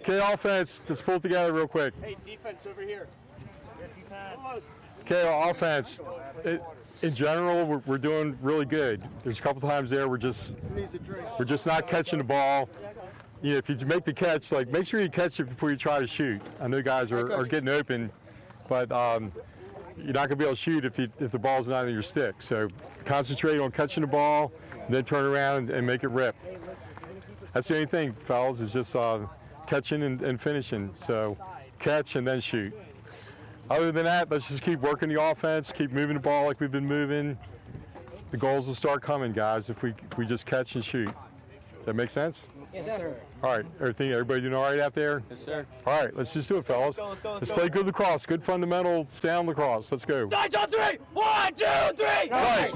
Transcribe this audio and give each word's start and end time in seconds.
Okay, 0.00 0.20
offense, 0.32 0.82
let's 0.88 1.00
pull 1.00 1.14
it 1.14 1.22
together 1.22 1.52
real 1.52 1.68
quick. 1.68 1.94
Hey, 2.02 2.16
defense 2.26 2.66
over 2.66 2.82
here. 2.82 3.06
Okay, 5.02 5.50
offense, 5.50 6.00
it, 6.44 6.62
in 7.02 7.14
general, 7.14 7.64
we're, 7.66 7.82
we're 7.86 7.98
doing 7.98 8.36
really 8.42 8.64
good. 8.64 9.02
There's 9.22 9.38
a 9.38 9.42
couple 9.42 9.66
times 9.68 9.90
there 9.90 10.08
we're 10.08 10.18
just 10.18 10.56
we're 11.38 11.44
just 11.44 11.66
not 11.66 11.86
catching 11.86 12.18
the 12.18 12.24
ball. 12.24 12.68
You 13.42 13.52
know, 13.52 13.58
if 13.58 13.68
you 13.68 13.76
make 13.86 14.04
the 14.04 14.12
catch, 14.12 14.52
like 14.52 14.68
make 14.68 14.86
sure 14.86 15.00
you 15.00 15.08
catch 15.08 15.40
it 15.40 15.44
before 15.44 15.70
you 15.70 15.76
try 15.76 16.00
to 16.00 16.06
shoot. 16.06 16.40
I 16.60 16.68
know 16.68 16.82
guys 16.82 17.10
are, 17.12 17.32
are 17.32 17.44
getting 17.44 17.68
open, 17.68 18.10
but 18.68 18.90
um, 18.92 19.32
you're 19.96 20.12
not 20.12 20.28
gonna 20.28 20.36
be 20.36 20.44
able 20.44 20.54
to 20.54 20.60
shoot 20.60 20.84
if 20.84 20.98
you, 20.98 21.08
if 21.18 21.30
the 21.30 21.38
ball's 21.38 21.68
not 21.68 21.86
in 21.86 21.92
your 21.92 22.02
stick. 22.02 22.40
So 22.40 22.68
concentrate 23.04 23.58
on 23.58 23.70
catching 23.70 24.02
the 24.02 24.06
ball, 24.06 24.52
then 24.88 25.04
turn 25.04 25.24
around 25.24 25.70
and 25.70 25.86
make 25.86 26.04
it 26.04 26.08
rip. 26.08 26.36
That's 27.52 27.68
the 27.68 27.74
only 27.74 27.86
thing, 27.86 28.12
fellas, 28.12 28.60
is 28.60 28.72
just 28.72 28.96
uh, 28.96 29.20
catching 29.66 30.02
and, 30.02 30.22
and 30.22 30.40
finishing. 30.40 30.90
So 30.94 31.36
catch 31.78 32.16
and 32.16 32.26
then 32.26 32.40
shoot. 32.40 32.72
Other 33.70 33.92
than 33.92 34.04
that, 34.04 34.30
let's 34.30 34.48
just 34.48 34.62
keep 34.62 34.80
working 34.80 35.08
the 35.08 35.22
offense, 35.22 35.72
keep 35.72 35.92
moving 35.92 36.14
the 36.14 36.20
ball 36.20 36.46
like 36.46 36.60
we've 36.60 36.72
been 36.72 36.86
moving. 36.86 37.38
The 38.30 38.36
goals 38.36 38.66
will 38.66 38.74
start 38.74 39.02
coming, 39.02 39.32
guys, 39.32 39.68
if 39.70 39.82
we 39.82 39.90
if 40.10 40.16
we 40.18 40.24
just 40.26 40.46
catch 40.46 40.74
and 40.74 40.84
shoot. 40.84 41.06
Does 41.76 41.86
that 41.86 41.94
make 41.94 42.10
sense? 42.10 42.48
Yes, 42.72 42.86
sir. 42.86 43.14
All 43.42 43.50
right, 43.56 43.66
everything, 43.80 44.12
everybody 44.12 44.40
doing 44.40 44.54
all 44.54 44.62
right 44.62 44.78
out 44.80 44.94
there? 44.94 45.22
Yes, 45.28 45.44
sir. 45.44 45.66
All 45.84 46.00
right, 46.00 46.16
let's 46.16 46.32
just 46.32 46.48
do 46.48 46.56
it, 46.56 46.64
fellas. 46.64 46.96
go, 46.96 47.08
let's 47.08 47.22
go, 47.22 47.32
let's 47.32 47.40
Let's 47.42 47.50
go. 47.50 47.56
play 47.56 47.68
good 47.68 47.86
lacrosse, 47.86 48.24
good 48.24 48.42
fundamental 48.42 49.04
sound 49.10 49.48
lacrosse. 49.48 49.90
Let's 49.92 50.04
go. 50.04 50.26
Nine, 50.26 50.50
two, 50.50 50.58
three. 50.70 50.98
One, 51.12 51.54
two, 51.54 51.66
three. 51.96 52.30
Right. 52.30 52.72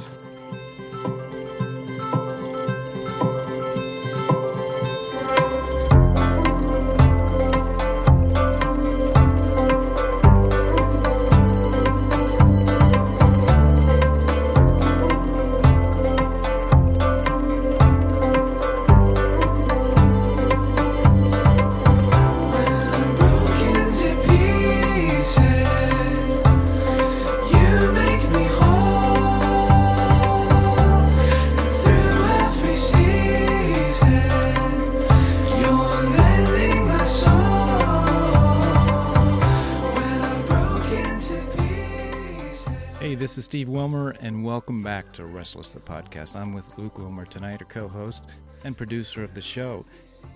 This 43.19 43.39
is 43.39 43.47
Steve 43.47 43.71
Wilmer, 43.71 44.11
and 44.21 44.45
welcome 44.45 44.83
back 44.83 45.11
to 45.15 45.25
Restless 45.25 45.71
the 45.71 45.81
Podcast. 45.81 46.37
I'm 46.37 46.53
with 46.53 46.71
Luke 46.77 46.99
Wilmer 46.99 47.25
tonight, 47.25 47.63
our 47.63 47.67
co 47.67 47.89
host 47.89 48.25
and 48.63 48.77
producer 48.77 49.25
of 49.25 49.33
the 49.33 49.41
show. 49.41 49.87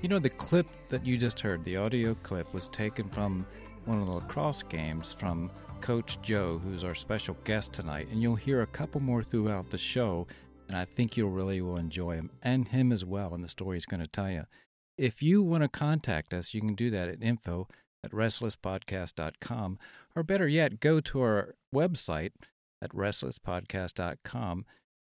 You 0.00 0.08
know, 0.08 0.18
the 0.18 0.30
clip 0.30 0.66
that 0.88 1.04
you 1.04 1.18
just 1.18 1.40
heard, 1.40 1.62
the 1.62 1.76
audio 1.76 2.14
clip, 2.14 2.54
was 2.54 2.68
taken 2.68 3.10
from 3.10 3.46
one 3.84 3.98
of 3.98 4.06
the 4.06 4.12
lacrosse 4.12 4.62
games 4.62 5.12
from 5.12 5.50
Coach 5.82 6.22
Joe, 6.22 6.58
who's 6.64 6.82
our 6.82 6.94
special 6.94 7.36
guest 7.44 7.74
tonight. 7.74 8.08
And 8.10 8.22
you'll 8.22 8.34
hear 8.34 8.62
a 8.62 8.66
couple 8.66 9.02
more 9.02 9.22
throughout 9.22 9.68
the 9.68 9.76
show, 9.76 10.26
and 10.68 10.78
I 10.78 10.86
think 10.86 11.18
you'll 11.18 11.28
really 11.28 11.60
will 11.60 11.76
enjoy 11.76 12.14
him 12.14 12.30
and 12.42 12.66
him 12.66 12.92
as 12.92 13.04
well 13.04 13.34
in 13.34 13.42
the 13.42 13.48
story 13.48 13.76
he's 13.76 13.84
going 13.84 14.00
to 14.00 14.06
tell 14.06 14.30
you. 14.30 14.44
If 14.96 15.22
you 15.22 15.42
want 15.42 15.64
to 15.64 15.68
contact 15.68 16.32
us, 16.32 16.54
you 16.54 16.62
can 16.62 16.74
do 16.74 16.88
that 16.90 17.10
at 17.10 17.22
info 17.22 17.68
at 18.02 18.12
restlesspodcast.com, 18.12 19.78
or 20.16 20.22
better 20.22 20.48
yet, 20.48 20.80
go 20.80 21.00
to 21.00 21.20
our 21.20 21.54
website 21.74 22.32
at 22.82 22.90
restlesspodcast.com 22.90 24.64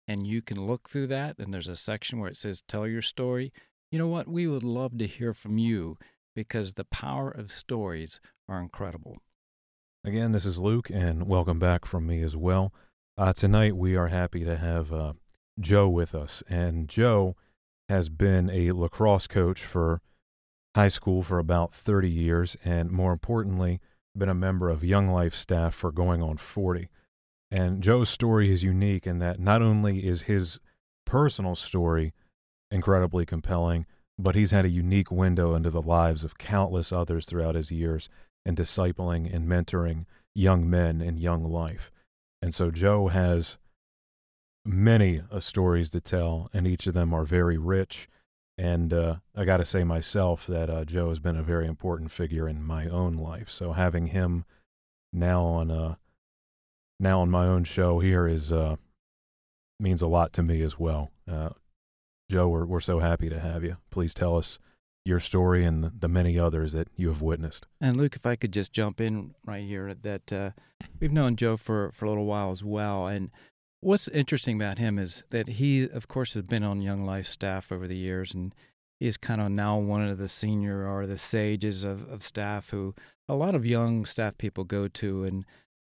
and 0.07 0.27
you 0.27 0.41
can 0.41 0.67
look 0.67 0.89
through 0.89 1.07
that 1.07 1.39
and 1.39 1.53
there's 1.53 1.69
a 1.69 1.77
section 1.77 2.19
where 2.19 2.31
it 2.31 2.37
says 2.37 2.63
tell 2.67 2.87
your 2.87 3.03
story 3.03 3.53
you 3.91 3.99
know 3.99 4.07
what 4.07 4.29
we 4.29 4.47
would 4.47 4.63
love 4.63 4.99
to 4.99 5.07
hear 5.07 5.35
from 5.35 5.59
you 5.59 5.97
because 6.35 6.75
the 6.75 6.85
power 6.85 7.31
of 7.31 7.53
stories 7.53 8.21
are 8.49 8.61
incredible 8.61 9.19
Again, 10.05 10.31
this 10.31 10.47
is 10.47 10.61
Luke, 10.61 10.91
and 10.91 11.27
welcome 11.27 11.59
back 11.59 11.85
from 11.85 12.07
me 12.07 12.23
as 12.23 12.37
well. 12.37 12.73
Uh, 13.19 13.33
tonight, 13.33 13.77
we 13.77 13.97
are 13.97 14.07
happy 14.07 14.45
to 14.45 14.57
have 14.57 14.93
uh, 14.93 15.13
Joe 15.59 15.89
with 15.89 16.15
us. 16.15 16.43
And 16.49 16.89
Joe 16.89 17.35
has 17.89 18.09
been 18.09 18.49
a 18.49 18.71
lacrosse 18.71 19.27
coach 19.27 19.61
for 19.65 20.01
high 20.77 20.89
school 20.89 21.23
for 21.23 21.41
about 21.41 21.75
30 21.75 22.09
years, 22.09 22.57
and 22.65 22.93
more 22.93 23.13
importantly, 23.13 23.81
been 24.17 24.29
a 24.29 24.35
member 24.35 24.71
of 24.71 24.85
Young 24.85 25.09
Life 25.09 25.35
staff 25.35 25.75
for 25.75 25.91
going 25.91 26.23
on 26.23 26.37
40. 26.37 26.89
And 27.51 27.83
Joe's 27.83 28.09
story 28.09 28.53
is 28.53 28.63
unique 28.63 29.07
in 29.07 29.19
that 29.21 29.41
not 29.41 29.63
only 29.63 30.07
is 30.07 30.23
his 30.23 30.61
personal 31.07 31.55
story 31.55 32.13
incredibly 32.71 33.25
compelling, 33.25 33.87
but 34.19 34.35
he's 34.35 34.51
had 34.51 34.65
a 34.65 34.71
unique 34.71 35.11
window 35.11 35.55
into 35.55 35.71
the 35.71 35.83
lives 35.83 36.25
of 36.25 36.39
countless 36.39 36.93
others 36.93 37.25
throughout 37.25 37.55
his 37.55 37.71
years 37.71 38.09
and 38.45 38.57
discipling 38.57 39.33
and 39.33 39.49
mentoring 39.49 40.05
young 40.35 40.69
men 40.69 41.01
in 41.01 41.17
young 41.17 41.45
life. 41.45 41.91
And 42.43 42.55
so 42.55 42.71
Joe 42.71 43.09
has 43.09 43.59
many 44.65 45.23
uh, 45.31 45.41
stories 45.41 45.91
to 45.91 46.01
tell, 46.01 46.49
and 46.53 46.67
each 46.67 46.87
of 46.87 46.95
them 46.95 47.15
are 47.15 47.25
very 47.25 47.57
rich. 47.57 48.09
And 48.59 48.93
uh, 48.93 49.17
I 49.37 49.45
got 49.45 49.59
to 49.59 49.65
say 49.65 49.85
myself 49.85 50.47
that 50.49 50.69
uh, 50.69 50.85
Joe 50.85 51.09
has 51.09 51.21
been 51.21 51.37
a 51.37 51.43
very 51.43 51.67
important 51.67 52.11
figure 52.11 52.49
in 52.49 52.63
my 52.63 52.87
own 52.87 53.17
life. 53.17 53.49
So 53.49 53.73
having 53.73 54.09
him 54.09 54.45
now 55.13 55.45
on 55.45 55.71
uh, 55.71 55.95
now 57.01 57.21
on 57.21 57.31
my 57.31 57.47
own 57.47 57.65
show 57.65 58.01
here 58.01 58.27
is 58.27 58.53
uh, 58.53 58.77
means 59.81 60.03
a 60.03 60.07
lot 60.07 60.33
to 60.35 60.43
me 60.43 60.63
as 60.63 60.79
well. 60.79 61.11
Uh, 61.31 61.51
Joe, 62.31 62.49
we're 62.49 62.67
we're 62.67 62.81
so 62.81 62.99
happy 62.99 63.29
to 63.29 63.41
have 63.41 63.65
you. 63.65 63.77
Please 63.91 64.15
tell 64.15 64.37
us 64.37 64.59
your 65.05 65.21
story 65.21 65.65
and 65.65 65.91
the, 66.01 66.09
many 66.09 66.39
others 66.39 66.73
that 66.73 66.89
you 66.95 67.09
have 67.09 67.23
witnessed. 67.23 67.67
and 67.81 67.97
luke 67.97 68.15
if 68.15 68.27
i 68.27 68.37
could 68.37 68.53
just 68.53 68.73
jump 68.75 69.01
in 69.01 69.35
right 69.47 69.65
here 69.65 69.95
that 69.95 70.31
uh, 70.31 70.51
we've 71.01 71.13
known 71.13 71.35
joe 71.35 71.57
for, 71.57 71.91
for 71.95 72.05
a 72.05 72.09
little 72.09 72.27
while 72.27 72.51
as 72.51 72.63
well 72.63 73.07
and 73.07 73.31
what's 73.81 74.09
interesting 74.09 74.57
about 74.57 74.77
him 74.77 74.99
is 74.99 75.25
that 75.31 75.49
he 75.49 75.89
of 75.89 76.09
course 76.09 76.35
has 76.35 76.43
been 76.43 76.63
on 76.63 76.83
young 76.83 77.07
life 77.07 77.27
staff 77.27 77.73
over 77.73 77.87
the 77.89 77.97
years 77.97 78.35
and 78.35 78.55
he's 79.01 79.17
kind 79.17 79.41
of 79.41 79.51
now 79.51 79.79
one 79.79 80.03
of 80.03 80.19
the 80.19 80.29
senior 80.29 80.87
or 80.87 81.07
the 81.07 81.17
sages 81.17 81.85
of, 81.85 82.07
of 82.11 82.23
staff 82.23 82.69
who 82.69 82.95
a 83.31 83.35
lot 83.35 83.55
of 83.55 83.65
young 83.65 84.05
staff 84.05 84.37
people 84.37 84.65
go 84.65 84.89
to 84.89 85.25
and 85.25 85.47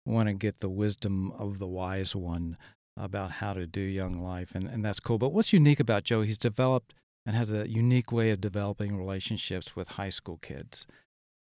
want 0.07 0.29
to 0.29 0.35
get 0.35 0.61
the 0.61 0.69
wisdom 0.69 1.33
of 1.33 1.59
the 1.59 1.67
wise 1.67 2.15
one 2.15 2.57
about 2.97 3.31
how 3.31 3.53
to 3.53 3.67
do 3.67 3.81
young 3.81 4.15
life 4.23 4.55
and, 4.55 4.67
and 4.67 4.85
that's 4.85 5.01
cool 5.01 5.19
but 5.19 5.33
what's 5.33 5.53
unique 5.53 5.81
about 5.81 6.05
joe 6.05 6.23
he's 6.23 6.39
developed 6.39 6.95
and 7.27 7.37
has 7.37 7.53
a 7.53 7.69
unique 7.69 8.13
way 8.13 8.31
of 8.31 8.41
developing 8.41 8.97
relationships 8.97 9.77
with 9.77 9.89
high 9.89 10.11
school 10.11 10.39
kids 10.39 10.87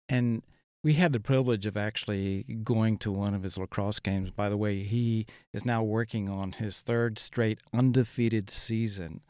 and 0.10 0.42
we 0.86 0.94
had 0.94 1.14
the 1.14 1.20
privilege 1.20 1.66
of 1.66 1.76
actually 1.76 2.44
going 2.64 3.00
to 3.00 3.12
one 3.12 3.34
of 3.34 3.42
his 3.42 3.58
lacrosse 3.58 4.00
games. 4.00 4.30
By 4.30 4.50
the 4.50 4.56
way, 4.56 4.84
he 4.84 5.26
is 5.52 5.66
now 5.66 5.82
working 5.82 6.30
on 6.30 6.52
his 6.52 6.82
third 6.82 7.18
straight 7.18 7.60
undefeated 7.74 8.52
season 8.52 9.22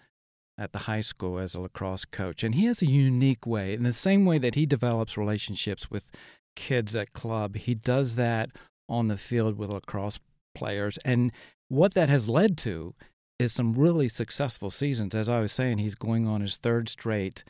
at 0.58 0.74
the 0.74 0.80
high 0.80 1.00
school 1.00 1.40
as 1.40 1.56
a 1.56 1.62
lacrosse 1.62 2.04
coach. 2.04 2.44
And 2.44 2.56
he 2.56 2.66
has 2.66 2.82
a 2.82 2.88
unique 2.88 3.48
way, 3.48 3.74
in 3.74 3.84
the 3.84 3.94
same 3.94 4.26
way 4.26 4.38
that 4.38 4.56
he 4.56 4.66
develops 4.66 5.18
relationships 5.18 5.90
with 5.90 6.12
kids 6.58 6.94
at 6.94 7.14
club, 7.14 7.56
he 7.56 7.74
does 7.74 8.16
that 8.16 8.50
on 8.88 9.08
the 9.08 9.18
field 9.18 9.58
with 9.58 9.70
lacrosse 9.70 10.20
players. 10.54 10.98
And 11.06 11.32
what 11.70 11.94
that 11.94 12.10
has 12.10 12.30
led 12.30 12.58
to 12.60 12.94
is 13.40 13.54
some 13.54 13.74
really 13.74 14.08
successful 14.08 14.72
seasons. 14.72 15.14
As 15.14 15.28
I 15.28 15.40
was 15.40 15.52
saying, 15.52 15.80
he's 15.80 15.96
going 15.96 16.28
on 16.28 16.42
his 16.42 16.58
third 16.58 16.90
straight 16.90 17.44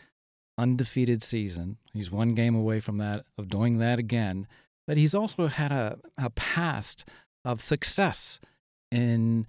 undefeated 0.58 1.22
season. 1.22 1.78
He's 1.94 2.12
one 2.12 2.34
game 2.34 2.56
away 2.56 2.80
from 2.80 2.98
that 2.98 3.26
of 3.38 3.50
doing 3.50 3.78
that 3.80 4.00
again. 4.00 4.48
But 4.88 4.98
he's 4.98 5.14
also 5.14 5.48
had 5.48 5.72
a, 5.72 6.00
a 6.18 6.30
past 6.32 7.08
of 7.44 7.62
success 7.62 8.40
in 8.92 9.46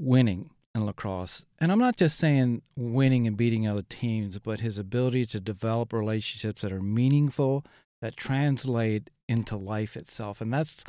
winning 0.00 0.50
in 0.74 0.86
lacrosse. 0.86 1.46
And 1.60 1.70
I'm 1.70 1.78
not 1.78 1.96
just 1.96 2.18
saying 2.18 2.62
winning 2.76 3.26
and 3.26 3.36
beating 3.36 3.66
other 3.66 3.84
teams, 3.88 4.38
but 4.38 4.60
his 4.60 4.78
ability 4.78 5.26
to 5.26 5.40
develop 5.40 5.92
relationships 5.92 6.62
that 6.62 6.72
are 6.72 6.82
meaningful, 6.82 7.64
that 8.04 8.18
translate 8.18 9.08
into 9.30 9.56
life 9.56 9.96
itself. 9.96 10.42
And 10.42 10.52
that's, 10.52 10.84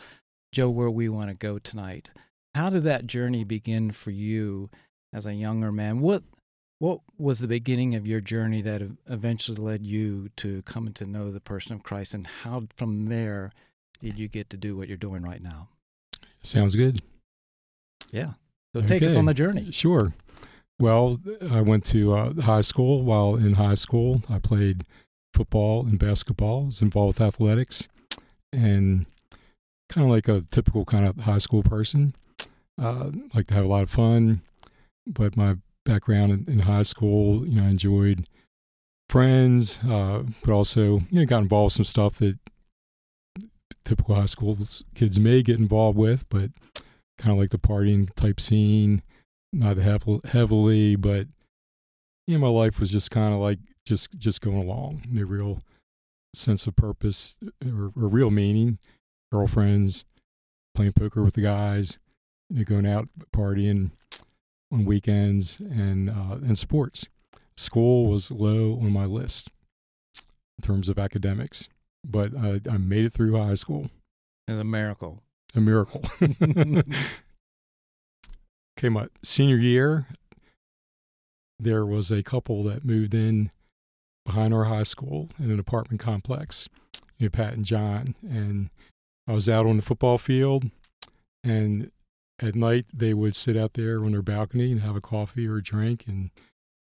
Joe, 0.52 0.70
where 0.70 0.90
we 0.90 1.08
want 1.08 1.30
to 1.30 1.34
go 1.34 1.58
tonight. 1.58 2.12
How 2.54 2.70
did 2.70 2.84
that 2.84 3.08
journey 3.08 3.46
begin 3.46 3.92
for 3.92 4.12
you 4.12 4.70
as 5.14 5.26
a 5.26 5.34
younger 5.34 5.72
man? 5.72 6.02
What 6.02 6.24
what 6.80 7.00
was 7.18 7.40
the 7.40 7.48
beginning 7.48 7.96
of 7.96 8.06
your 8.06 8.20
journey 8.20 8.62
that 8.64 8.82
eventually 9.08 9.56
led 9.56 9.88
you 9.88 10.28
to 10.36 10.62
come 10.64 10.92
to 10.92 11.06
know 11.06 11.32
the 11.32 11.40
person 11.40 11.74
of 11.74 11.84
Christ, 11.84 12.14
and 12.14 12.28
how 12.28 12.68
from 12.76 13.06
there 13.06 13.54
did 14.02 14.20
you 14.20 14.28
get 14.28 14.50
to 14.50 14.58
do 14.58 14.76
what 14.76 14.90
you're 14.90 14.98
doing 14.98 15.22
right 15.22 15.42
now? 15.42 15.70
Sounds 16.44 16.76
good. 16.76 17.02
Yeah. 18.12 18.34
So 18.74 18.82
take 18.82 19.04
us 19.04 19.16
on 19.16 19.24
the 19.24 19.34
journey. 19.34 19.72
Sure. 19.72 20.14
Well, 20.82 21.22
I 21.50 21.62
went 21.62 21.86
to 21.86 22.14
uh, 22.14 22.42
high 22.42 22.60
school. 22.60 23.04
While 23.04 23.36
in 23.36 23.54
high 23.54 23.76
school, 23.76 24.22
I 24.30 24.40
played 24.40 24.84
football 25.36 25.86
and 25.86 26.00
basketball. 26.00 26.64
I 26.64 26.66
was 26.68 26.82
involved 26.82 27.20
with 27.20 27.28
athletics, 27.28 27.88
and 28.52 29.06
kind 29.90 30.06
of 30.06 30.12
like 30.12 30.28
a 30.28 30.42
typical 30.50 30.86
kind 30.86 31.06
of 31.06 31.18
high 31.18 31.38
school 31.38 31.62
person. 31.62 32.16
Uh, 32.82 33.12
like 33.34 33.48
to 33.48 33.54
have 33.54 33.66
a 33.66 33.70
lot 33.70 33.84
of 33.84 33.90
fun, 33.90 34.42
but 35.08 35.38
my 35.38 35.56
background 35.86 36.32
in, 36.32 36.46
in 36.52 36.60
high 36.60 36.84
school, 36.84 37.48
you 37.48 37.56
know, 37.56 37.68
I 37.68 37.70
enjoyed 37.70 38.28
friends, 39.10 39.80
uh, 39.88 40.24
but 40.44 40.52
also 40.52 41.02
you 41.10 41.20
know 41.20 41.26
got 41.26 41.42
involved 41.42 41.68
with 41.68 41.74
some 41.74 41.86
stuff 41.86 42.16
that 42.16 42.38
typical 43.86 44.16
high 44.16 44.26
school 44.26 44.58
kids 44.96 45.20
may 45.20 45.44
get 45.44 45.60
involved 45.60 45.98
with, 45.98 46.28
but 46.30 46.50
kind 47.18 47.32
of 47.32 47.38
like 47.38 47.52
the 47.52 47.58
partying 47.58 48.14
type 48.16 48.42
scene, 48.42 49.02
not 49.54 49.78
heavily 49.78 50.96
but 50.96 51.28
you 52.28 52.38
know, 52.38 52.42
my 52.42 52.52
life 52.52 52.80
was 52.80 52.92
just 52.92 53.12
kind 53.12 53.34
of 53.34 53.40
like 53.40 53.60
just 53.86 54.18
just 54.18 54.42
going 54.42 54.58
along, 54.58 55.04
no 55.10 55.24
real 55.24 55.62
sense 56.34 56.68
of 56.68 56.76
purpose 56.76 57.38
or, 57.66 57.92
or 57.96 58.08
real 58.08 58.32
meaning. 58.32 58.80
Girlfriends, 59.32 60.06
playing 60.76 60.94
poker 60.94 61.24
with 61.24 61.34
the 61.34 61.42
guys, 61.42 61.98
you 62.50 62.60
know, 62.60 62.64
going 62.64 62.86
out 62.86 63.10
partying 63.34 63.92
on 64.72 64.86
weekends, 64.86 65.60
and 65.60 66.10
uh, 66.10 66.38
and 66.44 66.58
sports. 66.58 67.08
School 67.58 68.10
was 68.10 68.32
low 68.32 68.74
on 68.74 68.92
my 68.92 69.06
list 69.06 69.50
in 70.58 70.62
terms 70.62 70.90
of 70.90 71.00
academics, 71.00 71.70
but 72.04 72.36
I, 72.38 72.60
I 72.70 72.78
made 72.78 73.06
it 73.06 73.14
through 73.14 73.38
high 73.38 73.56
school. 73.56 73.90
It's 74.48 74.60
a 74.60 74.64
miracle. 74.64 75.24
A 75.56 75.62
miracle. 75.62 76.04
okay, 78.78 78.90
my 78.90 79.08
senior 79.24 79.58
year, 79.58 80.08
there 81.58 81.86
was 81.86 82.12
a 82.12 82.22
couple 82.22 82.64
that 82.64 82.84
moved 82.84 83.14
in 83.14 83.52
behind 84.26 84.54
our 84.54 84.66
high 84.66 84.84
school 84.84 85.30
in 85.40 85.52
an 85.52 85.60
apartment 85.60 86.02
complex, 86.02 86.68
you 87.18 87.30
Pat 87.30 87.54
and 87.54 87.66
John. 87.66 88.16
And 88.22 88.70
I 89.28 89.34
was 89.34 89.48
out 89.48 89.66
on 89.66 89.78
the 89.78 89.84
football 89.84 90.18
field, 90.18 90.70
and 91.44 91.92
at 92.40 92.56
night 92.56 92.86
they 92.94 93.14
would 93.14 93.36
sit 93.36 93.56
out 93.56 93.74
there 93.74 94.04
on 94.04 94.12
their 94.12 94.22
balcony 94.22 94.72
and 94.72 94.82
have 94.82 94.96
a 94.96 95.02
coffee 95.02 95.48
or 95.48 95.58
a 95.58 95.64
drink, 95.64 96.06
and 96.08 96.32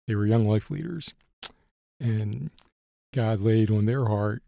they 0.07 0.15
were 0.15 0.25
young 0.25 0.45
life 0.45 0.69
leaders. 0.69 1.13
And 1.99 2.49
God 3.13 3.39
laid 3.39 3.71
on 3.71 3.85
their 3.85 4.05
heart 4.05 4.43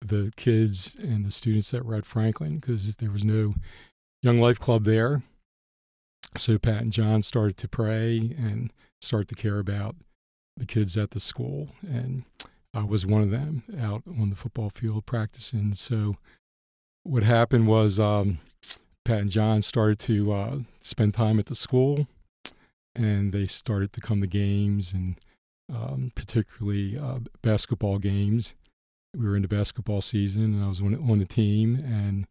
the 0.00 0.32
kids 0.36 0.96
and 1.00 1.24
the 1.24 1.30
students 1.30 1.70
that 1.70 1.84
were 1.84 1.96
at 1.96 2.06
Franklin 2.06 2.58
because 2.58 2.96
there 2.96 3.10
was 3.10 3.24
no 3.24 3.54
Young 4.22 4.38
Life 4.38 4.58
Club 4.58 4.84
there. 4.84 5.22
So 6.36 6.58
Pat 6.58 6.82
and 6.82 6.92
John 6.92 7.22
started 7.22 7.56
to 7.58 7.68
pray 7.68 8.34
and 8.38 8.72
start 9.00 9.28
to 9.28 9.34
care 9.34 9.58
about 9.58 9.96
the 10.58 10.66
kids 10.66 10.96
at 10.96 11.10
the 11.10 11.20
school. 11.20 11.68
And 11.82 12.24
I 12.74 12.84
was 12.84 13.06
one 13.06 13.22
of 13.22 13.30
them 13.30 13.62
out 13.80 14.02
on 14.06 14.30
the 14.30 14.36
football 14.36 14.70
field 14.74 15.06
practicing. 15.06 15.74
So 15.74 16.16
what 17.02 17.22
happened 17.22 17.66
was 17.66 17.98
um, 17.98 18.38
Pat 19.04 19.20
and 19.20 19.30
John 19.30 19.62
started 19.62 19.98
to 20.00 20.32
uh, 20.32 20.58
spend 20.82 21.14
time 21.14 21.38
at 21.38 21.46
the 21.46 21.54
school 21.54 22.06
and 22.94 23.32
they 23.32 23.46
started 23.46 23.92
to 23.94 24.00
come 24.00 24.20
to 24.20 24.26
games 24.26 24.92
and 24.92 25.16
um, 25.72 26.12
particularly 26.14 26.98
uh, 26.98 27.18
basketball 27.42 27.98
games 27.98 28.54
we 29.16 29.26
were 29.26 29.36
in 29.36 29.42
the 29.42 29.48
basketball 29.48 30.00
season 30.00 30.42
and 30.42 30.64
I 30.64 30.68
was 30.68 30.80
on, 30.80 30.94
on 30.94 31.18
the 31.18 31.24
team 31.24 31.76
and 31.76 32.26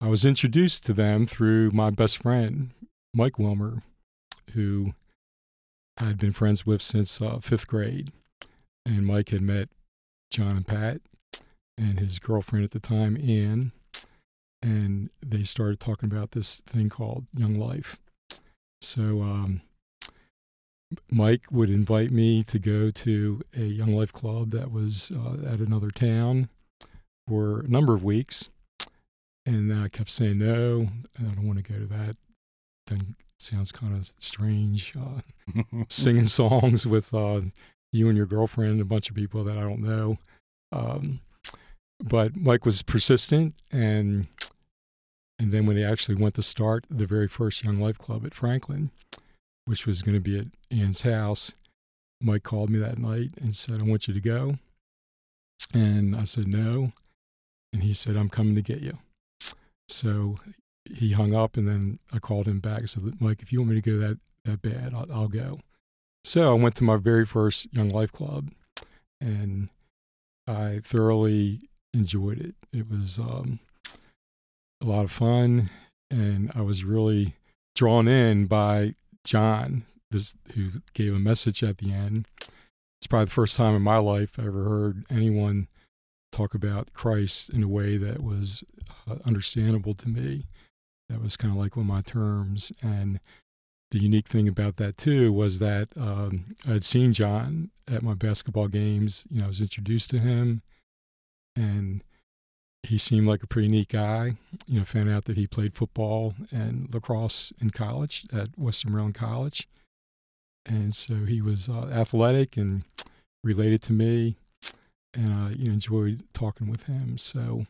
I 0.00 0.08
was 0.08 0.24
introduced 0.24 0.84
to 0.86 0.92
them 0.92 1.26
through 1.26 1.70
my 1.72 1.90
best 1.90 2.18
friend, 2.18 2.70
Mike 3.14 3.38
Wilmer, 3.38 3.82
who 4.54 4.94
I 6.00 6.04
had 6.04 6.18
been 6.18 6.32
friends 6.32 6.64
with 6.64 6.80
since 6.80 7.20
uh, 7.20 7.38
fifth 7.40 7.66
grade. 7.66 8.10
And 8.86 9.06
Mike 9.06 9.28
had 9.28 9.42
met 9.42 9.68
John 10.30 10.56
and 10.56 10.66
Pat 10.66 11.02
and 11.76 12.00
his 12.00 12.18
girlfriend 12.18 12.64
at 12.64 12.70
the 12.70 12.80
time, 12.80 13.16
Ann, 13.16 13.72
and 14.62 15.10
they 15.24 15.44
started 15.44 15.78
talking 15.78 16.10
about 16.10 16.30
this 16.30 16.62
thing 16.66 16.88
called 16.88 17.26
Young 17.36 17.54
Life. 17.54 17.98
So 18.80 19.20
um, 19.20 19.60
Mike 21.10 21.42
would 21.50 21.68
invite 21.68 22.10
me 22.10 22.42
to 22.44 22.58
go 22.58 22.90
to 22.90 23.42
a 23.54 23.64
Young 23.64 23.92
Life 23.92 24.12
Club 24.12 24.50
that 24.52 24.72
was 24.72 25.12
uh, 25.12 25.46
at 25.46 25.60
another 25.60 25.90
town 25.90 26.48
for 27.28 27.60
a 27.60 27.68
number 27.68 27.94
of 27.94 28.02
weeks. 28.02 28.48
And 29.44 29.72
I 29.72 29.88
kept 29.88 30.10
saying, 30.10 30.38
no, 30.38 30.88
I 31.18 31.22
don't 31.22 31.46
want 31.46 31.64
to 31.64 31.72
go 31.72 31.78
to 31.78 31.86
that. 31.86 32.16
Then 32.86 33.16
sounds 33.40 33.72
kind 33.72 33.94
of 33.94 34.12
strange. 34.18 34.94
Uh, 34.96 35.84
singing 35.88 36.26
songs 36.26 36.86
with 36.86 37.12
uh, 37.14 37.40
you 37.92 38.08
and 38.08 38.16
your 38.16 38.26
girlfriend, 38.26 38.72
and 38.72 38.80
a 38.80 38.84
bunch 38.84 39.08
of 39.08 39.16
people 39.16 39.44
that 39.44 39.56
I 39.56 39.62
don't 39.62 39.82
know. 39.82 40.18
Um, 40.72 41.20
but 42.02 42.36
Mike 42.36 42.64
was 42.64 42.82
persistent, 42.82 43.54
and 43.70 44.26
and 45.38 45.52
then 45.52 45.66
when 45.66 45.76
they 45.76 45.84
actually 45.84 46.16
went 46.16 46.34
to 46.34 46.42
start 46.42 46.84
the 46.90 47.06
very 47.06 47.28
first 47.28 47.64
Young 47.64 47.80
Life 47.80 47.98
Club 47.98 48.26
at 48.26 48.34
Franklin, 48.34 48.90
which 49.64 49.86
was 49.86 50.02
going 50.02 50.14
to 50.14 50.20
be 50.20 50.38
at 50.38 50.46
Ann's 50.70 51.00
house, 51.00 51.52
Mike 52.20 52.42
called 52.42 52.68
me 52.68 52.78
that 52.78 52.98
night 52.98 53.30
and 53.40 53.56
said, 53.56 53.80
I 53.80 53.84
want 53.84 54.06
you 54.06 54.14
to 54.14 54.20
go. 54.20 54.58
And 55.72 56.14
I 56.14 56.24
said, 56.24 56.46
no. 56.46 56.92
And 57.72 57.82
he 57.82 57.94
said, 57.94 58.16
I'm 58.16 58.28
coming 58.28 58.54
to 58.54 58.62
get 58.62 58.80
you. 58.80 58.98
So 59.88 60.36
he 60.84 61.12
hung 61.12 61.34
up 61.34 61.56
and 61.56 61.68
then 61.68 61.98
I 62.12 62.18
called 62.18 62.46
him 62.46 62.60
back. 62.60 62.82
I 62.82 62.86
said, 62.86 63.20
Mike, 63.20 63.42
if 63.42 63.52
you 63.52 63.60
want 63.60 63.70
me 63.70 63.80
to 63.80 63.90
go 63.90 63.98
that, 63.98 64.18
that 64.44 64.62
bad, 64.62 64.94
I'll, 64.94 65.06
I'll 65.12 65.28
go. 65.28 65.60
So 66.24 66.50
I 66.50 66.54
went 66.54 66.74
to 66.76 66.84
my 66.84 66.96
very 66.96 67.24
first 67.24 67.72
Young 67.72 67.88
Life 67.88 68.12
Club 68.12 68.50
and 69.20 69.68
I 70.46 70.80
thoroughly 70.82 71.60
enjoyed 71.94 72.40
it. 72.40 72.54
It 72.72 72.90
was 72.90 73.18
um, 73.18 73.60
a 74.80 74.86
lot 74.86 75.04
of 75.04 75.12
fun 75.12 75.70
and 76.10 76.50
I 76.54 76.62
was 76.62 76.84
really 76.84 77.34
drawn 77.74 78.08
in 78.08 78.46
by 78.46 78.94
John, 79.24 79.84
this, 80.10 80.34
who 80.54 80.82
gave 80.92 81.14
a 81.14 81.18
message 81.18 81.62
at 81.62 81.78
the 81.78 81.92
end. 81.92 82.26
It's 83.00 83.06
probably 83.06 83.26
the 83.26 83.30
first 83.30 83.56
time 83.56 83.74
in 83.74 83.82
my 83.82 83.96
life 83.96 84.38
I 84.38 84.46
ever 84.46 84.64
heard 84.64 85.04
anyone 85.08 85.68
talk 86.32 86.54
about 86.54 86.92
Christ 86.92 87.48
in 87.50 87.62
a 87.62 87.68
way 87.68 87.96
that 87.96 88.22
was 88.22 88.62
uh, 89.08 89.16
understandable 89.24 89.94
to 89.94 90.08
me. 90.08 90.46
That 91.10 91.20
was 91.20 91.36
kind 91.36 91.52
of 91.52 91.58
like 91.58 91.76
one 91.76 91.86
of 91.86 91.92
my 91.92 92.02
terms. 92.02 92.72
And 92.80 93.20
the 93.90 93.98
unique 93.98 94.28
thing 94.28 94.46
about 94.46 94.76
that 94.76 94.96
too 94.96 95.32
was 95.32 95.58
that 95.58 95.88
um, 95.96 96.54
I 96.66 96.74
had 96.74 96.84
seen 96.84 97.12
John 97.12 97.70
at 97.88 98.02
my 98.02 98.14
basketball 98.14 98.68
games. 98.68 99.24
You 99.28 99.40
know, 99.40 99.46
I 99.46 99.48
was 99.48 99.60
introduced 99.60 100.10
to 100.10 100.20
him, 100.20 100.62
and 101.56 102.02
he 102.84 102.96
seemed 102.96 103.26
like 103.26 103.42
a 103.42 103.48
pretty 103.48 103.68
neat 103.68 103.88
guy. 103.88 104.36
You 104.66 104.78
know, 104.78 104.84
found 104.84 105.10
out 105.10 105.24
that 105.24 105.36
he 105.36 105.46
played 105.48 105.74
football 105.74 106.34
and 106.52 106.88
lacrosse 106.94 107.52
in 107.60 107.70
college 107.70 108.24
at 108.32 108.56
Western 108.56 108.92
Maryland 108.92 109.16
College, 109.16 109.68
and 110.64 110.94
so 110.94 111.24
he 111.26 111.42
was 111.42 111.68
uh, 111.68 111.88
athletic 111.92 112.56
and 112.56 112.84
related 113.42 113.82
to 113.82 113.92
me, 113.92 114.36
and 115.12 115.32
I 115.32 115.50
you 115.50 115.66
know, 115.66 115.72
enjoyed 115.72 116.22
talking 116.32 116.70
with 116.70 116.84
him. 116.84 117.18
So 117.18 117.66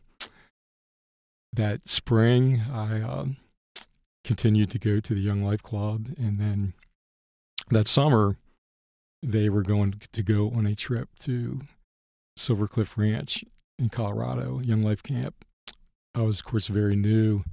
that 1.52 1.88
spring, 1.88 2.62
I 2.72 3.00
um, 3.00 3.36
continued 4.24 4.70
to 4.70 4.78
go 4.78 5.00
to 5.00 5.14
the 5.14 5.20
Young 5.20 5.42
Life 5.42 5.62
Club, 5.62 6.08
and 6.18 6.38
then 6.38 6.74
that 7.70 7.88
summer, 7.88 8.36
they 9.22 9.48
were 9.48 9.62
going 9.62 10.00
to 10.12 10.22
go 10.22 10.50
on 10.50 10.66
a 10.66 10.74
trip 10.74 11.08
to 11.20 11.60
Silver 12.36 12.68
Cliff 12.68 12.96
Ranch 12.96 13.44
in 13.78 13.88
Colorado, 13.88 14.60
Young 14.60 14.82
Life 14.82 15.02
Camp. 15.02 15.34
I 16.14 16.22
was, 16.22 16.40
of 16.40 16.46
course, 16.46 16.66
very 16.66 16.96
new 16.96 17.44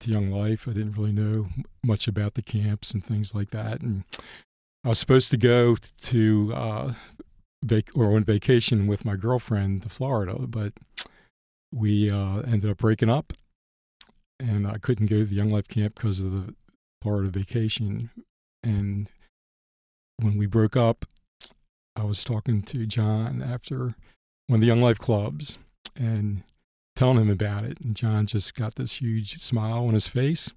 to 0.00 0.10
Young 0.10 0.30
Life. 0.30 0.66
I 0.68 0.72
didn't 0.72 0.96
really 0.96 1.12
know 1.12 1.48
much 1.84 2.08
about 2.08 2.34
the 2.34 2.42
camps 2.42 2.92
and 2.92 3.04
things 3.04 3.34
like 3.34 3.50
that. 3.50 3.80
And 3.80 4.04
I 4.84 4.88
was 4.90 4.98
supposed 4.98 5.30
to 5.30 5.36
go 5.36 5.76
to 5.76 6.52
uh, 6.54 6.92
vac- 7.64 7.94
or 7.94 8.16
on 8.16 8.24
vacation 8.24 8.86
with 8.86 9.04
my 9.04 9.16
girlfriend 9.16 9.82
to 9.82 9.88
Florida, 9.88 10.34
but 10.46 10.72
we 11.72 12.10
uh, 12.10 12.40
ended 12.40 12.70
up 12.70 12.78
breaking 12.78 13.10
up, 13.10 13.32
and 14.38 14.66
I 14.66 14.78
couldn't 14.78 15.06
go 15.06 15.18
to 15.18 15.24
the 15.24 15.34
Young 15.34 15.50
Life 15.50 15.68
Camp 15.68 15.94
because 15.94 16.20
of 16.20 16.32
the 16.32 16.54
Florida 17.02 17.30
vacation. 17.30 18.10
And 18.62 19.08
when 20.18 20.36
we 20.36 20.46
broke 20.46 20.76
up, 20.76 21.06
I 21.96 22.04
was 22.04 22.24
talking 22.24 22.62
to 22.62 22.86
John 22.86 23.42
after 23.42 23.94
one 24.46 24.56
of 24.56 24.60
the 24.60 24.66
Young 24.66 24.82
Life 24.82 24.98
clubs 24.98 25.58
and 25.96 26.42
telling 26.96 27.18
him 27.18 27.30
about 27.30 27.64
it. 27.64 27.80
And 27.80 27.96
John 27.96 28.26
just 28.26 28.54
got 28.54 28.74
this 28.74 28.94
huge 28.94 29.38
smile 29.38 29.86
on 29.86 29.94
his 29.94 30.06
face. 30.06 30.52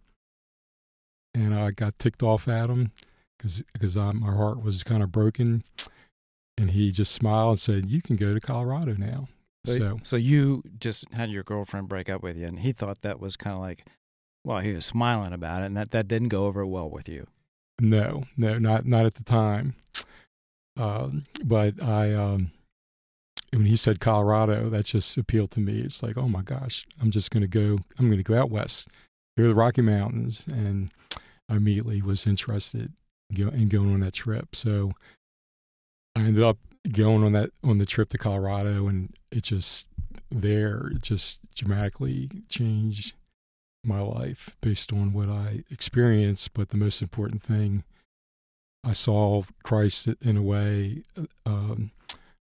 And 1.35 1.53
I 1.53 1.71
got 1.71 1.97
ticked 1.97 2.21
off 2.21 2.47
at 2.47 2.69
him 2.69 2.91
because 3.37 3.63
my 3.95 4.31
heart 4.31 4.63
was 4.63 4.83
kind 4.83 5.01
of 5.01 5.11
broken. 5.11 5.63
And 6.57 6.71
he 6.71 6.91
just 6.91 7.11
smiled 7.11 7.49
and 7.51 7.59
said, 7.59 7.89
You 7.89 8.01
can 8.01 8.15
go 8.15 8.33
to 8.33 8.39
Colorado 8.39 8.93
now. 8.93 9.27
So, 9.65 9.73
So, 9.79 9.99
so 10.03 10.15
you 10.15 10.63
just 10.79 11.11
had 11.13 11.29
your 11.29 11.43
girlfriend 11.43 11.87
break 11.87 12.09
up 12.09 12.21
with 12.23 12.37
you, 12.37 12.45
and 12.47 12.59
he 12.59 12.71
thought 12.71 13.01
that 13.01 13.19
was 13.19 13.35
kind 13.35 13.53
of 13.55 13.61
like, 13.61 13.85
well, 14.43 14.59
he 14.59 14.73
was 14.73 14.85
smiling 14.85 15.33
about 15.33 15.63
it, 15.63 15.67
and 15.67 15.77
that, 15.77 15.91
that 15.91 16.07
didn't 16.07 16.27
go 16.29 16.45
over 16.45 16.65
well 16.65 16.89
with 16.89 17.07
you. 17.07 17.27
no, 17.79 18.23
no, 18.37 18.57
not 18.57 18.85
not 18.85 19.05
at 19.05 19.15
the 19.15 19.23
time. 19.23 19.75
Um, 20.75 21.25
but 21.43 21.81
I, 21.83 22.13
um, 22.13 22.51
when 23.51 23.65
he 23.65 23.77
said 23.77 23.99
Colorado, 23.99 24.69
that 24.69 24.85
just 24.85 25.17
appealed 25.17 25.51
to 25.51 25.59
me. 25.59 25.79
It's 25.79 26.01
like, 26.01 26.17
oh 26.17 26.27
my 26.27 26.41
gosh, 26.41 26.85
I'm 27.01 27.11
just 27.11 27.31
going 27.31 27.41
to 27.41 27.47
go. 27.47 27.79
I'm 27.97 28.07
going 28.07 28.17
to 28.17 28.23
go 28.23 28.37
out 28.37 28.49
west, 28.49 28.87
go 29.37 29.43
to 29.43 29.49
the 29.49 29.55
Rocky 29.55 29.81
Mountains, 29.81 30.43
and 30.47 30.91
I 31.49 31.55
immediately 31.55 32.01
was 32.01 32.25
interested 32.27 32.91
in, 33.29 33.49
in 33.49 33.69
going 33.69 33.93
on 33.93 33.99
that 34.01 34.13
trip. 34.13 34.55
So 34.55 34.91
I 36.15 36.21
ended 36.21 36.43
up 36.43 36.57
going 36.91 37.23
on 37.23 37.31
that 37.33 37.51
on 37.63 37.77
the 37.77 37.85
trip 37.85 38.09
to 38.09 38.17
Colorado, 38.17 38.87
and 38.87 39.13
it 39.31 39.43
just 39.43 39.87
there 40.29 40.91
just 41.01 41.39
dramatically 41.55 42.29
changed 42.49 43.13
my 43.83 44.01
life 44.01 44.55
based 44.61 44.91
on 44.91 45.13
what 45.13 45.29
I 45.29 45.63
experienced. 45.69 46.53
But 46.53 46.69
the 46.69 46.77
most 46.77 47.01
important 47.01 47.41
thing, 47.41 47.83
I 48.83 48.93
saw 48.93 49.43
Christ 49.63 50.07
in 50.21 50.37
a 50.37 50.41
way, 50.41 51.03
um, 51.45 51.91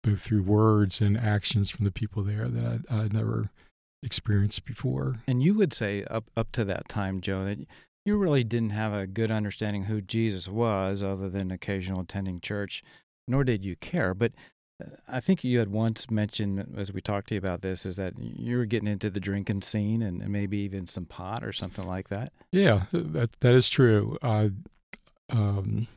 both 0.04 0.22
through 0.22 0.44
words 0.44 1.02
and 1.02 1.18
actions 1.18 1.70
from 1.70 1.86
the 1.86 1.92
people 1.92 2.24
there 2.24 2.48
that 2.48 2.66
I'd, 2.66 2.96
I'd 2.96 3.14
never 3.14 3.50
experienced 4.02 4.66
before. 4.66 5.18
And 5.28 5.42
you 5.42 5.54
would 5.56 5.74
say 5.74 6.04
up 6.06 6.30
up 6.36 6.52
to 6.54 6.66
that 6.66 6.90
time, 6.90 7.22
Joe, 7.22 7.46
that 7.46 7.60
you 8.06 8.18
really 8.18 8.44
didn't 8.44 8.72
have 8.72 8.94
a 8.94 9.08
good 9.08 9.32
understanding 9.32 9.86
who 9.86 10.02
Jesus 10.02 10.48
was, 10.50 11.02
other 11.02 11.30
than 11.30 11.52
occasional 11.52 12.02
attending 12.02 12.40
church, 12.40 12.84
nor 13.28 13.44
did 13.44 13.64
you 13.64 13.76
care. 13.76 14.14
But 14.14 14.34
uh, 14.84 14.90
I 15.08 15.20
think 15.20 15.44
you 15.44 15.60
had 15.60 15.70
once 15.72 16.10
mentioned, 16.10 16.76
as 16.78 16.92
we 16.92 17.02
talked 17.02 17.30
to 17.30 17.36
you 17.36 17.40
about 17.40 17.62
this, 17.62 17.86
is 17.86 17.96
that 17.98 18.14
you 18.18 18.58
were 18.58 18.66
getting 18.66 18.88
into 18.88 19.10
the 19.10 19.20
drinking 19.20 19.62
scene 19.62 20.02
and, 20.02 20.22
and 20.22 20.32
maybe 20.32 20.58
even 20.60 20.88
some 20.88 21.06
pot 21.06 21.44
or 21.44 21.52
something 21.52 21.86
like 21.86 22.10
that. 22.10 22.32
Yeah, 22.52 22.84
that 22.92 23.40
that 23.40 23.54
is 23.54 23.70
true. 23.70 24.18
I 24.22 24.52
um, 25.30 25.88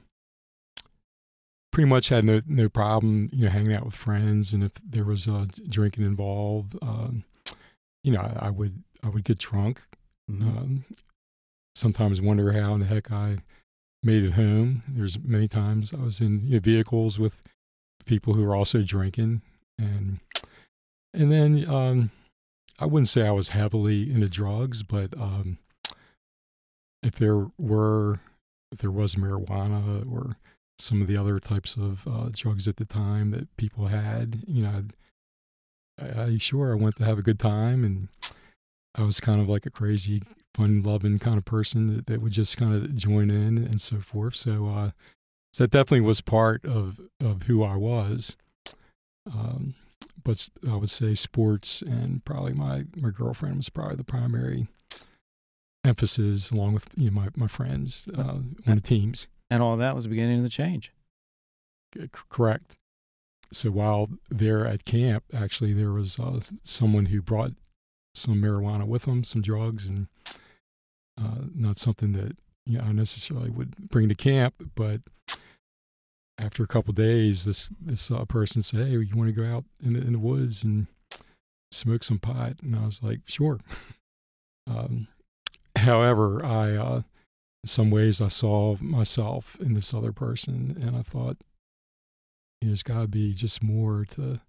pretty 1.73 1.89
much 1.89 2.09
had 2.09 2.25
no 2.25 2.41
no 2.47 2.69
problem, 2.69 3.29
you 3.33 3.45
know, 3.45 3.51
hanging 3.51 3.75
out 3.75 3.85
with 3.85 3.95
friends, 3.95 4.53
and 4.53 4.65
if 4.65 4.73
there 4.83 5.05
was 5.05 5.29
uh, 5.29 5.47
drinking 5.69 6.05
involved, 6.05 6.77
um, 6.83 7.25
you 8.03 8.13
know, 8.13 8.21
I, 8.21 8.47
I 8.47 8.51
would 8.51 8.83
I 9.03 9.09
would 9.09 9.25
get 9.25 9.39
drunk. 9.39 9.83
Mhm. 10.31 10.43
Um, 10.43 10.85
sometimes 11.75 12.21
wonder 12.21 12.53
how 12.53 12.75
in 12.75 12.81
the 12.81 12.87
heck 12.87 13.13
I 13.13 13.39
made 14.07 14.23
it 14.23 14.33
home. 14.35 14.83
There's 14.89 15.19
many 15.19 15.49
times 15.49 15.93
I 15.93 16.03
was 16.03 16.21
in 16.21 16.47
you 16.47 16.55
know, 16.55 16.61
vehicles 16.61 17.19
with 17.19 17.43
people 18.05 18.35
who 18.35 18.45
were 18.45 18.55
also 18.55 18.83
drinking, 18.83 19.43
and 19.79 20.21
and 21.13 21.33
then 21.33 21.69
um, 21.69 22.11
I 22.79 22.87
wouldn't 22.87 23.09
say 23.09 23.27
I 23.27 23.33
was 23.33 23.49
heavily 23.51 24.11
into 24.11 24.29
drugs, 24.29 24.83
but 24.85 25.13
um, 25.19 25.59
if 27.03 27.17
there 27.17 27.47
were 27.59 28.21
if 28.73 28.79
there 28.79 28.91
was 28.91 29.17
marijuana 29.17 30.11
or 30.11 30.37
some 30.79 31.01
of 31.01 31.09
the 31.09 31.17
other 31.17 31.41
types 31.41 31.75
of 31.77 32.07
uh, 32.07 32.29
drugs 32.33 32.69
at 32.69 32.77
the 32.77 32.85
time 32.85 33.31
that 33.31 33.55
people 33.57 33.87
had, 33.87 34.43
you 34.47 34.63
know, 34.63 34.85
I, 36.01 36.23
I 36.23 36.39
sure 36.39 36.73
I 36.73 36.77
went 36.77 36.97
to 36.97 37.05
have 37.05 37.19
a 37.19 37.23
good 37.23 37.39
time, 37.39 37.85
and 37.85 38.09
I 38.95 39.03
was 39.03 39.21
kind 39.21 39.41
of 39.41 39.49
like 39.49 39.67
a 39.67 39.71
crazy, 39.71 40.23
fun-loving 40.57 41.19
kind 41.19 41.37
of 41.37 41.45
person 41.45 41.95
that, 41.95 42.07
that 42.07 42.23
would 42.23 42.33
just 42.33 42.57
kind 42.57 42.75
of 42.75 42.95
join 42.97 43.31
in 43.31 43.59
and 43.59 43.81
so 43.81 43.99
forth. 44.01 44.37
So, 44.37 44.69
uh, 44.69 44.91
so 45.53 45.65
that 45.65 45.71
definitely 45.71 46.01
was 46.01 46.21
part 46.21 46.65
of 46.65 47.01
of 47.21 47.43
who 47.43 47.63
I 47.63 47.77
was. 47.77 48.37
Um, 49.31 49.75
but 50.23 50.49
I 50.69 50.77
would 50.77 50.91
say 50.91 51.15
sports 51.15 51.83
and 51.83 52.25
probably 52.25 52.53
my 52.53 52.85
my 52.97 53.11
girlfriend 53.11 53.57
was 53.57 53.69
probably 53.69 53.97
the 53.97 54.05
primary 54.05 54.69
emphasis, 55.85 56.51
along 56.51 56.75
with 56.75 56.89
you 56.97 57.11
know, 57.11 57.21
my 57.21 57.29
my 57.37 57.47
friends 57.47 58.09
uh, 58.17 58.39
on 58.67 58.75
the 58.75 58.81
teams. 58.81 59.27
And 59.51 59.63
all 59.63 59.77
that 59.77 59.95
was 59.95 60.05
the 60.05 60.11
beginning 60.11 60.43
to 60.43 60.49
change. 60.49 60.93
C- 61.95 62.03
c- 62.03 62.09
correct. 62.29 62.77
So 63.53 63.71
while 63.71 64.09
there 64.29 64.67
at 64.67 64.85
camp, 64.85 65.25
actually 65.33 65.73
there 65.73 65.93
was 65.93 66.19
uh, 66.19 66.41
someone 66.65 67.07
who 67.07 67.23
brought 67.23 67.53
some 68.13 68.43
marijuana 68.43 68.87
with 68.87 69.03
them, 69.03 69.23
some 69.23 69.43
drugs, 69.43 69.87
and 69.87 70.09
uh, 71.21 71.47
not 71.55 71.79
something 71.79 72.13
that 72.13 72.37
you 72.65 72.79
know, 72.79 72.85
I 72.85 72.93
necessarily 72.93 73.51
would 73.51 73.89
bring 73.89 74.09
to 74.09 74.15
camp. 74.15 74.55
But 74.75 75.03
after 76.39 76.63
a 76.63 76.67
couple 76.67 76.93
days, 76.93 77.45
this 77.45 77.71
this 77.81 78.11
uh, 78.11 78.25
person 78.25 78.63
said, 78.63 78.87
"Hey, 78.87 78.93
you 78.93 79.17
want 79.17 79.29
to 79.29 79.41
go 79.41 79.47
out 79.47 79.65
in 79.83 79.95
the, 79.95 80.01
in 80.01 80.13
the 80.13 80.19
woods 80.19 80.65
and 80.65 80.87
smoke 81.71 82.05
some 82.05 82.19
pot?" 82.19 82.55
And 82.63 82.77
I 82.77 82.87
was 82.87 83.03
like, 83.03 83.21
"Sure." 83.27 83.61
um, 84.67 85.09
however, 85.77 86.45
I 86.45 86.77
uh, 86.77 87.03
in 87.63 87.69
some 87.69 87.91
ways 87.91 88.21
I 88.21 88.29
saw 88.29 88.77
myself 88.81 89.57
in 89.61 89.75
this 89.75 89.95
other 89.95 90.13
person, 90.13 90.77
and 90.81 90.97
I 90.97 91.03
thought, 91.03 91.37
you 92.61 92.69
know, 92.69 92.71
there's 92.71 92.83
got 92.83 93.03
to 93.03 93.09
be 93.09 93.33
just 93.33 93.63
more 93.63 94.05
to 94.11 94.41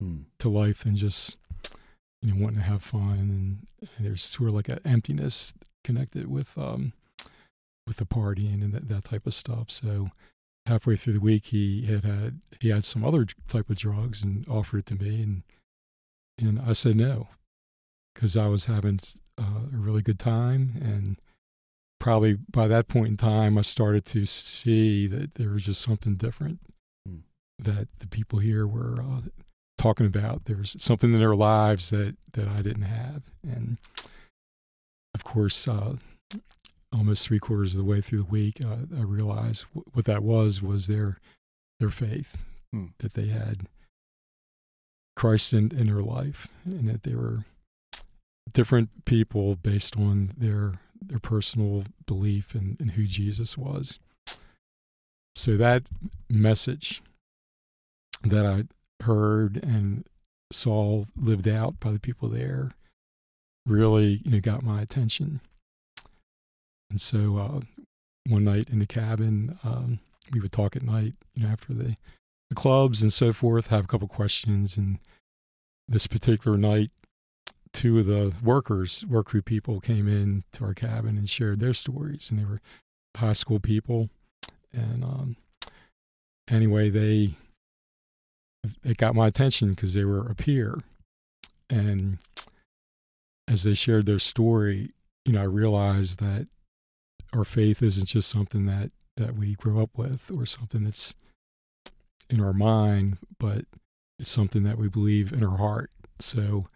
Hmm. 0.00 0.22
to 0.40 0.48
life 0.48 0.82
than 0.82 0.96
just 0.96 1.36
you 2.20 2.34
know 2.34 2.42
wanting 2.42 2.58
to 2.58 2.64
have 2.64 2.82
fun, 2.82 3.18
and, 3.18 3.66
and 3.96 4.06
there's 4.06 4.24
sort 4.24 4.48
of 4.48 4.54
like 4.56 4.68
an 4.68 4.80
emptiness 4.84 5.54
connected 5.84 6.28
with 6.28 6.56
um 6.58 6.92
with 7.86 7.98
the 7.98 8.06
partying 8.06 8.62
and 8.62 8.72
that, 8.72 8.88
that 8.88 9.04
type 9.04 9.26
of 9.26 9.34
stuff. 9.34 9.70
So 9.70 10.08
halfway 10.66 10.96
through 10.96 11.12
the 11.12 11.20
week, 11.20 11.46
he 11.46 11.86
had 11.86 12.04
had 12.04 12.40
he 12.60 12.70
had 12.70 12.84
some 12.84 13.04
other 13.04 13.26
type 13.48 13.70
of 13.70 13.76
drugs 13.76 14.22
and 14.22 14.46
offered 14.48 14.78
it 14.78 14.86
to 14.86 14.94
me, 14.96 15.22
and 15.22 15.42
and 16.38 16.60
I 16.60 16.72
said 16.72 16.96
no 16.96 17.28
because 18.14 18.36
I 18.36 18.46
was 18.46 18.64
having 18.64 19.00
uh, 19.38 19.66
a 19.72 19.76
really 19.76 20.02
good 20.02 20.18
time 20.18 20.80
and 20.80 21.16
probably 22.04 22.34
by 22.34 22.68
that 22.68 22.86
point 22.86 23.08
in 23.08 23.16
time, 23.16 23.56
I 23.56 23.62
started 23.62 24.04
to 24.06 24.26
see 24.26 25.06
that 25.06 25.36
there 25.36 25.48
was 25.50 25.64
just 25.64 25.80
something 25.80 26.16
different 26.16 26.58
Hmm. 27.08 27.20
that 27.58 27.88
the 27.98 28.06
people 28.06 28.40
here 28.40 28.66
were 28.66 29.00
uh, 29.00 29.20
talking 29.78 30.06
about. 30.06 30.44
There 30.44 30.58
was 30.58 30.76
something 30.78 31.14
in 31.14 31.18
their 31.18 31.34
lives 31.34 31.88
that, 31.90 32.16
that 32.32 32.46
I 32.46 32.60
didn't 32.60 32.82
have. 32.82 33.22
And 33.42 33.78
of 35.14 35.24
course, 35.24 35.66
uh, 35.68 35.96
almost 36.92 37.26
three 37.26 37.38
quarters 37.38 37.74
of 37.74 37.78
the 37.78 37.84
way 37.90 38.00
through 38.00 38.18
the 38.18 38.30
week, 38.30 38.60
uh, 38.60 38.76
I 38.96 39.02
realized 39.02 39.64
w- 39.74 39.84
what 39.92 40.04
that 40.06 40.22
was, 40.22 40.62
was 40.62 40.86
their, 40.86 41.18
their 41.80 41.90
faith 41.90 42.36
Hmm. 42.72 42.86
that 42.98 43.14
they 43.14 43.28
had 43.28 43.68
Christ 45.14 45.52
in, 45.52 45.70
in 45.70 45.86
their 45.86 46.02
life 46.02 46.48
and 46.64 46.88
that 46.88 47.04
they 47.04 47.14
were 47.14 47.44
different 48.52 49.04
people 49.04 49.54
based 49.54 49.96
on 49.96 50.32
their 50.36 50.80
their 51.00 51.20
personal 51.20 51.84
belief 52.06 52.52
in, 52.56 52.76
in 52.80 52.88
who 52.90 53.04
Jesus 53.04 53.56
was. 53.56 54.00
So 55.36 55.56
that 55.56 55.84
message 56.28 57.00
that 58.24 58.44
I 58.44 58.64
heard 59.04 59.62
and 59.62 60.04
saw 60.50 61.04
lived 61.16 61.46
out 61.46 61.78
by 61.78 61.92
the 61.92 62.00
people 62.00 62.28
there 62.28 62.72
really 63.66 64.20
you 64.24 64.30
know 64.30 64.40
got 64.40 64.62
my 64.62 64.82
attention. 64.82 65.40
And 66.90 67.00
so 67.00 67.36
uh, 67.36 67.60
one 68.28 68.44
night 68.44 68.68
in 68.70 68.78
the 68.78 68.86
cabin, 68.86 69.58
um, 69.64 69.98
we 70.32 70.40
would 70.40 70.52
talk 70.52 70.76
at 70.76 70.82
night, 70.82 71.14
you 71.34 71.42
know, 71.42 71.48
after 71.48 71.74
the, 71.74 71.96
the 72.48 72.54
clubs 72.54 73.02
and 73.02 73.12
so 73.12 73.32
forth, 73.32 73.68
have 73.68 73.84
a 73.84 73.88
couple 73.88 74.08
questions. 74.08 74.76
And 74.76 74.98
this 75.88 76.06
particular 76.06 76.56
night, 76.56 76.90
two 77.72 77.98
of 77.98 78.06
the 78.06 78.32
workers, 78.42 79.04
work 79.06 79.26
crew 79.26 79.42
people, 79.42 79.80
came 79.80 80.08
in 80.08 80.44
to 80.52 80.64
our 80.64 80.74
cabin 80.74 81.18
and 81.18 81.28
shared 81.28 81.60
their 81.60 81.74
stories, 81.74 82.30
and 82.30 82.38
they 82.38 82.44
were 82.44 82.60
high 83.16 83.32
school 83.32 83.60
people. 83.60 84.08
And 84.72 85.04
um, 85.04 85.36
anyway, 86.48 86.90
they 86.90 87.34
it 88.82 88.96
got 88.96 89.14
my 89.14 89.26
attention 89.26 89.70
because 89.70 89.94
they 89.94 90.04
were 90.04 90.26
a 90.26 90.34
peer, 90.34 90.78
and 91.68 92.18
as 93.48 93.62
they 93.62 93.74
shared 93.74 94.06
their 94.06 94.18
story, 94.18 94.92
you 95.24 95.32
know, 95.32 95.42
I 95.42 95.44
realized 95.44 96.18
that 96.20 96.48
our 97.32 97.44
faith 97.44 97.82
isn't 97.82 98.06
just 98.06 98.28
something 98.28 98.66
that 98.66 98.90
that 99.16 99.36
we 99.36 99.54
grow 99.54 99.80
up 99.80 99.90
with 99.96 100.30
or 100.36 100.44
something 100.44 100.82
that's 100.82 101.14
in 102.28 102.40
our 102.40 102.52
mind, 102.52 103.18
but 103.38 103.64
it's 104.18 104.30
something 104.30 104.64
that 104.64 104.78
we 104.78 104.88
believe 104.88 105.32
in 105.32 105.44
our 105.44 105.58
heart. 105.58 105.90
So 106.18 106.66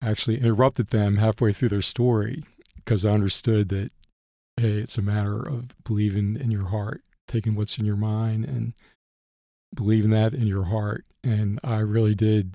I 0.00 0.10
actually 0.10 0.40
interrupted 0.40 0.88
them 0.88 1.16
halfway 1.16 1.52
through 1.52 1.68
their 1.68 1.82
story 1.82 2.44
because 2.76 3.04
I 3.04 3.12
understood 3.12 3.68
that 3.68 3.92
hey, 4.56 4.78
it's 4.78 4.98
a 4.98 5.02
matter 5.02 5.40
of 5.40 5.74
believing 5.84 6.36
in 6.36 6.50
your 6.50 6.66
heart, 6.66 7.02
taking 7.28 7.54
what's 7.54 7.78
in 7.78 7.84
your 7.84 7.96
mind 7.96 8.44
and 8.44 8.74
believing 9.74 10.10
that 10.10 10.34
in 10.34 10.46
your 10.46 10.64
heart. 10.64 11.04
And 11.24 11.58
I 11.64 11.78
really 11.78 12.14
did 12.14 12.54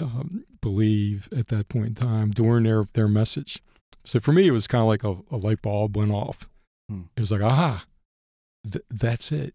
um, 0.00 0.44
believe 0.60 1.28
at 1.36 1.48
that 1.48 1.68
point 1.68 1.86
in 1.86 1.94
time 1.94 2.30
during 2.30 2.64
their 2.64 2.86
their 2.94 3.08
message. 3.08 3.62
So 4.04 4.20
for 4.20 4.32
me, 4.32 4.46
it 4.46 4.52
was 4.52 4.66
kind 4.66 4.82
of 4.82 4.88
like 4.88 5.04
a, 5.04 5.22
a 5.34 5.36
light 5.36 5.62
bulb 5.62 5.96
went 5.96 6.12
off. 6.12 6.48
Hmm. 6.88 7.02
It 7.16 7.20
was 7.20 7.30
like, 7.30 7.42
aha, 7.42 7.84
th- 8.70 8.84
that's 8.90 9.32
it. 9.32 9.54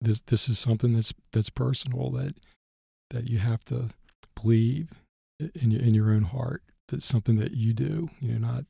This 0.00 0.20
this 0.22 0.48
is 0.48 0.58
something 0.58 0.92
that's 0.92 1.12
that's 1.32 1.50
personal 1.50 2.10
that 2.10 2.34
that 3.10 3.28
you 3.28 3.38
have 3.38 3.64
to 3.66 3.90
believe 4.40 4.88
in 5.60 5.70
your 5.70 5.80
in 5.80 5.94
your 5.94 6.10
own 6.10 6.22
heart. 6.22 6.62
That's 6.88 7.06
something 7.06 7.36
that 7.36 7.52
you 7.52 7.72
do. 7.72 8.10
You 8.20 8.34
know, 8.34 8.48
not 8.48 8.64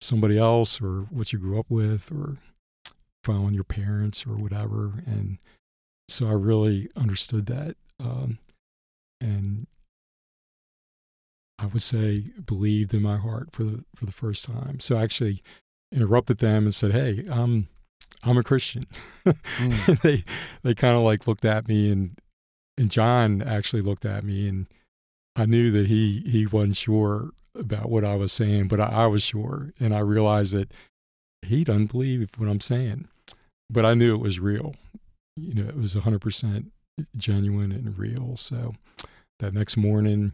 somebody 0.00 0.38
else 0.38 0.80
or 0.80 1.02
what 1.10 1.32
you 1.32 1.38
grew 1.38 1.58
up 1.58 1.66
with 1.68 2.10
or 2.12 2.36
following 3.24 3.54
your 3.54 3.64
parents 3.64 4.26
or 4.26 4.36
whatever. 4.36 5.02
And 5.06 5.38
so 6.08 6.28
I 6.28 6.32
really 6.32 6.88
understood 6.96 7.46
that. 7.46 7.76
Um, 7.98 8.38
and 9.20 9.66
I 11.58 11.66
would 11.66 11.82
say 11.82 12.24
believed 12.44 12.92
in 12.92 13.02
my 13.02 13.16
heart 13.16 13.48
for 13.52 13.64
the 13.64 13.84
for 13.94 14.06
the 14.06 14.12
first 14.12 14.44
time. 14.44 14.80
So 14.80 14.96
I 14.96 15.02
actually 15.02 15.42
interrupted 15.92 16.38
them 16.38 16.64
and 16.64 16.74
said, 16.74 16.92
"Hey, 16.92 17.24
I'm 17.30 17.68
I'm 18.22 18.38
a 18.38 18.42
Christian." 18.42 18.86
Mm. 19.24 20.00
they 20.02 20.24
they 20.62 20.74
kind 20.74 20.96
of 20.96 21.02
like 21.02 21.26
looked 21.26 21.44
at 21.44 21.68
me 21.68 21.90
and 21.90 22.18
and 22.76 22.90
John 22.90 23.42
actually 23.42 23.82
looked 23.82 24.04
at 24.04 24.24
me 24.24 24.48
and 24.48 24.66
I 25.36 25.46
knew 25.46 25.70
that 25.70 25.86
he 25.86 26.22
he 26.26 26.46
wasn't 26.46 26.76
sure 26.76 27.30
about 27.54 27.90
what 27.90 28.04
I 28.04 28.16
was 28.16 28.32
saying, 28.32 28.68
but 28.68 28.80
I, 28.80 28.88
I 28.88 29.06
was 29.06 29.22
sure, 29.22 29.72
and 29.78 29.94
I 29.94 30.00
realized 30.00 30.54
that 30.54 30.72
he 31.42 31.62
doesn't 31.64 31.90
believe 31.92 32.28
what 32.36 32.48
I'm 32.48 32.60
saying, 32.60 33.08
but 33.70 33.84
I 33.84 33.94
knew 33.94 34.14
it 34.14 34.20
was 34.20 34.40
real. 34.40 34.74
You 35.36 35.54
know, 35.54 35.68
it 35.68 35.76
was 35.76 35.94
100% 35.94 36.70
genuine 37.16 37.72
and 37.72 37.98
real. 37.98 38.36
So 38.36 38.74
that 39.38 39.52
next 39.52 39.76
morning, 39.76 40.32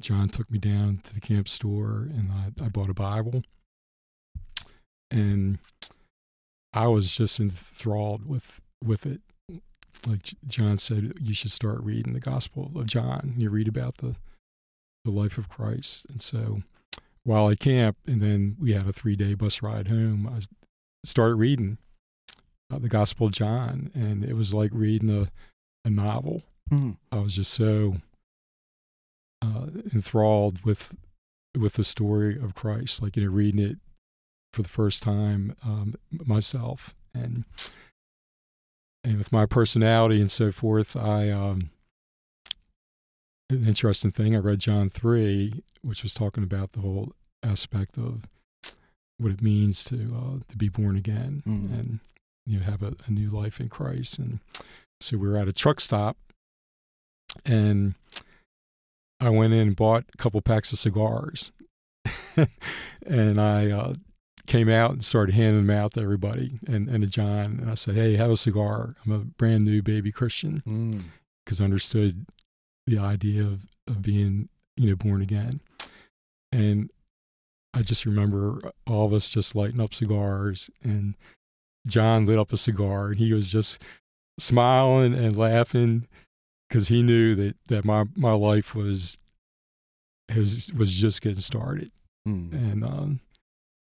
John 0.00 0.28
took 0.28 0.50
me 0.50 0.58
down 0.58 1.00
to 1.04 1.14
the 1.14 1.20
camp 1.20 1.48
store, 1.48 2.08
and 2.10 2.30
I, 2.32 2.64
I 2.64 2.68
bought 2.68 2.90
a 2.90 2.94
Bible, 2.94 3.42
and 5.10 5.58
I 6.72 6.88
was 6.88 7.14
just 7.14 7.38
enthralled 7.38 8.26
with 8.26 8.60
with 8.82 9.06
it 9.06 9.20
like 10.06 10.34
John 10.46 10.78
said, 10.78 11.14
you 11.20 11.34
should 11.34 11.50
start 11.50 11.80
reading 11.82 12.12
the 12.12 12.20
Gospel 12.20 12.70
of 12.74 12.86
John. 12.86 13.34
You 13.36 13.50
read 13.50 13.68
about 13.68 13.98
the 13.98 14.16
the 15.04 15.10
life 15.10 15.36
of 15.36 15.48
Christ, 15.48 16.06
and 16.08 16.22
so 16.22 16.62
while 17.24 17.46
I 17.46 17.54
camp, 17.54 17.96
and 18.06 18.20
then 18.20 18.56
we 18.60 18.72
had 18.72 18.86
a 18.86 18.92
three 18.92 19.16
day 19.16 19.34
bus 19.34 19.62
ride 19.62 19.88
home, 19.88 20.28
I 20.28 20.40
started 21.04 21.36
reading 21.36 21.78
uh, 22.72 22.78
the 22.78 22.88
Gospel 22.88 23.26
of 23.26 23.32
John, 23.32 23.90
and 23.94 24.24
it 24.24 24.34
was 24.34 24.54
like 24.54 24.70
reading 24.72 25.10
a 25.10 25.30
a 25.84 25.90
novel. 25.90 26.42
Mm. 26.70 26.96
I 27.10 27.18
was 27.18 27.34
just 27.34 27.52
so 27.52 27.96
uh, 29.42 29.66
enthralled 29.92 30.64
with 30.64 30.94
with 31.58 31.74
the 31.74 31.84
story 31.84 32.38
of 32.38 32.54
Christ, 32.54 33.02
like 33.02 33.16
you 33.16 33.24
know, 33.24 33.30
reading 33.30 33.60
it 33.60 33.78
for 34.52 34.62
the 34.62 34.68
first 34.68 35.02
time 35.02 35.54
um, 35.64 35.94
myself, 36.24 36.94
and 37.14 37.44
and 39.04 39.18
with 39.18 39.32
my 39.32 39.44
personality 39.46 40.20
and 40.20 40.30
so 40.30 40.52
forth, 40.52 40.96
I 40.96 41.30
um, 41.30 41.70
an 43.50 43.66
interesting 43.66 44.12
thing. 44.12 44.34
I 44.34 44.38
read 44.38 44.60
John 44.60 44.88
three, 44.90 45.62
which 45.82 46.02
was 46.02 46.14
talking 46.14 46.42
about 46.44 46.72
the 46.72 46.80
whole 46.80 47.12
aspect 47.42 47.98
of 47.98 48.22
what 49.18 49.32
it 49.32 49.42
means 49.42 49.84
to 49.84 49.96
uh, 49.96 50.38
to 50.48 50.56
be 50.56 50.68
born 50.68 50.96
again 50.96 51.42
Mm. 51.46 51.78
and 51.78 52.00
you 52.46 52.58
know 52.58 52.64
have 52.64 52.82
a, 52.82 52.94
a 53.06 53.10
new 53.10 53.28
life 53.28 53.60
in 53.60 53.68
Christ. 53.68 54.18
And 54.18 54.40
so 55.00 55.16
we 55.16 55.28
were 55.28 55.36
at 55.36 55.48
a 55.48 55.52
truck 55.52 55.80
stop, 55.80 56.16
and 57.44 57.94
I 59.22 59.30
went 59.30 59.52
in 59.52 59.60
and 59.68 59.76
bought 59.76 60.04
a 60.12 60.16
couple 60.16 60.40
packs 60.42 60.72
of 60.72 60.78
cigars, 60.78 61.52
and 63.06 63.40
I 63.40 63.70
uh, 63.70 63.94
came 64.46 64.68
out 64.68 64.90
and 64.92 65.04
started 65.04 65.34
handing 65.34 65.66
them 65.66 65.76
out 65.76 65.94
to 65.94 66.00
everybody 66.00 66.58
and, 66.66 66.88
and 66.88 67.02
to 67.02 67.06
John. 67.08 67.58
And 67.60 67.70
I 67.70 67.74
said, 67.74 67.94
Hey, 67.94 68.16
have 68.16 68.30
a 68.30 68.36
cigar. 68.36 68.96
I'm 69.04 69.12
a 69.12 69.18
brand 69.20 69.64
new 69.64 69.82
baby 69.82 70.10
Christian 70.12 70.62
Mm. 70.66 71.02
because 71.44 71.60
I 71.60 71.64
understood 71.64 72.26
the 72.86 72.98
idea 72.98 73.42
of, 73.42 73.66
of 73.86 74.02
being, 74.02 74.48
you 74.76 74.90
know, 74.90 74.96
born 74.96 75.22
again. 75.22 75.60
And 76.50 76.90
I 77.72 77.82
just 77.82 78.04
remember 78.04 78.60
all 78.86 79.06
of 79.06 79.12
us 79.12 79.30
just 79.30 79.54
lighting 79.54 79.80
up 79.80 79.94
cigars 79.94 80.68
and 80.82 81.14
John 81.86 82.24
lit 82.26 82.38
up 82.38 82.52
a 82.52 82.58
cigar 82.58 83.08
and 83.08 83.18
he 83.18 83.32
was 83.32 83.50
just 83.50 83.80
smiling 84.38 85.14
and 85.14 85.36
laughing 85.36 86.06
because 86.72 86.88
he 86.88 87.02
knew 87.02 87.34
that, 87.34 87.56
that 87.66 87.84
my, 87.84 88.04
my 88.16 88.32
life 88.32 88.74
was, 88.74 89.18
was, 90.34 90.72
was 90.72 90.92
just 90.94 91.20
getting 91.20 91.40
started 91.42 91.90
Mm. 92.26 92.52
and 92.52 92.84
um, 92.84 93.20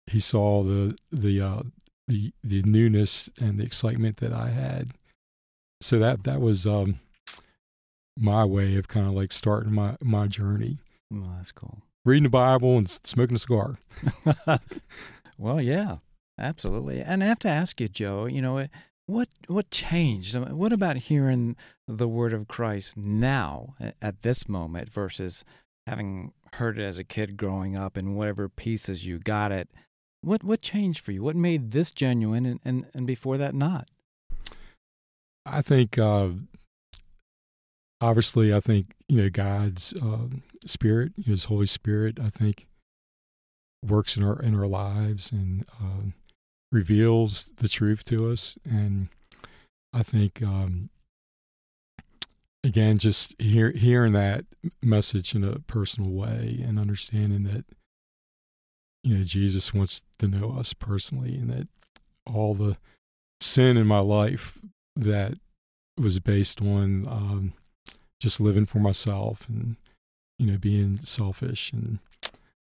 he 0.09 0.19
saw 0.19 0.65
the 0.65 0.97
the 1.13 1.41
uh, 1.41 1.63
the 2.09 2.33
the 2.43 2.63
newness 2.63 3.31
and 3.41 3.61
the 3.61 3.65
excitement 3.65 4.17
that 4.17 4.33
I 4.33 4.49
had. 4.49 4.91
So 5.81 6.01
that 6.01 6.25
that 6.25 6.41
was 6.41 6.67
um, 6.67 6.99
my 8.19 8.45
way 8.45 8.75
of 8.75 8.89
kind 8.89 9.07
of 9.07 9.13
like 9.13 9.31
starting 9.33 9.73
my 9.73 9.97
my 10.01 10.27
journey, 10.27 10.79
Well, 11.13 11.31
that's 11.37 11.53
cool. 11.53 11.79
reading 12.05 12.25
the 12.25 12.29
Bible 12.29 12.77
and 12.77 12.91
smoking 13.05 13.37
a 13.37 13.39
cigar. 13.39 13.79
well, 15.39 15.61
yeah, 15.63 15.99
absolutely. 16.37 17.01
And 17.03 17.23
I 17.23 17.29
have 17.29 17.39
to 17.39 17.49
ask 17.49 17.81
you, 17.81 17.89
Joe, 17.89 18.27
you 18.27 18.43
know, 18.43 18.67
what 19.07 19.29
what 19.47 19.71
changed? 19.71 20.37
What 20.37 20.73
about 20.73 20.97
hearing 20.97 21.57
the 21.87 22.09
word 22.09 22.33
of 22.33 22.49
Christ 22.49 22.97
now 22.97 23.75
at 24.01 24.23
this 24.23 24.49
moment 24.49 24.93
versus 24.93 25.45
having 25.87 26.33
heard 26.55 26.79
it 26.79 26.85
as 26.85 26.99
a 26.99 27.05
kid 27.05 27.37
growing 27.37 27.77
up 27.77 27.97
and 27.97 28.17
whatever 28.17 28.49
pieces 28.49 29.07
you 29.07 29.19
got 29.19 29.53
it? 29.53 29.69
What 30.23 30.43
what 30.43 30.63
changed 30.63 31.01
for 31.01 31.13
you? 31.13 31.23
What 31.23 31.37
made 31.37 31.73
this 31.73 31.91
genuine 31.91 32.47
and, 32.47 32.61
and, 32.65 32.87
and 32.95 33.07
before 33.07 33.37
that 33.37 33.55
not? 33.55 33.89
I 35.45 35.61
think 35.61 35.99
uh, 35.99 36.31
obviously 38.01 38.55
I 38.55 38.61
think 38.61 38.95
you 39.09 39.23
know 39.23 39.31
God's 39.31 39.93
uh, 39.93 40.29
spirit, 40.65 41.13
His 41.23 41.45
Holy 41.45 41.67
Spirit. 41.67 42.19
I 42.19 42.31
think 42.31 42.67
works 43.87 44.17
in 44.17 44.25
our 44.25 44.41
in 44.41 44.59
our 44.59 44.67
lives 44.67 45.31
and 45.31 45.67
uh, 45.79 46.11
reveals 46.75 47.53
the 47.57 47.69
truth 47.69 48.05
to 48.07 48.31
us. 48.31 48.59
And 48.69 49.09
I 49.93 50.03
think 50.03 50.43
um, 50.43 50.91
again, 52.65 52.99
just 52.99 53.41
hear, 53.41 53.71
hearing 53.71 54.13
that 54.15 54.45
message 54.83 55.35
in 55.35 55.45
a 55.45 55.61
personal 55.61 56.11
way 56.11 56.63
and 56.67 56.79
understanding 56.79 57.45
that 57.45 57.65
you 59.05 59.17
know 59.17 59.25
Jesus 59.25 59.73
wants 59.73 60.03
to 60.19 60.27
know 60.27 60.57
us 60.59 60.73
personally, 60.73 61.37
and 61.37 61.51
that 61.51 61.69
all 62.27 62.55
the 62.55 62.77
sin 63.41 63.77
in 63.77 63.87
my 63.87 64.01
life 64.01 64.59
that 64.97 65.35
was 65.99 66.19
based 66.19 66.61
on 66.61 67.07
um, 67.07 67.53
just 68.19 68.41
living 68.41 68.65
for 68.65 68.79
myself 68.79 69.47
and 69.49 69.77
you 70.39 70.51
know 70.51 70.57
being 70.57 70.99
selfish 71.05 71.71
and 71.73 71.99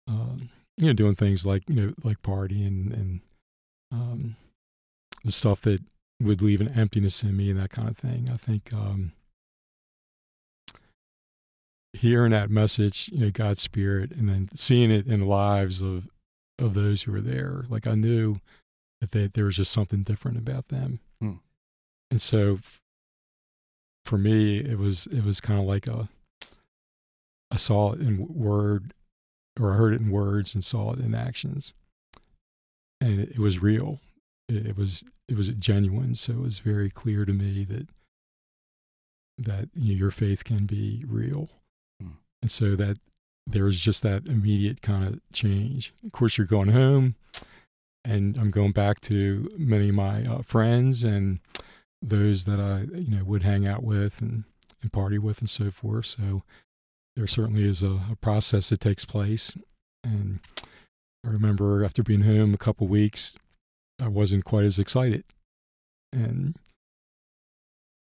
um, 0.09 0.49
you 0.79 0.87
know 0.87 0.95
doing 0.95 1.15
things 1.15 1.45
like 1.45 1.63
you 1.69 1.75
know 1.75 1.93
like 2.03 2.23
partying 2.23 2.91
and 2.93 3.21
um, 3.95 4.37
the 5.25 5.33
stuff 5.33 5.61
that 5.63 5.83
would 6.21 6.43
leave 6.43 6.61
an 6.61 6.69
emptiness 6.69 7.23
in 7.23 7.37
me 7.37 7.51
and 7.51 7.59
that 7.59 7.71
kind 7.71 7.89
of 7.89 7.97
thing. 7.97 8.29
I 8.33 8.37
think 8.37 8.73
um, 8.73 9.13
hearing 11.93 12.33
that 12.33 12.51
message, 12.51 13.11
you 13.13 13.21
know, 13.21 13.31
God's 13.31 13.63
spirit, 13.63 14.13
and 14.13 14.29
then 14.29 14.49
seeing 14.55 14.91
it 14.91 15.07
in 15.07 15.21
the 15.21 15.27
lives 15.27 15.81
of 15.81 16.09
of 16.59 16.75
those 16.75 17.03
who 17.03 17.13
were 17.13 17.21
there, 17.21 17.65
like 17.69 17.87
I 17.87 17.95
knew 17.95 18.41
that 19.01 19.11
they, 19.11 19.27
there 19.27 19.47
was 19.47 19.57
just 19.57 19.73
something 19.73 20.03
different 20.03 20.39
about 20.39 20.69
them. 20.69 21.01
Hmm. 21.21 21.35
And 22.11 22.23
so 22.23 22.61
for 24.05 24.19
me, 24.19 24.59
it 24.59 24.79
was 24.79 25.07
it 25.07 25.25
was 25.25 25.41
kind 25.41 25.61
of 25.61 25.67
like 25.67 25.87
a 25.87 26.09
I 27.51 27.57
saw 27.57 27.93
it 27.93 28.01
in 28.01 28.27
word, 28.29 28.95
or 29.61 29.73
I 29.73 29.77
heard 29.77 29.95
it 29.95 30.01
in 30.01 30.11
words 30.11 30.55
and 30.55 30.65
saw 30.65 30.93
it 30.93 30.99
in 30.99 31.15
actions, 31.15 31.73
and 33.01 33.21
it, 33.21 33.31
it 33.33 33.39
was 33.39 33.61
real. 33.61 34.01
It, 34.49 34.67
it 34.69 34.77
was 34.77 35.05
it 35.29 35.37
was 35.37 35.49
genuine. 35.49 36.15
So 36.15 36.33
it 36.33 36.41
was 36.41 36.59
very 36.59 36.91
clear 36.91 37.25
to 37.25 37.33
me 37.33 37.65
that 37.65 37.89
that 39.39 39.69
you 39.75 39.95
know, 39.95 39.99
your 39.99 40.11
faith 40.11 40.45
can 40.45 40.67
be 40.67 41.05
real, 41.07 41.49
Hmm. 42.01 42.13
and 42.43 42.51
so 42.51 42.77
that 42.77 42.99
there 43.47 43.65
was 43.65 43.81
just 43.81 44.03
that 44.03 44.27
immediate 44.27 44.81
kind 44.81 45.05
of 45.07 45.21
change. 45.33 45.93
Of 46.05 46.13
course, 46.13 46.39
you're 46.39 46.47
going 46.47 46.71
home, 46.71 47.17
and 48.05 48.37
I'm 48.37 48.51
going 48.51 48.73
back 48.73 49.01
to 49.03 49.51
many 49.57 49.89
of 49.91 49.95
my 49.95 50.25
uh, 50.25 50.43
friends 50.43 51.03
and 51.05 51.41
those 52.01 52.45
that 52.45 52.61
I 52.61 52.83
you 52.97 53.17
know 53.17 53.25
would 53.25 53.43
hang 53.43 53.67
out 53.67 53.83
with 53.83 54.21
and, 54.21 54.45
and 54.83 54.93
party 54.93 55.19
with 55.19 55.41
and 55.41 55.51
so 55.51 55.71
forth. 55.71 56.07
So 56.07 56.43
there 57.17 57.27
certainly 57.27 57.65
is 57.65 57.83
a, 57.83 58.01
a 58.11 58.17
process 58.21 58.69
that 58.71 58.81
takes 58.81 59.05
place. 59.05 59.57
And 60.03 60.41
I 61.25 61.31
remember 61.31 61.85
after 61.85 62.03
being 62.03 62.23
home 62.23 62.55
a 62.55 62.59
couple 62.59 62.87
weeks, 62.87 63.37
I 64.01 64.09
wasn't 64.09 64.45
quite 64.45 64.65
as 64.65 64.79
excited. 64.79 65.25
And 66.13 66.57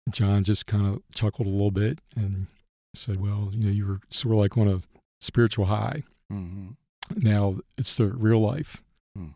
John 0.09 0.43
just 0.43 0.67
kind 0.67 0.85
of 0.85 1.01
chuckled 1.13 1.47
a 1.47 1.51
little 1.51 1.71
bit 1.71 1.99
and 2.15 2.47
said, 2.93 3.21
Well, 3.21 3.49
you 3.51 3.65
know, 3.65 3.71
you 3.71 3.87
were 3.87 3.99
sort 4.09 4.33
of 4.33 4.39
like 4.39 4.57
on 4.57 4.67
a 4.67 4.81
spiritual 5.21 5.65
high. 5.65 6.03
Mm-hmm. 6.31 6.71
Now 7.15 7.57
it's 7.77 7.95
the 7.95 8.07
real 8.07 8.39
life. 8.39 8.81
Hmm. 9.15 9.29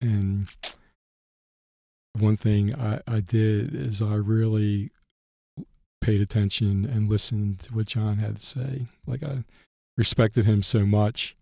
And 0.00 0.48
one 2.18 2.36
thing 2.36 2.74
I, 2.74 3.00
I 3.06 3.20
did 3.20 3.74
is 3.74 4.02
I 4.02 4.14
really 4.14 4.90
paid 6.00 6.20
attention 6.20 6.84
and 6.84 7.08
listened 7.08 7.60
to 7.60 7.74
what 7.74 7.86
John 7.86 8.18
had 8.18 8.36
to 8.36 8.42
say. 8.44 8.86
Like 9.06 9.22
I 9.22 9.44
respected 9.96 10.44
him 10.44 10.62
so 10.62 10.84
much. 10.84 11.36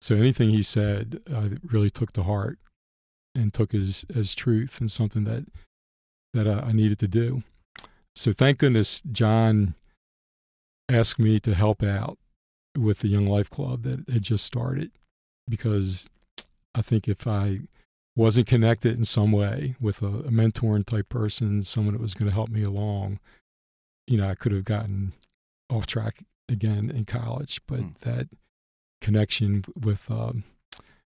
So 0.00 0.14
anything 0.14 0.50
he 0.50 0.62
said, 0.62 1.20
I 1.32 1.52
really 1.62 1.90
took 1.90 2.12
to 2.12 2.22
heart. 2.22 2.58
and 3.34 3.52
took 3.52 3.74
as 3.74 4.06
as 4.14 4.34
truth 4.34 4.80
and 4.80 4.90
something 4.90 5.24
that 5.24 5.44
that 6.32 6.48
I, 6.48 6.68
I 6.68 6.72
needed 6.72 6.98
to 7.00 7.08
do. 7.08 7.42
So 8.14 8.32
thank 8.32 8.58
goodness 8.58 9.02
John 9.12 9.74
asked 10.88 11.18
me 11.18 11.38
to 11.40 11.54
help 11.54 11.82
out 11.82 12.18
with 12.78 13.00
the 13.00 13.08
Young 13.08 13.26
Life 13.26 13.50
Club 13.50 13.82
that 13.82 14.08
had 14.10 14.22
just 14.22 14.44
started 14.46 14.90
because 15.48 16.08
I 16.74 16.80
think 16.82 17.08
if 17.08 17.26
I 17.26 17.60
wasn't 18.16 18.46
connected 18.46 18.96
in 18.96 19.04
some 19.04 19.32
way 19.32 19.76
with 19.80 20.00
a, 20.02 20.06
a 20.06 20.30
mentoring 20.30 20.86
type 20.86 21.08
person, 21.10 21.62
someone 21.62 21.92
that 21.94 22.00
was 22.00 22.14
going 22.14 22.28
to 22.28 22.34
help 22.34 22.48
me 22.48 22.62
along, 22.62 23.18
you 24.06 24.16
know, 24.16 24.28
I 24.28 24.34
could 24.34 24.52
have 24.52 24.64
gotten 24.64 25.12
off 25.68 25.86
track 25.86 26.24
again 26.48 26.90
in 26.90 27.04
college. 27.04 27.60
But 27.66 27.80
Hmm. 27.80 27.88
that 28.02 28.28
connection 29.00 29.64
with 29.78 30.10
um, 30.10 30.44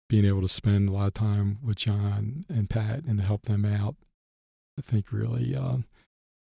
being 0.10 0.26
able 0.26 0.42
to 0.42 0.50
spend 0.50 0.90
a 0.90 0.92
lot 0.92 1.08
of 1.08 1.14
time 1.14 1.58
with 1.64 1.78
John 1.78 2.46
and 2.50 2.70
Pat 2.70 3.04
and 3.06 3.18
to 3.20 3.24
help 3.24 3.44
them 3.44 3.66
out, 3.66 3.96
I 4.78 4.82
think 4.82 5.12
really 5.12 5.56
uh, 5.56 5.78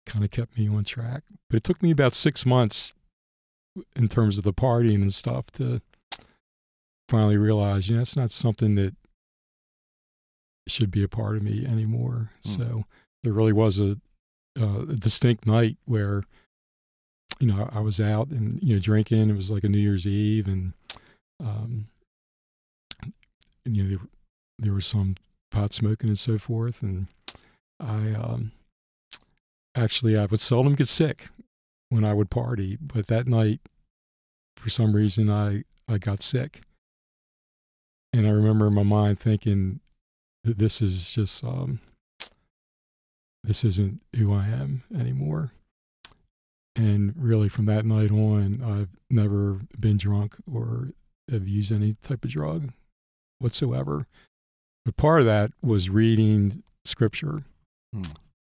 kind 0.07 0.25
of 0.25 0.31
kept 0.31 0.59
me 0.59 0.69
on 0.69 0.85
track. 0.85 1.23
But 1.49 1.59
it 1.59 1.64
took 1.64 1.83
me 1.83 1.91
about 1.91 2.14
six 2.14 2.45
months 2.45 2.93
in 3.95 4.09
terms 4.09 4.38
of 4.38 4.45
the 4.45 4.53
partying 4.53 5.03
and 5.03 5.14
stuff 5.14 5.47
to 5.53 5.81
finally 7.09 7.37
realize, 7.37 7.88
you 7.88 7.97
know, 7.97 8.03
it's 8.03 8.17
not 8.17 8.33
something 8.33 8.75
that 8.75 8.95
should 10.67 10.91
be 10.91 11.03
a 11.03 11.09
part 11.09 11.37
of 11.37 11.43
me 11.43 11.64
anymore. 11.64 12.31
Mm. 12.45 12.57
So 12.57 12.85
there 13.23 13.33
really 13.33 13.53
was 13.53 13.79
a, 13.79 13.99
uh, 14.61 14.81
a 14.81 14.97
distinct 14.97 15.47
night 15.47 15.79
where, 15.87 16.25
you 17.38 17.47
know, 17.47 17.71
I 17.73 17.81
was 17.81 18.01
out 18.01 18.29
and, 18.29 18.61
you 18.62 18.75
know, 18.75 18.81
drinking. 18.81 19.31
It 19.31 19.37
was 19.37 19.51
like 19.51 19.64
a 19.64 19.69
New 19.69 19.79
Year's 19.79 20.07
Eve 20.07 20.49
and, 20.49 20.75
um, 21.40 21.88
and, 23.64 23.77
you 23.77 23.85
know, 23.85 23.88
there, 23.90 24.09
there 24.59 24.74
was 24.74 24.87
some 24.87 25.16
pot 25.51 25.72
smoking 25.72 26.09
and 26.09 26.18
so 26.18 26.38
forth. 26.38 26.83
And 26.83 27.07
I, 27.81 28.12
um, 28.12 28.53
actually, 29.74 30.16
I 30.16 30.27
would 30.27 30.40
seldom 30.40 30.74
get 30.74 30.88
sick 30.88 31.29
when 31.90 32.05
I 32.05 32.12
would 32.12 32.31
party, 32.31 32.77
but 32.81 33.07
that 33.07 33.27
night, 33.27 33.61
for 34.57 34.70
some 34.70 34.94
reason, 34.94 35.31
I, 35.31 35.64
I 35.88 35.98
got 35.98 36.22
sick. 36.22 36.62
And 38.12 38.27
I 38.27 38.31
remember 38.31 38.66
in 38.66 38.74
my 38.74 38.83
mind 38.83 39.20
thinking, 39.20 39.81
that 40.44 40.59
this 40.59 40.81
is 40.81 41.12
just, 41.12 41.44
um, 41.44 41.81
this 43.44 43.64
isn't 43.64 44.01
who 44.16 44.33
I 44.33 44.46
am 44.46 44.83
anymore. 44.94 45.53
And 46.74 47.12
really, 47.16 47.48
from 47.48 47.66
that 47.66 47.85
night 47.85 48.11
on, 48.11 48.62
I've 48.62 48.96
never 49.11 49.61
been 49.79 49.96
drunk 49.96 50.37
or 50.51 50.92
have 51.31 51.49
used 51.49 51.73
any 51.73 51.97
type 52.03 52.25
of 52.25 52.31
drug 52.31 52.73
whatsoever. 53.38 54.07
But 54.85 54.97
part 54.97 55.21
of 55.21 55.27
that 55.27 55.51
was 55.62 55.91
reading 55.91 56.62
scripture. 56.85 57.45
Hmm. 57.93 58.05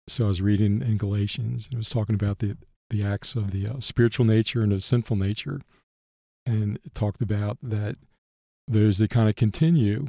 So 0.09 0.25
I 0.25 0.29
was 0.29 0.43
reading 0.43 0.83
in 0.83 0.97
Galatians, 0.97 1.66
and 1.66 1.75
it 1.75 1.79
was 1.79 1.88
talking 1.88 2.14
about 2.14 2.38
the 2.38 2.57
the 2.88 3.05
acts 3.05 3.37
of 3.37 3.53
the 3.53 3.69
uh, 3.69 3.81
spiritual 3.81 4.27
nature 4.27 4.62
and 4.62 4.73
the 4.73 4.81
sinful 4.81 5.16
nature, 5.16 5.61
and 6.45 6.79
it 6.85 6.95
talked 6.95 7.23
about 7.23 7.59
that 7.62 7.97
those 8.66 8.99
that 8.99 9.11
kind 9.11 9.29
of 9.29 9.37
continue 9.37 10.09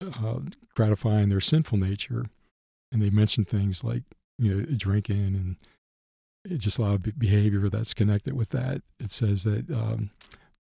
uh, 0.00 0.38
gratifying 0.74 1.28
their 1.28 1.40
sinful 1.40 1.78
nature, 1.78 2.26
and 2.92 3.02
they 3.02 3.10
mentioned 3.10 3.48
things 3.48 3.82
like 3.82 4.02
you 4.38 4.54
know 4.54 4.64
drinking 4.76 5.56
and 6.46 6.60
just 6.60 6.78
a 6.78 6.82
lot 6.82 6.94
of 6.94 7.18
behavior 7.18 7.68
that's 7.68 7.94
connected 7.94 8.34
with 8.34 8.50
that. 8.50 8.82
It 9.00 9.12
says 9.12 9.44
that 9.44 9.70
um, 9.70 10.10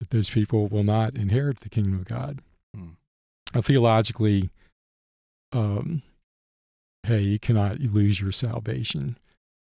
that 0.03 0.11
those 0.11 0.31
people 0.31 0.67
will 0.67 0.83
not 0.83 1.15
inherit 1.15 1.61
the 1.61 1.69
kingdom 1.69 1.95
of 1.95 2.05
God. 2.07 2.41
Hmm. 2.75 2.95
Now, 3.55 3.61
theologically, 3.61 4.51
um, 5.53 6.03
hey, 7.05 7.21
you 7.21 7.39
cannot 7.39 7.79
lose 7.79 8.21
your 8.21 8.33
salvation. 8.33 9.17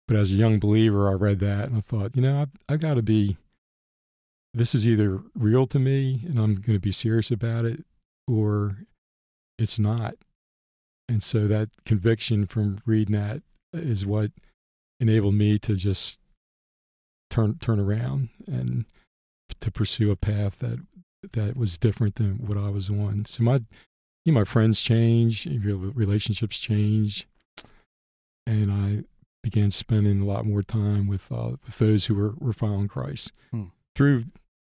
But 0.10 0.18
as 0.18 0.34
a 0.34 0.36
young 0.36 0.60
believer, 0.60 1.10
I 1.10 1.14
read 1.14 1.40
that 1.40 1.70
and 1.70 1.78
I 1.78 1.80
thought, 1.80 2.18
you 2.18 2.22
know, 2.22 2.42
I've, 2.42 2.50
I've 2.68 2.82
got 2.82 2.96
to 2.96 3.02
be, 3.02 3.38
this 4.54 4.76
is 4.76 4.86
either 4.86 5.22
real 5.34 5.66
to 5.68 5.80
me 5.80 6.22
and 6.28 6.38
I'm 6.38 6.56
going 6.56 6.76
to 6.76 6.80
be 6.80 6.92
serious 6.92 7.32
about 7.32 7.64
it, 7.64 7.86
or 8.28 8.80
it's 9.58 9.80
not. 9.80 10.16
And 11.08 11.24
so 11.24 11.48
that 11.48 11.70
conviction 11.86 12.46
from 12.46 12.82
reading 12.86 13.16
that 13.16 13.42
is 13.72 14.06
what 14.06 14.32
enabled 15.00 15.36
me 15.36 15.58
to 15.60 15.76
just 15.76 16.20
turn 17.30 17.58
turn 17.60 17.80
around 17.80 18.30
and 18.48 18.86
to 19.62 19.72
pursue 19.72 20.12
a 20.12 20.16
path 20.16 20.60
that 20.60 20.80
that 21.34 21.58
was 21.58 21.78
different 21.78 22.16
than 22.16 22.46
what 22.46 22.58
I 22.58 22.70
was 22.70 22.90
on. 22.90 23.26
So 23.26 23.44
my 23.44 23.62
you 24.26 24.32
know, 24.34 24.40
my 24.40 24.44
friends 24.44 24.82
change, 24.82 25.46
relationships 25.46 26.58
change, 26.60 27.28
and 28.48 28.72
I 28.72 29.04
began 29.44 29.70
spending 29.70 30.22
a 30.22 30.26
lot 30.26 30.46
more 30.46 30.64
time 30.64 31.08
with 31.08 31.32
uh, 31.32 31.52
with 31.66 31.78
those 31.78 32.06
who 32.06 32.16
were, 32.16 32.34
were 32.40 32.54
following 32.54 32.88
Christ 32.88 33.32
Hmm. 33.52 33.66
through 33.96 34.26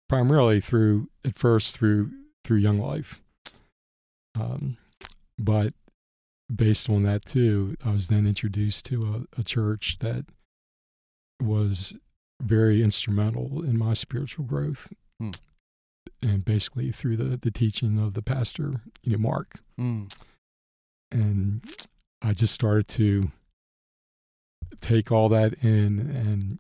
primarily 0.10 0.60
through 0.60 1.10
at 1.24 1.38
first 1.38 1.78
through 1.78 2.12
through 2.44 2.58
Young 2.58 2.78
Life, 2.80 3.22
um, 4.40 4.78
but 5.40 5.74
based 6.54 6.90
on 6.90 7.04
that 7.04 7.26
too, 7.26 7.76
I 7.84 7.92
was 7.92 8.08
then 8.10 8.28
introduced 8.28 8.86
to 8.86 9.26
a, 9.36 9.40
a 9.40 9.44
church 9.44 9.98
that 10.00 10.26
was 11.42 11.96
very 12.42 12.84
instrumental 12.84 13.64
in 13.64 13.78
my 13.78 13.94
spiritual 13.94 14.46
growth. 14.46 14.90
Hmm. 15.20 15.32
And 16.22 16.46
basically 16.46 16.92
through 16.92 17.18
the, 17.18 17.38
the 17.38 17.52
teaching 17.52 18.00
of 18.00 18.14
the 18.14 18.22
pastor, 18.22 18.82
you 19.04 19.14
know, 19.14 19.18
Mark. 19.18 19.60
Mm. 19.80 20.12
And 21.12 21.62
I 22.22 22.34
just 22.34 22.54
started 22.54 22.88
to 22.90 23.32
take 24.82 25.12
all 25.12 25.30
that 25.30 25.54
in 25.64 26.00
and 26.00 26.60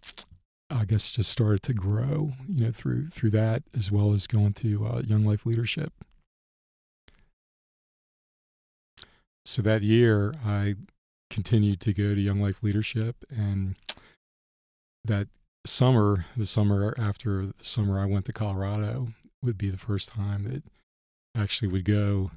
I 0.69 0.85
guess 0.85 1.13
just 1.13 1.31
started 1.31 1.63
to 1.63 1.73
grow, 1.73 2.31
you 2.47 2.65
know, 2.65 2.71
through 2.71 3.07
through 3.07 3.31
that 3.31 3.63
as 3.77 3.91
well 3.91 4.13
as 4.13 4.25
going 4.27 4.53
to 4.53 4.87
uh, 4.87 5.01
Young 5.05 5.23
Life 5.23 5.45
Leadership. 5.45 5.93
So 9.45 9.61
that 9.61 9.83
year, 9.83 10.33
I 10.43 10.75
continued 11.29 11.79
to 11.81 11.93
go 11.93 12.15
to 12.15 12.21
Young 12.21 12.41
Life 12.41 12.63
Leadership, 12.63 13.17
and 13.29 13.75
that 15.03 15.27
summer, 15.65 16.25
the 16.37 16.45
summer 16.45 16.93
after 16.97 17.45
the 17.45 17.53
summer 17.63 17.99
I 17.99 18.05
went 18.05 18.25
to 18.25 18.33
Colorado, 18.33 19.09
would 19.41 19.57
be 19.57 19.69
the 19.69 19.77
first 19.77 20.09
time 20.09 20.43
that 20.43 20.63
I 21.35 21.43
actually 21.43 21.67
would 21.69 21.85
go 21.85 22.31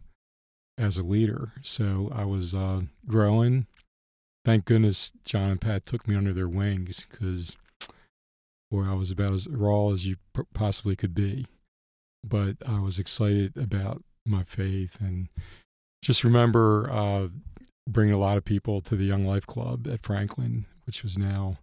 as 0.76 0.96
a 0.96 1.02
leader. 1.02 1.52
So 1.62 2.10
I 2.14 2.24
was 2.24 2.54
uh, 2.54 2.82
growing. 3.06 3.66
Thank 4.44 4.64
goodness 4.64 5.12
John 5.24 5.50
and 5.50 5.60
Pat 5.60 5.84
took 5.86 6.06
me 6.06 6.14
under 6.14 6.32
their 6.32 6.48
wings 6.48 7.06
because, 7.10 7.56
boy, 8.70 8.84
I 8.84 8.94
was 8.94 9.10
about 9.10 9.34
as 9.34 9.48
raw 9.48 9.90
as 9.90 10.06
you 10.06 10.16
possibly 10.54 10.96
could 10.96 11.14
be. 11.14 11.46
But 12.24 12.56
I 12.66 12.80
was 12.80 12.98
excited 12.98 13.56
about 13.56 14.02
my 14.26 14.44
faith 14.44 14.98
and 15.00 15.28
just 16.02 16.24
remember 16.24 16.88
uh, 16.90 17.28
bringing 17.88 18.14
a 18.14 18.18
lot 18.18 18.36
of 18.36 18.44
people 18.44 18.80
to 18.82 18.96
the 18.96 19.04
Young 19.04 19.24
Life 19.24 19.46
Club 19.46 19.86
at 19.86 20.02
Franklin, 20.02 20.66
which 20.84 21.02
was 21.02 21.16
now 21.18 21.58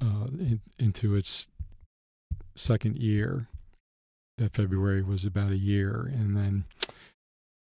uh, 0.00 0.26
in, 0.38 0.60
into 0.78 1.14
its 1.14 1.48
second 2.54 2.96
year. 2.98 3.46
That 4.38 4.54
February 4.54 5.02
was 5.02 5.26
about 5.26 5.50
a 5.50 5.58
year, 5.58 6.10
and 6.14 6.34
then 6.34 6.64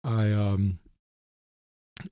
I 0.04 0.32
um, 0.32 0.78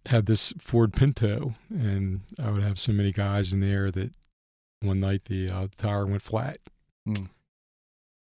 had 0.07 0.25
this 0.25 0.53
Ford 0.57 0.91
Pinto, 0.93 1.53
and 1.69 2.21
I 2.41 2.49
would 2.49 2.63
have 2.63 2.79
so 2.79 2.91
many 2.91 3.11
guys 3.11 3.53
in 3.53 3.59
there 3.59 3.91
that 3.91 4.11
one 4.81 4.99
night 4.99 5.25
the 5.25 5.49
uh, 5.51 5.67
tire 5.77 6.07
went 6.07 6.23
flat, 6.23 6.57
Mm. 7.07 7.29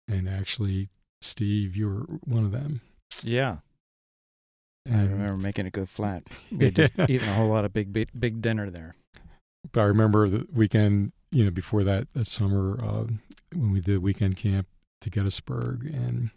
and 0.10 0.28
actually, 0.28 0.90
Steve, 1.22 1.78
you 1.78 1.88
were 1.88 2.02
one 2.26 2.44
of 2.44 2.52
them. 2.52 2.82
Yeah, 3.22 3.60
I 4.86 5.04
remember 5.04 5.38
making 5.38 5.66
it 5.66 5.72
go 5.72 5.86
flat. 5.86 6.24
We 6.52 6.66
had 6.66 6.76
just 6.76 7.00
eaten 7.08 7.30
a 7.30 7.34
whole 7.36 7.48
lot 7.48 7.64
of 7.64 7.72
big, 7.72 7.94
big, 7.94 8.10
big 8.20 8.42
dinner 8.42 8.70
there. 8.70 8.96
but 9.72 9.80
I 9.80 9.86
remember 9.86 10.28
the 10.28 10.46
weekend, 10.54 11.14
you 11.34 11.44
know, 11.44 11.52
before 11.52 11.84
that, 11.84 12.08
that 12.14 12.28
summer, 12.28 12.80
uh, 12.82 13.06
when 13.54 13.72
we 13.72 13.82
did 13.82 14.04
weekend 14.04 14.38
camp 14.38 14.68
to 15.02 15.10
Gettysburg. 15.10 15.86
And 15.86 16.30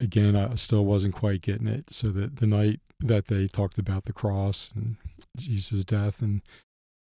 again, 0.00 0.34
I 0.34 0.56
still 0.56 0.84
wasn't 0.84 1.14
quite 1.14 1.40
getting 1.40 1.68
it. 1.68 1.92
So 1.92 2.08
that 2.08 2.36
the 2.36 2.46
night 2.46 2.80
that 2.98 3.28
they 3.28 3.46
talked 3.46 3.78
about 3.78 4.04
the 4.04 4.12
cross 4.12 4.70
and 4.74 4.96
Jesus' 5.36 5.84
death 5.84 6.20
and 6.20 6.42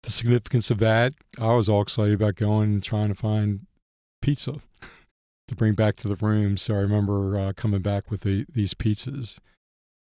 the 0.05 0.11
significance 0.11 0.71
of 0.71 0.79
that, 0.79 1.15
I 1.41 1.55
was 1.55 1.69
all 1.69 1.83
excited 1.83 2.15
about 2.15 2.37
going 2.37 2.73
and 2.73 2.83
trying 2.83 3.09
to 3.09 3.15
find 3.15 3.67
pizza 4.21 4.61
to 5.49 5.55
bring 5.55 5.75
back 5.75 5.97
to 5.97 6.09
the 6.09 6.17
room. 6.17 6.57
So 6.57 6.75
I 6.75 6.79
remember 6.79 7.39
uh, 7.39 7.53
coming 7.55 7.83
back 7.83 8.11
with 8.11 8.23
the, 8.23 8.47
these 8.53 8.75
pizzas. 8.75 9.39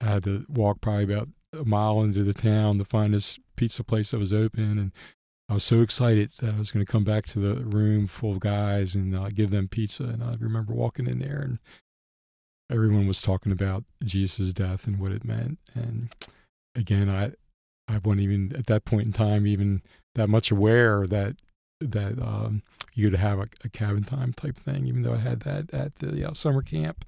I 0.01 0.05
had 0.05 0.23
to 0.25 0.45
walk 0.49 0.81
probably 0.81 1.05
about 1.05 1.29
a 1.53 1.63
mile 1.65 2.01
into 2.01 2.23
the 2.23 2.33
town 2.33 2.77
to 2.79 2.85
find 2.85 3.13
this 3.13 3.37
pizza 3.55 3.83
place 3.83 4.11
that 4.11 4.19
was 4.19 4.33
open 4.33 4.79
and 4.79 4.91
I 5.51 5.55
was 5.55 5.65
so 5.65 5.81
excited 5.81 6.31
that 6.39 6.55
I 6.55 6.57
was 6.57 6.71
going 6.71 6.85
to 6.85 6.89
come 6.89 7.03
back 7.03 7.25
to 7.27 7.39
the 7.39 7.55
room 7.65 8.07
full 8.07 8.31
of 8.31 8.39
guys 8.39 8.95
and 8.95 9.13
uh, 9.13 9.27
give 9.27 9.49
them 9.49 9.67
pizza. 9.67 10.03
And 10.03 10.23
I 10.23 10.37
remember 10.39 10.73
walking 10.73 11.07
in 11.07 11.19
there 11.19 11.41
and 11.41 11.59
everyone 12.71 13.05
was 13.05 13.21
talking 13.21 13.51
about 13.51 13.83
Jesus' 14.01 14.53
death 14.53 14.87
and 14.87 14.97
what 14.97 15.11
it 15.11 15.25
meant. 15.25 15.59
And 15.73 16.07
again, 16.73 17.09
I 17.09 17.33
I 17.93 17.97
wasn't 17.97 18.21
even 18.21 18.55
at 18.55 18.67
that 18.67 18.85
point 18.85 19.07
in 19.07 19.11
time 19.11 19.45
even 19.45 19.81
that 20.15 20.29
much 20.29 20.51
aware 20.51 21.05
that 21.05 21.35
that 21.81 22.17
um, 22.21 22.63
you'd 22.93 23.15
have 23.15 23.39
a, 23.39 23.47
a 23.65 23.69
cabin 23.69 24.05
time 24.05 24.31
type 24.31 24.55
thing, 24.55 24.87
even 24.87 25.01
though 25.01 25.15
I 25.15 25.17
had 25.17 25.41
that 25.41 25.73
at 25.73 25.95
the 25.95 26.29
uh, 26.29 26.33
summer 26.33 26.61
camp. 26.61 27.03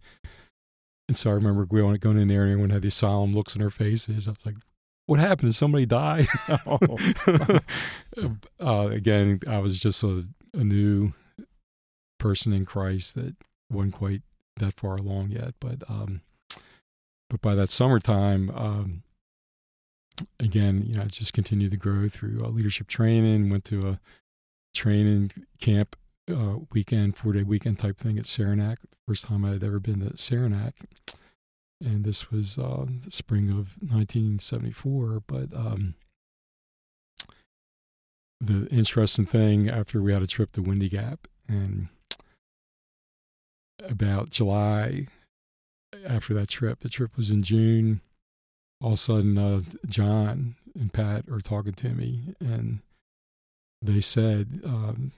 And 1.07 1.15
so 1.15 1.29
I 1.29 1.33
remember 1.33 1.65
going 1.65 1.95
going 1.95 2.17
in 2.17 2.27
there 2.27 2.41
and 2.41 2.51
everyone 2.51 2.71
had 2.71 2.81
these 2.81 2.93
solemn 2.93 3.33
looks 3.33 3.55
on 3.55 3.61
their 3.61 3.69
faces. 3.69 4.27
I 4.27 4.31
was 4.31 4.45
like, 4.45 4.57
"What 5.05 5.19
happened? 5.19 5.51
Did 5.51 5.55
somebody 5.55 5.85
die?" 5.85 6.27
uh, 8.59 8.87
again, 8.91 9.39
I 9.47 9.59
was 9.59 9.79
just 9.79 10.03
a, 10.03 10.25
a 10.53 10.63
new 10.63 11.13
person 12.19 12.53
in 12.53 12.65
Christ 12.65 13.15
that 13.15 13.35
wasn't 13.69 13.95
quite 13.95 14.21
that 14.57 14.75
far 14.75 14.95
along 14.95 15.29
yet. 15.29 15.55
But 15.59 15.83
um, 15.89 16.21
but 17.29 17.41
by 17.41 17.55
that 17.55 17.69
summertime, 17.69 18.49
um, 18.51 19.03
again, 20.39 20.83
you 20.87 20.95
know, 20.95 21.03
I 21.03 21.05
just 21.05 21.33
continued 21.33 21.71
to 21.71 21.77
grow 21.77 22.07
through 22.07 22.43
uh, 22.43 22.49
leadership 22.49 22.87
training. 22.87 23.49
Went 23.49 23.65
to 23.65 23.89
a 23.89 23.99
training 24.73 25.31
camp 25.59 25.95
uh, 26.31 26.57
weekend, 26.71 27.17
four 27.17 27.33
day 27.33 27.43
weekend 27.43 27.79
type 27.79 27.97
thing 27.97 28.17
at 28.17 28.27
Saranac. 28.27 28.79
First 29.07 29.25
time 29.25 29.43
I 29.43 29.51
had 29.51 29.63
ever 29.63 29.79
been 29.79 29.99
to 29.99 30.17
Saranac. 30.17 30.75
And 31.83 32.05
this 32.05 32.31
was 32.31 32.57
uh, 32.57 32.85
the 33.03 33.11
spring 33.11 33.49
of 33.49 33.75
1974. 33.81 35.23
But 35.27 35.53
um, 35.53 35.95
the 38.39 38.67
interesting 38.67 39.25
thing 39.25 39.69
after 39.69 40.01
we 40.01 40.13
had 40.13 40.21
a 40.21 40.27
trip 40.27 40.53
to 40.53 40.61
Windy 40.61 40.89
Gap 40.89 41.27
and 41.47 41.89
about 43.83 44.29
July 44.29 45.07
after 46.07 46.33
that 46.33 46.49
trip, 46.49 46.79
the 46.79 46.89
trip 46.89 47.15
was 47.17 47.29
in 47.29 47.43
June. 47.43 48.01
All 48.81 48.89
of 48.89 48.93
a 48.95 48.97
sudden, 48.97 49.37
uh, 49.37 49.61
John 49.87 50.55
and 50.75 50.91
Pat 50.91 51.25
are 51.29 51.39
talking 51.39 51.73
to 51.73 51.89
me, 51.89 52.35
and 52.39 52.79
they 53.81 54.01
said, 54.01 54.61
um, 54.65 55.11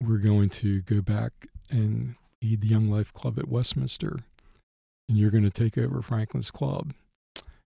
We're 0.00 0.18
going 0.18 0.50
to 0.50 0.82
go 0.82 1.00
back 1.00 1.32
and 1.70 2.16
lead 2.42 2.60
the 2.60 2.68
Young 2.68 2.90
Life 2.90 3.12
Club 3.12 3.38
at 3.38 3.48
Westminster, 3.48 4.20
and 5.12 5.20
you're 5.20 5.30
going 5.30 5.44
to 5.44 5.50
take 5.50 5.76
over 5.76 6.00
Franklin's 6.00 6.50
Club, 6.50 6.94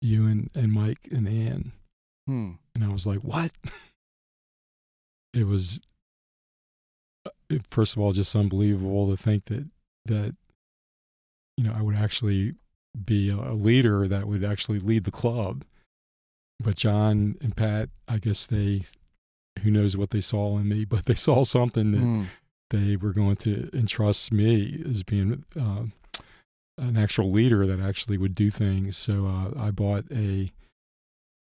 you 0.03 0.27
and, 0.27 0.51
and 0.55 0.71
Mike 0.71 1.09
and 1.11 1.27
Ann. 1.27 1.73
Hmm. 2.27 2.51
And 2.75 2.85
I 2.85 2.89
was 2.89 3.07
like, 3.07 3.21
What? 3.21 3.53
it 5.33 5.47
was 5.47 5.81
uh, 7.25 7.31
it, 7.49 7.63
first 7.71 7.97
of 7.97 8.03
all 8.03 8.13
just 8.13 8.37
unbelievable 8.37 9.11
to 9.11 9.17
think 9.17 9.47
that 9.47 9.67
that 10.05 10.37
you 11.57 11.65
know 11.65 11.73
I 11.75 11.81
would 11.81 11.97
actually 11.97 12.55
be 13.07 13.31
a, 13.31 13.55
leader 13.55 14.07
that 14.07 14.29
would 14.29 14.45
actually 14.45 14.79
lead 14.79 15.05
the 15.05 15.11
club. 15.11 15.65
But 16.61 16.77
John 16.77 17.37
and 17.41 17.57
Pat, 17.57 17.89
I 18.07 18.19
guess 18.19 18.45
they 18.45 18.83
who 19.63 19.71
knows 19.71 19.97
what 19.97 20.11
they 20.11 20.21
saw 20.21 20.59
in 20.59 20.69
me, 20.69 20.85
but 20.89 21.07
they 21.07 21.15
saw 21.15 21.45
something 21.45 21.93
that 21.93 21.99
Hmm. 21.99 22.25
they 22.69 22.97
were 22.97 23.15
going 23.15 23.37
to 23.37 23.71
entrust 23.73 24.33
me 24.33 24.83
as 24.87 25.03
being 25.03 25.45
uh, 25.59 25.85
an 26.83 26.97
actual 26.97 27.31
leader 27.31 27.67
that 27.67 27.81
actually 27.81 28.19
would 28.19 28.35
do 28.35 28.51
things. 28.51 28.97
So 28.97 29.27
uh, 29.27 29.51
I 29.59 29.71
bought 29.71 30.05
a 30.11 30.53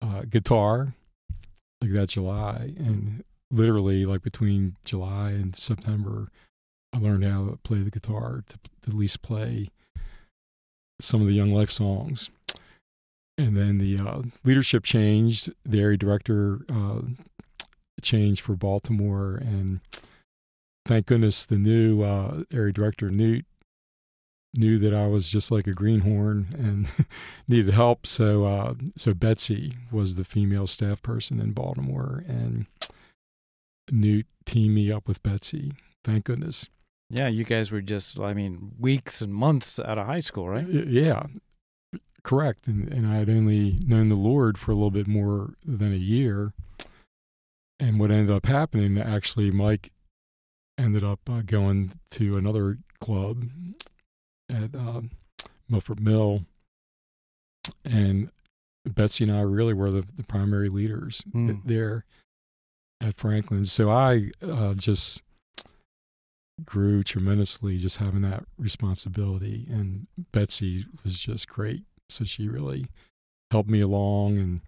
uh, 0.01 0.21
guitar 0.29 0.93
like 1.81 1.91
that 1.91 2.09
July, 2.09 2.73
and 2.77 3.23
literally 3.51 4.05
like 4.05 4.21
between 4.21 4.75
July 4.85 5.31
and 5.31 5.55
September, 5.55 6.29
I 6.93 6.99
learned 6.99 7.25
how 7.25 7.45
to 7.45 7.57
play 7.57 7.79
the 7.79 7.91
guitar 7.91 8.43
to, 8.47 8.57
to 8.57 8.87
at 8.87 8.93
least 8.93 9.21
play 9.21 9.69
some 11.01 11.21
of 11.21 11.27
the 11.27 11.33
Young 11.33 11.49
Life 11.49 11.71
songs. 11.71 12.29
And 13.37 13.57
then 13.57 13.77
the 13.79 13.99
uh, 13.99 14.21
leadership 14.45 14.83
changed. 14.83 15.51
The 15.65 15.81
area 15.81 15.97
director 15.97 16.61
uh, 16.69 17.01
changed 18.01 18.41
for 18.41 18.55
Baltimore, 18.55 19.35
and 19.35 19.81
thank 20.85 21.07
goodness 21.07 21.45
the 21.45 21.57
new 21.57 22.01
uh, 22.01 22.43
area 22.53 22.71
director 22.71 23.09
Newt 23.11 23.45
knew 24.57 24.77
that 24.79 24.93
I 24.93 25.07
was 25.07 25.29
just 25.29 25.51
like 25.51 25.67
a 25.67 25.73
greenhorn 25.73 26.47
and 26.57 26.87
needed 27.47 27.73
help. 27.73 28.07
So 28.07 28.45
uh, 28.45 28.73
so 28.97 29.13
Betsy 29.13 29.75
was 29.91 30.15
the 30.15 30.25
female 30.25 30.67
staff 30.67 31.01
person 31.01 31.39
in 31.39 31.51
Baltimore, 31.51 32.23
and 32.27 32.65
Newt 33.91 34.27
teamed 34.45 34.75
me 34.75 34.91
up 34.91 35.07
with 35.07 35.23
Betsy. 35.23 35.73
Thank 36.03 36.25
goodness. 36.25 36.69
Yeah, 37.09 37.27
you 37.27 37.43
guys 37.43 37.71
were 37.71 37.81
just, 37.81 38.19
I 38.19 38.33
mean, 38.33 38.71
weeks 38.79 39.21
and 39.21 39.33
months 39.33 39.79
out 39.79 39.99
of 39.99 40.07
high 40.07 40.21
school, 40.21 40.49
right? 40.49 40.67
Yeah, 40.67 41.23
correct. 42.23 42.67
And 42.67 42.91
and 42.91 43.07
I 43.07 43.17
had 43.17 43.29
only 43.29 43.77
known 43.85 44.07
the 44.07 44.15
Lord 44.15 44.57
for 44.57 44.71
a 44.71 44.75
little 44.75 44.91
bit 44.91 45.07
more 45.07 45.53
than 45.63 45.93
a 45.93 45.97
year. 45.97 46.53
And 47.79 47.99
what 47.99 48.09
ended 48.09 48.33
up 48.33 48.45
happening, 48.45 48.97
actually, 48.97 49.51
Mike 49.51 49.91
ended 50.77 51.03
up 51.03 51.19
uh, 51.29 51.41
going 51.41 51.91
to 52.11 52.37
another 52.37 52.77
club 52.99 53.49
at 54.49 54.75
um, 54.75 55.11
Milford 55.69 55.99
Mill, 55.99 56.41
and 57.83 58.29
Betsy 58.85 59.23
and 59.23 59.33
I 59.33 59.41
really 59.41 59.73
were 59.73 59.91
the, 59.91 60.05
the 60.15 60.23
primary 60.23 60.69
leaders 60.69 61.23
th- 61.33 61.59
there 61.65 62.05
at 63.01 63.17
Franklin. 63.17 63.65
So 63.65 63.89
I 63.89 64.31
uh, 64.41 64.75
just 64.75 65.23
grew 66.63 67.03
tremendously 67.03 67.77
just 67.77 67.97
having 67.97 68.21
that 68.21 68.45
responsibility, 68.57 69.67
and 69.69 70.07
Betsy 70.31 70.85
was 71.03 71.19
just 71.19 71.47
great. 71.47 71.83
So 72.09 72.23
she 72.23 72.47
really 72.47 72.87
helped 73.51 73.69
me 73.69 73.81
along, 73.81 74.37
and 74.37 74.61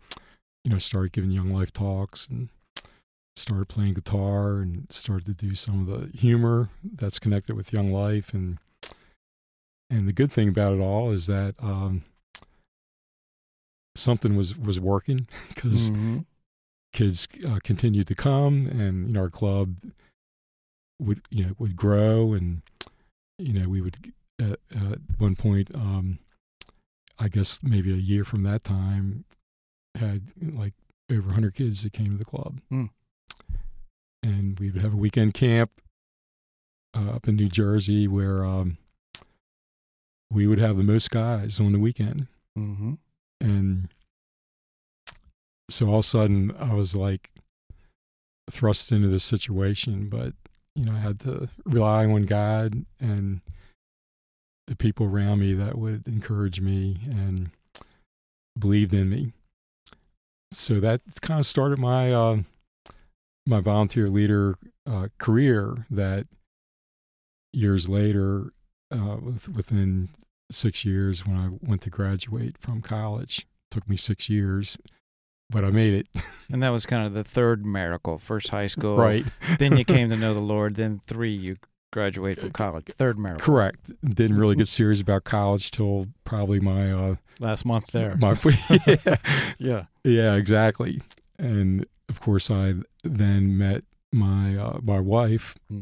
you 0.64 0.72
know, 0.72 0.80
started 0.80 1.12
giving 1.12 1.32
Young 1.32 1.50
Life 1.50 1.72
talks 1.72 2.28
and 2.28 2.50
started 3.36 3.68
playing 3.70 3.94
guitar 3.94 4.58
and 4.58 4.88
started 4.90 5.26
to 5.28 5.46
do 5.46 5.54
some 5.54 5.80
of 5.80 5.88
the 5.88 6.18
humor 6.18 6.70
that's 6.84 7.20
connected 7.20 7.56
with 7.56 7.72
Young 7.72 7.92
Life 7.92 8.34
and 8.34 8.58
and 9.90 10.08
the 10.08 10.14
good 10.14 10.32
thing 10.32 10.50
about 10.50 10.74
it 10.74 10.80
all 10.82 11.12
is 11.12 11.28
that 11.28 11.56
um, 11.60 12.04
something 13.96 14.36
was 14.36 14.58
was 14.58 14.80
working 14.80 15.28
because 15.50 15.90
Mhm. 15.92 16.26
kids 16.94 17.28
uh, 17.48 17.60
continued 17.64 18.08
to 18.08 18.16
come 18.16 18.66
and 18.68 19.08
you 19.08 19.14
know 19.14 19.22
our 19.22 19.30
club 19.30 19.76
would 21.00 21.22
you 21.30 21.46
know 21.46 21.54
would 21.60 21.76
grow 21.76 22.34
and 22.34 22.62
you 23.38 23.54
know 23.54 23.68
we 23.70 23.82
would 23.82 24.14
at, 24.40 24.60
at 24.72 25.00
one 25.20 25.36
point 25.36 25.70
um 25.76 26.18
i 27.20 27.28
guess 27.28 27.60
maybe 27.62 27.92
a 27.94 27.98
year 27.98 28.24
from 28.24 28.42
that 28.44 28.64
time 28.64 29.26
had 29.96 30.24
like 30.42 30.74
over 31.12 31.28
100 31.28 31.54
kids 31.56 31.84
that 31.84 31.94
came 31.94 32.12
to 32.12 32.18
the 32.18 32.26
club 32.26 32.60
Hmm. 32.70 32.86
and 34.24 34.60
we 34.60 34.72
would 34.72 34.82
have 34.82 34.94
a 34.94 34.98
weekend 34.98 35.34
camp 35.34 35.70
uh, 36.96 37.12
up 37.12 37.28
in 37.28 37.36
new 37.36 37.50
jersey 37.50 38.08
where 38.08 38.44
um 38.44 38.78
we 40.32 40.46
would 40.48 40.60
have 40.60 40.78
the 40.78 40.84
most 40.84 41.10
guys 41.12 41.60
on 41.60 41.72
the 41.72 41.80
weekend 41.80 42.28
Mhm. 42.58 42.98
and 43.40 43.90
so 45.70 45.88
all 45.88 45.96
of 46.00 46.06
a 46.06 46.08
sudden 46.08 46.52
I 46.58 46.74
was 46.74 46.96
like 46.96 47.30
thrust 48.50 48.92
into 48.92 49.10
this 49.10 49.24
situation, 49.26 50.08
but 50.10 50.34
you 50.76 50.84
know, 50.86 50.94
I 50.94 51.00
had 51.00 51.20
to 51.22 51.50
rely 51.66 52.06
on 52.06 52.26
God 52.26 52.86
and 53.00 53.42
the 54.68 54.76
people 54.76 55.06
around 55.08 55.40
me 55.40 55.54
that 55.54 55.78
would 55.78 56.08
encourage 56.08 56.62
me 56.62 57.00
and 57.06 57.52
believed 58.58 58.94
in 58.94 59.10
me. 59.10 59.34
So 60.52 60.80
that 60.80 61.02
kind 61.22 61.40
of 61.40 61.46
started 61.46 61.80
my 61.80 62.14
uh, 62.14 62.44
my 63.46 63.60
volunteer 63.60 64.10
leader 64.10 64.56
uh, 64.86 65.08
career. 65.18 65.86
That 65.90 66.28
years 67.52 67.90
later, 67.90 68.54
uh, 68.92 69.18
with, 69.22 69.50
within 69.50 70.10
six 70.52 70.86
years, 70.86 71.26
when 71.26 71.36
I 71.38 71.50
went 71.68 71.82
to 71.82 71.90
graduate 71.90 72.58
from 72.60 72.82
college, 72.82 73.48
took 73.72 73.88
me 73.90 73.98
six 73.98 74.30
years, 74.30 74.78
but 75.50 75.64
I 75.64 75.72
made 75.72 75.94
it. 75.94 76.08
And 76.50 76.64
that 76.64 76.70
was 76.70 76.86
kind 76.86 77.06
of 77.06 77.14
the 77.14 77.26
third 77.26 77.66
miracle. 77.66 78.18
First 78.18 78.52
high 78.52 78.68
school. 78.68 78.96
Right. 78.96 79.26
Then 79.60 79.76
you 79.76 79.84
came 79.84 80.08
to 80.12 80.16
know 80.24 80.34
the 80.34 80.40
Lord. 80.40 80.76
Then 80.76 81.02
three, 81.06 81.34
you 81.34 81.58
graduate 81.92 82.40
from 82.40 82.52
college. 82.52 82.86
Third 82.96 83.20
miracle. 83.20 83.44
Correct. 83.44 83.80
Didn't 84.02 84.38
really 84.38 84.56
get 84.56 84.70
serious 84.70 85.02
about 85.02 85.26
college 85.26 85.72
till 85.72 86.08
probably 86.24 86.62
my 86.62 86.90
uh 86.94 87.16
Last 87.42 87.66
month 87.66 87.88
there. 87.92 88.16
my 88.16 88.34
yeah. 88.88 89.18
yeah. 89.60 89.84
yeah 90.06 90.36
exactly. 90.36 91.02
And 91.38 91.86
of 92.08 92.22
course, 92.22 92.50
I 92.50 92.76
then 93.04 93.58
met 93.58 93.84
my 94.14 94.56
uh, 94.56 94.80
my 94.82 95.02
wife 95.02 95.56
Hmm. 95.70 95.80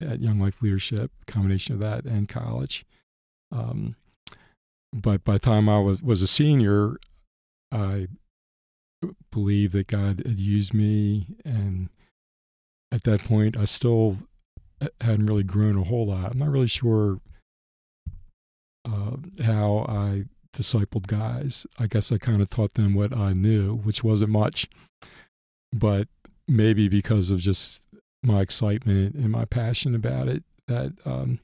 At 0.00 0.20
Young 0.20 0.38
Life 0.40 0.62
Leadership. 0.62 1.10
Combination 1.26 1.74
of 1.74 1.80
that 1.80 2.04
and 2.04 2.28
college. 2.28 2.84
Um, 3.52 3.96
but 4.92 5.24
by 5.24 5.34
the 5.34 5.38
time 5.38 5.68
I 5.68 5.78
was 5.80 6.02
was 6.02 6.22
a 6.22 6.26
senior, 6.26 6.96
I 7.72 8.08
believed 9.30 9.72
that 9.74 9.86
God 9.86 10.22
had 10.26 10.40
used 10.40 10.74
me, 10.74 11.36
and 11.44 11.88
at 12.92 13.04
that 13.04 13.24
point, 13.24 13.56
I 13.56 13.64
still 13.64 14.18
hadn't 15.00 15.26
really 15.26 15.42
grown 15.42 15.78
a 15.78 15.84
whole 15.84 16.06
lot. 16.06 16.32
I'm 16.32 16.38
not 16.38 16.50
really 16.50 16.66
sure 16.66 17.20
uh, 18.84 19.16
how 19.44 19.84
I 19.88 20.24
discipled 20.54 21.06
guys. 21.06 21.66
I 21.78 21.86
guess 21.86 22.10
I 22.10 22.18
kind 22.18 22.42
of 22.42 22.50
taught 22.50 22.74
them 22.74 22.94
what 22.94 23.16
I 23.16 23.32
knew, 23.32 23.76
which 23.76 24.02
wasn't 24.02 24.32
much, 24.32 24.68
but 25.72 26.08
maybe 26.48 26.88
because 26.88 27.30
of 27.30 27.38
just 27.38 27.82
my 28.22 28.40
excitement 28.40 29.14
and 29.14 29.30
my 29.30 29.44
passion 29.44 29.94
about 29.94 30.28
it, 30.28 30.42
that 30.66 30.92
um, 31.04 31.40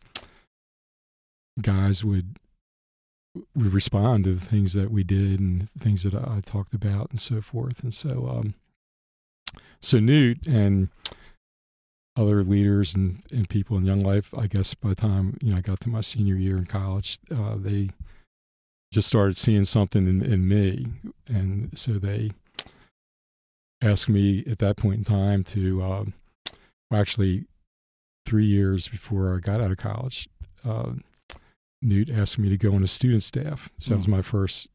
guys 1.60 2.04
would 2.04 2.36
would 3.54 3.72
respond 3.72 4.24
to 4.24 4.32
the 4.32 4.44
things 4.44 4.72
that 4.72 4.90
we 4.90 5.04
did 5.04 5.40
and 5.40 5.68
things 5.70 6.02
that 6.04 6.14
I 6.14 6.40
talked 6.44 6.74
about 6.74 7.10
and 7.10 7.20
so 7.20 7.42
forth. 7.42 7.82
And 7.82 7.92
so, 7.92 8.28
um, 8.28 8.54
so 9.80 9.98
Newt 9.98 10.46
and 10.46 10.88
other 12.16 12.42
leaders 12.42 12.94
and, 12.94 13.22
and 13.30 13.48
people 13.48 13.76
in 13.76 13.84
Young 13.84 14.00
Life, 14.00 14.32
I 14.36 14.46
guess 14.46 14.74
by 14.74 14.90
the 14.90 14.94
time 14.94 15.36
you 15.42 15.50
know 15.50 15.58
I 15.58 15.60
got 15.60 15.80
to 15.80 15.90
my 15.90 16.00
senior 16.00 16.34
year 16.34 16.56
in 16.56 16.64
college, 16.64 17.18
uh, 17.34 17.56
they 17.56 17.90
just 18.92 19.08
started 19.08 19.36
seeing 19.36 19.64
something 19.64 20.08
in, 20.08 20.22
in 20.22 20.48
me, 20.48 20.86
and 21.26 21.76
so 21.78 21.92
they 21.92 22.30
asked 23.82 24.08
me 24.08 24.44
at 24.50 24.58
that 24.60 24.76
point 24.76 24.98
in 24.98 25.04
time 25.04 25.44
to 25.44 25.82
uh, 25.82 26.04
well, 26.90 27.00
actually 27.00 27.46
three 28.24 28.46
years 28.46 28.88
before 28.88 29.34
I 29.34 29.38
got 29.38 29.60
out 29.60 29.70
of 29.70 29.78
college. 29.78 30.28
Uh, 30.64 30.92
Newt 31.82 32.10
asked 32.10 32.38
me 32.38 32.48
to 32.48 32.56
go 32.56 32.74
on 32.74 32.82
a 32.82 32.88
student 32.88 33.22
staff. 33.22 33.70
So 33.78 33.90
that 33.90 33.98
was 33.98 34.08
my 34.08 34.22
first 34.22 34.68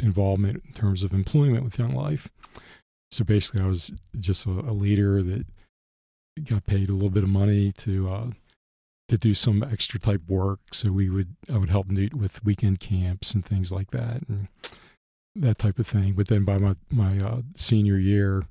involvement 0.00 0.62
in 0.66 0.72
terms 0.72 1.02
of 1.02 1.12
employment 1.12 1.64
with 1.64 1.78
Young 1.78 1.90
Life. 1.90 2.28
So 3.10 3.24
basically, 3.24 3.62
I 3.62 3.66
was 3.66 3.92
just 4.18 4.46
a, 4.46 4.50
a 4.50 4.72
leader 4.72 5.22
that 5.22 5.46
got 6.44 6.66
paid 6.66 6.88
a 6.88 6.92
little 6.92 7.10
bit 7.10 7.22
of 7.22 7.28
money 7.28 7.72
to 7.72 8.10
uh, 8.10 8.26
to 9.08 9.18
do 9.18 9.34
some 9.34 9.62
extra 9.62 9.98
type 9.98 10.22
work. 10.28 10.60
So 10.72 10.92
we 10.92 11.08
would 11.08 11.36
I 11.52 11.58
would 11.58 11.70
help 11.70 11.88
Newt 11.88 12.14
with 12.14 12.44
weekend 12.44 12.80
camps 12.80 13.34
and 13.34 13.44
things 13.44 13.72
like 13.72 13.90
that 13.92 14.22
and 14.28 14.48
that 15.34 15.58
type 15.58 15.78
of 15.78 15.86
thing. 15.86 16.14
But 16.14 16.28
then 16.28 16.44
by 16.44 16.58
my 16.58 16.74
my 16.90 17.18
uh, 17.18 17.42
senior 17.54 17.98
year, 17.98 18.44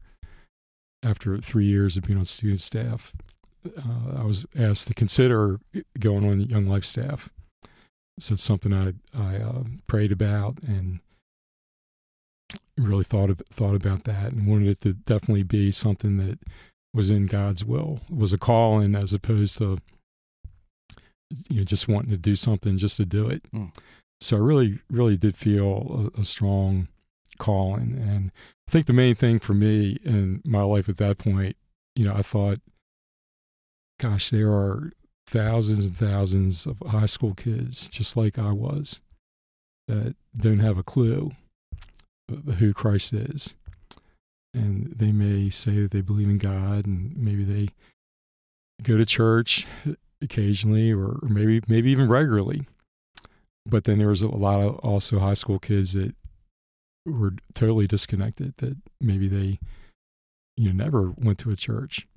after 1.08 1.38
three 1.38 1.65
years 1.65 1.98
of 1.98 2.04
being 2.04 2.20
on 2.20 2.26
student 2.26 2.62
staff, 2.62 3.13
uh, 3.78 4.20
I 4.20 4.24
was 4.24 4.46
asked 4.58 4.88
to 4.88 4.93
consider 4.93 5.60
going 6.00 6.30
on 6.30 6.41
Young 6.41 6.67
Life 6.67 6.86
staff. 6.86 7.30
So 8.20 8.34
it's 8.34 8.43
something 8.43 8.74
I 8.74 8.93
I 9.17 9.38
uh, 9.38 9.63
prayed 9.86 10.12
about 10.12 10.58
and 10.63 11.00
really 12.78 13.04
thought 13.04 13.30
of, 13.30 13.41
thought 13.52 13.76
about 13.76 14.04
that 14.06 14.32
and 14.32 14.48
wanted 14.48 14.70
it 14.70 14.82
to 14.82 14.93
definitely 14.93 15.43
be 15.43 15.72
something 15.72 16.17
that 16.17 16.39
was 16.93 17.10
in 17.10 17.26
God's 17.28 17.63
will. 17.63 18.02
It 18.10 18.17
was 18.17 18.34
a 18.34 18.38
calling 18.38 18.96
as 18.96 19.13
opposed 19.13 19.58
to 19.60 19.80
you 21.50 21.58
know 21.58 21.63
just 21.63 21.88
wanting 21.88 22.12
to 22.12 22.17
do 22.17 22.36
something 22.36 22.78
just 22.78 22.98
to 22.98 23.06
do 23.06 23.28
it. 23.28 23.43
Mm. 23.52 23.76
So 24.20 24.38
I 24.38 24.39
really 24.39 24.80
really 24.89 25.17
did 25.17 25.38
feel 25.38 26.12
a, 26.15 26.22
a 26.22 26.26
strong 26.26 26.88
calling, 27.38 27.98
and 28.02 28.32
I 28.67 28.71
think 28.71 28.86
the 28.86 28.93
main 28.93 29.15
thing 29.15 29.39
for 29.39 29.53
me 29.53 29.97
in 30.03 30.41
my 30.43 30.62
life 30.62 30.89
at 30.89 30.97
that 30.97 31.17
point, 31.17 31.56
you 31.95 32.06
know, 32.06 32.13
I 32.13 32.21
thought, 32.21 32.60
gosh, 33.99 34.30
there 34.30 34.51
are 34.51 34.91
thousands 35.25 35.86
and 35.86 35.97
thousands 35.97 36.65
of 36.65 36.77
high 36.88 37.06
school 37.06 37.34
kids 37.34 37.88
just 37.88 38.15
like 38.15 38.38
I 38.38 38.51
was 38.51 38.99
that 39.88 40.15
don't 40.36 40.60
have 40.60 40.77
a 40.77 40.84
clue 40.84 41.32
who 42.58 42.73
Christ 42.73 43.13
is. 43.13 43.56
And 44.53 44.93
they 44.95 45.12
may 45.12 45.49
say 45.49 45.82
that 45.82 45.91
they 45.91 46.01
believe 46.01 46.30
in 46.30 46.38
God 46.38 46.86
and 46.86 47.15
maybe 47.15 47.43
they 47.43 47.69
go 48.82 48.97
to 48.97 49.06
church 49.06 49.65
occasionally 50.21 50.91
or, 50.91 51.19
maybe 51.23 51.62
maybe 51.67 51.91
even 51.91 52.10
regularly. 52.10 52.65
But 53.65 53.84
then 53.84 53.97
there 53.97 54.08
was 54.08 54.21
a 54.21 54.27
lot 54.30 54.62
of 54.62 54.75
also 54.80 55.19
high 55.19 55.36
school 55.36 55.60
kids 55.60 55.93
that 55.93 56.15
were 57.12 57.34
totally 57.54 57.88
disconnected 57.88 58.56
that 58.58 58.78
maybe 59.00 59.28
they 59.28 59.60
you 60.56 60.72
know 60.72 60.84
never 60.84 61.13
went 61.17 61.39
to 61.39 61.52
a 61.52 61.56
church. 61.56 62.08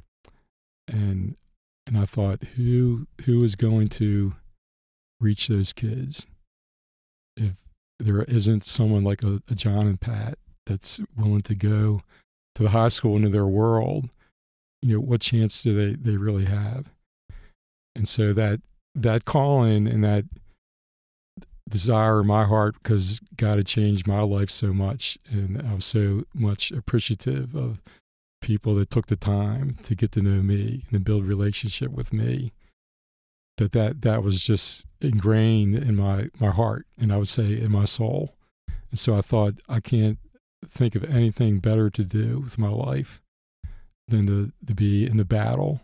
And 0.89 1.37
and 1.87 1.99
I 1.99 2.05
thought 2.05 2.43
who 2.57 3.07
who 3.25 3.45
is 3.45 3.55
going 3.55 3.89
to 3.91 4.35
reach 5.21 5.49
those 5.49 5.73
kids 5.73 6.27
if 7.37 7.53
there 7.99 8.23
isn't 8.23 8.65
someone 8.65 9.05
like 9.05 9.23
a, 9.23 9.43
a 9.49 9.55
John 9.55 9.87
and 9.87 10.01
Pat 10.01 10.39
that's 10.67 11.01
willing 11.17 11.43
to 11.43 11.55
go 11.55 12.03
to 12.55 12.63
the 12.63 12.71
high 12.71 12.89
school 12.89 13.17
into 13.17 13.29
their 13.29 13.47
world, 13.47 14.09
you 14.83 14.95
know, 14.95 15.01
what 15.01 15.21
chance 15.21 15.63
do 15.63 15.75
they, 15.77 15.95
they 15.95 16.17
really 16.17 16.47
have? 16.47 16.87
And 17.95 18.09
so 18.09 18.33
that 18.33 18.61
that 18.95 19.25
calling 19.25 19.87
and 19.87 20.03
that 20.03 20.25
desire 21.71 22.21
in 22.21 22.27
my 22.27 22.45
heart 22.45 22.75
because 22.83 23.21
God 23.37 23.57
had 23.57 23.67
changed 23.67 24.07
my 24.07 24.21
life 24.21 24.51
so 24.51 24.73
much 24.73 25.19
and 25.31 25.63
I 25.63 25.75
was 25.75 25.85
so 25.85 26.25
much 26.35 26.71
appreciative 26.71 27.55
of 27.55 27.81
people 28.41 28.75
that 28.77 28.91
took 28.91 29.07
the 29.07 29.17
time 29.17 29.77
to 29.85 29.95
get 29.95 30.13
to 30.13 30.23
know 30.23 30.43
me 30.43 30.85
and 30.85 30.93
to 30.93 31.01
build 31.01 31.25
relationship 31.25 31.91
with 31.91 32.13
me 32.13 32.53
that 33.59 33.73
that 33.73 34.03
that 34.03 34.23
was 34.23 34.43
just 34.43 34.87
ingrained 35.01 35.75
in 35.75 35.95
my 35.97 36.29
my 36.39 36.51
heart 36.51 36.87
and 36.99 37.13
I 37.13 37.17
would 37.19 37.29
say 37.29 37.61
in 37.61 37.71
my 37.71 37.85
soul. 37.85 38.35
And 38.91 38.99
so 38.99 39.15
I 39.17 39.21
thought 39.21 39.55
I 39.69 39.81
can't 39.81 40.19
think 40.69 40.95
of 40.95 41.05
anything 41.05 41.59
better 41.59 41.91
to 41.91 42.05
do 42.05 42.41
with 42.41 42.59
my 42.59 42.69
life 42.69 43.21
than 44.09 44.27
to 44.27 44.53
to 44.67 44.75
be 44.75 45.07
in 45.07 45.19
the 45.19 45.25
battle, 45.25 45.83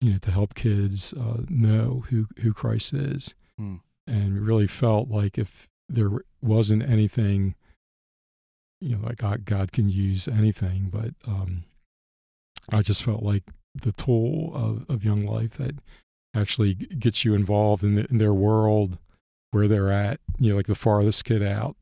you 0.00 0.12
know, 0.12 0.18
to 0.18 0.30
help 0.30 0.54
kids 0.54 1.12
uh, 1.12 1.42
know 1.48 2.04
who 2.08 2.28
who 2.38 2.54
Christ 2.54 2.92
is, 2.94 3.34
Hmm. 3.58 3.76
And 4.06 4.44
really 4.46 4.66
felt 4.66 5.08
like 5.08 5.38
if 5.38 5.68
there 5.88 6.10
wasn't 6.42 6.82
anything, 6.82 7.54
you 8.80 8.96
know, 8.96 9.06
like 9.06 9.18
God, 9.18 9.44
God 9.44 9.72
can 9.72 9.88
use 9.88 10.26
anything, 10.28 10.88
but 10.92 11.10
um, 11.26 11.64
I 12.70 12.82
just 12.82 13.02
felt 13.02 13.22
like 13.22 13.44
the 13.74 13.92
tool 13.92 14.52
of, 14.54 14.84
of 14.88 15.04
Young 15.04 15.24
Life 15.24 15.56
that 15.58 15.76
actually 16.34 16.74
gets 16.74 17.24
you 17.24 17.34
involved 17.34 17.82
in, 17.82 17.94
the, 17.96 18.06
in 18.10 18.18
their 18.18 18.32
world 18.34 18.98
where 19.50 19.66
they're 19.68 19.90
at, 19.92 20.20
you 20.38 20.50
know, 20.50 20.56
like 20.56 20.66
the 20.66 20.74
farthest 20.74 21.24
kid 21.24 21.42
out, 21.42 21.76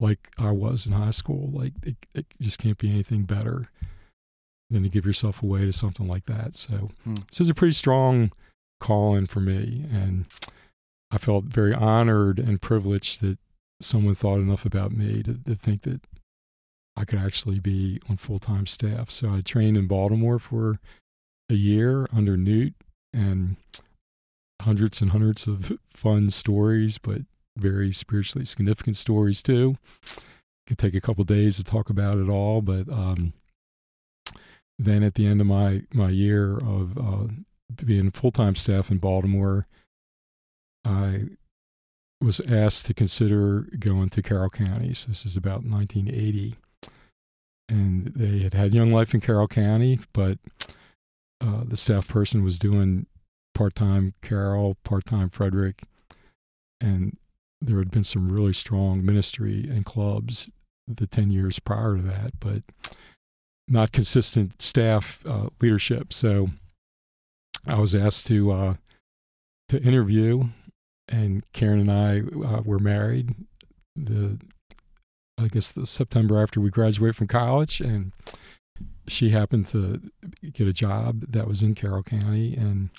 like 0.00 0.28
I 0.38 0.50
was 0.50 0.86
in 0.86 0.92
high 0.92 1.12
school. 1.12 1.50
Like 1.52 1.72
it, 1.82 1.96
it 2.14 2.26
just 2.40 2.58
can't 2.58 2.78
be 2.78 2.90
anything 2.90 3.22
better 3.22 3.68
than 4.70 4.82
to 4.82 4.88
give 4.88 5.06
yourself 5.06 5.42
away 5.42 5.64
to 5.64 5.72
something 5.72 6.08
like 6.08 6.26
that. 6.26 6.56
So, 6.56 6.90
Hmm. 7.04 7.14
so 7.30 7.42
it's 7.42 7.50
a 7.50 7.54
pretty 7.54 7.74
strong 7.74 8.32
calling 8.80 9.26
for 9.26 9.40
me. 9.40 9.84
And 9.92 10.26
I 11.10 11.18
felt 11.18 11.44
very 11.44 11.72
honored 11.74 12.38
and 12.38 12.60
privileged 12.60 13.20
that 13.20 13.38
someone 13.80 14.14
thought 14.14 14.40
enough 14.40 14.64
about 14.64 14.92
me 14.92 15.22
to, 15.22 15.34
to 15.34 15.54
think 15.54 15.82
that 15.82 16.00
I 16.96 17.04
could 17.04 17.18
actually 17.18 17.60
be 17.60 18.00
on 18.08 18.16
full 18.16 18.38
time 18.38 18.66
staff. 18.66 19.10
So 19.10 19.30
I 19.30 19.40
trained 19.42 19.76
in 19.76 19.86
Baltimore 19.86 20.38
for 20.38 20.80
a 21.50 21.54
year 21.54 22.08
under 22.12 22.36
Newt 22.36 22.74
and 23.12 23.56
hundreds 24.62 25.00
and 25.00 25.10
hundreds 25.10 25.46
of 25.46 25.72
fun 25.92 26.30
stories, 26.30 26.98
but 26.98 27.22
very 27.56 27.92
spiritually 27.92 28.44
significant 28.44 28.96
stories 28.96 29.42
too. 29.42 29.76
Could 30.66 30.78
take 30.78 30.94
a 30.94 31.00
couple 31.00 31.24
days 31.24 31.56
to 31.56 31.64
talk 31.64 31.90
about 31.90 32.18
it 32.18 32.28
all, 32.28 32.60
but 32.60 32.88
um, 32.90 33.32
then 34.78 35.02
at 35.02 35.14
the 35.14 35.26
end 35.26 35.40
of 35.40 35.46
my 35.46 35.82
my 35.92 36.08
year 36.08 36.56
of 36.58 36.98
uh, 36.98 37.32
being 37.84 38.10
full 38.10 38.32
time 38.32 38.56
staff 38.56 38.90
in 38.90 38.98
Baltimore, 38.98 39.66
I 40.86 41.24
was 42.20 42.40
asked 42.40 42.86
to 42.86 42.94
consider 42.94 43.66
going 43.78 44.08
to 44.10 44.22
Carroll 44.22 44.50
County. 44.50 44.94
So 44.94 45.08
this 45.08 45.26
is 45.26 45.36
about 45.36 45.64
1980, 45.64 46.56
and 47.68 48.06
they 48.14 48.38
had 48.38 48.54
had 48.54 48.72
Young 48.72 48.92
Life 48.92 49.12
in 49.12 49.20
Carroll 49.20 49.48
County, 49.48 49.98
but 50.12 50.38
uh, 51.40 51.64
the 51.64 51.76
staff 51.76 52.08
person 52.08 52.42
was 52.42 52.58
doing 52.58 53.06
part 53.54 53.74
time 53.74 54.14
Carroll, 54.22 54.76
part 54.84 55.04
time 55.04 55.28
Frederick, 55.28 55.82
and 56.80 57.16
there 57.60 57.78
had 57.78 57.90
been 57.90 58.04
some 58.04 58.30
really 58.30 58.52
strong 58.52 59.04
ministry 59.04 59.68
and 59.68 59.84
clubs 59.84 60.50
the 60.86 61.06
10 61.06 61.30
years 61.30 61.58
prior 61.58 61.96
to 61.96 62.02
that, 62.02 62.38
but 62.38 62.62
not 63.66 63.92
consistent 63.92 64.62
staff 64.62 65.20
uh, 65.26 65.48
leadership. 65.60 66.12
So 66.12 66.50
I 67.66 67.80
was 67.80 67.94
asked 67.94 68.26
to 68.26 68.52
uh, 68.52 68.74
to 69.68 69.82
interview, 69.82 70.44
and 71.08 71.44
Karen 71.52 71.80
and 71.80 71.92
I 71.92 72.20
uh, 72.46 72.62
were 72.64 72.78
married. 72.78 73.34
The 73.94 74.38
I 75.38 75.48
guess 75.48 75.72
the 75.72 75.86
September 75.86 76.40
after 76.42 76.60
we 76.60 76.70
graduated 76.70 77.16
from 77.16 77.28
college, 77.28 77.80
and 77.80 78.12
she 79.06 79.30
happened 79.30 79.66
to 79.68 80.00
get 80.52 80.66
a 80.66 80.72
job 80.72 81.24
that 81.28 81.46
was 81.46 81.62
in 81.62 81.74
Carroll 81.74 82.02
County, 82.02 82.54
and 82.56 82.90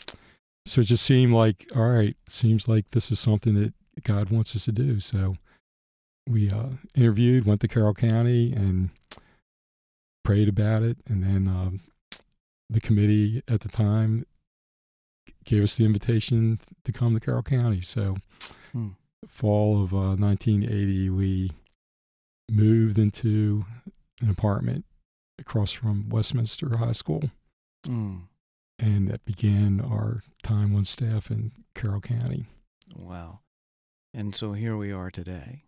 so 0.66 0.82
it 0.82 0.86
just 0.86 1.06
seemed 1.06 1.34
like 1.34 1.70
all 1.76 1.90
right. 1.90 2.16
Seems 2.30 2.68
like 2.68 2.90
this 2.92 3.12
is 3.12 3.20
something 3.20 3.56
that 3.56 3.74
God 4.04 4.30
wants 4.30 4.56
us 4.56 4.66
to 4.66 4.72
do. 4.72 5.00
So 5.00 5.36
we 6.28 6.52
uh, 6.52 6.70
interviewed, 6.96 7.46
went 7.46 7.62
to 7.62 7.68
Carroll 7.68 7.94
County, 7.94 8.54
and 8.54 8.90
prayed 10.24 10.50
about 10.50 10.84
it, 10.84 10.98
and 11.08 11.24
then 11.24 11.48
um, 11.48 11.82
the 12.70 12.82
committee 12.82 13.42
at 13.48 13.62
the 13.62 13.70
time 13.70 14.26
gave 15.48 15.64
us 15.64 15.78
the 15.78 15.86
invitation 15.86 16.60
to 16.84 16.92
come 16.92 17.14
to 17.16 17.20
Carroll 17.20 17.42
County. 17.42 17.82
So 17.82 18.18
Hmm. 18.74 18.90
fall 19.28 19.82
of 19.82 19.94
uh, 19.94 20.16
1980, 20.18 21.10
we 21.10 21.52
moved 22.52 23.00
into 23.00 23.66
an 24.22 24.30
apartment 24.30 24.86
across 25.40 25.72
from 25.72 26.10
Westminster 26.10 26.78
High 26.78 26.92
School, 26.92 27.32
Mm. 27.86 28.28
and 28.80 29.08
that 29.08 29.24
began 29.26 29.80
our 29.80 30.22
time 30.44 30.76
on 30.76 30.84
staff 30.86 31.32
in 31.32 31.52
Carroll 31.76 32.02
County. 32.02 32.46
Wow. 32.96 33.40
And 34.14 34.36
so 34.36 34.54
here 34.54 34.76
we 34.76 34.92
are 34.92 35.10
today, 35.12 35.64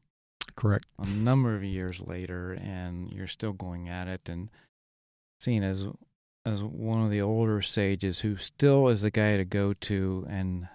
Correct. 0.55 0.85
a 0.97 1.05
number 1.07 1.55
of 1.55 1.63
years 1.63 2.01
later, 2.01 2.51
and 2.53 3.11
you're 3.11 3.27
still 3.27 3.53
going 3.53 3.87
at 3.87 4.07
it 4.07 4.27
and 4.27 4.49
seen 5.39 5.63
as 5.63 5.85
as 6.45 6.63
one 6.63 7.03
of 7.03 7.11
the 7.11 7.21
older 7.21 7.61
sages 7.61 8.21
who 8.21 8.37
still 8.37 8.87
is 8.87 9.01
the 9.01 9.11
guy 9.11 9.37
to 9.37 9.45
go 9.45 9.73
to 9.73 10.25
and 10.29 10.67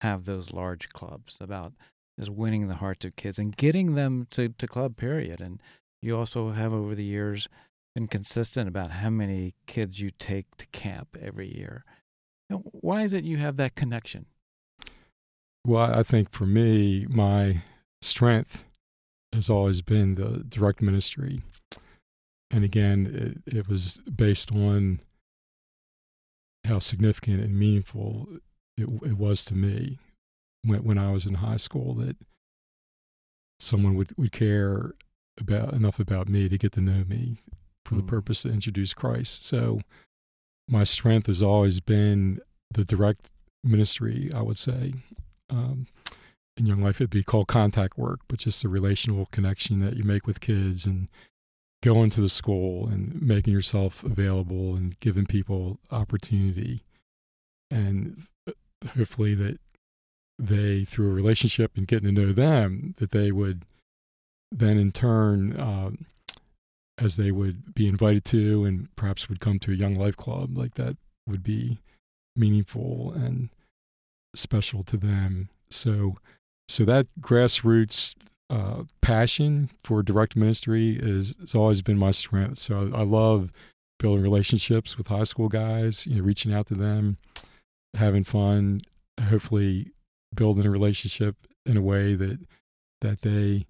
have 0.00 0.24
those 0.24 0.52
large 0.52 0.90
clubs 0.90 1.38
about 1.40 1.72
is 2.18 2.30
winning 2.30 2.68
the 2.68 2.76
hearts 2.76 3.04
of 3.04 3.16
kids 3.16 3.38
and 3.38 3.56
getting 3.56 3.94
them 3.94 4.26
to, 4.30 4.50
to 4.50 4.66
club 4.66 4.96
period. 4.96 5.40
And 5.40 5.60
you 6.02 6.16
also 6.16 6.50
have 6.50 6.72
over 6.72 6.94
the 6.94 7.04
years 7.04 7.48
been 7.94 8.06
consistent 8.08 8.68
about 8.68 8.90
how 8.90 9.10
many 9.10 9.54
kids 9.66 10.00
you 10.00 10.10
take 10.18 10.46
to 10.58 10.66
camp 10.66 11.16
every 11.20 11.54
year. 11.56 11.84
Why 12.50 13.02
is 13.02 13.14
it 13.14 13.24
you 13.24 13.38
have 13.38 13.56
that 13.56 13.74
connection? 13.74 14.26
Well, 15.66 15.90
I 15.92 16.02
think 16.02 16.30
for 16.30 16.44
me, 16.44 17.06
my 17.08 17.62
strength 18.02 18.64
has 19.32 19.48
always 19.48 19.80
been 19.80 20.16
the 20.16 20.44
direct 20.46 20.82
ministry. 20.82 21.42
And 22.54 22.64
again, 22.64 23.42
it, 23.46 23.56
it 23.56 23.68
was 23.68 23.96
based 23.96 24.52
on 24.52 25.00
how 26.64 26.78
significant 26.78 27.40
and 27.40 27.58
meaningful 27.58 28.28
it, 28.78 28.88
it 29.04 29.18
was 29.18 29.44
to 29.46 29.54
me 29.54 29.98
when, 30.62 30.84
when 30.84 30.96
I 30.96 31.10
was 31.10 31.26
in 31.26 31.34
high 31.34 31.56
school 31.56 31.94
that 31.94 32.16
someone 33.58 33.96
would, 33.96 34.16
would 34.16 34.30
care 34.30 34.94
about 35.38 35.72
enough 35.72 35.98
about 35.98 36.28
me 36.28 36.48
to 36.48 36.56
get 36.56 36.70
to 36.72 36.80
know 36.80 37.02
me 37.08 37.38
for 37.84 37.96
the 37.96 38.02
Mm. 38.02 38.06
purpose 38.06 38.42
to 38.42 38.52
introduce 38.52 38.94
Christ. 38.94 39.44
So 39.44 39.80
my 40.68 40.84
strength 40.84 41.26
has 41.26 41.42
always 41.42 41.80
been 41.80 42.38
the 42.70 42.84
direct 42.84 43.30
ministry, 43.64 44.30
I 44.32 44.42
would 44.42 44.58
say. 44.58 44.94
Um, 45.50 45.88
in 46.56 46.66
young 46.66 46.82
life, 46.82 47.00
it'd 47.00 47.10
be 47.10 47.24
called 47.24 47.48
contact 47.48 47.98
work, 47.98 48.20
but 48.28 48.38
just 48.38 48.62
the 48.62 48.68
relational 48.68 49.26
connection 49.32 49.80
that 49.80 49.96
you 49.96 50.04
make 50.04 50.24
with 50.24 50.38
kids 50.38 50.86
and 50.86 51.08
going 51.84 52.08
to 52.08 52.22
the 52.22 52.30
school 52.30 52.88
and 52.88 53.20
making 53.20 53.52
yourself 53.52 54.02
available 54.02 54.74
and 54.74 54.98
giving 55.00 55.26
people 55.26 55.78
opportunity. 55.90 56.82
And 57.70 58.22
hopefully 58.96 59.34
that 59.34 59.58
they, 60.38 60.86
through 60.86 61.10
a 61.10 61.14
relationship 61.14 61.72
and 61.76 61.86
getting 61.86 62.14
to 62.14 62.20
know 62.22 62.32
them, 62.32 62.94
that 62.96 63.10
they 63.10 63.30
would 63.30 63.66
then 64.50 64.78
in 64.78 64.92
turn, 64.92 65.60
um, 65.60 66.06
as 66.96 67.16
they 67.16 67.30
would 67.30 67.74
be 67.74 67.86
invited 67.86 68.24
to 68.24 68.64
and 68.64 68.88
perhaps 68.96 69.28
would 69.28 69.40
come 69.40 69.58
to 69.58 69.72
a 69.72 69.76
young 69.76 69.94
life 69.94 70.16
club, 70.16 70.56
like 70.56 70.76
that 70.76 70.96
would 71.26 71.42
be 71.42 71.80
meaningful 72.34 73.12
and 73.14 73.50
special 74.34 74.82
to 74.84 74.96
them. 74.96 75.50
So, 75.68 76.16
so 76.66 76.86
that 76.86 77.08
grassroots 77.20 78.14
uh, 78.50 78.84
passion 79.00 79.70
for 79.82 80.02
direct 80.02 80.36
ministry 80.36 80.98
is 81.00 81.36
has 81.40 81.54
always 81.54 81.82
been 81.82 81.98
my 81.98 82.10
strength. 82.10 82.58
So 82.58 82.90
I, 82.94 83.00
I 83.00 83.02
love 83.02 83.52
building 83.98 84.22
relationships 84.22 84.98
with 84.98 85.08
high 85.08 85.24
school 85.24 85.48
guys. 85.48 86.06
You 86.06 86.16
know, 86.16 86.24
reaching 86.24 86.52
out 86.52 86.66
to 86.66 86.74
them, 86.74 87.18
having 87.94 88.24
fun, 88.24 88.82
hopefully 89.28 89.92
building 90.34 90.66
a 90.66 90.70
relationship 90.70 91.36
in 91.64 91.76
a 91.76 91.82
way 91.82 92.14
that 92.14 92.40
that 93.00 93.22
they 93.22 93.66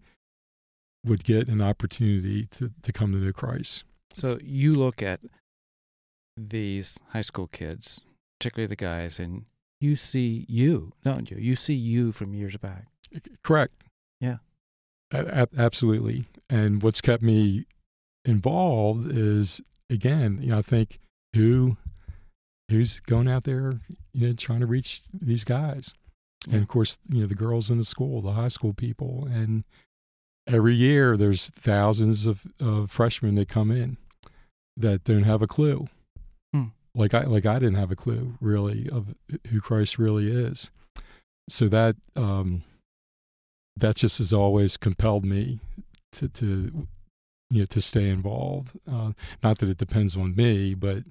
would 1.04 1.24
get 1.24 1.48
an 1.48 1.60
opportunity 1.60 2.46
to 2.46 2.70
to 2.82 2.92
come 2.92 3.12
to 3.12 3.18
know 3.18 3.32
Christ. 3.32 3.84
So 4.16 4.38
you 4.42 4.74
look 4.74 5.02
at 5.02 5.20
these 6.36 6.98
high 7.10 7.22
school 7.22 7.46
kids, 7.46 8.00
particularly 8.38 8.68
the 8.68 8.76
guys, 8.76 9.18
and 9.18 9.44
you 9.80 9.96
see 9.96 10.46
you, 10.48 10.92
don't 11.04 11.30
you? 11.30 11.36
You 11.36 11.56
see 11.56 11.74
you 11.74 12.12
from 12.12 12.34
years 12.34 12.56
back. 12.56 12.86
Correct. 13.42 13.84
Yeah. 14.20 14.38
Absolutely. 15.56 16.26
And 16.50 16.82
what's 16.82 17.00
kept 17.00 17.22
me 17.22 17.66
involved 18.24 19.10
is 19.10 19.60
again, 19.90 20.38
you 20.40 20.50
know, 20.50 20.58
I 20.58 20.62
think 20.62 20.98
who 21.34 21.76
who's 22.70 23.00
going 23.00 23.28
out 23.28 23.44
there, 23.44 23.80
you 24.12 24.28
know, 24.28 24.32
trying 24.32 24.60
to 24.60 24.66
reach 24.66 25.02
these 25.12 25.44
guys. 25.44 25.92
Yeah. 26.46 26.54
And 26.54 26.62
of 26.62 26.68
course, 26.68 26.98
you 27.08 27.20
know, 27.20 27.26
the 27.26 27.34
girls 27.34 27.70
in 27.70 27.78
the 27.78 27.84
school, 27.84 28.22
the 28.22 28.32
high 28.32 28.48
school 28.48 28.72
people. 28.72 29.28
And 29.30 29.64
every 30.46 30.74
year 30.74 31.16
there's 31.16 31.48
thousands 31.48 32.26
of, 32.26 32.42
of 32.60 32.90
freshmen 32.90 33.34
that 33.36 33.48
come 33.48 33.70
in 33.70 33.96
that 34.76 35.04
don't 35.04 35.24
have 35.24 35.42
a 35.42 35.46
clue. 35.46 35.88
Hmm. 36.52 36.64
Like 36.94 37.14
I 37.14 37.22
like 37.22 37.46
I 37.46 37.58
didn't 37.58 37.76
have 37.76 37.90
a 37.90 37.96
clue 37.96 38.34
really 38.40 38.88
of 38.90 39.14
who 39.50 39.60
Christ 39.60 39.98
really 39.98 40.30
is. 40.30 40.70
So 41.48 41.68
that 41.68 41.96
um 42.16 42.62
that 43.76 43.96
just 43.96 44.18
has 44.18 44.32
always 44.32 44.76
compelled 44.76 45.24
me 45.24 45.60
to 46.12 46.28
to 46.28 46.86
you 47.50 47.60
know 47.60 47.64
to 47.66 47.80
stay 47.80 48.08
involved. 48.08 48.78
Uh, 48.90 49.12
not 49.42 49.58
that 49.58 49.68
it 49.68 49.78
depends 49.78 50.16
on 50.16 50.34
me, 50.34 50.74
but 50.74 51.04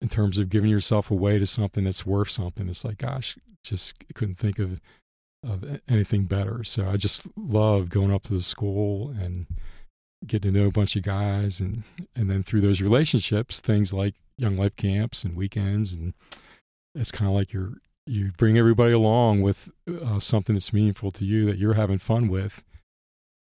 in 0.00 0.08
terms 0.08 0.38
of 0.38 0.50
giving 0.50 0.70
yourself 0.70 1.10
away 1.10 1.38
to 1.38 1.46
something 1.46 1.84
that's 1.84 2.04
worth 2.04 2.30
something, 2.30 2.68
it's 2.68 2.84
like, 2.84 2.98
gosh, 2.98 3.38
just 3.62 3.94
couldn't 4.14 4.38
think 4.38 4.58
of 4.58 4.80
of 5.44 5.80
anything 5.88 6.24
better. 6.24 6.62
So 6.62 6.88
I 6.88 6.96
just 6.96 7.26
love 7.36 7.88
going 7.88 8.12
up 8.12 8.22
to 8.24 8.32
the 8.32 8.42
school 8.42 9.10
and 9.10 9.46
getting 10.24 10.52
to 10.52 10.60
know 10.60 10.66
a 10.68 10.72
bunch 10.72 10.96
of 10.96 11.02
guys, 11.02 11.60
and 11.60 11.84
and 12.14 12.30
then 12.30 12.42
through 12.42 12.60
those 12.60 12.80
relationships, 12.80 13.60
things 13.60 13.92
like 13.92 14.14
young 14.38 14.56
life 14.56 14.76
camps 14.76 15.24
and 15.24 15.36
weekends, 15.36 15.92
and 15.92 16.14
it's 16.94 17.12
kind 17.12 17.28
of 17.28 17.34
like 17.34 17.52
you're 17.52 17.74
you 18.06 18.32
bring 18.36 18.58
everybody 18.58 18.92
along 18.92 19.42
with 19.42 19.70
uh, 19.88 20.18
something 20.20 20.54
that's 20.54 20.72
meaningful 20.72 21.10
to 21.12 21.24
you 21.24 21.46
that 21.46 21.58
you're 21.58 21.74
having 21.74 21.98
fun 21.98 22.28
with. 22.28 22.62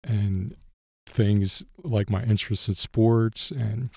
And 0.04 0.56
things 1.08 1.64
like 1.82 2.10
my 2.10 2.22
interest 2.24 2.68
in 2.68 2.74
sports 2.74 3.50
and 3.50 3.90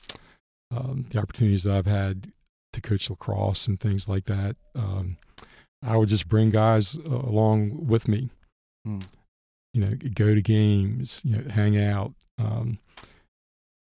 um, 0.71 1.05
the 1.09 1.19
opportunities 1.19 1.63
that 1.63 1.75
i've 1.75 1.85
had 1.85 2.31
to 2.71 2.81
coach 2.81 3.09
lacrosse 3.09 3.67
and 3.67 3.79
things 3.79 4.07
like 4.07 4.25
that 4.25 4.55
um, 4.75 5.17
i 5.83 5.97
would 5.97 6.09
just 6.09 6.27
bring 6.27 6.49
guys 6.49 6.97
uh, 6.97 7.09
along 7.09 7.87
with 7.87 8.07
me. 8.07 8.29
Hmm. 8.85 8.99
you 9.73 9.81
know 9.81 9.91
go 10.13 10.33
to 10.33 10.41
games 10.41 11.21
you 11.25 11.35
know 11.35 11.49
hang 11.49 11.77
out. 11.77 12.13
Um, 12.37 12.79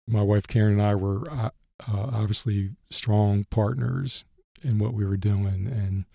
my 0.08 0.24
wife 0.24 0.48
karen 0.48 0.74
and 0.74 0.82
i 0.82 0.96
were 0.96 1.30
uh, 1.30 1.50
obviously 1.88 2.72
strong 2.90 3.46
partners 3.52 4.26
in 4.64 4.80
what 4.80 4.94
we 4.94 5.06
were 5.06 5.18
doing 5.18 5.68
and 5.72 6.06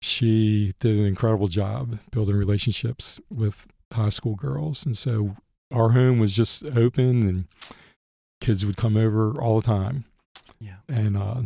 she 0.00 0.72
did 0.78 0.96
an 0.96 1.06
incredible 1.06 1.48
job 1.48 1.98
building 2.10 2.36
relationships 2.36 3.20
with 3.30 3.66
high 3.92 4.10
school 4.10 4.36
girls. 4.36 4.86
And 4.86 4.96
so 4.96 5.36
our 5.72 5.90
home 5.90 6.18
was 6.18 6.34
just 6.34 6.64
open 6.64 7.28
and 7.28 7.44
kids 8.40 8.64
would 8.64 8.76
come 8.76 8.96
over 8.96 9.40
all 9.40 9.60
the 9.60 9.66
time. 9.66 10.04
Yeah. 10.60 10.76
And, 10.88 11.16
uh, 11.16 11.42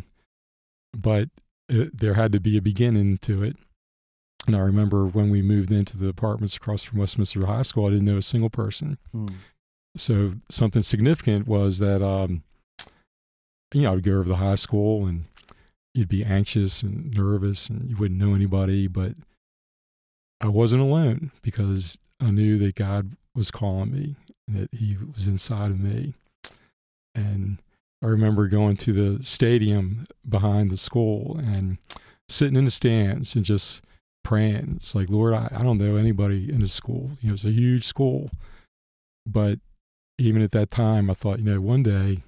but 0.97 1.29
it, 1.69 1.99
there 1.99 2.15
had 2.15 2.33
to 2.33 2.41
be 2.41 2.57
a 2.57 2.63
beginning 2.63 3.19
to 3.19 3.43
it. 3.43 3.57
And 4.47 4.57
I 4.57 4.61
remember 4.61 5.07
when 5.07 5.31
we 5.31 5.41
moved 5.41 5.71
into 5.71 5.97
the 5.97 6.09
apartments 6.09 6.57
across 6.57 6.83
from 6.83 6.99
Westminster 6.99 7.47
High 7.47 7.63
School, 7.63 7.87
I 7.87 7.91
didn't 7.91 8.07
know 8.07 8.19
a 8.19 8.23
single 8.23 8.51
person. 8.51 8.99
Hmm. 9.13 9.29
So 9.97 10.33
something 10.51 10.83
significant 10.83 11.47
was 11.47 11.79
that, 11.79 12.03
um, 12.03 12.43
you 13.73 13.83
know, 13.83 13.93
I 13.93 13.95
would 13.95 14.05
go 14.05 14.13
over 14.13 14.25
to 14.25 14.29
the 14.31 14.37
high 14.37 14.57
school 14.57 15.07
and 15.07 15.27
you'd 15.95 16.09
be 16.09 16.25
anxious 16.25 16.83
and 16.83 17.13
nervous 17.13 17.69
and 17.69 17.89
you 17.89 17.97
wouldn't 17.97 18.21
know 18.21 18.35
anybody, 18.35 18.87
but 18.87 19.13
I 20.41 20.49
wasn't 20.49 20.83
alone 20.83 21.31
because 21.43 21.99
I 22.21 22.31
knew 22.31 22.59
that 22.59 22.75
God 22.75 23.17
was 23.35 23.51
calling 23.51 23.93
me 23.93 24.17
and 24.49 24.57
that 24.57 24.75
He 24.75 24.97
was 25.15 25.27
inside 25.27 25.71
of 25.71 25.81
me. 25.81 26.15
And 27.15 27.59
I 28.03 28.07
remember 28.07 28.49
going 28.49 28.77
to 28.79 28.93
the 28.93 29.25
stadium 29.25 30.07
behind 30.29 30.71
the 30.71 30.77
school 30.77 31.39
and 31.39 31.79
sitting 32.29 32.57
in 32.57 32.65
the 32.65 32.71
stands 32.71 33.35
and 33.35 33.45
just 33.45 33.83
praying. 34.25 34.75
It's 34.77 34.95
like, 34.95 35.09
Lord, 35.09 35.35
I, 35.35 35.49
I 35.53 35.63
don't 35.63 35.79
know 35.79 35.97
anybody 35.97 36.51
in 36.51 36.61
the 36.61 36.69
school. 36.69 37.11
You 37.21 37.29
know, 37.29 37.35
it's 37.35 37.45
a 37.45 37.51
huge 37.51 37.85
school. 37.85 38.31
But 39.27 39.61
even 40.19 40.43
at 40.43 40.53
that 40.53 40.71
time, 40.71 41.11
I 41.11 41.15
thought, 41.15 41.39
you 41.39 41.45
know, 41.45 41.61
one 41.61 41.83
day, 41.83 42.23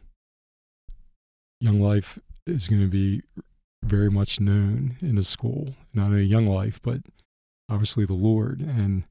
Young 1.60 1.80
Life 1.80 2.18
is 2.46 2.68
going 2.68 2.82
to 2.82 2.88
be 2.88 3.22
very 3.85 4.11
much 4.11 4.41
known 4.41 4.97
in 5.01 5.16
the 5.16 5.24
school, 5.24 5.74
not 5.93 6.07
only 6.07 6.24
Young 6.24 6.47
Life, 6.47 6.80
but 6.82 7.01
obviously 7.68 8.05
the 8.05 8.14
Lord. 8.14 8.61
And 8.61 9.05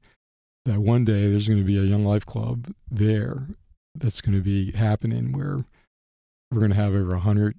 that 0.64 0.80
one 0.80 1.04
day 1.04 1.28
there's 1.30 1.48
going 1.48 1.60
to 1.60 1.64
be 1.64 1.78
a 1.78 1.82
Young 1.82 2.04
Life 2.04 2.26
Club 2.26 2.72
there 2.90 3.48
that's 3.94 4.20
going 4.20 4.34
to 4.34 4.42
be 4.42 4.72
happening 4.72 5.32
where 5.32 5.64
we're 6.50 6.60
going 6.60 6.72
to 6.72 6.76
have 6.76 6.94
over 6.94 7.12
100 7.12 7.56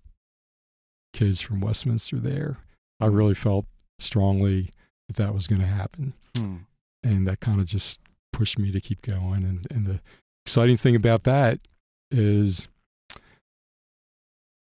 kids 1.14 1.42
from 1.42 1.62
Westminster 1.62 2.18
there. 2.18 2.58
I 3.00 3.08
really 3.08 3.36
felt 3.36 3.66
strongly 4.00 4.72
that 5.08 5.16
that 5.18 5.34
was 5.34 5.48
going 5.48 5.62
to 5.62 5.68
happen. 5.68 6.14
Hmm. 6.36 6.56
and 7.02 7.26
that 7.28 7.40
kind 7.40 7.62
of 7.62 7.66
just 7.66 8.02
pushed 8.34 8.60
me 8.60 8.72
to 8.72 8.82
keep 8.82 9.02
going. 9.02 9.44
And 9.44 9.68
and 9.72 9.86
the 9.86 10.02
exciting 10.46 10.76
thing 10.76 10.96
about 10.96 11.24
that 11.24 11.60
is 12.12 12.68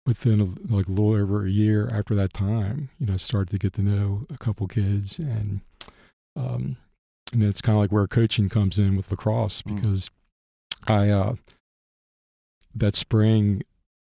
within 0.06 0.40
a, 0.40 0.44
like 0.74 0.88
a 0.88 0.90
little 0.90 1.14
over 1.14 1.44
a 1.46 1.50
year 1.50 1.88
after 1.88 2.14
that 2.14 2.32
time, 2.32 2.88
you 2.98 3.06
know, 3.06 3.14
I 3.14 3.18
started 3.18 3.50
to 3.50 3.58
get 3.58 3.74
to 3.74 3.82
know 3.82 4.26
a 4.32 4.38
couple 4.38 4.66
kids, 4.66 5.18
and 5.18 5.60
um, 6.36 6.76
and 7.32 7.42
it's 7.42 7.62
kind 7.62 7.76
of 7.76 7.82
like 7.82 7.92
where 7.92 8.06
coaching 8.06 8.48
comes 8.48 8.78
in 8.78 8.96
with 8.96 9.10
lacrosse 9.10 9.62
Mm. 9.62 9.74
because 9.76 10.10
I 10.86 11.08
uh, 11.10 11.34
that 12.74 12.96
spring, 12.96 13.62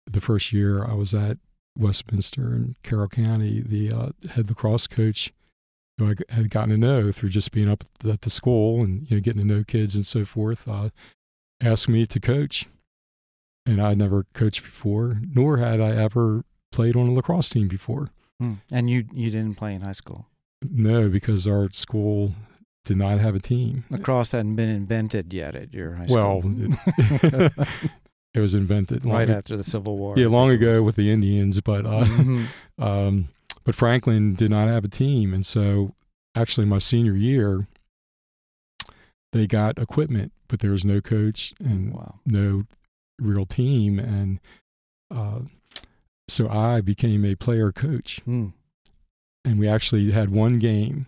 the 0.06 0.20
first 0.20 0.52
year 0.52 0.84
I 0.84 0.94
was 0.94 1.12
at 1.14 1.38
Westminster 1.78 2.54
in 2.54 2.76
Carroll 2.82 3.08
County, 3.08 3.60
the 3.60 3.90
uh, 3.92 4.08
head 4.32 4.48
lacrosse 4.48 4.86
coach 4.86 5.32
who 5.98 6.06
I 6.06 6.14
had 6.34 6.50
gotten 6.50 6.70
to 6.70 6.78
know 6.78 7.12
through 7.12 7.28
just 7.30 7.52
being 7.52 7.68
up 7.68 7.84
at 8.08 8.22
the 8.22 8.30
school 8.30 8.82
and 8.82 9.10
you 9.10 9.16
know 9.16 9.20
getting 9.20 9.42
to 9.42 9.46
know 9.46 9.64
kids 9.64 9.94
and 9.94 10.06
so 10.06 10.24
forth, 10.24 10.68
uh, 10.68 10.90
asked 11.60 11.88
me 11.88 12.06
to 12.06 12.20
coach, 12.20 12.66
and 13.70 13.80
I'd 13.80 13.98
never 13.98 14.26
coached 14.34 14.62
before, 14.62 15.20
nor 15.34 15.58
had 15.58 15.80
I 15.80 15.90
ever 15.94 16.44
played 16.72 16.96
on 16.96 17.08
a 17.08 17.12
lacrosse 17.12 17.48
team 17.48 17.68
before. 17.68 18.08
Hmm. 18.40 18.54
And 18.72 18.90
you 18.90 19.04
you 19.12 19.30
didn't 19.30 19.56
play 19.56 19.74
in 19.74 19.82
high 19.82 19.92
school. 19.92 20.26
No, 20.62 21.08
because 21.08 21.46
our 21.46 21.70
school 21.72 22.34
did 22.84 22.96
not 22.96 23.18
have 23.20 23.34
a 23.34 23.38
team. 23.38 23.84
Lacrosse 23.90 24.32
hadn't 24.32 24.56
been 24.56 24.68
invented 24.68 25.32
yet 25.32 25.54
at 25.54 25.72
your 25.72 25.94
high 25.94 26.06
Well, 26.08 26.40
school. 26.40 26.72
it, 26.72 27.52
it 28.34 28.40
was 28.40 28.54
invented 28.54 29.04
right 29.06 29.30
after 29.30 29.56
the 29.56 29.64
Civil 29.64 29.96
War. 29.98 30.14
yeah, 30.16 30.26
long 30.28 30.50
ago 30.50 30.82
with 30.82 30.96
the 30.96 31.10
Indians, 31.10 31.60
but 31.60 31.86
uh, 31.86 32.04
Mhm. 32.04 32.46
um, 32.78 33.28
but 33.64 33.74
Franklin 33.74 34.34
did 34.34 34.50
not 34.50 34.68
have 34.68 34.84
a 34.84 34.88
team, 34.88 35.32
and 35.34 35.44
so 35.46 35.94
actually 36.34 36.66
my 36.66 36.78
senior 36.78 37.14
year, 37.14 37.66
they 39.32 39.46
got 39.46 39.78
equipment, 39.78 40.32
but 40.48 40.60
there 40.60 40.70
was 40.72 40.84
no 40.84 41.00
coach 41.00 41.52
and 41.60 41.92
Wow. 41.92 42.20
no 42.26 42.64
real 43.20 43.44
team, 43.44 43.98
and 43.98 44.40
uh, 45.14 45.40
so 46.28 46.48
I 46.48 46.80
became 46.80 47.24
a 47.24 47.34
player 47.34 47.72
coach, 47.72 48.20
Hmm. 48.24 48.48
and 49.44 49.58
we 49.58 49.68
actually 49.68 50.10
had 50.12 50.30
one 50.30 50.58
game, 50.58 51.06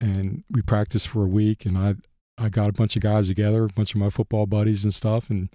and 0.00 0.44
we 0.50 0.62
practiced 0.62 1.08
for 1.08 1.24
a 1.24 1.28
week, 1.28 1.64
and 1.66 1.76
I 1.78 1.96
I 2.40 2.48
got 2.48 2.68
a 2.68 2.72
bunch 2.72 2.94
of 2.94 3.02
guys 3.02 3.26
together, 3.28 3.64
a 3.64 3.68
bunch 3.68 3.94
of 3.94 4.00
my 4.00 4.10
football 4.10 4.46
buddies 4.46 4.84
and 4.84 4.94
stuff, 4.94 5.28
and 5.30 5.48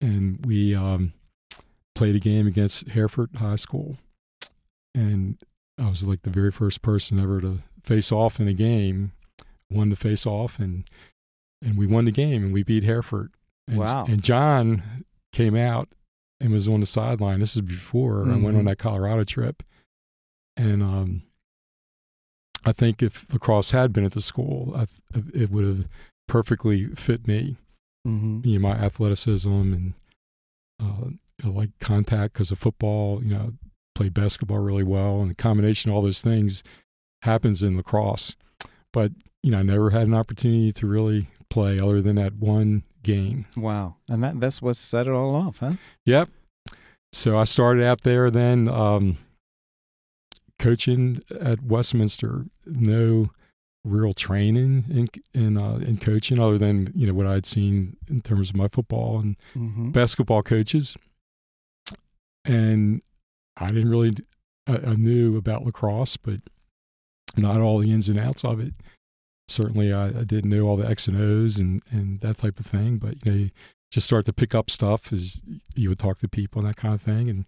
and 0.00 0.44
we 0.46 0.74
um, 0.74 1.12
played 1.94 2.14
a 2.14 2.20
game 2.20 2.46
against 2.46 2.90
Hereford 2.90 3.30
High 3.36 3.56
School, 3.56 3.96
and 4.94 5.38
I 5.78 5.88
was 5.90 6.04
like 6.04 6.22
the 6.22 6.30
very 6.30 6.52
first 6.52 6.82
person 6.82 7.18
ever 7.18 7.40
to 7.40 7.58
face 7.84 8.12
off 8.12 8.38
in 8.38 8.46
a 8.48 8.52
game, 8.52 9.12
won 9.70 9.90
the 9.90 9.96
face 9.96 10.26
off, 10.26 10.58
and 10.58 10.84
and 11.62 11.76
we 11.76 11.86
won 11.86 12.04
the 12.04 12.12
game, 12.12 12.44
and 12.44 12.52
we 12.52 12.62
beat 12.62 12.84
Hereford. 12.84 13.32
And, 13.68 13.78
Wow. 13.78 14.06
And 14.06 14.22
John 14.22 15.04
came 15.32 15.54
out 15.56 15.88
and 16.40 16.52
was 16.52 16.66
on 16.68 16.80
the 16.80 16.86
sideline. 16.86 17.40
This 17.40 17.54
is 17.56 17.62
before 17.62 18.22
I 18.30 18.36
went 18.36 18.56
on 18.56 18.64
that 18.66 18.78
Colorado 18.78 19.24
trip, 19.24 19.62
and 20.56 20.82
um, 20.82 21.22
I 22.64 22.72
think 22.72 23.02
if 23.02 23.32
lacrosse 23.32 23.70
had 23.70 23.92
been 23.92 24.04
at 24.04 24.12
the 24.12 24.20
school, 24.20 24.74
I, 24.76 24.86
it 25.34 25.50
would 25.50 25.64
have 25.64 25.88
perfectly 26.26 26.86
fit 26.94 27.26
me 27.26 27.56
Mhm. 28.06 28.46
you 28.46 28.58
know, 28.58 28.68
my 28.68 28.74
athleticism 28.76 29.48
and 29.50 29.94
uh, 30.80 31.10
I 31.44 31.48
like 31.48 31.70
contact 31.80 32.34
because 32.34 32.50
of 32.52 32.58
football. 32.58 33.22
You 33.22 33.30
know, 33.34 33.52
played 33.94 34.14
basketball 34.14 34.60
really 34.60 34.84
well, 34.84 35.20
and 35.20 35.28
the 35.30 35.34
combination 35.34 35.90
of 35.90 35.96
all 35.96 36.02
those 36.02 36.22
things 36.22 36.62
happens 37.22 37.62
in 37.62 37.76
lacrosse. 37.76 38.36
But 38.92 39.12
you 39.42 39.50
know, 39.50 39.58
I 39.58 39.62
never 39.62 39.90
had 39.90 40.06
an 40.06 40.14
opportunity 40.14 40.72
to 40.72 40.86
really 40.86 41.26
play 41.50 41.78
other 41.80 42.00
than 42.00 42.16
that 42.16 42.34
one 42.36 42.84
game. 43.02 43.46
Wow. 43.56 43.96
And 44.08 44.22
that 44.22 44.40
that's 44.40 44.60
what 44.62 44.76
set 44.76 45.06
it 45.06 45.12
all 45.12 45.34
off, 45.34 45.58
huh? 45.58 45.72
Yep. 46.04 46.28
So 47.12 47.36
I 47.38 47.44
started 47.44 47.84
out 47.84 48.02
there 48.02 48.30
then 48.30 48.68
um, 48.68 49.16
coaching 50.58 51.20
at 51.40 51.62
Westminster. 51.62 52.46
No 52.66 53.30
real 53.84 54.12
training 54.12 54.84
in 54.90 55.08
in 55.32 55.56
uh, 55.56 55.76
in 55.76 55.96
coaching 55.98 56.38
other 56.38 56.58
than 56.58 56.92
you 56.94 57.06
know 57.06 57.14
what 57.14 57.26
I'd 57.26 57.46
seen 57.46 57.96
in 58.08 58.20
terms 58.20 58.50
of 58.50 58.56
my 58.56 58.68
football 58.68 59.18
and 59.22 59.36
Mm-hmm. 59.56 59.90
basketball 59.92 60.42
coaches, 60.42 60.96
and 62.44 63.02
I 63.56 63.68
didn't 63.68 63.90
really. 63.90 64.16
I, 64.66 64.76
I 64.90 64.94
knew 64.96 65.36
about 65.36 65.64
lacrosse, 65.64 66.16
but 66.16 66.40
not 67.36 67.60
all 67.60 67.78
the 67.78 67.90
ins 67.90 68.08
and 68.08 68.18
outs 68.18 68.44
of 68.44 68.60
it. 68.60 68.74
Certainly, 69.48 69.92
I, 69.92 70.06
I 70.08 70.24
didn't 70.24 70.50
know 70.50 70.66
all 70.66 70.76
the 70.76 70.88
X 70.88 71.08
and 71.08 71.20
O's 71.20 71.58
and 71.58 71.82
and 71.90 72.20
that 72.20 72.38
type 72.38 72.60
of 72.60 72.66
thing. 72.66 72.98
But 72.98 73.24
you 73.24 73.32
know, 73.32 73.38
you 73.38 73.50
just 73.90 74.06
start 74.06 74.26
to 74.26 74.32
pick 74.32 74.54
up 74.54 74.70
stuff 74.70 75.12
as 75.12 75.40
you 75.74 75.88
would 75.88 75.98
talk 75.98 76.18
to 76.18 76.28
people 76.28 76.60
and 76.60 76.68
that 76.68 76.76
kind 76.76 76.94
of 76.94 77.00
thing. 77.02 77.28
And 77.30 77.44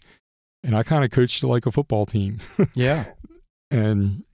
and 0.63 0.77
I 0.77 0.83
kind 0.83 1.05
of 1.05 1.11
coached 1.11 1.43
like 1.45 1.67
a 1.67 1.73
football 1.73 2.07
team. 2.07 2.39
Yeah. 2.75 3.05
and 3.71 4.25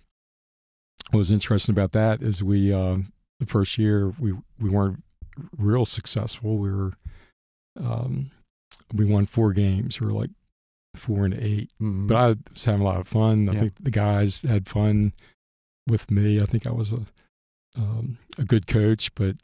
what 1.10 1.18
was 1.18 1.30
interesting 1.30 1.72
about 1.72 1.92
that 1.92 2.20
is 2.22 2.42
we 2.42 2.72
um, 2.72 3.12
the 3.40 3.46
first 3.46 3.78
year 3.78 4.12
we 4.18 4.32
we 4.58 4.70
weren't 4.70 5.02
real 5.56 5.84
successful. 5.86 6.56
We 6.58 6.70
were 6.72 6.92
um, 7.78 8.30
we 8.94 9.04
won 9.04 9.26
four 9.26 9.52
games. 9.52 10.00
We 10.00 10.06
were 10.06 10.12
like 10.12 10.30
four 10.94 11.24
and 11.24 11.34
eight, 11.34 11.70
Mhm. 11.80 12.08
but 12.08 12.16
I 12.16 12.34
was 12.52 12.64
having 12.64 12.80
a 12.80 12.84
lot 12.84 13.00
of 13.00 13.06
fun. 13.08 13.48
I 13.48 13.52
Yeah. 13.52 13.60
think 13.60 13.74
the 13.80 13.90
guys 13.90 14.42
had 14.42 14.66
fun 14.68 15.12
with 15.86 16.10
me. 16.10 16.40
I 16.40 16.46
think 16.46 16.66
I 16.66 16.72
was 16.72 16.92
a 16.92 17.06
um, 17.76 18.18
a 18.38 18.44
good 18.44 18.66
coach, 18.66 19.14
but 19.14 19.36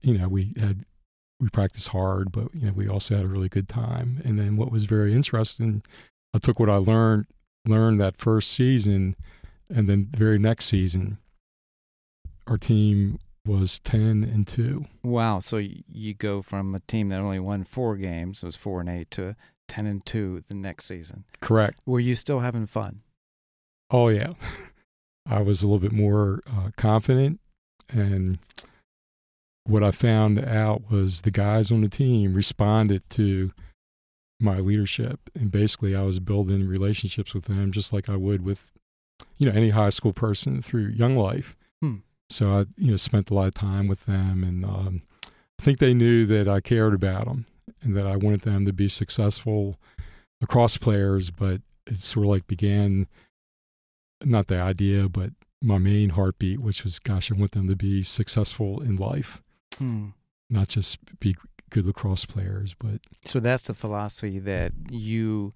you 0.00 0.18
know 0.18 0.28
we 0.28 0.54
had 0.58 0.84
we 1.40 1.48
practiced 1.48 1.88
hard, 1.88 2.32
but 2.32 2.54
you 2.54 2.66
know 2.66 2.72
we 2.72 2.88
also 2.88 3.16
had 3.16 3.24
a 3.24 3.28
really 3.28 3.48
good 3.48 3.68
time. 3.68 4.20
And 4.24 4.38
then 4.38 4.56
what 4.56 4.70
was 4.70 4.84
very 4.84 5.14
interesting, 5.14 5.82
I 6.34 6.38
took 6.38 6.58
what 6.58 6.70
I 6.70 6.76
learned 6.76 7.26
learned 7.66 8.00
that 8.00 8.16
first 8.16 8.52
season, 8.52 9.16
and 9.68 9.88
then 9.88 10.08
the 10.12 10.18
very 10.18 10.38
next 10.38 10.66
season, 10.66 11.18
our 12.46 12.58
team 12.58 13.18
was 13.46 13.78
ten 13.80 14.22
and 14.22 14.46
two. 14.46 14.86
Wow. 15.02 15.40
So 15.40 15.56
you 15.56 16.14
go 16.14 16.42
from 16.42 16.74
a 16.74 16.80
team 16.80 17.08
that 17.08 17.20
only 17.20 17.40
won 17.40 17.64
four 17.64 17.96
games, 17.96 18.42
it 18.42 18.46
was 18.46 18.56
four 18.56 18.80
and 18.80 18.88
eight, 18.88 19.10
to 19.12 19.36
ten 19.68 19.86
and 19.86 20.04
two 20.04 20.44
the 20.48 20.54
next 20.54 20.86
season. 20.86 21.24
Correct. 21.40 21.78
Were 21.86 22.00
you 22.00 22.14
still 22.14 22.40
having 22.40 22.66
fun? 22.66 23.02
Oh 23.90 24.08
yeah, 24.08 24.34
I 25.26 25.42
was 25.42 25.62
a 25.62 25.66
little 25.66 25.80
bit 25.80 25.92
more 25.92 26.40
uh, 26.46 26.70
confident, 26.76 27.40
and 27.92 28.38
what 29.64 29.84
I 29.84 29.90
found 29.90 30.44
out 30.44 30.90
was 30.90 31.20
the 31.20 31.30
guys 31.30 31.70
on 31.70 31.82
the 31.82 31.88
team 31.88 32.34
responded 32.34 33.08
to 33.10 33.52
my 34.40 34.58
leadership, 34.58 35.20
and 35.34 35.50
basically 35.50 35.94
I 35.94 36.02
was 36.02 36.18
building 36.18 36.66
relationships 36.66 37.32
with 37.32 37.44
them 37.44 37.70
just 37.70 37.92
like 37.92 38.08
I 38.08 38.16
would 38.16 38.44
with, 38.44 38.72
you 39.38 39.48
know, 39.48 39.56
any 39.56 39.70
high 39.70 39.90
school 39.90 40.12
person 40.12 40.60
through 40.60 40.88
Young 40.88 41.16
Life. 41.16 41.56
Hmm. 41.80 41.96
So 42.28 42.50
I, 42.50 42.64
you 42.76 42.90
know, 42.90 42.96
spent 42.96 43.30
a 43.30 43.34
lot 43.34 43.48
of 43.48 43.54
time 43.54 43.86
with 43.86 44.06
them, 44.06 44.42
and 44.42 44.64
um, 44.64 45.02
I 45.24 45.62
think 45.62 45.78
they 45.78 45.94
knew 45.94 46.26
that 46.26 46.48
I 46.48 46.60
cared 46.60 46.94
about 46.94 47.26
them 47.26 47.46
and 47.82 47.96
that 47.96 48.06
I 48.06 48.16
wanted 48.16 48.40
them 48.40 48.66
to 48.66 48.72
be 48.72 48.88
successful 48.88 49.76
across 50.42 50.76
players. 50.76 51.30
But 51.30 51.60
it 51.86 52.00
sort 52.00 52.26
of 52.26 52.30
like 52.30 52.46
began 52.48 53.06
not 54.24 54.48
the 54.48 54.60
idea, 54.60 55.08
but 55.08 55.30
my 55.62 55.78
main 55.78 56.10
heartbeat, 56.10 56.60
which 56.60 56.84
was, 56.84 56.98
gosh, 56.98 57.30
I 57.30 57.34
want 57.34 57.52
them 57.52 57.68
to 57.68 57.76
be 57.76 58.02
successful 58.02 58.80
in 58.82 58.96
life, 58.96 59.40
Hmm. 59.78 60.08
not 60.50 60.68
just 60.68 60.98
be 61.20 61.36
good 61.70 61.86
lacrosse 61.86 62.24
players, 62.26 62.74
but 62.78 63.00
So 63.24 63.40
that's 63.40 63.64
the 63.64 63.74
philosophy 63.74 64.38
that 64.40 64.72
you 64.90 65.54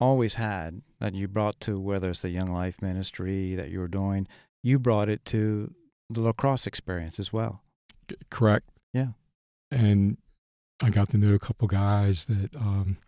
always 0.00 0.34
had, 0.34 0.82
that 1.00 1.14
you 1.14 1.26
brought 1.26 1.58
to 1.60 1.80
whether 1.80 2.10
it's 2.10 2.20
the 2.22 2.30
Young 2.30 2.52
Life 2.52 2.80
Ministry 2.82 3.54
that 3.56 3.70
you 3.70 3.80
were 3.80 3.88
doing, 3.88 4.28
you 4.62 4.78
brought 4.78 5.08
it 5.08 5.24
to 5.26 5.74
the 6.10 6.20
lacrosse 6.20 6.66
experience 6.66 7.18
as 7.18 7.32
well. 7.32 7.62
c- 8.10 8.16
correct. 8.30 8.68
Yeah. 8.92 9.12
And 9.70 10.16
I 10.80 10.90
got 10.90 11.10
to 11.10 11.18
know 11.18 11.34
a 11.34 11.38
couple 11.38 11.66
guys 11.68 12.26
that, 12.26 12.54
um, 12.56 12.98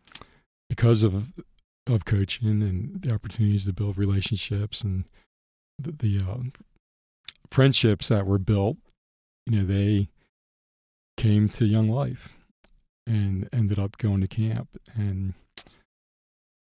because 0.68 1.02
of 1.02 1.32
of 1.86 2.04
coaching 2.04 2.62
and 2.62 3.00
the 3.02 3.12
opportunities 3.12 3.64
to 3.64 3.72
build 3.72 3.96
relationships 3.98 4.82
and 4.82 5.04
the, 5.82 5.92
the 5.92 6.18
um, 6.18 6.52
friendships 7.50 8.08
that 8.08 8.26
were 8.26 8.38
built, 8.38 8.76
you 9.46 9.60
know, 9.60 9.66
they 9.66 10.08
came 11.16 11.48
to 11.50 11.66
Young 11.66 11.88
Life 11.88 12.32
and 13.06 13.48
ended 13.52 13.78
up 13.78 13.98
going 13.98 14.20
to 14.20 14.28
camp, 14.28 14.68
and 14.94 15.34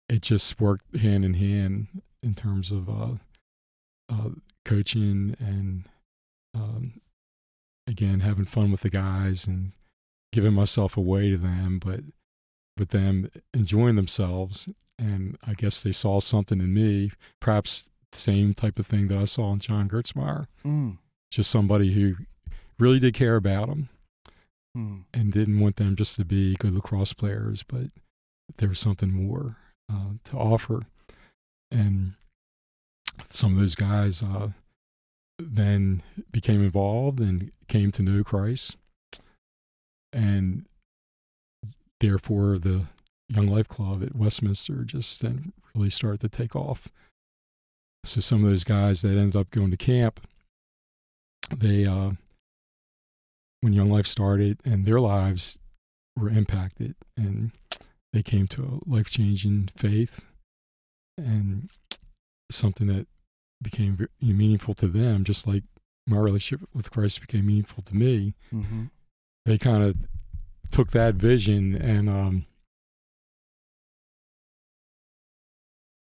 it 0.09 0.21
just 0.21 0.59
worked 0.59 0.95
hand 0.97 1.25
in 1.25 1.33
hand 1.33 1.87
in 2.23 2.33
terms 2.33 2.71
of 2.71 2.89
uh, 2.89 3.15
uh, 4.09 4.29
coaching 4.65 5.35
and 5.39 5.83
um, 6.53 7.01
again 7.85 8.21
having 8.21 8.45
fun 8.45 8.71
with 8.71 8.81
the 8.81 8.89
guys 8.89 9.45
and 9.45 9.71
giving 10.31 10.53
myself 10.53 10.97
away 10.97 11.31
to 11.31 11.37
them, 11.37 11.79
but 11.83 12.01
but 12.75 12.89
them 12.89 13.29
enjoying 13.53 13.95
themselves. 13.95 14.69
And 14.99 15.37
I 15.45 15.53
guess 15.53 15.81
they 15.81 15.91
saw 15.91 16.19
something 16.19 16.59
in 16.59 16.73
me, 16.73 17.11
perhaps 17.39 17.89
same 18.13 18.53
type 18.53 18.79
of 18.79 18.87
thing 18.87 19.07
that 19.09 19.17
I 19.17 19.25
saw 19.25 19.51
in 19.53 19.59
John 19.59 19.89
Gertzmeyer. 19.89 20.47
Mm. 20.65 20.97
just 21.31 21.51
somebody 21.51 21.93
who 21.93 22.15
really 22.79 22.99
did 22.99 23.13
care 23.13 23.35
about 23.35 23.67
them 23.67 23.89
Hmm. 24.73 24.97
and 25.13 25.33
didn't 25.33 25.59
want 25.59 25.75
them 25.77 25.95
just 25.95 26.15
to 26.17 26.25
be 26.25 26.55
good 26.55 26.73
lacrosse 26.73 27.13
players, 27.13 27.63
but 27.63 27.87
there 28.57 28.69
was 28.69 28.79
something 28.79 29.11
more 29.11 29.57
uh, 29.91 30.11
to 30.25 30.37
offer. 30.37 30.83
And 31.71 32.13
some 33.29 33.53
of 33.53 33.59
those 33.59 33.75
guys 33.75 34.21
uh, 34.21 34.49
then 35.39 36.03
became 36.31 36.63
involved 36.63 37.19
and 37.19 37.51
came 37.67 37.91
to 37.93 38.03
know 38.03 38.23
Christ. 38.23 38.75
And 40.13 40.65
therefore, 41.99 42.57
the 42.57 42.85
Young 43.29 43.47
Life 43.47 43.67
Club 43.67 44.03
at 44.03 44.15
Westminster 44.15 44.83
just 44.83 45.21
then 45.21 45.51
really 45.75 45.89
started 45.89 46.21
to 46.21 46.29
take 46.29 46.55
off. 46.55 46.87
So 48.07 48.21
some 48.21 48.43
of 48.43 48.49
those 48.49 48.63
guys 48.63 49.01
that 49.01 49.17
ended 49.17 49.35
up 49.35 49.51
going 49.51 49.69
to 49.71 49.77
camp, 49.77 50.25
they 51.55 51.85
uh, 51.85 52.11
when 53.59 53.73
Young 53.73 53.89
Life 53.89 54.07
started 54.07 54.59
and 54.63 54.85
their 54.85 54.99
lives 54.99 55.59
were 56.15 56.29
impacted 56.29 56.95
and 57.17 57.51
they 58.13 58.23
came 58.23 58.47
to 58.47 58.63
a 58.63 58.89
life 58.89 59.09
changing 59.09 59.69
faith 59.75 60.21
and 61.17 61.69
something 62.49 62.87
that 62.87 63.07
became 63.61 64.07
meaningful 64.21 64.73
to 64.75 64.87
them, 64.87 65.25
just 65.25 65.45
like 65.45 65.63
my 66.07 66.17
relationship 66.17 66.67
with 66.73 66.89
Christ 66.89 67.19
became 67.19 67.45
meaningful 67.45 67.83
to 67.83 67.95
me. 67.95 68.35
hmm 68.51 68.85
They 69.45 69.57
kind 69.57 69.83
of 69.83 70.07
took 70.71 70.91
that 70.91 71.15
vision 71.15 71.75
and 71.75 72.09
um, 72.09 72.45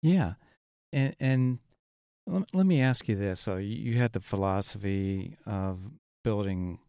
Yeah, 0.03 0.33
and 0.93 1.15
and 1.19 1.59
let, 2.27 2.53
let 2.53 2.65
me 2.65 2.81
ask 2.81 3.07
you 3.07 3.15
this: 3.15 3.39
so 3.39 3.57
you, 3.57 3.97
had 3.97 4.13
the 4.13 4.19
philosophy 4.19 5.37
of 5.45 5.79
building 6.23 6.79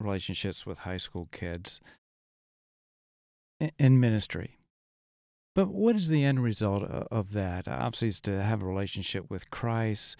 relationships 0.00 0.66
with 0.66 0.80
high 0.80 0.96
school 0.96 1.28
kids 1.32 1.80
in, 3.60 3.70
in 3.78 4.00
ministry, 4.00 4.58
but 5.54 5.68
what 5.68 5.96
is 5.96 6.08
the 6.08 6.24
end 6.24 6.42
result 6.42 6.82
of, 6.82 7.32
that? 7.32 7.68
Obviously, 7.68 8.08
is 8.08 8.20
to 8.22 8.42
have 8.42 8.62
a 8.62 8.66
relationship 8.66 9.30
with 9.30 9.50
Christ, 9.50 10.16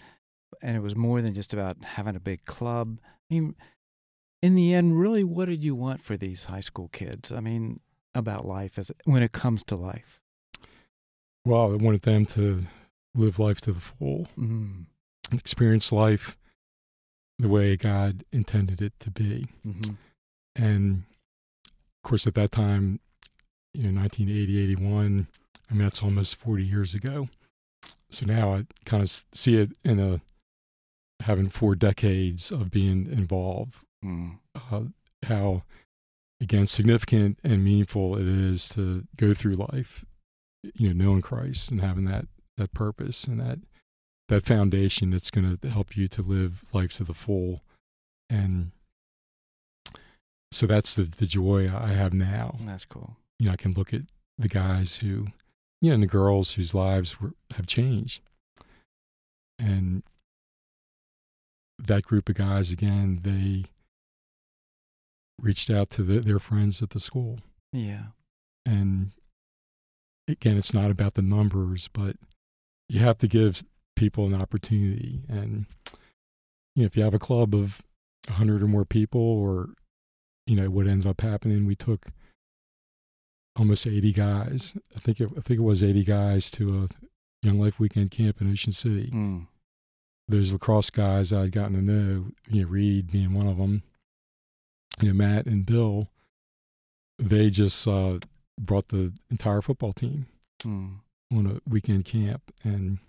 and 0.61 0.77
it 0.77 0.81
was 0.81 0.95
more 0.95 1.21
than 1.21 1.33
just 1.33 1.53
about 1.53 1.83
having 1.83 2.15
a 2.15 2.19
big 2.19 2.45
club. 2.45 2.99
I 3.03 3.33
mean, 3.33 3.55
in 4.41 4.55
the 4.55 4.73
end, 4.73 4.99
really, 4.99 5.23
what 5.23 5.47
did 5.47 5.63
you 5.63 5.75
want 5.75 6.01
for 6.01 6.17
these 6.17 6.45
high 6.45 6.59
school 6.59 6.89
kids? 6.89 7.31
I 7.31 7.39
mean, 7.39 7.79
about 8.15 8.45
life 8.45 8.77
as 8.77 8.91
when 9.05 9.23
it 9.23 9.31
comes 9.31 9.63
to 9.63 9.75
life. 9.75 10.19
well, 11.45 11.71
I 11.71 11.75
wanted 11.75 12.03
them 12.03 12.25
to 12.27 12.63
live 13.15 13.39
life 13.39 13.61
to 13.61 13.71
the 13.71 13.79
full, 13.79 14.27
Mm-hmm. 14.39 14.83
experience 15.35 15.91
life 15.91 16.37
the 17.39 17.47
way 17.49 17.75
God 17.75 18.23
intended 18.31 18.81
it 18.81 18.93
to 18.99 19.11
be. 19.11 19.47
Mm-hmm. 19.65 19.93
And 20.55 21.03
of 22.03 22.09
course, 22.09 22.27
at 22.27 22.35
that 22.35 22.51
time, 22.51 22.99
you 23.73 23.83
know, 23.91 24.01
1980, 24.01 24.61
81, 24.63 25.27
I 25.69 25.73
mean, 25.73 25.83
that's 25.83 26.03
almost 26.03 26.35
40 26.35 26.63
years 26.65 26.93
ago. 26.93 27.29
So 28.11 28.25
now 28.27 28.53
I 28.53 28.65
kind 28.85 29.01
of 29.01 29.09
see 29.09 29.57
it 29.57 29.71
in 29.83 29.99
a 29.99 30.21
having 31.21 31.49
four 31.49 31.73
decades 31.75 32.51
of 32.51 32.69
being 32.71 33.07
involved, 33.07 33.75
Mm. 34.05 34.39
uh, 34.71 34.81
how, 35.23 35.63
again, 36.41 36.67
significant 36.67 37.39
and 37.43 37.63
meaningful 37.63 38.17
it 38.17 38.27
is 38.27 38.67
to 38.69 39.07
go 39.15 39.33
through 39.33 39.55
life, 39.55 40.03
you 40.75 40.93
know, 40.93 41.05
knowing 41.05 41.21
Christ 41.21 41.71
and 41.71 41.81
having 41.81 42.03
that, 42.05 42.25
that 42.57 42.73
purpose 42.73 43.25
and 43.25 43.39
that, 43.39 43.59
that 44.29 44.45
foundation 44.45 45.11
that's 45.11 45.31
going 45.31 45.57
to 45.57 45.69
help 45.69 45.97
you 45.97 46.07
to 46.07 46.21
live 46.21 46.63
life 46.73 46.93
to 46.93 47.03
the 47.03 47.13
full. 47.13 47.61
And 48.29 48.71
so 50.51 50.65
that's 50.67 50.93
the, 50.95 51.03
the 51.03 51.25
joy 51.25 51.71
I 51.73 51.89
have 51.89 52.13
now. 52.13 52.57
That's 52.61 52.85
cool. 52.85 53.17
You 53.39 53.47
know, 53.47 53.53
I 53.53 53.57
can 53.57 53.71
look 53.71 53.93
at 53.93 54.01
the 54.37 54.47
guys 54.47 54.97
who, 54.97 55.27
you 55.81 55.89
know, 55.89 55.95
and 55.95 56.03
the 56.03 56.07
girls 56.07 56.53
whose 56.53 56.73
lives 56.73 57.19
were, 57.19 57.33
have 57.55 57.67
changed. 57.67 58.21
And 59.59 60.03
that 61.79 62.03
group 62.03 62.29
of 62.29 62.35
guys, 62.35 62.71
again, 62.71 63.19
they 63.23 63.65
reached 65.41 65.69
out 65.69 65.89
to 65.91 66.03
the, 66.03 66.19
their 66.19 66.39
friends 66.39 66.81
at 66.81 66.91
the 66.91 66.99
school. 66.99 67.39
Yeah. 67.71 68.07
And 68.65 69.11
again, 70.27 70.57
it's 70.57 70.73
not 70.73 70.91
about 70.91 71.15
the 71.15 71.21
numbers, 71.21 71.89
but 71.91 72.15
you 72.89 72.99
have 72.99 73.17
to 73.19 73.27
give 73.27 73.63
people 73.95 74.25
an 74.25 74.33
opportunity. 74.33 75.21
And, 75.29 75.65
you 76.75 76.83
know, 76.83 76.85
if 76.85 76.97
you 76.97 77.03
have 77.03 77.13
a 77.13 77.19
club 77.19 77.53
of 77.55 77.81
100 78.27 78.63
or 78.63 78.67
more 78.67 78.85
people, 78.85 79.21
or, 79.21 79.69
you 80.45 80.55
know, 80.55 80.69
what 80.69 80.87
ended 80.87 81.07
up 81.07 81.21
happening, 81.21 81.65
we 81.65 81.75
took 81.75 82.07
almost 83.57 83.87
80 83.87 84.11
guys. 84.13 84.75
I 84.95 84.99
think 84.99 85.19
it, 85.21 85.29
I 85.37 85.41
think 85.41 85.59
it 85.59 85.63
was 85.63 85.83
80 85.83 86.03
guys 86.03 86.49
to 86.51 86.83
a 86.83 86.87
Young 87.45 87.59
Life 87.59 87.79
weekend 87.79 88.11
camp 88.11 88.41
in 88.41 88.51
Ocean 88.51 88.73
City. 88.73 89.11
Mm. 89.13 89.47
Those 90.27 90.53
lacrosse 90.53 90.89
guys 90.89 91.33
I'd 91.33 91.51
gotten 91.51 91.75
to 91.75 91.81
know, 91.81 92.25
you 92.49 92.61
know, 92.63 92.69
Reed 92.69 93.11
being 93.11 93.33
one 93.33 93.47
of 93.47 93.57
them, 93.57 93.83
you 95.01 95.09
know, 95.09 95.13
Matt 95.13 95.45
and 95.45 95.65
Bill, 95.65 96.07
they 97.19 97.49
just 97.49 97.85
uh, 97.87 98.19
brought 98.59 98.87
the 98.87 99.13
entire 99.29 99.61
football 99.61 99.93
team 99.93 100.27
Mm. 100.65 100.99
On 101.31 101.45
a 101.45 101.69
weekend 101.69 102.05
camp. 102.05 102.41
And 102.63 102.99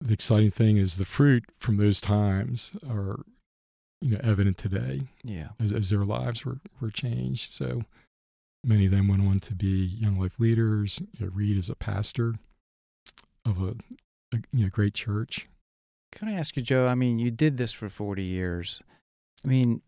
the 0.00 0.12
exciting 0.12 0.50
thing 0.50 0.76
is 0.76 0.96
the 0.96 1.04
fruit 1.04 1.44
from 1.58 1.76
those 1.76 2.00
times 2.00 2.72
are, 2.88 3.20
you 4.00 4.12
know, 4.12 4.20
evident 4.22 4.58
today 4.58 5.02
Yeah. 5.22 5.50
as, 5.60 5.72
as 5.72 5.90
their 5.90 6.04
lives 6.04 6.44
were, 6.44 6.58
were 6.80 6.90
changed. 6.90 7.50
So 7.50 7.82
many 8.64 8.86
of 8.86 8.90
them 8.92 9.08
went 9.08 9.22
on 9.22 9.40
to 9.40 9.54
be 9.54 9.66
young 9.86 10.18
life 10.18 10.38
leaders. 10.40 11.00
You 11.18 11.26
know, 11.26 11.32
Reed 11.32 11.56
is 11.58 11.68
a 11.70 11.76
pastor 11.76 12.34
of 13.44 13.60
a, 13.62 13.74
a 14.34 14.40
you 14.52 14.64
know, 14.64 14.68
great 14.70 14.94
church. 14.94 15.48
Can 16.12 16.28
I 16.28 16.32
ask 16.34 16.56
you, 16.56 16.62
Joe? 16.62 16.86
I 16.88 16.94
mean, 16.94 17.18
you 17.18 17.30
did 17.30 17.56
this 17.56 17.72
for 17.72 17.88
40 17.88 18.22
years. 18.22 18.82
I 19.44 19.48
mean, 19.48 19.82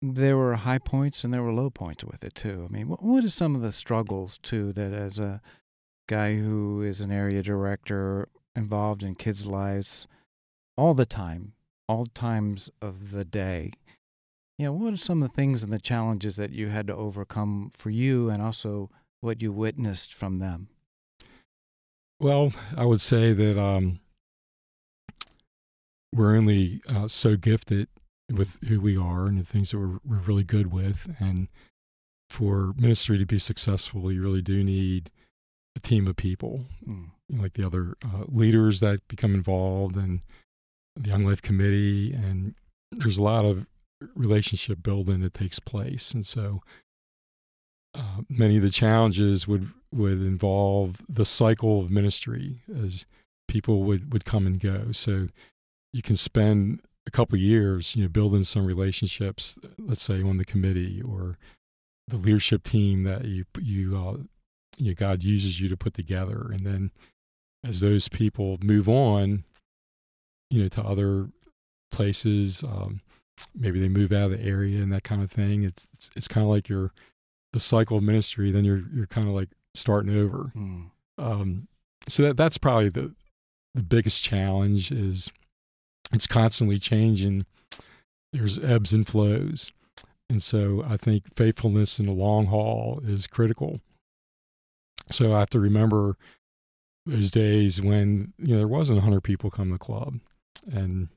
there 0.00 0.36
were 0.36 0.54
high 0.54 0.78
points 0.78 1.24
and 1.24 1.34
there 1.34 1.42
were 1.42 1.52
low 1.52 1.68
points 1.70 2.04
with 2.04 2.22
it, 2.22 2.34
too. 2.34 2.66
I 2.68 2.72
mean, 2.72 2.88
what, 2.88 3.02
what 3.02 3.24
are 3.24 3.28
some 3.30 3.56
of 3.56 3.62
the 3.62 3.72
struggles, 3.72 4.38
too, 4.38 4.72
that 4.74 4.92
as 4.92 5.18
a 5.18 5.40
guy 6.08 6.34
who 6.36 6.82
is 6.82 7.00
an 7.00 7.12
area 7.12 7.42
director 7.42 8.28
involved 8.56 9.04
in 9.04 9.14
kids' 9.14 9.46
lives 9.46 10.08
all 10.76 10.94
the 10.94 11.06
time, 11.06 11.52
all 11.88 12.06
times 12.06 12.70
of 12.82 13.12
the 13.12 13.24
day, 13.24 13.70
you 14.58 14.66
know, 14.66 14.72
what 14.72 14.92
are 14.92 14.96
some 14.96 15.22
of 15.22 15.30
the 15.30 15.34
things 15.36 15.62
and 15.62 15.72
the 15.72 15.78
challenges 15.78 16.34
that 16.36 16.50
you 16.50 16.68
had 16.68 16.88
to 16.88 16.94
overcome 16.94 17.70
for 17.72 17.90
you 17.90 18.28
and 18.28 18.42
also 18.42 18.90
what 19.20 19.40
you 19.40 19.52
witnessed 19.52 20.12
from 20.12 20.40
them? 20.40 20.68
Well, 22.18 22.52
I 22.76 22.84
would 22.84 23.00
say 23.00 23.32
that 23.32 23.56
um, 23.56 24.00
we're 26.12 26.36
only 26.36 26.80
uh, 26.88 27.06
so 27.06 27.36
gifted 27.36 27.86
with 28.32 28.58
who 28.66 28.80
we 28.80 28.96
are 28.96 29.26
and 29.26 29.38
the 29.38 29.44
things 29.44 29.70
that 29.70 29.78
we're, 29.78 30.00
we're 30.04 30.18
really 30.18 30.42
good 30.42 30.72
with. 30.72 31.14
And 31.20 31.46
for 32.28 32.74
ministry 32.76 33.16
to 33.18 33.26
be 33.26 33.38
successful, 33.38 34.10
you 34.10 34.20
really 34.20 34.42
do 34.42 34.64
need 34.64 35.12
a 35.78 35.88
team 35.88 36.06
of 36.06 36.16
people, 36.16 36.66
Mm. 36.86 37.10
like 37.30 37.54
the 37.54 37.64
other 37.64 37.94
uh, 38.04 38.24
leaders 38.28 38.80
that 38.80 39.06
become 39.08 39.34
involved 39.34 39.96
and 39.96 40.20
the 40.96 41.08
Young 41.10 41.24
Life 41.24 41.42
Committee. 41.42 42.12
And 42.12 42.54
there's 42.92 43.18
a 43.18 43.22
lot 43.22 43.44
of 43.44 43.66
relationship 44.14 44.82
building 44.82 45.20
that 45.20 45.34
takes 45.34 45.58
place. 45.58 46.12
And 46.12 46.26
so 46.26 46.62
uh, 47.94 48.22
many 48.28 48.56
of 48.56 48.62
the 48.62 48.70
challenges 48.70 49.46
would 49.48 49.70
would 49.90 50.20
involve 50.20 50.96
the 51.08 51.24
cycle 51.24 51.80
of 51.80 51.90
ministry 51.90 52.60
as 52.84 53.06
people 53.46 53.82
would 53.84 54.12
would 54.12 54.24
come 54.24 54.46
and 54.46 54.60
go. 54.60 54.92
So 54.92 55.28
you 55.92 56.02
can 56.02 56.16
spend 56.16 56.80
a 57.06 57.10
couple 57.10 57.38
years, 57.38 57.96
you 57.96 58.02
know, 58.02 58.08
building 58.08 58.44
some 58.44 58.66
relationships. 58.66 59.58
Let's 59.78 60.02
say 60.02 60.22
on 60.22 60.36
the 60.36 60.44
committee 60.44 61.00
or 61.02 61.38
the 62.06 62.16
leadership 62.16 62.62
team 62.64 63.04
that 63.04 63.24
you 63.24 63.44
you 63.60 63.96
uh, 63.96 64.16
you 64.78 64.88
know, 64.88 64.94
God 64.94 65.22
uses 65.22 65.60
you 65.60 65.68
to 65.68 65.76
put 65.76 65.94
together, 65.94 66.50
and 66.52 66.64
then 66.64 66.90
as 67.64 67.80
those 67.80 68.08
people 68.08 68.58
move 68.62 68.88
on, 68.88 69.44
you 70.50 70.62
know, 70.62 70.68
to 70.68 70.82
other 70.82 71.28
places, 71.90 72.62
um, 72.62 73.00
maybe 73.54 73.80
they 73.80 73.88
move 73.88 74.12
out 74.12 74.30
of 74.30 74.38
the 74.38 74.44
area 74.44 74.80
and 74.80 74.92
that 74.92 75.04
kind 75.04 75.22
of 75.22 75.30
thing. 75.30 75.64
It's 75.64 75.86
it's, 75.94 76.10
it's 76.16 76.28
kind 76.28 76.44
of 76.44 76.50
like 76.50 76.68
you're 76.68 76.92
the 77.52 77.60
cycle 77.60 77.98
of 77.98 78.02
ministry. 78.02 78.50
Then 78.50 78.64
you're 78.64 78.82
you're 78.94 79.06
kind 79.06 79.28
of 79.28 79.34
like 79.34 79.50
starting 79.74 80.16
over. 80.16 80.52
Mm. 80.56 80.90
Um, 81.18 81.68
so 82.08 82.22
that 82.24 82.36
that's 82.36 82.58
probably 82.58 82.88
the 82.88 83.14
the 83.74 83.82
biggest 83.82 84.22
challenge 84.22 84.90
is 84.90 85.30
it's 86.12 86.26
constantly 86.26 86.78
changing. 86.78 87.44
There's 88.32 88.58
ebbs 88.58 88.92
and 88.92 89.06
flows, 89.06 89.72
and 90.28 90.42
so 90.42 90.84
I 90.86 90.96
think 90.96 91.34
faithfulness 91.34 91.98
in 91.98 92.06
the 92.06 92.12
long 92.12 92.46
haul 92.46 93.00
is 93.04 93.26
critical. 93.26 93.80
So 95.10 95.34
I 95.34 95.40
have 95.40 95.50
to 95.50 95.60
remember 95.60 96.16
those 97.06 97.30
days 97.30 97.80
when 97.80 98.32
you 98.38 98.54
know 98.54 98.58
there 98.58 98.68
wasn't 98.68 98.98
100 98.98 99.22
people 99.22 99.50
come 99.50 99.68
to 99.68 99.74
the 99.74 99.78
club, 99.78 100.20
and 100.70 101.08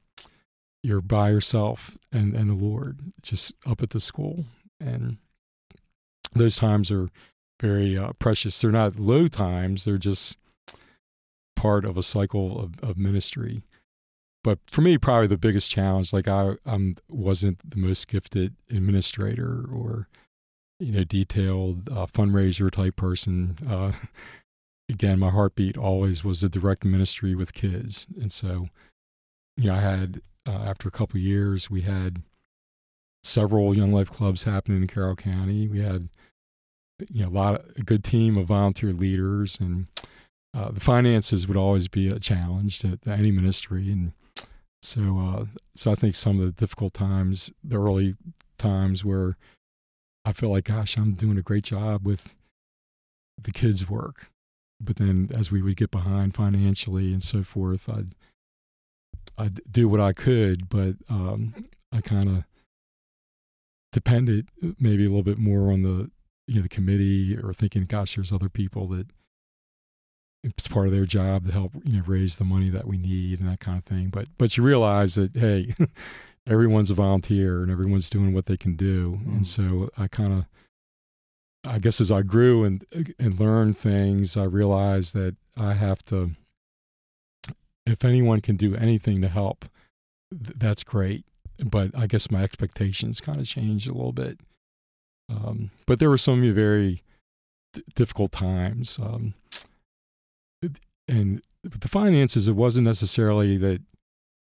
you're 0.83 1.01
by 1.01 1.29
yourself 1.29 1.97
and 2.11 2.35
and 2.35 2.49
the 2.49 2.55
Lord, 2.55 2.99
just 3.21 3.53
up 3.65 3.81
at 3.81 3.91
the 3.91 3.99
school, 3.99 4.45
and 4.79 5.17
those 6.33 6.55
times 6.55 6.89
are 6.91 7.09
very 7.61 7.97
uh, 7.97 8.13
precious. 8.13 8.59
They're 8.59 8.71
not 8.71 8.99
low 8.99 9.27
times; 9.27 9.85
they're 9.85 9.97
just 9.97 10.37
part 11.55 11.85
of 11.85 11.97
a 11.97 12.03
cycle 12.03 12.59
of, 12.59 12.79
of 12.81 12.97
ministry. 12.97 13.63
But 14.43 14.59
for 14.65 14.81
me, 14.81 14.97
probably 14.97 15.27
the 15.27 15.37
biggest 15.37 15.69
challenge, 15.69 16.11
like 16.11 16.27
I 16.27 16.55
um, 16.65 16.95
wasn't 17.07 17.69
the 17.69 17.77
most 17.77 18.07
gifted 18.07 18.55
administrator 18.71 19.65
or 19.71 20.07
you 20.81 20.91
know 20.91 21.03
detailed 21.03 21.89
uh, 21.89 22.07
fundraiser 22.07 22.71
type 22.71 22.95
person. 22.95 23.57
Uh, 23.67 23.91
again, 24.89 25.19
my 25.19 25.29
heartbeat 25.29 25.77
always 25.77 26.23
was 26.23 26.43
a 26.43 26.49
direct 26.49 26.83
ministry 26.83 27.35
with 27.35 27.53
kids, 27.53 28.07
and 28.19 28.31
so 28.31 28.67
you 29.57 29.67
know 29.67 29.75
I 29.75 29.79
had 29.79 30.21
uh, 30.47 30.63
after 30.65 30.87
a 30.87 30.91
couple 30.91 31.19
years 31.19 31.69
we 31.69 31.81
had 31.81 32.23
several 33.23 33.75
young 33.75 33.93
life 33.93 34.09
clubs 34.09 34.43
happening 34.43 34.81
in 34.81 34.87
Carroll 34.87 35.15
County. 35.15 35.67
We 35.67 35.81
had 35.81 36.09
you 37.09 37.23
know 37.23 37.29
a 37.29 37.31
lot 37.31 37.55
of, 37.55 37.65
a 37.77 37.83
good 37.83 38.03
team 38.03 38.37
of 38.37 38.47
volunteer 38.47 38.91
leaders 38.91 39.57
and 39.59 39.87
uh, 40.55 40.71
the 40.71 40.79
finances 40.79 41.47
would 41.47 41.57
always 41.57 41.87
be 41.87 42.09
a 42.09 42.19
challenge 42.19 42.79
to, 42.79 42.97
to 42.97 43.09
any 43.09 43.31
ministry 43.31 43.91
and 43.91 44.11
so 44.83 45.19
uh, 45.19 45.45
so 45.75 45.91
I 45.91 45.95
think 45.95 46.15
some 46.15 46.39
of 46.39 46.45
the 46.45 46.51
difficult 46.51 46.93
times 46.93 47.51
the 47.63 47.79
early 47.79 48.15
times 48.57 49.03
where 49.05 49.37
I 50.25 50.33
feel 50.33 50.49
like 50.49 50.65
gosh 50.65 50.97
I'm 50.97 51.13
doing 51.13 51.37
a 51.37 51.41
great 51.43 51.63
job 51.63 52.05
with 52.05 52.35
the 53.41 53.51
kids 53.51 53.89
work. 53.89 54.27
But 54.79 54.97
then 54.97 55.29
as 55.33 55.51
we 55.51 55.61
would 55.61 55.77
get 55.77 55.91
behind 55.91 56.35
financially 56.35 57.13
and 57.13 57.23
so 57.23 57.43
forth 57.43 57.87
I'd 57.89 58.15
I'd 59.37 59.61
do 59.71 59.87
what 59.87 59.99
I 59.99 60.13
could 60.13 60.69
but 60.69 60.95
um, 61.09 61.69
I 61.91 62.01
kind 62.01 62.29
of 62.29 62.43
depended 63.91 64.47
maybe 64.79 65.05
a 65.05 65.09
little 65.09 65.23
bit 65.23 65.37
more 65.37 65.71
on 65.71 65.83
the 65.83 66.09
you 66.47 66.55
know 66.55 66.61
the 66.63 66.69
committee 66.69 67.37
or 67.37 67.53
thinking 67.53 67.85
gosh 67.85 68.15
there's 68.15 68.31
other 68.31 68.49
people 68.49 68.87
that 68.87 69.07
it's 70.43 70.67
part 70.67 70.87
of 70.87 70.93
their 70.93 71.05
job 71.05 71.45
to 71.45 71.51
help 71.51 71.73
you 71.83 71.97
know 71.97 72.03
raise 72.05 72.37
the 72.37 72.43
money 72.43 72.69
that 72.69 72.87
we 72.87 72.97
need 72.97 73.39
and 73.39 73.49
that 73.49 73.59
kind 73.59 73.77
of 73.77 73.85
thing. 73.85 74.09
But 74.09 74.27
but 74.37 74.57
you 74.57 74.63
realize 74.63 75.15
that 75.15 75.35
hey 75.35 75.73
everyone's 76.47 76.89
a 76.89 76.93
volunteer 76.93 77.61
and 77.61 77.71
everyone's 77.71 78.09
doing 78.09 78.33
what 78.33 78.45
they 78.47 78.57
can 78.57 78.75
do. 78.75 79.19
Mm. 79.23 79.35
and 79.37 79.47
so 79.47 79.89
i 79.97 80.07
kind 80.07 80.33
of 80.33 80.45
i 81.63 81.77
guess 81.79 82.01
as 82.01 82.09
i 82.11 82.21
grew 82.21 82.63
and 82.63 82.85
and 83.19 83.39
learned 83.39 83.77
things 83.77 84.35
i 84.35 84.43
realized 84.43 85.13
that 85.13 85.35
i 85.57 85.73
have 85.73 86.03
to 86.05 86.31
if 87.85 88.03
anyone 88.05 88.41
can 88.41 88.55
do 88.55 88.75
anything 88.75 89.21
to 89.21 89.27
help 89.27 89.65
th- 90.31 90.57
that's 90.57 90.83
great. 90.83 91.25
But 91.63 91.95
i 91.97 92.07
guess 92.07 92.31
my 92.31 92.41
expectations 92.43 93.21
kind 93.21 93.39
of 93.39 93.45
changed 93.45 93.87
a 93.87 93.93
little 93.93 94.13
bit. 94.13 94.39
Um, 95.29 95.71
but 95.85 95.99
there 95.99 96.09
were 96.09 96.17
some 96.17 96.41
very 96.53 97.03
d- 97.73 97.83
difficult 97.95 98.31
times 98.31 98.97
um, 99.01 99.33
and 101.07 101.41
with 101.63 101.81
the 101.81 101.87
finances, 101.87 102.47
it 102.47 102.55
wasn't 102.55 102.85
necessarily 102.85 103.57
that 103.57 103.81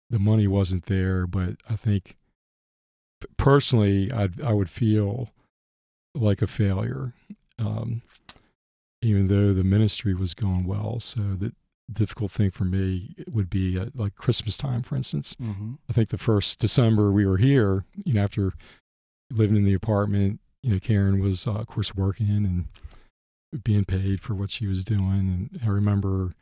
the 0.09 0.19
money 0.19 0.47
wasn't 0.47 0.85
there, 0.85 1.27
but 1.27 1.57
I 1.69 1.75
think 1.75 2.17
personally, 3.37 4.11
I 4.11 4.29
I 4.43 4.53
would 4.53 4.69
feel 4.69 5.29
like 6.15 6.41
a 6.41 6.47
failure, 6.47 7.13
um, 7.57 8.01
even 9.01 9.27
though 9.27 9.53
the 9.53 9.63
ministry 9.63 10.13
was 10.13 10.33
going 10.33 10.65
well. 10.65 10.99
So 10.99 11.21
the 11.37 11.53
difficult 11.91 12.31
thing 12.31 12.51
for 12.51 12.65
me 12.65 13.15
would 13.27 13.49
be 13.49 13.77
uh, 13.77 13.87
like 13.93 14.15
Christmas 14.15 14.57
time, 14.57 14.83
for 14.83 14.95
instance. 14.95 15.35
Mm-hmm. 15.41 15.73
I 15.89 15.93
think 15.93 16.09
the 16.09 16.17
first 16.17 16.59
December 16.59 17.11
we 17.11 17.25
were 17.25 17.37
here, 17.37 17.85
you 18.03 18.13
know, 18.13 18.23
after 18.23 18.53
living 19.31 19.57
in 19.57 19.65
the 19.65 19.73
apartment, 19.73 20.39
you 20.61 20.71
know, 20.71 20.79
Karen 20.79 21.19
was, 21.19 21.47
uh, 21.47 21.53
of 21.53 21.67
course, 21.67 21.95
working 21.95 22.29
and 22.29 22.65
being 23.63 23.85
paid 23.85 24.21
for 24.21 24.35
what 24.35 24.51
she 24.51 24.67
was 24.67 24.83
doing. 24.83 25.49
And 25.53 25.59
I 25.63 25.67
remember 25.67 26.33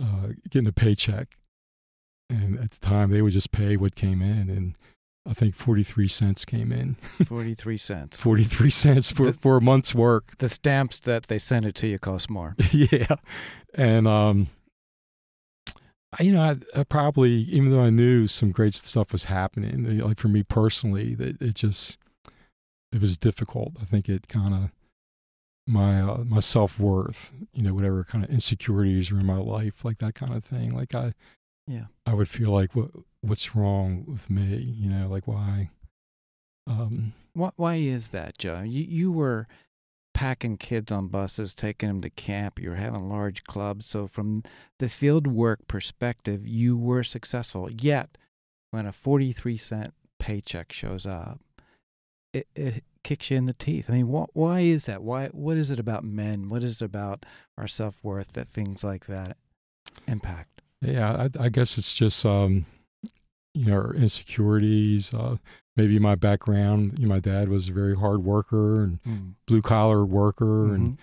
uh, 0.00 0.28
getting 0.50 0.68
a 0.68 0.72
paycheck. 0.72 1.36
And 2.30 2.58
at 2.58 2.72
the 2.72 2.78
time, 2.86 3.10
they 3.10 3.22
would 3.22 3.32
just 3.32 3.52
pay 3.52 3.76
what 3.76 3.94
came 3.94 4.20
in. 4.20 4.50
And 4.50 4.74
I 5.28 5.32
think 5.34 5.54
43 5.54 6.08
cents 6.08 6.44
came 6.44 6.70
in. 6.72 6.96
43 7.26 7.76
cents. 7.78 8.20
43 8.22 8.70
cents 8.70 9.10
for, 9.12 9.26
The- 9.26 9.32
for 9.32 9.56
a 9.56 9.60
month's 9.60 9.94
work. 9.94 10.36
The 10.38 10.48
stamps 10.48 11.00
that 11.00 11.28
they 11.28 11.38
sent 11.38 11.64
it 11.66 11.74
to 11.76 11.86
you 11.86 11.98
cost 11.98 12.28
more. 12.30 12.54
yeah. 12.72 13.16
And, 13.74 14.06
um, 14.06 14.48
I- 16.18 16.22
you 16.22 16.32
know, 16.32 16.42
I, 16.42 16.56
I 16.80 16.84
probably, 16.84 17.30
even 17.32 17.70
though 17.70 17.82
I 17.82 17.90
knew 17.90 18.26
some 18.26 18.50
great 18.50 18.74
stuff 18.74 19.12
was 19.12 19.24
happening, 19.24 19.98
like 20.00 20.18
for 20.18 20.28
me 20.28 20.42
personally, 20.42 21.14
that 21.14 21.40
it 21.40 21.54
just, 21.54 21.98
it 22.92 23.00
was 23.00 23.16
difficult. 23.16 23.72
I 23.80 23.84
think 23.84 24.08
it 24.08 24.28
kind 24.28 24.54
of, 24.54 24.70
my, 25.66 26.00
uh, 26.00 26.24
my 26.26 26.40
self 26.40 26.78
worth, 26.78 27.30
you 27.52 27.62
know, 27.62 27.74
whatever 27.74 28.02
kind 28.04 28.24
of 28.24 28.30
insecurities 28.30 29.12
were 29.12 29.20
in 29.20 29.26
my 29.26 29.36
life, 29.36 29.84
like 29.84 29.98
that 29.98 30.14
kind 30.14 30.32
of 30.34 30.42
thing. 30.44 30.74
Like 30.74 30.94
I, 30.94 31.12
Yeah. 31.68 31.84
I 32.06 32.14
would 32.14 32.28
feel 32.28 32.50
like, 32.50 32.74
what, 32.74 32.90
what's 33.20 33.54
wrong 33.54 34.04
with 34.06 34.30
me? 34.30 34.56
You 34.56 34.88
know, 34.88 35.08
like 35.08 35.28
why, 35.28 35.70
um, 36.66 37.12
Why, 37.34 37.50
why 37.56 37.74
is 37.76 38.08
that, 38.08 38.38
Joe? 38.38 38.62
You, 38.62 38.82
you 38.84 39.12
were 39.12 39.46
packing 40.14 40.56
kids 40.56 40.90
on 40.90 41.08
buses, 41.08 41.54
taking 41.54 41.88
them 41.88 42.00
to 42.00 42.10
camp. 42.10 42.58
You 42.58 42.70
were 42.70 42.76
having 42.76 43.08
large 43.08 43.44
clubs. 43.44 43.86
So, 43.86 44.06
from 44.08 44.42
the 44.78 44.88
field 44.88 45.26
work 45.26 45.68
perspective, 45.68 46.46
you 46.46 46.76
were 46.76 47.02
successful. 47.04 47.70
Yet, 47.70 48.16
when 48.70 48.86
a 48.86 48.92
43 48.92 49.56
cent 49.56 49.94
paycheck 50.18 50.72
shows 50.72 51.06
up, 51.06 51.40
it, 52.32 52.48
it 52.56 52.84
kicks 53.04 53.30
you 53.30 53.36
in 53.36 53.46
the 53.46 53.54
teeth. 53.54 53.88
I 53.88 53.94
mean, 53.94 54.06
wh- 54.06 54.34
why 54.36 54.60
is 54.60 54.86
that? 54.86 55.02
Why? 55.02 55.28
What 55.28 55.56
is 55.56 55.70
it 55.70 55.78
about 55.78 56.02
men? 56.04 56.48
What 56.48 56.64
is 56.64 56.80
it 56.80 56.84
about 56.84 57.24
our 57.56 57.68
self 57.68 57.98
worth 58.02 58.32
that 58.32 58.48
things 58.48 58.82
like 58.82 59.06
that 59.06 59.36
impact? 60.06 60.57
Yeah, 60.80 61.28
I, 61.38 61.44
I 61.44 61.48
guess 61.48 61.76
it's 61.78 61.92
just 61.92 62.24
um, 62.24 62.66
you 63.54 63.66
know 63.66 63.90
insecurities. 63.96 65.12
Uh, 65.12 65.36
maybe 65.76 65.98
my 65.98 66.14
background. 66.14 66.98
You 66.98 67.06
know, 67.06 67.14
my 67.14 67.20
dad 67.20 67.48
was 67.48 67.68
a 67.68 67.72
very 67.72 67.96
hard 67.96 68.24
worker 68.24 68.82
and 68.82 69.02
Mm. 69.02 69.34
blue 69.46 69.62
collar 69.62 70.04
worker, 70.04 70.72
and 70.74 70.98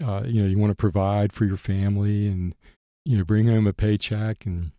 Mhm. 0.00 0.06
uh, 0.08 0.22
you 0.26 0.42
know 0.42 0.48
you 0.48 0.58
want 0.58 0.70
to 0.70 0.74
provide 0.76 1.32
for 1.32 1.44
your 1.44 1.56
family 1.56 2.26
and 2.26 2.54
you 3.04 3.16
know 3.18 3.24
bring 3.24 3.46
home 3.46 3.66
a 3.66 3.72
paycheck 3.72 4.44
and 4.46 4.72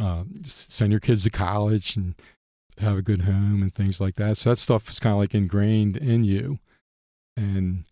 uh, 0.00 0.24
send 0.44 0.92
your 0.92 1.00
kids 1.00 1.24
to 1.24 1.30
college 1.30 1.96
and 1.96 2.14
have 2.78 2.96
a 2.96 3.02
good 3.02 3.22
home 3.22 3.62
and 3.62 3.74
things 3.74 4.00
like 4.00 4.14
that. 4.16 4.38
So 4.38 4.50
that 4.50 4.58
stuff 4.58 4.88
is 4.88 4.98
kind 5.00 5.12
of 5.12 5.18
like 5.18 5.34
ingrained 5.34 5.96
in 5.96 6.24
you, 6.24 6.58
and 7.36 7.84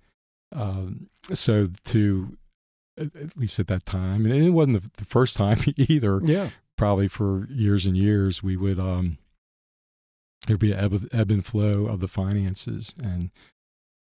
um, 0.52 1.08
so 1.34 1.66
to 1.86 2.36
at 2.98 3.16
at 3.16 3.36
least 3.36 3.58
at 3.58 3.66
that 3.68 3.86
time, 3.86 4.24
and 4.24 4.34
it 4.34 4.50
wasn't 4.50 4.82
the, 4.82 4.90
the 4.96 5.04
first 5.04 5.36
time 5.36 5.60
either. 5.76 6.20
Yeah. 6.22 6.50
Probably 6.76 7.08
for 7.08 7.46
years 7.48 7.86
and 7.86 7.96
years, 7.96 8.42
we 8.42 8.56
would 8.56 8.78
um, 8.78 9.18
there'd 10.46 10.60
be 10.60 10.72
an 10.72 10.78
ebb, 10.78 11.08
ebb 11.12 11.30
and 11.30 11.44
flow 11.44 11.86
of 11.86 12.00
the 12.00 12.08
finances, 12.08 12.94
and 13.02 13.30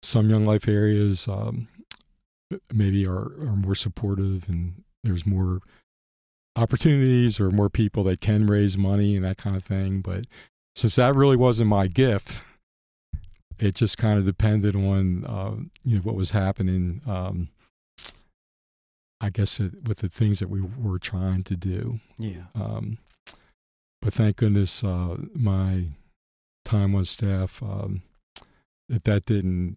some 0.03 0.29
young 0.29 0.45
life 0.45 0.69
areas 0.69 1.27
um, 1.27 1.69
maybe 2.73 3.07
are 3.07 3.33
are 3.41 3.57
more 3.57 3.75
supportive, 3.75 4.49
and 4.49 4.83
there's 5.03 5.27
more 5.27 5.61
opportunities 6.57 7.41
or 7.41 7.51
more 7.51 7.71
people 7.71 8.05
that 8.05 8.21
can 8.21 8.47
raise 8.47 8.77
money 8.77 9.17
and 9.17 9.25
that 9.25 9.39
kind 9.39 9.57
of 9.57 9.65
thing. 9.65 10.01
But 10.01 10.27
since 10.75 10.97
that 10.97 11.15
really 11.15 11.37
wasn't 11.37 11.71
my 11.71 11.87
gift, 11.87 12.43
it 13.59 13.75
just 13.75 13.99
kind 13.99 14.19
of 14.19 14.25
depended 14.25 14.75
on 14.75 15.25
uh, 15.25 15.57
you 15.85 15.97
know 15.97 16.03
what 16.03 16.17
was 16.17 16.31
happening. 16.31 17.03
Um, 17.07 17.49
I 19.21 19.31
guess 19.31 19.61
it, 19.61 19.87
with 19.87 19.99
the 19.99 20.09
things 20.09 20.39
that 20.39 20.49
we 20.49 20.61
were 20.63 20.99
trying 20.99 21.43
to 21.43 21.57
do. 21.57 22.01
Yeah. 22.19 22.45
Um, 22.55 22.99
but 24.01 24.15
thank 24.15 24.37
goodness 24.37 24.83
uh, 24.83 25.17
my 25.35 25.85
time 26.65 26.95
on 26.95 27.05
staff 27.05 27.63
um, 27.63 28.03
that 28.89 29.05
that 29.05 29.27
didn't 29.27 29.77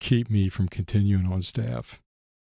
keep 0.00 0.28
me 0.30 0.48
from 0.48 0.68
continuing 0.68 1.26
on 1.32 1.42
staff. 1.42 2.00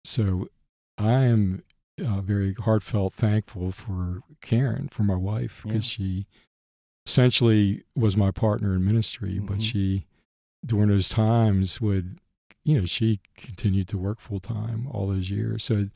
So 0.03 0.49
I 0.97 1.23
am 1.23 1.63
uh, 2.05 2.21
very 2.21 2.53
heartfelt 2.53 3.13
thankful 3.13 3.71
for 3.71 4.19
Karen, 4.41 4.89
for 4.89 5.03
my 5.03 5.15
wife, 5.15 5.63
because 5.65 5.85
she 5.85 6.25
essentially 7.05 7.83
was 7.95 8.15
my 8.17 8.31
partner 8.31 8.75
in 8.75 8.85
ministry. 8.85 9.39
But 9.39 9.57
Mhm. 9.57 9.63
she, 9.63 10.05
during 10.65 10.89
those 10.89 11.09
times, 11.09 11.79
would 11.81 12.19
you 12.69 12.79
know 12.79 12.85
she 12.85 13.19
continued 13.35 13.87
to 13.89 13.97
work 13.97 14.19
full 14.19 14.39
time 14.39 14.87
all 14.91 15.07
those 15.07 15.29
years. 15.29 15.63
So 15.63 15.87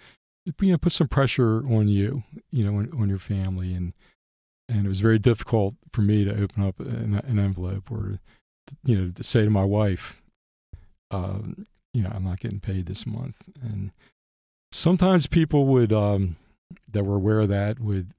it, 0.46 0.56
you 0.60 0.72
know 0.72 0.78
put 0.78 0.92
some 0.92 1.08
pressure 1.08 1.58
on 1.72 1.88
you, 1.88 2.24
you 2.52 2.64
know, 2.66 2.78
on, 2.80 2.90
on 3.00 3.10
your 3.10 3.20
family, 3.20 3.74
and 3.74 3.94
and 4.68 4.86
it 4.86 4.90
was 4.90 5.00
very 5.02 5.20
difficult 5.20 5.76
for 5.92 6.02
me 6.02 6.24
to 6.26 6.32
open 6.42 6.64
up 6.64 6.80
an, 6.80 7.22
an 7.26 7.38
envelope 7.40 7.92
or 7.92 8.20
to, 8.68 8.76
you 8.84 8.96
know 8.98 9.12
to 9.12 9.24
say 9.24 9.44
to 9.44 9.50
my 9.50 9.64
wife, 9.64 10.22
um, 11.12 11.68
you 11.94 12.02
know, 12.02 12.12
I'm 12.14 12.24
not 12.24 12.40
getting 12.40 12.60
paid 12.60 12.86
this 12.88 13.06
month, 13.06 13.36
and 13.62 13.92
sometimes 14.72 15.28
people 15.28 15.66
would 15.68 15.94
um, 15.94 16.36
that 16.92 17.04
were 17.04 17.18
aware 17.18 17.42
of 17.42 17.50
that 17.50 17.80
would 17.80 18.10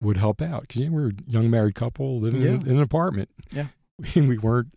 would 0.00 0.16
help 0.18 0.40
out 0.42 0.62
because 0.62 0.80
you 0.80 0.86
know, 0.90 0.96
we 0.96 1.02
were 1.02 1.08
a 1.08 1.30
young 1.30 1.50
married 1.50 1.74
couple 1.74 2.20
living 2.20 2.42
in, 2.42 2.60
Yeah. 2.60 2.70
in 2.70 2.76
an 2.76 2.82
apartment. 2.82 3.30
Yeah. 3.50 3.66
we 4.14 4.38
weren't. 4.38 4.68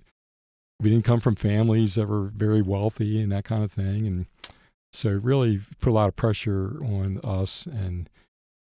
We 0.79 0.89
didn't 0.89 1.05
come 1.05 1.19
from 1.19 1.35
families 1.35 1.95
that 1.95 2.07
were 2.07 2.25
very 2.25 2.61
wealthy 2.61 3.21
and 3.21 3.31
that 3.31 3.45
kind 3.45 3.63
of 3.63 3.71
thing, 3.71 4.05
and 4.05 4.27
so 4.93 5.09
it 5.09 5.23
really 5.23 5.59
put 5.79 5.89
a 5.89 5.93
lot 5.93 6.07
of 6.07 6.15
pressure 6.15 6.77
on 6.83 7.19
us 7.23 7.65
and 7.65 8.09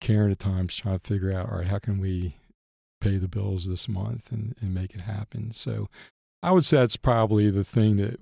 Karen 0.01 0.31
at 0.31 0.39
times 0.39 0.75
trying 0.75 0.99
to 0.99 1.07
figure 1.07 1.31
out, 1.31 1.49
all 1.49 1.59
right, 1.59 1.67
how 1.67 1.79
can 1.79 1.99
we 1.99 2.35
pay 2.99 3.17
the 3.17 3.27
bills 3.27 3.67
this 3.67 3.87
month 3.87 4.31
and, 4.31 4.55
and 4.59 4.73
make 4.73 4.93
it 4.93 5.01
happen? 5.01 5.51
So 5.53 5.89
I 6.43 6.51
would 6.51 6.65
say 6.65 6.77
that's 6.77 6.97
probably 6.97 7.49
the 7.49 7.63
thing 7.63 7.97
that 7.97 8.19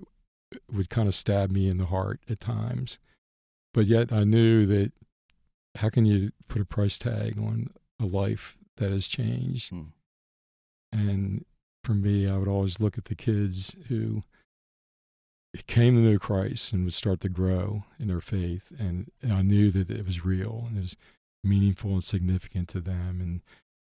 would 0.70 0.90
kind 0.90 1.08
of 1.08 1.14
stab 1.14 1.50
me 1.50 1.68
in 1.68 1.78
the 1.78 1.86
heart 1.86 2.20
at 2.28 2.40
times. 2.40 2.98
But 3.72 3.86
yet 3.86 4.12
I 4.12 4.24
knew 4.24 4.66
that 4.66 4.92
how 5.76 5.88
can 5.88 6.04
you 6.04 6.32
put 6.48 6.62
a 6.62 6.66
price 6.66 6.98
tag 6.98 7.38
on 7.38 7.70
a 8.00 8.04
life 8.04 8.58
that 8.76 8.90
has 8.90 9.06
changed? 9.08 9.70
Hmm. 9.70 9.82
And 10.92 11.44
for 11.84 11.94
me, 11.94 12.28
I 12.28 12.36
would 12.36 12.48
always 12.48 12.80
look 12.80 12.98
at 12.98 13.04
the 13.06 13.14
kids 13.14 13.74
who 13.88 14.22
came 15.66 15.96
to 15.96 16.00
know 16.02 16.18
Christ 16.18 16.72
and 16.72 16.84
would 16.84 16.94
start 16.94 17.20
to 17.20 17.28
grow 17.28 17.84
in 17.98 18.08
their 18.08 18.20
faith. 18.20 18.72
And, 18.78 19.10
and 19.22 19.32
I 19.32 19.42
knew 19.42 19.70
that 19.70 19.90
it 19.90 20.06
was 20.06 20.24
real 20.24 20.64
and 20.68 20.78
it 20.78 20.82
was 20.82 20.96
meaningful 21.42 21.92
and 21.92 22.04
significant 22.04 22.68
to 22.68 22.80
them. 22.80 23.20
And 23.20 23.40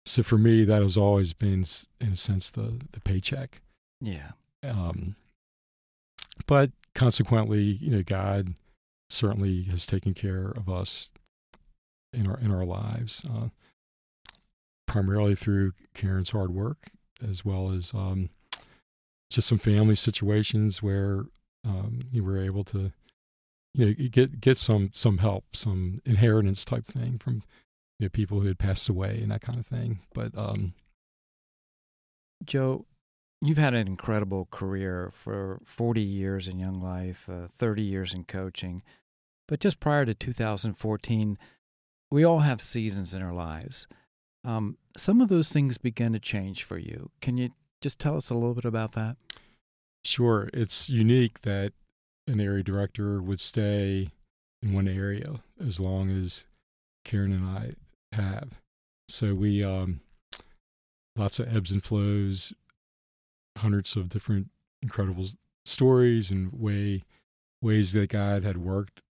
so 0.04 0.22
for 0.22 0.38
me, 0.38 0.64
that 0.64 0.82
has 0.82 0.96
always 0.96 1.32
been, 1.32 1.64
in 2.00 2.12
a 2.12 2.16
sense, 2.16 2.50
the, 2.50 2.80
the 2.92 3.00
paycheck. 3.00 3.60
Yeah. 4.00 4.32
Um, 4.62 5.16
but 6.46 6.70
consequently, 6.94 7.62
you 7.62 7.90
know, 7.90 8.02
God 8.02 8.54
certainly 9.08 9.62
has 9.64 9.86
taken 9.86 10.14
care 10.14 10.48
of 10.48 10.68
us 10.68 11.10
in 12.12 12.26
our 12.26 12.38
in 12.38 12.52
our 12.52 12.64
lives, 12.64 13.24
uh, 13.30 13.48
primarily 14.86 15.34
through 15.34 15.72
Karen's 15.94 16.30
hard 16.30 16.50
work, 16.50 16.88
as 17.22 17.44
well 17.44 17.70
as 17.70 17.92
um, 17.94 18.30
just 19.30 19.48
some 19.48 19.58
family 19.58 19.96
situations 19.96 20.82
where 20.82 21.24
um, 21.64 22.00
you 22.12 22.24
were 22.24 22.38
able 22.38 22.64
to, 22.64 22.92
you 23.74 23.86
know, 23.86 23.92
get 23.92 24.40
get 24.40 24.58
some 24.58 24.90
some 24.92 25.18
help, 25.18 25.44
some 25.54 26.00
inheritance 26.04 26.64
type 26.64 26.84
thing 26.86 27.18
from 27.18 27.42
you 27.98 28.06
know, 28.06 28.10
people 28.10 28.40
who 28.40 28.46
had 28.46 28.58
passed 28.58 28.88
away 28.88 29.20
and 29.22 29.30
that 29.30 29.40
kind 29.40 29.58
of 29.58 29.66
thing. 29.66 30.00
But 30.14 30.36
um, 30.36 30.74
Joe, 32.44 32.86
you've 33.40 33.58
had 33.58 33.74
an 33.74 33.86
incredible 33.86 34.48
career 34.50 35.10
for 35.14 35.60
40 35.64 36.00
years 36.00 36.48
in 36.48 36.58
Young 36.58 36.80
Life, 36.80 37.28
uh, 37.28 37.46
30 37.48 37.82
years 37.82 38.14
in 38.14 38.24
coaching. 38.24 38.82
But 39.48 39.60
just 39.60 39.80
prior 39.80 40.04
to 40.04 40.14
2014, 40.14 41.38
we 42.10 42.24
all 42.24 42.40
have 42.40 42.60
seasons 42.60 43.14
in 43.14 43.22
our 43.22 43.32
lives. 43.32 43.86
Um, 44.46 44.78
some 44.96 45.20
of 45.20 45.28
those 45.28 45.50
things 45.50 45.76
began 45.76 46.12
to 46.12 46.20
change 46.20 46.62
for 46.62 46.78
you. 46.78 47.10
Can 47.20 47.36
you 47.36 47.50
just 47.82 47.98
tell 47.98 48.16
us 48.16 48.30
a 48.30 48.34
little 48.34 48.54
bit 48.54 48.64
about 48.64 48.92
that? 48.92 49.16
Sure. 50.04 50.48
It's 50.54 50.88
unique 50.88 51.42
that 51.42 51.72
an 52.28 52.40
area 52.40 52.62
director 52.62 53.20
would 53.20 53.40
stay 53.40 54.10
in 54.62 54.72
one 54.72 54.86
area 54.86 55.40
as 55.60 55.80
long 55.80 56.10
as 56.10 56.46
Karen 57.04 57.32
and 57.32 57.44
I 57.44 58.16
have. 58.16 58.50
So 59.08 59.34
we, 59.34 59.64
um, 59.64 60.00
lots 61.16 61.40
of 61.40 61.54
ebbs 61.54 61.72
and 61.72 61.82
flows, 61.82 62.54
hundreds 63.58 63.96
of 63.96 64.08
different 64.08 64.50
incredible 64.80 65.26
stories 65.64 66.30
and 66.30 66.52
way, 66.52 67.02
ways 67.60 67.92
that 67.94 68.10
God 68.10 68.44
had 68.44 68.58
worked, 68.58 69.02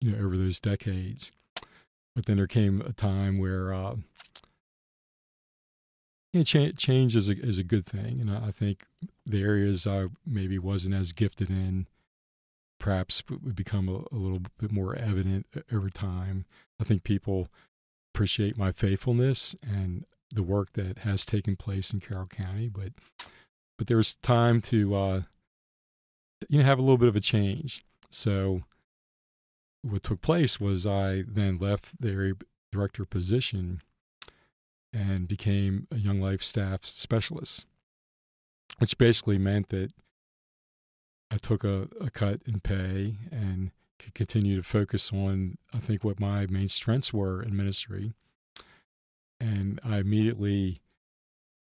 you 0.00 0.12
know, 0.12 0.24
over 0.24 0.38
those 0.38 0.58
decades. 0.58 1.30
But 2.16 2.24
then 2.24 2.38
there 2.38 2.46
came 2.46 2.80
a 2.80 2.92
time 2.92 3.38
where, 3.38 3.74
uh, 3.74 3.96
you 6.32 6.40
know, 6.40 6.44
cha- 6.44 6.72
change 6.76 7.16
is 7.16 7.28
a, 7.28 7.32
is 7.32 7.58
a 7.58 7.64
good 7.64 7.86
thing. 7.86 8.20
And 8.20 8.30
I 8.30 8.48
I 8.48 8.50
think 8.50 8.84
the 9.26 9.42
areas 9.42 9.86
I 9.86 10.06
maybe 10.26 10.58
wasn't 10.58 10.94
as 10.94 11.12
gifted 11.12 11.50
in 11.50 11.86
perhaps 12.78 13.22
would 13.28 13.54
become 13.54 13.88
a, 13.88 14.14
a 14.14 14.18
little 14.18 14.40
bit 14.58 14.72
more 14.72 14.96
evident 14.96 15.46
over 15.72 15.90
time. 15.90 16.46
I 16.80 16.84
think 16.84 17.04
people 17.04 17.48
appreciate 18.12 18.56
my 18.56 18.72
faithfulness 18.72 19.54
and 19.62 20.04
the 20.32 20.42
work 20.42 20.72
that 20.72 20.98
has 20.98 21.24
taken 21.24 21.56
place 21.56 21.92
in 21.92 22.00
Carroll 22.00 22.26
County, 22.26 22.68
but 22.68 22.92
but 23.78 23.86
there 23.86 23.96
was 23.96 24.14
time 24.14 24.60
to 24.62 24.94
uh, 24.94 25.22
you 26.48 26.58
know 26.58 26.64
have 26.64 26.78
a 26.78 26.82
little 26.82 26.98
bit 26.98 27.08
of 27.08 27.16
a 27.16 27.20
change. 27.20 27.84
So 28.10 28.62
what 29.82 30.02
took 30.02 30.20
place 30.20 30.60
was 30.60 30.86
I 30.86 31.24
then 31.26 31.58
left 31.58 32.00
the 32.00 32.12
area 32.12 32.34
director 32.72 33.04
position 33.04 33.80
and 34.92 35.28
became 35.28 35.86
a 35.90 35.96
Young 35.96 36.20
Life 36.20 36.42
staff 36.42 36.84
specialist, 36.84 37.64
which 38.78 38.98
basically 38.98 39.38
meant 39.38 39.68
that 39.68 39.92
I 41.30 41.36
took 41.36 41.64
a, 41.64 41.88
a 42.00 42.10
cut 42.10 42.40
in 42.46 42.60
pay 42.60 43.16
and 43.30 43.70
could 43.98 44.14
continue 44.14 44.56
to 44.56 44.62
focus 44.62 45.12
on, 45.12 45.58
I 45.72 45.78
think, 45.78 46.02
what 46.02 46.18
my 46.18 46.46
main 46.46 46.68
strengths 46.68 47.12
were 47.12 47.42
in 47.42 47.56
ministry. 47.56 48.14
And 49.38 49.80
I 49.84 49.98
immediately, 49.98 50.80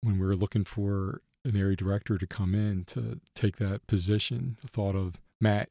when 0.01 0.19
we 0.19 0.25
were 0.25 0.35
looking 0.35 0.63
for 0.63 1.21
an 1.43 1.57
area 1.57 1.75
director 1.75 2.17
to 2.17 2.27
come 2.27 2.53
in 2.53 2.83
to 2.85 3.19
take 3.33 3.57
that 3.57 3.87
position, 3.87 4.57
I 4.63 4.67
thought 4.67 4.95
of 4.95 5.15
Matt, 5.41 5.69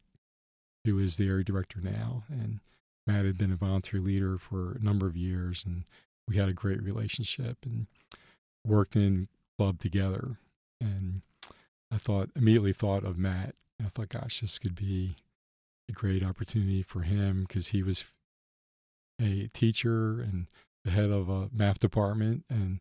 who 0.84 0.98
is 0.98 1.16
the 1.16 1.28
area 1.28 1.44
director 1.44 1.80
now. 1.80 2.24
And 2.28 2.60
Matt 3.06 3.24
had 3.24 3.38
been 3.38 3.52
a 3.52 3.56
volunteer 3.56 4.00
leader 4.00 4.38
for 4.38 4.72
a 4.72 4.84
number 4.84 5.06
of 5.06 5.16
years, 5.16 5.64
and 5.64 5.84
we 6.28 6.36
had 6.36 6.48
a 6.48 6.54
great 6.54 6.82
relationship 6.82 7.58
and 7.64 7.86
worked 8.64 8.96
in 8.96 9.28
club 9.58 9.78
together. 9.78 10.38
And 10.80 11.22
I 11.92 11.98
thought 11.98 12.30
immediately 12.34 12.72
thought 12.72 13.04
of 13.04 13.18
Matt. 13.18 13.54
And 13.78 13.86
I 13.86 13.90
thought, 13.90 14.08
gosh, 14.08 14.40
this 14.40 14.58
could 14.58 14.74
be 14.74 15.16
a 15.88 15.92
great 15.92 16.24
opportunity 16.24 16.82
for 16.82 17.00
him 17.00 17.44
because 17.46 17.68
he 17.68 17.82
was 17.82 18.04
a 19.20 19.48
teacher 19.52 20.20
and 20.20 20.46
the 20.84 20.90
head 20.90 21.10
of 21.10 21.28
a 21.28 21.48
math 21.52 21.78
department 21.78 22.44
and 22.48 22.80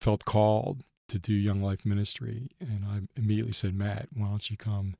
felt 0.00 0.24
called 0.24 0.84
to 1.08 1.18
do 1.18 1.32
Young 1.32 1.62
Life 1.62 1.84
Ministry. 1.84 2.50
And 2.60 2.84
I 2.84 3.20
immediately 3.20 3.52
said, 3.52 3.74
Matt, 3.74 4.08
why 4.14 4.28
don't 4.28 4.50
you 4.50 4.56
come 4.56 4.96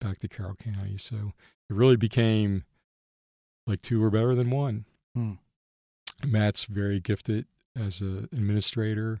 back 0.00 0.18
to 0.20 0.28
Carroll 0.28 0.56
County? 0.56 0.98
So 0.98 1.32
it 1.68 1.76
really 1.76 1.96
became 1.96 2.64
like 3.66 3.82
two 3.82 4.00
were 4.00 4.10
better 4.10 4.34
than 4.34 4.50
one. 4.50 4.84
Hmm. 5.14 5.32
Matt's 6.26 6.64
very 6.64 7.00
gifted 7.00 7.46
as 7.76 8.00
an 8.00 8.28
administrator. 8.32 9.20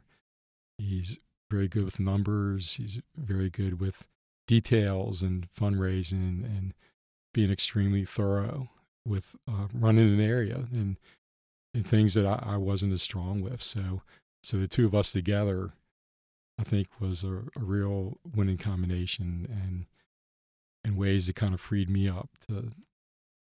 He's 0.78 1.18
very 1.50 1.68
good 1.68 1.84
with 1.84 2.00
numbers. 2.00 2.74
He's 2.74 3.00
very 3.16 3.50
good 3.50 3.80
with 3.80 4.06
details 4.46 5.22
and 5.22 5.48
fundraising 5.54 6.44
and 6.44 6.74
being 7.32 7.50
extremely 7.50 8.04
thorough 8.04 8.68
with 9.06 9.36
uh, 9.48 9.68
running 9.72 10.14
an 10.14 10.20
area 10.20 10.66
and 10.72 10.96
and 11.72 11.86
things 11.86 12.14
that 12.14 12.26
I, 12.26 12.54
I 12.54 12.56
wasn't 12.56 12.92
as 12.92 13.02
strong 13.02 13.42
with. 13.42 13.62
So 13.62 14.02
so 14.42 14.56
the 14.56 14.68
two 14.68 14.86
of 14.86 14.94
us 14.94 15.12
together, 15.12 15.72
I 16.58 16.64
think, 16.64 16.88
was 16.98 17.22
a, 17.22 17.44
a 17.56 17.60
real 17.60 18.18
winning 18.34 18.58
combination 18.58 19.46
and 19.50 19.86
in 20.84 20.96
ways 20.96 21.26
that 21.26 21.36
kind 21.36 21.54
of 21.54 21.60
freed 21.60 21.90
me 21.90 22.08
up 22.08 22.30
to 22.48 22.72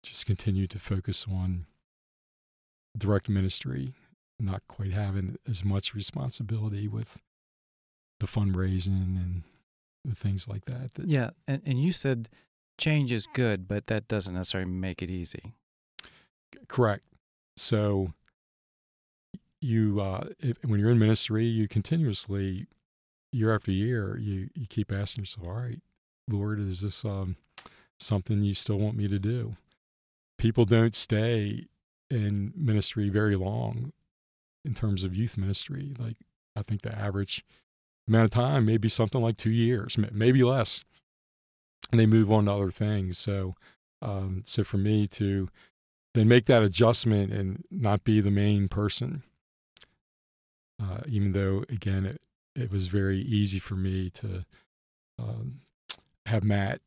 just 0.02 0.26
continue 0.26 0.66
to 0.66 0.78
focus 0.78 1.26
on 1.30 1.66
direct 2.97 3.28
ministry, 3.28 3.94
not 4.38 4.62
quite 4.68 4.92
having 4.92 5.36
as 5.49 5.64
much 5.64 5.94
responsibility 5.94 6.88
with 6.88 7.20
the 8.20 8.26
fundraising 8.26 9.16
and 9.16 9.42
things 10.16 10.49
like 10.49 10.64
that. 10.66 10.94
that 10.94 11.07
Yeah. 11.07 11.30
And, 11.47 11.62
and 11.66 11.80
you 11.80 11.92
said 11.92 12.28
change 12.78 13.12
is 13.12 13.26
good, 13.34 13.68
but 13.68 13.86
that 13.88 14.09
doesn't 14.09 14.34
necessarily 14.34 14.70
make 14.70 15.03
it 15.03 15.11
easy. 15.11 15.53
Correct. 16.68 17.05
So 17.57 18.12
you 19.61 20.01
uh 20.01 20.28
if, 20.38 20.59
when 20.64 20.80
you're 20.80 20.90
in 20.90 20.99
ministry, 20.99 21.44
you 21.44 21.68
continuously 21.68 22.66
year 23.32 23.55
after 23.55 23.72
year, 23.72 24.16
you 24.18 24.51
you 24.55 24.66
keep 24.66 24.92
asking 24.92 25.22
yourself, 25.22 25.47
"All 25.47 25.55
right, 25.55 25.80
Lord, 26.28 26.61
is 26.61 26.80
this 26.80 27.05
um 27.05 27.36
something 27.99 28.42
you 28.42 28.55
still 28.55 28.78
want 28.78 28.97
me 28.97 29.09
to 29.09 29.18
do?" 29.18 29.57
People 30.38 30.64
don't 30.64 30.94
stay 30.94 31.66
in 32.11 32.52
ministry 32.57 33.09
very 33.09 33.36
long 33.36 33.92
in 34.64 34.74
terms 34.74 35.04
of 35.04 35.14
youth 35.14 35.36
ministry. 35.36 35.94
Like 35.98 36.16
I 36.54 36.62
think 36.62 36.82
the 36.82 36.96
average 36.96 37.44
amount 38.09 38.24
of 38.24 38.30
time 38.30 38.66
may 38.66 38.76
be 38.76 38.88
something 38.88 39.20
like 39.20 39.36
2 39.36 39.50
years, 39.50 39.96
maybe 40.12 40.42
less. 40.42 40.84
And 41.90 42.00
they 42.00 42.07
move 42.07 42.32
on 42.32 42.46
to 42.46 42.52
other 42.52 42.70
things. 42.70 43.18
So 43.18 43.54
um 44.02 44.42
so 44.44 44.64
for 44.64 44.76
me 44.78 45.07
to 45.09 45.48
then 46.16 46.28
make 46.28 46.46
that 46.46 46.62
adjustment 46.62 47.32
and 47.32 47.64
not 47.70 48.02
be 48.02 48.20
the 48.20 48.30
main 48.30 48.68
person. 48.68 49.22
Uh, 50.82 51.00
even 51.07 51.32
though, 51.32 51.64
again, 51.68 52.07
it, 52.07 52.20
it 52.54 52.70
was 52.70 52.86
very 52.86 53.18
easy 53.18 53.59
for 53.59 53.74
me 53.74 54.11
to 54.11 54.44
um, 55.18 55.61
have 56.24 56.42
Matt 56.42 56.80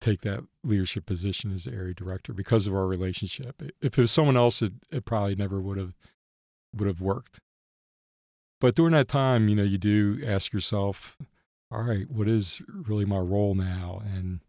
take 0.00 0.22
that 0.22 0.44
leadership 0.64 1.04
position 1.06 1.52
as 1.52 1.64
the 1.64 1.72
area 1.72 1.94
director 1.94 2.32
because 2.32 2.66
of 2.66 2.74
our 2.74 2.86
relationship. 2.86 3.62
If 3.80 3.98
it 3.98 4.00
was 4.02 4.10
someone 4.10 4.36
else, 4.36 4.62
it, 4.62 4.72
it 4.90 5.04
probably 5.04 5.34
never 5.34 5.60
would 5.60 5.78
have 5.78 5.94
would 6.74 6.86
have 6.88 7.00
worked. 7.00 7.40
but 8.60 8.74
during 8.74 8.92
that 8.92 9.08
time, 9.08 9.48
you 9.48 9.56
know, 9.56 9.62
you 9.62 9.78
do 9.78 10.20
ask 10.24 10.52
yourself, 10.52 11.16
all 11.70 11.82
right, 11.82 12.08
what 12.10 12.28
is 12.28 12.60
really 12.68 13.04
my 13.04 13.18
role 13.18 13.54
now, 13.54 14.02
and 14.04 14.40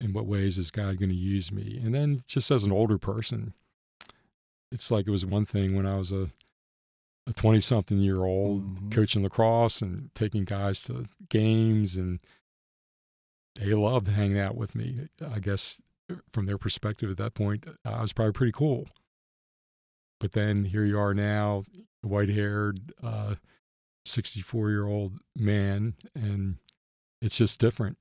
in 0.00 0.12
what 0.12 0.26
ways 0.26 0.58
is 0.58 0.70
God 0.70 0.98
going 0.98 1.08
to 1.10 1.14
use 1.14 1.50
me? 1.52 1.80
And 1.82 1.94
then, 1.94 2.22
just 2.26 2.50
as 2.50 2.64
an 2.64 2.72
older 2.72 2.98
person, 2.98 3.54
it's 4.70 4.90
like 4.90 5.06
it 5.06 5.10
was 5.10 5.24
one 5.24 5.44
thing 5.46 5.74
when 5.76 5.86
I 5.86 5.96
was 5.96 6.12
a 6.12 6.30
a 7.24 7.32
20 7.32 7.60
something 7.60 7.98
year 7.98 8.24
old 8.24 8.64
Mhm. 8.64 8.90
coaching 8.92 9.22
lacrosse 9.22 9.80
and 9.80 10.12
taking 10.12 10.44
guys 10.44 10.82
to 10.84 11.06
games 11.28 11.96
and 11.96 12.18
they 13.56 13.74
loved 13.74 14.08
hanging 14.08 14.38
out 14.38 14.56
with 14.56 14.74
me 14.74 15.08
i 15.30 15.38
guess 15.38 15.80
from 16.32 16.46
their 16.46 16.58
perspective 16.58 17.10
at 17.10 17.16
that 17.16 17.34
point 17.34 17.66
i 17.84 18.00
was 18.02 18.12
probably 18.12 18.32
pretty 18.32 18.52
cool. 18.52 18.86
But 20.20 20.32
then 20.32 20.66
here 20.66 20.84
you 20.84 20.98
are 20.98 21.14
now 21.14 21.64
white 22.02 22.28
haired 22.28 22.92
uh 23.02 23.36
64 24.04 24.70
year 24.70 24.86
old 24.86 25.14
man 25.36 25.94
and 26.14 26.56
it's 27.20 27.36
just 27.38 27.60
different. 27.60 27.98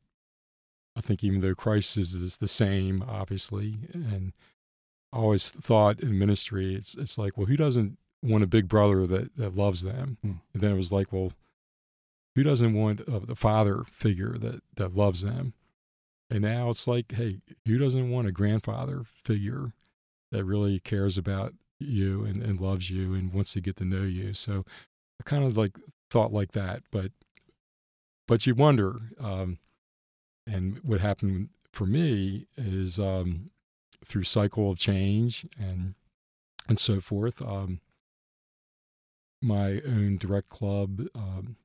I 0.95 1.01
think 1.01 1.23
even 1.23 1.41
though 1.41 1.55
christ 1.55 1.97
is, 1.97 2.13
is 2.13 2.37
the 2.37 2.47
same 2.47 3.03
obviously 3.07 3.79
and 3.93 4.33
I 5.13 5.17
always 5.17 5.49
thought 5.49 5.99
in 5.99 6.17
ministry 6.17 6.75
it's 6.75 6.95
it's 6.95 7.17
like 7.17 7.37
well 7.37 7.47
who 7.47 7.57
doesn't 7.57 7.97
want 8.21 8.43
a 8.43 8.47
big 8.47 8.67
brother 8.67 9.07
that 9.07 9.35
that 9.37 9.55
loves 9.55 9.81
them? 9.81 10.17
Hmm. 10.21 10.31
and 10.53 10.61
then 10.61 10.71
it 10.71 10.77
was 10.77 10.91
like 10.91 11.11
well 11.11 11.33
who 12.35 12.43
doesn't 12.43 12.73
want 12.73 13.01
uh, 13.01 13.19
the 13.19 13.35
father 13.35 13.83
figure 13.91 14.37
that 14.37 14.61
that 14.75 14.95
loves 14.95 15.21
them? 15.21 15.53
And 16.29 16.41
now 16.41 16.69
it's 16.69 16.87
like 16.87 17.11
hey 17.13 17.39
who 17.65 17.77
doesn't 17.77 18.09
want 18.09 18.27
a 18.27 18.31
grandfather 18.31 19.03
figure 19.23 19.73
that 20.31 20.45
really 20.45 20.79
cares 20.79 21.17
about 21.17 21.53
you 21.79 22.23
and, 22.23 22.41
and 22.41 22.61
loves 22.61 22.89
you 22.89 23.13
and 23.13 23.33
wants 23.33 23.53
to 23.53 23.61
get 23.61 23.75
to 23.77 23.85
know 23.85 24.03
you? 24.03 24.33
So 24.33 24.65
i 25.19 25.23
kind 25.23 25.43
of 25.43 25.55
like 25.55 25.77
thought 26.09 26.33
like 26.33 26.53
that 26.53 26.81
but 26.91 27.11
but 28.27 28.45
you 28.47 28.55
wonder 28.55 28.95
um 29.19 29.59
and 30.47 30.79
what 30.79 30.99
happened 30.99 31.49
for 31.71 31.85
me 31.85 32.47
is 32.57 32.99
um 32.99 33.51
through 34.03 34.23
cycle 34.23 34.71
of 34.71 34.77
change 34.77 35.45
and 35.59 35.93
and 36.67 36.79
so 36.79 36.99
forth 36.99 37.41
um 37.41 37.79
my 39.41 39.81
own 39.85 40.17
direct 40.17 40.49
club 40.49 41.01
um, 41.15 41.55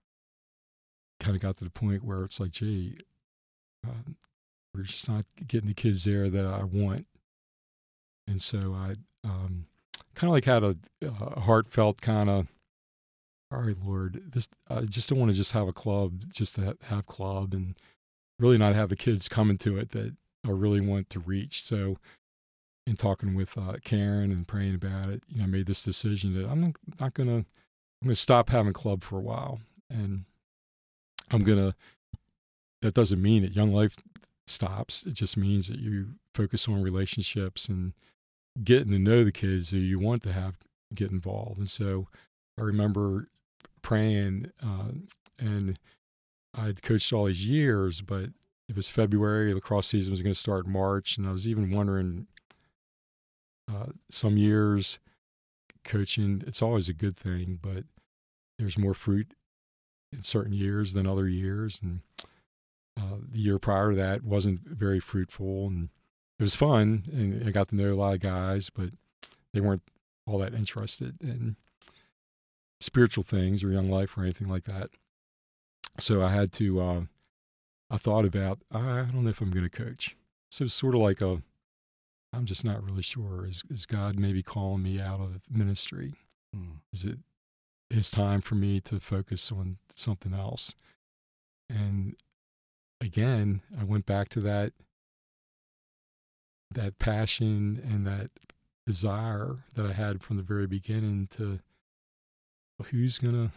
kind 1.21 1.37
of 1.37 1.43
got 1.43 1.57
to 1.59 1.65
the 1.65 1.71
point 1.71 2.05
where 2.05 2.25
it's 2.25 2.41
like, 2.41 2.51
gee, 2.51 2.99
um, 3.87 4.17
we're 4.75 4.83
just 4.83 5.09
not 5.09 5.25
getting 5.47 5.69
the 5.69 5.75
kids 5.75 6.05
there 6.05 6.29
that 6.29 6.45
I 6.45 6.65
want. 6.65 7.07
And 8.27 8.43
so 8.43 8.75
I 8.75 8.97
um, 9.25 9.67
kind 10.15 10.29
of 10.29 10.33
like 10.33 10.45
had 10.45 10.65
a, 10.65 10.77
a 11.03 11.41
heartfelt 11.41 12.01
kind 12.01 12.29
of, 12.29 12.49
all 13.53 13.61
right, 13.61 13.77
Lord, 13.83 14.33
this 14.33 14.49
I 14.69 14.83
just 14.83 15.09
don't 15.09 15.19
want 15.19 15.31
to 15.31 15.37
just 15.37 15.53
have 15.53 15.69
a 15.69 15.73
club, 15.73 16.25
just 16.33 16.57
to 16.57 16.65
ha- 16.65 16.87
have 16.89 17.07
club, 17.07 17.55
and 17.55 17.77
really 18.41 18.59
not 18.59 18.75
have 18.75 18.89
the 18.89 18.97
kids 18.97 19.29
coming 19.29 19.57
to 19.59 19.79
it 19.79 19.91
that 19.93 20.17
I 20.45 20.51
really 20.51 20.81
want 20.81 21.11
to 21.11 21.21
reach. 21.21 21.63
So, 21.63 21.97
in 22.89 22.97
talking 22.97 23.37
with 23.37 23.57
uh, 23.57 23.75
Karen 23.85 24.33
and 24.33 24.49
praying 24.49 24.75
about 24.75 25.11
it, 25.11 25.23
you 25.29 25.39
know, 25.39 25.45
I 25.45 25.47
made 25.47 25.67
this 25.67 25.85
decision 25.85 26.35
that 26.35 26.49
I'm 26.51 26.75
not 26.99 27.15
gonna 27.15 27.45
I'm 28.03 28.09
going 28.09 28.15
to 28.15 28.21
stop 28.21 28.51
having 28.51 28.73
club 28.73 29.03
for 29.03 29.19
a 29.19 29.23
while. 29.23 29.61
And 29.91 30.25
I'm 31.31 31.43
going 31.43 31.59
to, 31.59 31.75
that 32.83 32.95
doesn't 32.95 33.21
mean 33.21 33.43
that 33.43 33.57
young 33.57 33.73
life 33.73 33.97
stops. 34.47 35.05
It 35.05 35.15
just 35.15 35.37
means 35.37 35.69
that 35.69 35.79
you 35.79 36.15
focus 36.35 36.69
on 36.69 36.83
relationships 36.83 37.69
and 37.69 37.93
getting 38.63 38.93
to 38.93 38.99
know 38.99 39.25
the 39.25 39.33
kids 39.33 39.71
who 39.71 39.79
you 39.79 39.99
want 39.99 40.23
to 40.23 40.33
have 40.33 40.57
get 40.95 41.11
involved. 41.11 41.59
And 41.59 41.71
so 41.71 42.09
I 42.59 42.63
remember 42.63 43.29
praying, 43.83 44.53
uh, 44.63 44.93
and 45.39 45.79
I'd 46.55 46.83
coached 46.83 47.13
all 47.13 47.25
these 47.25 47.45
years, 47.45 48.01
but 48.01 48.31
it 48.69 48.77
was 48.77 48.89
February, 48.89 49.53
lacrosse 49.53 49.89
season 49.89 50.13
was 50.13 50.23
going 50.23 50.35
to 50.35 50.41
start 50.41 50.67
in 50.67 50.73
March. 50.73 51.19
And 51.19 51.27
I 51.27 51.33
was 51.33 51.47
even 51.47 51.71
wondering, 51.71 52.27
uh, 53.69 53.87
some 54.11 54.37
years, 54.37 54.99
coaching, 55.85 56.43
it's 56.47 56.63
always 56.63 56.89
a 56.89 56.93
good 56.93 57.17
thing, 57.17 57.59
but 57.61 57.85
there's 58.59 58.79
more 58.79 58.95
fruit 58.95 59.33
in 60.17 60.23
certain 60.23 60.53
years 60.53 60.95
than 60.95 61.07
other 61.07 61.29
years. 61.29 61.81
And 61.83 62.01
uh, 62.99 63.19
the 63.31 63.39
year 63.39 63.59
prior 63.59 63.91
to 63.91 63.97
that 63.97 64.25
wasn't 64.25 64.61
very 64.67 65.01
fruitful. 65.01 65.67
And 65.69 65.91
it 66.39 66.43
was 66.43 66.55
fun. 66.55 67.05
And 67.13 67.47
I 67.47 67.51
got 67.51 67.69
to 67.69 67.77
know 67.77 67.93
a 67.93 67.95
lot 67.95 68.15
of 68.15 68.21
guys, 68.21 68.71
but 68.71 68.91
they 69.53 69.61
weren't 69.61 69.83
all 70.27 70.39
that 70.39 70.55
interested 70.55 71.17
in 71.23 71.57
spiritual 72.81 73.25
things 73.25 73.63
or 73.63 73.71
young 73.71 73.87
life 73.87 74.17
or 74.17 74.23
anything 74.23 74.49
like 74.49 74.65
that. 74.65 74.91
So 75.99 76.23
I 76.23 76.31
had 76.31 76.53
to, 76.55 76.81
uh, 76.81 77.01
I 77.91 77.97
thought 77.97 78.25
about, 78.25 78.59
I 78.71 79.07
don't 79.13 79.25
know 79.25 79.31
if 79.31 79.41
I'm 79.41 79.51
going 79.51 79.69
to 79.69 79.71
coach. 79.71 80.17
So 80.51 80.65
it's 80.65 80.75
sort 80.75 80.95
of 80.95 81.01
like 81.01 81.21
a, 81.21 81.43
I'm 82.33 82.45
just 82.45 82.65
not 82.65 82.83
really 82.83 83.03
sure. 83.03 83.47
Is, 83.47 83.63
is 83.71 83.87
God 83.87 84.19
maybe 84.19 84.43
calling 84.43 84.83
me 84.83 85.01
out 85.01 85.21
of 85.21 85.41
ministry? 85.51 86.15
Mm. 86.55 86.81
Is 86.93 87.05
it 87.05 87.19
his 87.91 88.11
time 88.11 88.41
for 88.41 88.55
me 88.55 88.81
to 88.81 89.01
focus 89.01 89.53
on 89.53 89.79
something 89.95 90.35
else? 90.35 90.75
And 91.69 92.17
again, 93.01 93.63
I 93.79 93.85
went 93.85 94.07
back 94.07 94.29
to 94.31 94.41
that 94.41 94.73
that 96.73 96.99
passion 96.99 97.81
and 97.85 98.07
that 98.07 98.31
desire 98.87 99.59
that 99.75 99.87
I 99.87 99.93
had 99.93 100.21
from 100.23 100.37
the 100.37 100.43
very 100.43 100.67
beginning 100.67 101.29
to 101.37 101.61
well, 102.79 102.89
who's 102.91 103.19
gonna 103.19 103.53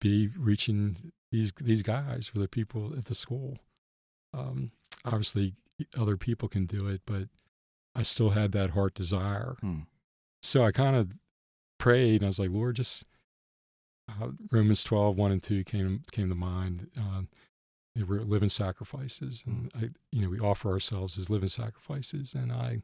be 0.00 0.28
reaching 0.36 1.12
these 1.30 1.52
these 1.60 1.82
guys 1.82 2.30
or 2.34 2.40
the 2.40 2.48
people 2.48 2.92
at 2.96 3.06
the 3.06 3.14
school. 3.14 3.58
Um, 4.34 4.72
obviously, 5.04 5.54
other 5.96 6.16
people 6.16 6.48
can 6.48 6.66
do 6.66 6.88
it, 6.88 7.02
but 7.06 7.28
I 7.94 8.02
still 8.02 8.30
had 8.30 8.52
that 8.52 8.70
heart 8.70 8.94
desire. 8.94 9.56
Hmm. 9.60 9.80
So 10.42 10.64
I 10.64 10.72
kind 10.72 10.96
of 10.96 11.12
prayed 11.86 12.20
and 12.20 12.24
I 12.24 12.26
was 12.26 12.40
like, 12.40 12.50
Lord, 12.50 12.74
just 12.74 13.04
uh, 14.10 14.30
Romans 14.50 14.82
12, 14.82 15.16
1 15.16 15.30
and 15.30 15.40
2 15.40 15.62
came, 15.62 16.02
came 16.10 16.28
to 16.28 16.34
mind. 16.34 16.88
Uh, 16.98 17.22
they 17.94 18.02
were 18.02 18.22
living 18.22 18.48
sacrifices. 18.48 19.44
And 19.46 19.70
I, 19.72 19.90
you 20.10 20.20
know, 20.20 20.28
we 20.28 20.40
offer 20.40 20.72
ourselves 20.72 21.16
as 21.16 21.30
living 21.30 21.48
sacrifices. 21.48 22.34
And 22.34 22.50
I 22.50 22.82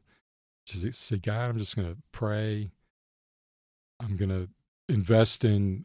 just 0.65 1.01
say, 1.01 1.17
God, 1.17 1.49
I'm 1.49 1.57
just 1.57 1.75
going 1.75 1.89
to 1.89 1.97
pray. 2.13 2.71
I'm 3.99 4.15
going 4.15 4.29
to 4.29 4.47
invest 4.87 5.43
in 5.43 5.83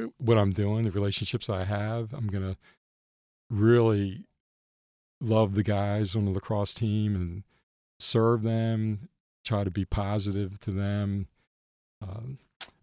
uh, 0.00 0.06
what 0.16 0.38
I'm 0.38 0.52
doing, 0.52 0.84
the 0.84 0.90
relationships 0.90 1.50
I 1.50 1.64
have. 1.64 2.14
I'm 2.14 2.28
going 2.28 2.54
to 2.54 2.56
really 3.50 4.24
love 5.20 5.54
the 5.54 5.62
guys 5.62 6.16
on 6.16 6.24
the 6.24 6.30
lacrosse 6.30 6.72
team 6.72 7.14
and 7.14 7.42
serve 7.98 8.42
them, 8.42 9.10
try 9.44 9.64
to 9.64 9.70
be 9.70 9.84
positive 9.84 10.58
to 10.60 10.70
them, 10.70 11.28
um, 12.00 12.38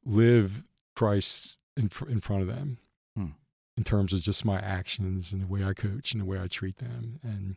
live 0.06 0.64
Christ 0.96 1.56
in 1.78 1.90
fr- 1.90 2.10
in 2.10 2.20
front 2.22 2.42
of 2.42 2.48
them 2.48 2.78
Hmm. 3.16 3.32
in 3.78 3.84
terms 3.84 4.14
of 4.14 4.22
just 4.22 4.46
my 4.46 4.60
actions 4.60 5.32
and 5.34 5.42
the 5.42 5.48
way 5.48 5.64
I 5.64 5.74
coach 5.74 6.12
and 6.12 6.22
the 6.22 6.26
way 6.26 6.40
I 6.40 6.48
treat 6.48 6.78
them, 6.78 7.20
and 7.24 7.56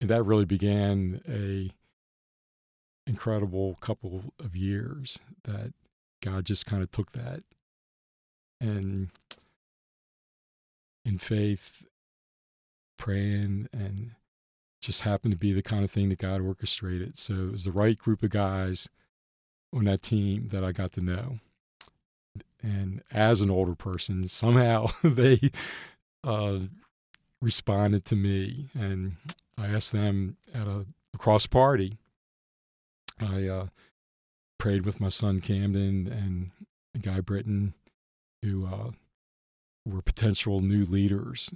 and 0.00 0.08
that 0.10 0.22
really 0.22 0.44
began 0.46 1.20
a 1.28 1.70
incredible 3.06 3.74
couple 3.80 4.32
of 4.38 4.54
years 4.56 5.18
that 5.44 5.72
God 6.22 6.44
just 6.46 6.64
kind 6.66 6.82
of 6.82 6.90
took 6.90 7.12
that 7.12 7.42
and 8.60 9.08
in 11.04 11.18
faith 11.18 11.82
praying 12.98 13.68
and 13.72 14.12
just 14.82 15.02
happened 15.02 15.32
to 15.32 15.38
be 15.38 15.52
the 15.52 15.62
kind 15.62 15.82
of 15.84 15.90
thing 15.90 16.08
that 16.10 16.18
God 16.18 16.40
orchestrated. 16.40 17.18
So 17.18 17.32
it 17.34 17.52
was 17.52 17.64
the 17.64 17.72
right 17.72 17.98
group 17.98 18.22
of 18.22 18.30
guys 18.30 18.88
on 19.72 19.84
that 19.84 20.02
team 20.02 20.48
that 20.48 20.64
I 20.64 20.72
got 20.72 20.92
to 20.92 21.00
know. 21.00 21.38
And 22.62 23.02
as 23.10 23.40
an 23.40 23.50
older 23.50 23.74
person, 23.74 24.28
somehow 24.28 24.88
they 25.02 25.50
uh, 26.24 26.58
responded 27.40 28.04
to 28.06 28.16
me. 28.16 28.68
And 28.74 29.16
I 29.56 29.66
asked 29.66 29.92
them 29.92 30.36
at 30.54 30.66
a 30.66 30.86
cross 31.18 31.46
party. 31.46 31.96
I 33.18 33.46
uh, 33.46 33.66
prayed 34.58 34.84
with 34.84 35.00
my 35.00 35.08
son 35.08 35.40
Camden 35.40 36.06
and 36.94 37.02
Guy 37.02 37.20
Britton, 37.20 37.74
who 38.42 38.66
uh, 38.66 38.90
were 39.86 40.02
potential 40.02 40.60
new 40.60 40.84
leaders, 40.84 41.50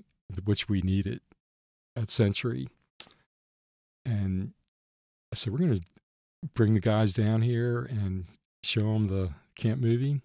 which 0.44 0.68
we 0.68 0.80
needed 0.80 1.20
at 1.96 2.10
Century. 2.10 2.68
And 4.04 4.52
I 5.32 5.36
said, 5.36 5.52
we're 5.52 5.60
going 5.60 5.80
to 5.80 5.86
bring 6.54 6.74
the 6.74 6.80
guys 6.80 7.14
down 7.14 7.42
here 7.42 7.82
and 7.82 8.26
show 8.62 8.92
them 8.92 9.08
the 9.08 9.30
camp 9.56 9.80
movie. 9.80 10.20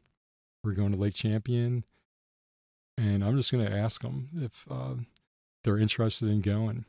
We're 0.63 0.73
going 0.73 0.91
to 0.91 0.97
Lake 0.97 1.13
Champion. 1.13 1.85
And 2.97 3.23
I'm 3.23 3.37
just 3.37 3.51
going 3.51 3.65
to 3.65 3.73
ask 3.75 4.01
them 4.01 4.29
if 4.35 4.65
uh, 4.69 4.95
they're 5.63 5.77
interested 5.77 6.27
in 6.29 6.41
going. 6.41 6.85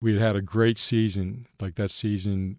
We 0.00 0.12
had 0.12 0.22
had 0.22 0.36
a 0.36 0.42
great 0.42 0.76
season. 0.78 1.46
Like 1.60 1.76
that 1.76 1.90
season 1.90 2.58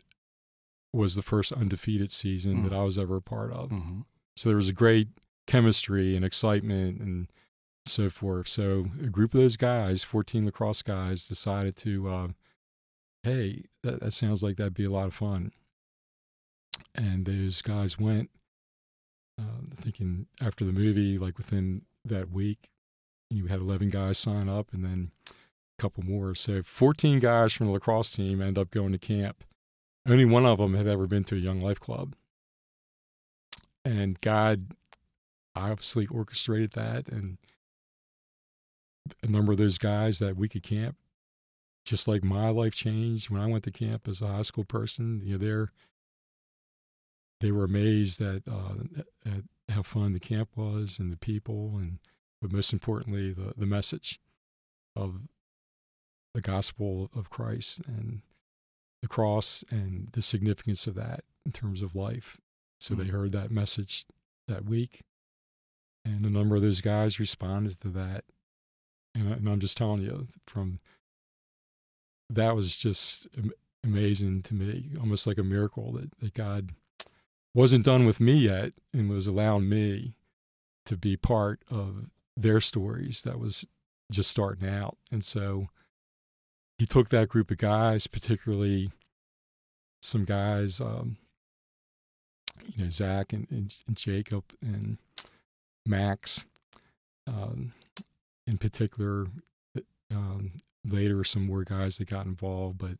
was 0.91 1.13
the 1.15 1.21
first 1.21 1.51
undefeated 1.53 2.11
season 2.11 2.57
Mm. 2.57 2.63
that 2.69 2.73
I 2.75 2.83
was 2.83 2.97
ever 2.97 3.17
a 3.17 3.21
part 3.21 3.51
of. 3.53 3.69
hmm 3.69 4.01
So 4.35 4.49
there 4.49 4.57
was 4.57 4.69
a 4.69 4.73
great 4.73 5.09
chemistry 5.45 6.15
and 6.15 6.25
excitement 6.25 6.99
and 6.99 7.27
so 7.85 8.09
forth. 8.09 8.47
So 8.47 8.87
a 9.03 9.07
group 9.09 9.33
of 9.35 9.39
those 9.39 9.55
guys, 9.57 10.03
14 10.03 10.45
lacrosse 10.45 10.81
guys, 10.81 11.27
decided 11.27 11.75
to, 11.77 12.09
uh, 12.09 12.27
hey, 13.23 13.65
that, 13.83 13.99
that 13.99 14.13
sounds 14.13 14.41
like 14.41 14.57
that'd 14.57 14.73
be 14.73 14.85
a 14.85 14.89
lot 14.91 15.07
of 15.07 15.13
fun. 15.13 15.51
And 16.95 17.25
those 17.25 17.61
guys 17.61 17.99
went, 17.99 18.29
uh, 19.39 19.75
thinking 19.75 20.27
after 20.41 20.65
the 20.65 20.73
movie, 20.73 21.17
like 21.17 21.37
within 21.37 21.83
that 22.05 22.31
week, 22.31 22.69
you 23.29 23.45
had 23.45 23.59
11 23.59 23.89
guys 23.89 24.17
sign 24.17 24.49
up 24.49 24.73
and 24.73 24.83
then 24.83 25.11
a 25.27 25.81
couple 25.81 26.03
more. 26.03 26.35
So 26.35 26.61
14 26.63 27.19
guys 27.19 27.53
from 27.53 27.67
the 27.67 27.73
lacrosse 27.73 28.11
team 28.11 28.41
end 28.41 28.57
up 28.57 28.71
going 28.71 28.91
to 28.91 28.97
camp. 28.97 29.43
Only 30.07 30.25
one 30.25 30.45
of 30.45 30.57
them 30.57 30.73
had 30.73 30.87
ever 30.87 31.07
been 31.07 31.23
to 31.25 31.35
a 31.35 31.39
Young 31.39 31.61
Life 31.61 31.79
Club. 31.79 32.15
And 33.85 34.19
God 34.21 34.73
obviously 35.55 36.07
orchestrated 36.07 36.71
that. 36.71 37.07
And 37.09 37.37
a 39.23 39.27
number 39.27 39.51
of 39.51 39.57
those 39.57 39.77
guys 39.77 40.19
that 40.19 40.37
week 40.37 40.55
at 40.55 40.63
camp, 40.63 40.95
just 41.85 42.07
like 42.07 42.23
my 42.23 42.49
life 42.49 42.73
changed 42.73 43.29
when 43.29 43.41
I 43.41 43.47
went 43.47 43.63
to 43.65 43.71
camp 43.71 44.07
as 44.07 44.21
a 44.21 44.27
high 44.27 44.43
school 44.43 44.63
person, 44.63 45.21
you 45.23 45.33
know, 45.33 45.37
they're, 45.37 45.71
they 47.41 47.51
were 47.51 47.63
amazed 47.63 48.21
at, 48.21 48.43
uh, 48.47 48.73
at 49.25 49.43
how 49.69 49.81
fun 49.83 50.13
the 50.13 50.19
camp 50.19 50.49
was 50.55 50.99
and 50.99 51.11
the 51.11 51.17
people 51.17 51.73
and 51.77 51.99
but 52.41 52.51
most 52.51 52.71
importantly 52.73 53.31
the, 53.33 53.53
the 53.57 53.65
message 53.65 54.19
of 54.95 55.21
the 56.33 56.41
gospel 56.41 57.09
of 57.15 57.29
Christ 57.29 57.81
and 57.87 58.21
the 59.01 59.07
cross 59.07 59.63
and 59.69 60.09
the 60.11 60.21
significance 60.21 60.87
of 60.87 60.95
that 60.95 61.21
in 61.45 61.51
terms 61.51 61.81
of 61.81 61.95
life. 61.95 62.37
So 62.79 62.93
they 62.95 63.07
heard 63.07 63.31
that 63.33 63.51
message 63.51 64.05
that 64.47 64.65
week, 64.65 65.01
and 66.05 66.25
a 66.25 66.29
number 66.29 66.55
of 66.55 66.61
those 66.61 66.81
guys 66.81 67.19
responded 67.19 67.79
to 67.81 67.89
that. 67.89 68.23
And, 69.15 69.29
I- 69.29 69.37
and 69.37 69.49
I'm 69.49 69.59
just 69.59 69.75
telling 69.77 70.01
you, 70.01 70.27
from 70.45 70.79
that 72.29 72.55
was 72.55 72.77
just 72.77 73.27
amazing 73.83 74.43
to 74.43 74.53
me, 74.53 74.91
almost 74.99 75.25
like 75.27 75.37
a 75.37 75.43
miracle 75.43 75.91
that, 75.93 76.11
that 76.19 76.33
God 76.33 76.71
wasn't 77.53 77.85
done 77.85 78.05
with 78.05 78.19
me 78.19 78.33
yet 78.33 78.73
and 78.93 79.09
was 79.09 79.27
allowing 79.27 79.67
me 79.67 80.13
to 80.85 80.95
be 80.95 81.17
part 81.17 81.61
of 81.69 82.09
their 82.35 82.61
stories 82.61 83.21
that 83.23 83.39
was 83.39 83.65
just 84.11 84.29
starting 84.29 84.67
out. 84.67 84.97
And 85.11 85.23
so 85.23 85.67
he 86.77 86.85
took 86.85 87.09
that 87.09 87.29
group 87.29 87.51
of 87.51 87.57
guys, 87.57 88.07
particularly 88.07 88.91
some 90.01 90.25
guys, 90.25 90.79
um, 90.79 91.17
you 92.75 92.85
know, 92.85 92.89
Zach 92.89 93.33
and, 93.33 93.47
and, 93.51 93.75
and 93.87 93.95
Jacob 93.95 94.45
and 94.61 94.97
Max, 95.85 96.45
um, 97.27 97.73
in 98.47 98.57
particular. 98.57 99.27
Um, 100.11 100.49
later, 100.83 101.23
some 101.23 101.45
more 101.45 101.63
guys 101.63 101.97
that 101.97 102.09
got 102.09 102.25
involved, 102.25 102.79
but 102.79 102.97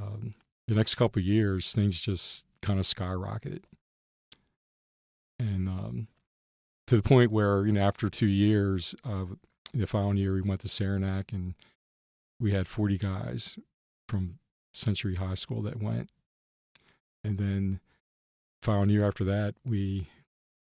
um, 0.00 0.34
the 0.68 0.74
next 0.74 0.96
couple 0.96 1.22
years, 1.22 1.72
things 1.72 2.00
just 2.00 2.44
kind 2.62 2.78
of 2.78 2.86
skyrocketed, 2.86 3.62
and 5.38 5.68
um, 5.68 6.08
to 6.86 6.96
the 6.96 7.02
point 7.02 7.30
where 7.30 7.66
you 7.66 7.72
know, 7.72 7.82
after 7.82 8.08
two 8.08 8.26
years, 8.26 8.94
uh, 9.04 9.26
the 9.72 9.86
following 9.86 10.16
year, 10.16 10.34
we 10.34 10.42
went 10.42 10.60
to 10.60 10.68
Saranac 10.68 11.32
and 11.32 11.54
we 12.40 12.52
had 12.52 12.66
40 12.66 12.98
guys 12.98 13.58
from 14.08 14.38
Century 14.72 15.16
High 15.16 15.34
School 15.34 15.62
that 15.62 15.80
went. 15.80 16.10
And 17.22 17.38
then 17.38 17.80
following 18.62 18.90
year 18.90 19.06
after 19.06 19.24
that, 19.24 19.54
we 19.64 20.08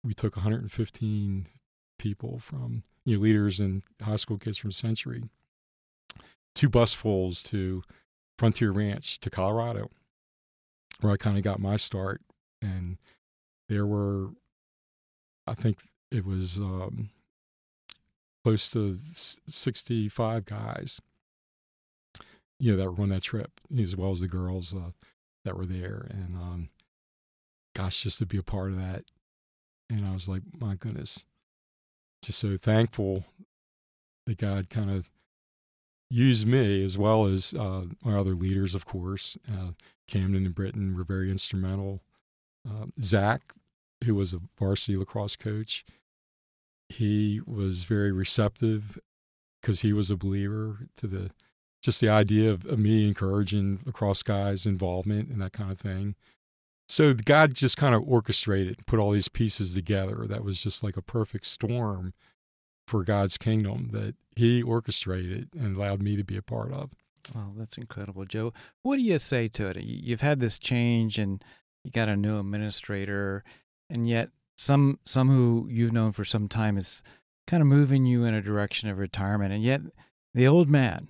we 0.02 0.14
took 0.14 0.36
115 0.36 1.46
people 1.98 2.38
from 2.38 2.84
you 3.04 3.16
know 3.16 3.22
leaders 3.22 3.60
and 3.60 3.82
high 4.02 4.16
school 4.16 4.38
kids 4.38 4.58
from 4.58 4.72
Century, 4.72 5.24
two 6.54 6.70
busfuls 6.70 7.42
to 7.44 7.82
Frontier 8.38 8.70
Ranch 8.70 9.18
to 9.20 9.30
Colorado, 9.30 9.90
where 11.04 11.12
I 11.12 11.16
kind 11.18 11.36
of 11.36 11.44
got 11.44 11.60
my 11.60 11.76
start. 11.76 12.22
And 12.62 12.96
there 13.68 13.86
were, 13.86 14.30
I 15.46 15.54
think 15.54 15.78
it 16.10 16.24
was 16.24 16.58
um, 16.58 17.10
close 18.42 18.70
to 18.70 18.96
65 19.46 20.44
guys 20.46 21.00
you 22.58 22.70
know 22.70 22.76
that 22.76 22.90
were 22.90 23.02
on 23.02 23.08
that 23.08 23.22
trip 23.22 23.60
as 23.78 23.96
well 23.96 24.12
as 24.12 24.20
the 24.20 24.28
girls 24.28 24.74
uh, 24.74 24.90
that 25.44 25.56
were 25.56 25.66
there 25.66 26.06
and 26.10 26.36
um 26.36 26.68
gosh 27.74 28.02
just 28.02 28.18
to 28.18 28.26
be 28.26 28.38
a 28.38 28.42
part 28.42 28.70
of 28.70 28.76
that 28.76 29.02
and 29.90 30.06
i 30.06 30.12
was 30.12 30.28
like 30.28 30.42
my 30.60 30.74
goodness 30.74 31.24
just 32.22 32.38
so 32.38 32.56
thankful 32.56 33.24
that 34.26 34.38
god 34.38 34.70
kind 34.70 34.90
of 34.90 35.10
used 36.10 36.46
me 36.46 36.84
as 36.84 36.96
well 36.96 37.26
as 37.26 37.54
uh, 37.54 37.82
my 38.04 38.16
other 38.16 38.34
leaders 38.34 38.74
of 38.74 38.86
course 38.86 39.36
uh, 39.52 39.72
camden 40.06 40.46
and 40.46 40.54
britton 40.54 40.96
were 40.96 41.04
very 41.04 41.30
instrumental 41.30 42.00
uh, 42.68 42.86
zach 43.00 43.52
who 44.04 44.14
was 44.14 44.32
a 44.32 44.40
varsity 44.58 44.96
lacrosse 44.96 45.36
coach 45.36 45.84
he 46.88 47.40
was 47.46 47.84
very 47.84 48.12
receptive 48.12 48.98
because 49.60 49.80
he 49.80 49.92
was 49.92 50.10
a 50.10 50.16
believer 50.16 50.88
to 50.96 51.06
the 51.06 51.30
just 51.82 52.00
the 52.00 52.08
idea 52.08 52.50
of, 52.50 52.64
of 52.64 52.78
me 52.78 53.06
encouraging 53.06 53.78
lacrosse 53.84 54.22
guys' 54.22 54.64
involvement 54.64 55.28
and 55.28 55.40
that 55.42 55.52
kind 55.52 55.70
of 55.70 55.78
thing. 55.78 56.14
So 56.88 57.12
God 57.12 57.54
just 57.54 57.76
kind 57.76 57.94
of 57.94 58.02
orchestrated, 58.06 58.78
and 58.78 58.86
put 58.86 58.98
all 58.98 59.10
these 59.10 59.28
pieces 59.28 59.74
together. 59.74 60.26
That 60.26 60.44
was 60.44 60.62
just 60.62 60.82
like 60.82 60.96
a 60.96 61.02
perfect 61.02 61.46
storm 61.46 62.14
for 62.86 63.04
God's 63.04 63.36
kingdom 63.36 63.90
that 63.92 64.14
He 64.34 64.62
orchestrated 64.62 65.50
and 65.54 65.76
allowed 65.76 66.02
me 66.02 66.16
to 66.16 66.24
be 66.24 66.36
a 66.36 66.42
part 66.42 66.72
of. 66.72 66.90
Wow, 67.34 67.52
that's 67.56 67.78
incredible, 67.78 68.24
Joe. 68.24 68.52
What 68.82 68.96
do 68.96 69.02
you 69.02 69.18
say 69.18 69.48
to 69.48 69.68
it? 69.68 69.82
You've 69.82 70.20
had 70.20 70.40
this 70.40 70.58
change, 70.58 71.18
and 71.18 71.42
you 71.84 71.90
got 71.90 72.08
a 72.08 72.16
new 72.16 72.38
administrator, 72.38 73.44
and 73.88 74.08
yet 74.08 74.30
some 74.56 74.98
some 75.04 75.30
who 75.30 75.68
you've 75.70 75.92
known 75.92 76.12
for 76.12 76.24
some 76.24 76.48
time 76.48 76.76
is 76.76 77.02
kind 77.46 77.60
of 77.60 77.66
moving 77.66 78.06
you 78.06 78.24
in 78.24 78.34
a 78.34 78.42
direction 78.42 78.88
of 78.88 78.98
retirement, 78.98 79.52
and 79.52 79.62
yet 79.62 79.80
the 80.34 80.46
old 80.46 80.68
man, 80.68 81.08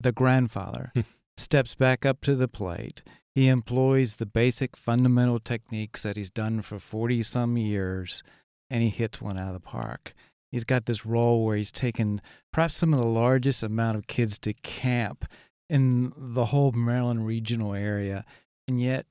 the 0.00 0.12
grandfather, 0.12 0.90
hmm. 0.94 1.00
steps 1.36 1.74
back 1.74 2.04
up 2.04 2.20
to 2.22 2.34
the 2.34 2.48
plate. 2.48 3.02
He 3.34 3.48
employs 3.48 4.16
the 4.16 4.26
basic 4.26 4.76
fundamental 4.76 5.38
techniques 5.38 6.02
that 6.02 6.16
he's 6.16 6.30
done 6.30 6.62
for 6.62 6.78
40 6.78 7.22
some 7.22 7.58
years, 7.58 8.22
and 8.70 8.82
he 8.82 8.88
hits 8.88 9.20
one 9.20 9.38
out 9.38 9.48
of 9.48 9.54
the 9.54 9.60
park. 9.60 10.14
He's 10.52 10.64
got 10.64 10.86
this 10.86 11.04
role 11.04 11.44
where 11.44 11.56
he's 11.56 11.72
taken 11.72 12.20
perhaps 12.52 12.76
some 12.76 12.92
of 12.92 13.00
the 13.00 13.06
largest 13.06 13.62
amount 13.62 13.96
of 13.96 14.06
kids 14.06 14.38
to 14.40 14.52
camp 14.52 15.24
in 15.68 16.12
the 16.16 16.46
whole 16.46 16.72
Maryland 16.72 17.26
regional 17.26 17.74
area, 17.74 18.24
and 18.68 18.80
yet 18.80 19.06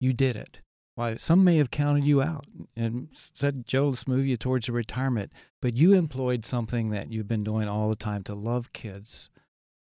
you 0.00 0.12
did 0.12 0.36
it. 0.36 0.60
Why 0.96 1.16
some 1.16 1.44
may 1.44 1.58
have 1.58 1.70
counted 1.70 2.04
you 2.04 2.22
out 2.22 2.46
and 2.74 3.08
said, 3.12 3.66
"Joe, 3.66 3.90
let's 3.90 4.08
move 4.08 4.26
you 4.26 4.36
towards 4.36 4.68
retirement," 4.68 5.30
but 5.60 5.76
you 5.76 5.92
employed 5.92 6.44
something 6.44 6.90
that 6.90 7.12
you've 7.12 7.28
been 7.28 7.44
doing 7.44 7.68
all 7.68 7.88
the 7.90 7.96
time 7.96 8.22
to 8.24 8.34
love 8.34 8.72
kids, 8.72 9.28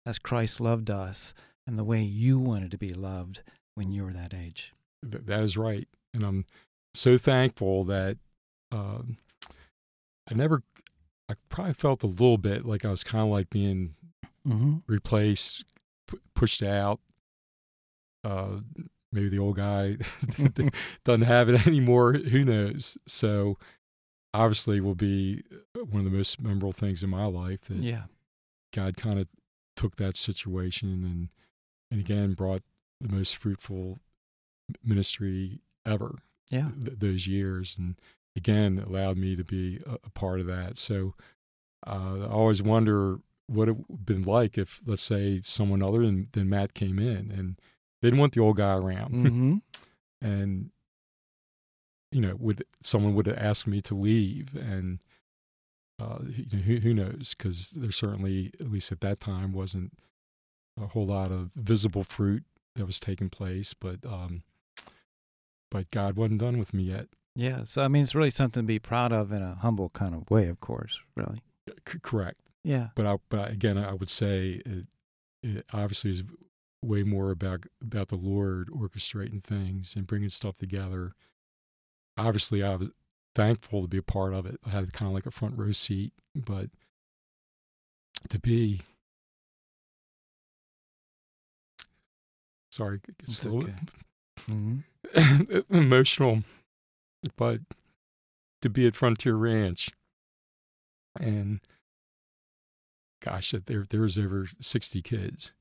as 0.04 0.18
Christ 0.18 0.60
loved 0.60 0.90
us, 0.90 1.32
and 1.66 1.78
the 1.78 1.84
way 1.84 2.02
you 2.02 2.38
wanted 2.38 2.70
to 2.72 2.78
be 2.78 2.90
loved 2.90 3.42
when 3.74 3.92
you 3.92 4.04
were 4.04 4.12
that 4.12 4.34
age. 4.34 4.74
That 5.02 5.42
is 5.42 5.56
right. 5.56 5.88
And 6.12 6.24
I'm 6.24 6.46
so 6.94 7.16
thankful 7.16 7.84
that 7.84 8.18
um, 8.72 9.16
I 10.30 10.34
never, 10.34 10.62
I 11.28 11.34
probably 11.48 11.74
felt 11.74 12.02
a 12.02 12.06
little 12.06 12.38
bit 12.38 12.64
like 12.64 12.84
I 12.84 12.90
was 12.90 13.04
kind 13.04 13.22
of 13.24 13.30
like 13.30 13.50
being 13.50 13.94
Mm-hmm. 14.46 14.78
replaced, 14.86 15.64
pu- 16.06 16.20
pushed 16.34 16.62
out. 16.62 17.00
Uh, 18.22 18.60
maybe 19.10 19.30
the 19.30 19.38
old 19.38 19.56
guy 19.56 19.96
doesn't 21.04 21.22
have 21.22 21.48
it 21.48 21.66
anymore. 21.66 22.12
Who 22.12 22.44
knows? 22.44 22.98
So, 23.06 23.56
obviously, 24.34 24.80
will 24.80 24.94
be 24.94 25.42
one 25.74 26.04
of 26.04 26.10
the 26.10 26.16
most 26.16 26.42
memorable 26.42 26.72
things 26.72 27.02
in 27.02 27.08
my 27.10 27.24
life 27.24 27.62
that 27.62 27.78
Yeah. 27.78 28.04
God 28.74 28.96
kind 28.98 29.18
of 29.18 29.28
took 29.76 29.96
that 29.96 30.16
situation 30.16 30.88
and 31.04 31.28
and 31.90 32.00
again 32.00 32.34
brought 32.34 32.62
the 33.00 33.08
most 33.08 33.36
fruitful 33.36 33.98
ministry 34.82 35.60
ever 35.86 36.16
Yeah. 36.50 36.70
th- 36.84 36.98
those 36.98 37.26
years 37.26 37.76
and 37.78 37.96
again 38.36 38.82
allowed 38.84 39.16
me 39.16 39.36
to 39.36 39.44
be 39.44 39.80
a, 39.86 39.94
a 40.04 40.10
part 40.10 40.40
of 40.40 40.46
that. 40.46 40.76
So 40.78 41.14
uh, 41.86 42.20
i 42.22 42.26
always 42.26 42.62
wonder 42.62 43.18
what 43.46 43.68
it 43.68 43.76
would 43.76 43.86
have 43.90 44.06
been 44.06 44.22
like 44.22 44.56
if 44.56 44.80
let's 44.86 45.02
say 45.02 45.40
someone 45.44 45.82
other 45.82 45.98
than, 45.98 46.28
than 46.32 46.48
matt 46.48 46.72
came 46.72 46.98
in 46.98 47.30
and 47.30 47.60
they 48.00 48.08
didn't 48.08 48.20
want 48.20 48.32
the 48.32 48.40
old 48.40 48.56
guy 48.56 48.74
around. 48.74 49.14
Mm-hmm. 49.24 49.56
and 50.22 50.70
you 52.10 52.20
know 52.20 52.36
would 52.38 52.64
someone 52.82 53.14
would 53.14 53.26
have 53.26 53.38
asked 53.38 53.66
me 53.66 53.80
to 53.82 53.94
leave 53.94 54.54
and 54.54 55.00
uh, 56.00 56.18
you 56.28 56.58
know, 56.58 56.64
who, 56.64 56.76
who 56.78 56.92
knows? 56.92 57.36
Because 57.36 57.70
there 57.70 57.92
certainly 57.92 58.50
at 58.60 58.68
least 58.70 58.90
at 58.90 59.00
that 59.00 59.20
time 59.20 59.52
wasn't 59.52 59.92
a 60.80 60.88
whole 60.88 61.06
lot 61.06 61.30
of 61.30 61.50
visible 61.54 62.04
fruit 62.04 62.44
that 62.74 62.86
was 62.86 62.98
taking 62.98 63.30
place 63.30 63.74
but 63.74 64.04
um 64.04 64.42
but 65.70 65.90
god 65.90 66.16
wasn't 66.16 66.40
done 66.40 66.58
with 66.58 66.74
me 66.74 66.84
yet 66.84 67.06
Yeah. 67.36 67.64
So 67.64 67.82
I 67.82 67.88
mean, 67.88 68.02
it's 68.02 68.14
really 68.14 68.30
something 68.30 68.62
to 68.62 68.66
be 68.66 68.78
proud 68.78 69.12
of 69.12 69.32
in 69.32 69.42
a 69.42 69.56
humble 69.56 69.90
kind 69.90 70.14
of 70.14 70.30
way, 70.30 70.46
of 70.48 70.60
course. 70.60 71.00
Really. 71.16 71.40
C- 71.88 71.98
correct. 72.02 72.40
Yeah. 72.62 72.88
But 72.94 73.06
I, 73.06 73.16
but 73.28 73.40
I, 73.40 73.46
again, 73.48 73.76
I 73.78 73.92
would 73.92 74.10
say 74.10 74.62
it, 74.64 74.86
it 75.42 75.66
obviously 75.72 76.10
is 76.10 76.22
way 76.82 77.02
more 77.02 77.30
about 77.30 77.64
about 77.82 78.08
the 78.08 78.16
Lord 78.16 78.68
orchestrating 78.68 79.42
things 79.42 79.94
and 79.96 80.06
bringing 80.06 80.28
stuff 80.28 80.56
together. 80.58 81.14
Obviously, 82.16 82.62
I 82.62 82.76
was 82.76 82.90
thankful 83.34 83.82
to 83.82 83.88
be 83.88 83.98
a 83.98 84.02
part 84.02 84.32
of 84.32 84.46
it. 84.46 84.60
I 84.64 84.70
had 84.70 84.92
kind 84.92 85.08
of 85.08 85.14
like 85.14 85.26
a 85.26 85.30
front 85.30 85.58
row 85.58 85.72
seat, 85.72 86.12
but 86.34 86.70
to 88.28 88.38
be 88.38 88.82
sorry, 92.70 93.00
it 93.08 93.18
gets 93.18 93.36
It's 93.38 93.44
a 93.44 93.48
little 93.50 93.70
okay. 93.70 93.78
hmm 94.46 94.78
emotional, 95.76 96.42
but 97.36 97.60
to 98.62 98.68
be 98.70 98.86
at 98.86 98.96
Frontier 98.96 99.34
Ranch 99.34 99.90
and 101.18 101.60
gosh, 103.22 103.50
that 103.52 103.66
there 103.66 103.84
there 103.88 104.02
was 104.02 104.18
over 104.18 104.46
sixty 104.60 105.02
kids 105.02 105.52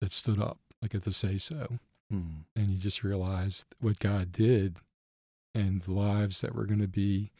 that 0.00 0.12
stood 0.12 0.40
up 0.40 0.58
like 0.82 0.94
at 0.94 1.02
the 1.02 1.12
say 1.12 1.38
so, 1.38 1.78
Mm. 2.12 2.44
and 2.56 2.70
you 2.70 2.78
just 2.78 3.04
realized 3.04 3.66
what 3.78 4.00
God 4.00 4.32
did 4.32 4.76
and 5.54 5.80
the 5.82 5.92
lives 5.92 6.40
that 6.40 6.54
were 6.54 6.64
going 6.66 6.80
to 6.80 6.88
be 6.88 7.30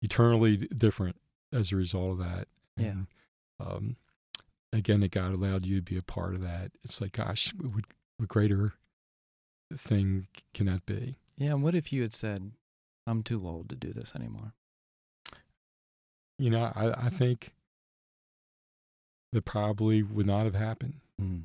eternally 0.00 0.56
different 0.56 1.16
as 1.52 1.72
a 1.72 1.76
result 1.76 2.12
of 2.12 2.18
that. 2.18 2.46
Yeah. 2.76 2.86
And, 2.88 3.06
um, 3.58 3.96
again, 4.72 5.00
that 5.00 5.10
God 5.10 5.32
allowed 5.32 5.66
you 5.66 5.76
to 5.76 5.82
be 5.82 5.96
a 5.96 6.02
part 6.02 6.34
of 6.36 6.42
that. 6.42 6.70
It's 6.84 7.00
like, 7.00 7.12
gosh, 7.12 7.52
what, 7.60 7.84
what 8.18 8.28
greater 8.28 8.74
thing 9.76 10.28
can 10.54 10.66
that 10.66 10.86
be? 10.86 11.16
Yeah. 11.36 11.50
And 11.52 11.62
what 11.64 11.74
if 11.74 11.92
you 11.92 12.02
had 12.02 12.14
said, 12.14 12.52
"I'm 13.06 13.22
too 13.22 13.46
old 13.46 13.68
to 13.70 13.76
do 13.76 13.92
this 13.92 14.14
anymore"? 14.14 14.52
You 16.38 16.50
know, 16.50 16.72
I, 16.74 17.06
I 17.06 17.08
think 17.08 17.54
that 19.32 19.44
probably 19.44 20.02
would 20.02 20.26
not 20.26 20.44
have 20.44 20.54
happened 20.54 21.00
Mm. 21.20 21.44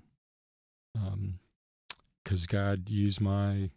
because 2.23 2.45
God 2.47 2.89
used 2.89 3.21
my 3.21 3.69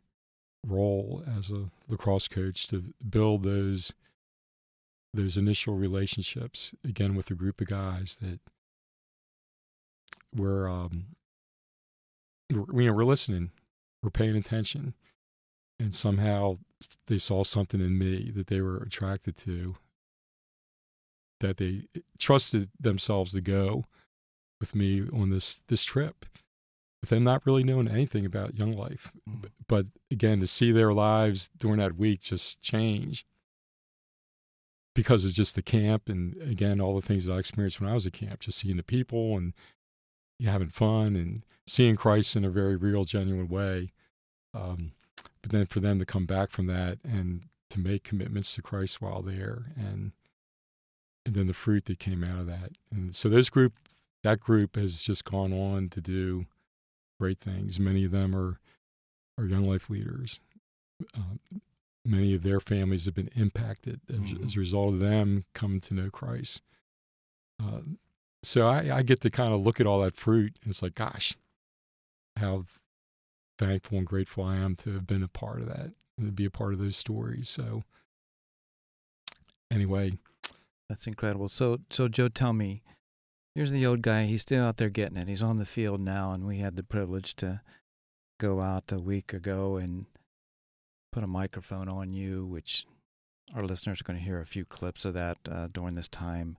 role 0.67 1.23
as 1.27 1.51
a 1.51 1.71
lacrosse 1.89 2.29
coach 2.29 2.67
to 2.69 2.93
build 3.09 3.43
those 3.43 3.93
those 5.13 5.37
initial 5.37 5.75
relationships 5.75 6.73
again 6.85 7.15
with 7.15 7.31
a 7.31 7.35
group 7.35 7.61
of 7.61 7.67
guys 7.67 8.17
that 8.21 8.41
were 10.35 10.69
um 10.69 11.07
we're, 12.53 12.83
you 12.83 12.89
know 12.89 12.95
we're 12.95 13.05
listening 13.05 13.51
we're 14.03 14.11
paying 14.11 14.37
attention 14.37 14.95
and 15.81 15.95
somehow 15.95 16.55
they 17.09 17.19
saw 17.19 17.43
something 17.43 17.81
in 17.81 17.99
me 17.99 18.31
that 18.35 18.47
they 18.47 18.61
were 18.61 18.77
attracted 18.79 19.37
to 19.39 19.75
that 21.41 21.57
they 21.57 21.85
trusted 22.19 22.69
themselves 22.79 23.33
to 23.33 23.41
go 23.41 23.85
with 24.61 24.75
me 24.75 25.03
on 25.13 25.31
this 25.31 25.61
this 25.69 25.85
trip 25.85 26.27
with 27.01 27.09
them 27.11 27.25
not 27.25 27.45
really 27.47 27.65
knowing 27.65 27.89
anything 27.89 28.25
about 28.27 28.59
young 28.59 28.73
life 28.77 29.11
Mm. 29.29 29.47
but 29.67 29.87
again 30.11 30.39
to 30.41 30.47
see 30.47 30.71
their 30.71 30.93
lives 30.93 31.49
during 31.59 31.79
that 31.79 31.97
week 31.97 32.21
just 32.21 32.61
change 32.61 33.25
because 34.95 35.25
of 35.25 35.33
just 35.33 35.55
the 35.55 35.63
camp 35.63 36.09
and 36.09 36.37
again 36.43 36.81
all 36.81 36.95
the 36.95 37.07
things 37.07 37.25
that 37.25 37.33
I 37.33 37.39
experienced 37.39 37.81
when 37.81 37.89
I 37.89 37.95
was 37.95 38.07
at 38.07 38.13
camp, 38.13 38.41
just 38.41 38.59
seeing 38.59 38.77
the 38.77 38.83
people 38.83 39.37
and 39.37 39.55
you 40.39 40.47
know, 40.47 40.53
having 40.53 40.69
fun 40.69 41.17
and 41.17 41.45
seeing 41.67 41.97
Christ 41.97 42.35
in 42.35 42.45
a 42.45 42.51
very 42.51 42.75
real, 42.77 43.05
genuine 43.05 43.49
way. 43.49 43.93
Um, 44.53 44.93
but 45.43 45.51
then 45.53 45.67
for 45.67 45.81
them 45.81 45.99
to 45.99 46.07
come 46.07 46.27
back 46.27 46.51
from 46.51 46.67
that 46.67 46.99
and 47.05 47.43
to 47.71 47.81
make 47.81 48.03
commitments 48.05 48.55
to 48.55 48.63
Christ 48.63 49.01
while 49.01 49.23
there, 49.23 49.73
and 49.77 50.13
and 51.27 51.35
then 51.35 51.47
the 51.47 51.53
fruit 51.55 51.85
that 51.85 51.99
came 51.99 52.25
out 52.25 52.41
of 52.41 52.47
that, 52.47 52.73
and 52.91 53.15
so 53.15 53.29
this 53.29 53.51
group, 53.51 53.75
that 54.23 54.41
group 54.41 54.77
has 54.77 55.03
just 55.03 55.25
gone 55.25 55.53
on 55.53 55.89
to 55.91 56.01
do 56.01 56.47
great 57.21 57.39
things. 57.39 57.79
Many 57.79 58.05
of 58.05 58.11
them 58.11 58.35
are 58.35 58.59
are 59.39 59.47
young 59.47 59.67
life 59.69 59.89
leaders. 59.91 60.41
Um, 61.15 61.41
many 62.05 62.35
of 62.35 62.43
their 62.43 62.61
families 62.61 63.05
have 63.07 63.15
been 63.15 63.31
impacted 63.35 64.01
as, 64.09 64.19
Mhm. 64.19 64.45
as 64.45 64.57
a 64.57 64.61
result 64.61 64.95
of 64.95 65.01
them 65.01 65.45
coming 65.55 65.81
to 65.83 65.95
know 65.95 66.11
Christ. 66.11 66.63
Uh, 67.63 67.81
so 68.43 68.67
I, 68.67 68.99
I 68.99 69.03
get 69.03 69.21
to 69.21 69.31
kind 69.31 69.53
of 69.53 69.61
look 69.61 69.81
at 69.81 69.87
all 69.87 70.01
that 70.01 70.17
fruit, 70.17 70.57
and 70.63 70.71
it's 70.71 70.83
like, 70.83 70.95
gosh, 70.95 71.37
how 72.37 72.65
thankful 73.61 73.99
and 73.99 74.07
grateful 74.07 74.43
I 74.43 74.57
am 74.57 74.75
to 74.77 74.95
have 74.95 75.07
been 75.07 75.23
a 75.23 75.29
part 75.29 75.61
of 75.61 75.69
that 75.69 75.93
and 76.17 76.27
to 76.27 76.33
be 76.33 76.47
a 76.47 76.51
part 76.51 76.73
of 76.73 76.79
those 76.79 76.97
stories. 76.97 77.49
So 77.49 77.85
anyway, 79.71 80.13
That's 80.89 81.07
incredible. 81.07 81.49
So, 81.49 81.79
so 81.91 82.09
Joe, 82.09 82.29
tell 82.29 82.53
me, 82.53 82.83
here's 83.55 83.71
the 83.71 83.87
old 83.87 84.03
guy. 84.03 84.25
He's 84.25 84.43
still 84.43 84.65
out 84.65 84.77
there 84.79 84.91
getting 84.91 85.17
it. 85.17 85.29
He's 85.29 85.43
on 85.43 85.59
the 85.59 85.65
field 85.65 86.01
now, 86.01 86.33
and 86.33 86.49
we 86.49 86.59
had 86.59 86.75
the 86.75 86.83
privilege 86.83 87.37
to 87.37 87.61
go 88.41 88.61
out 88.61 88.91
a 88.91 88.99
week 88.99 89.33
ago 89.33 89.77
and 89.77 90.07
put 91.13 91.23
a 91.23 91.29
microphone 91.29 91.89
on 91.89 92.13
you, 92.13 92.45
which 92.45 92.87
our 93.55 93.63
listeners 93.63 94.01
are 94.01 94.05
going 94.05 94.19
to 94.19 94.25
hear 94.25 94.41
a 94.41 94.47
few 94.47 94.65
clips 94.65 95.05
of 95.05 95.15
that 95.15 95.39
uh, 95.49 95.69
during 95.71 95.95
this 95.95 96.09
time. 96.09 96.59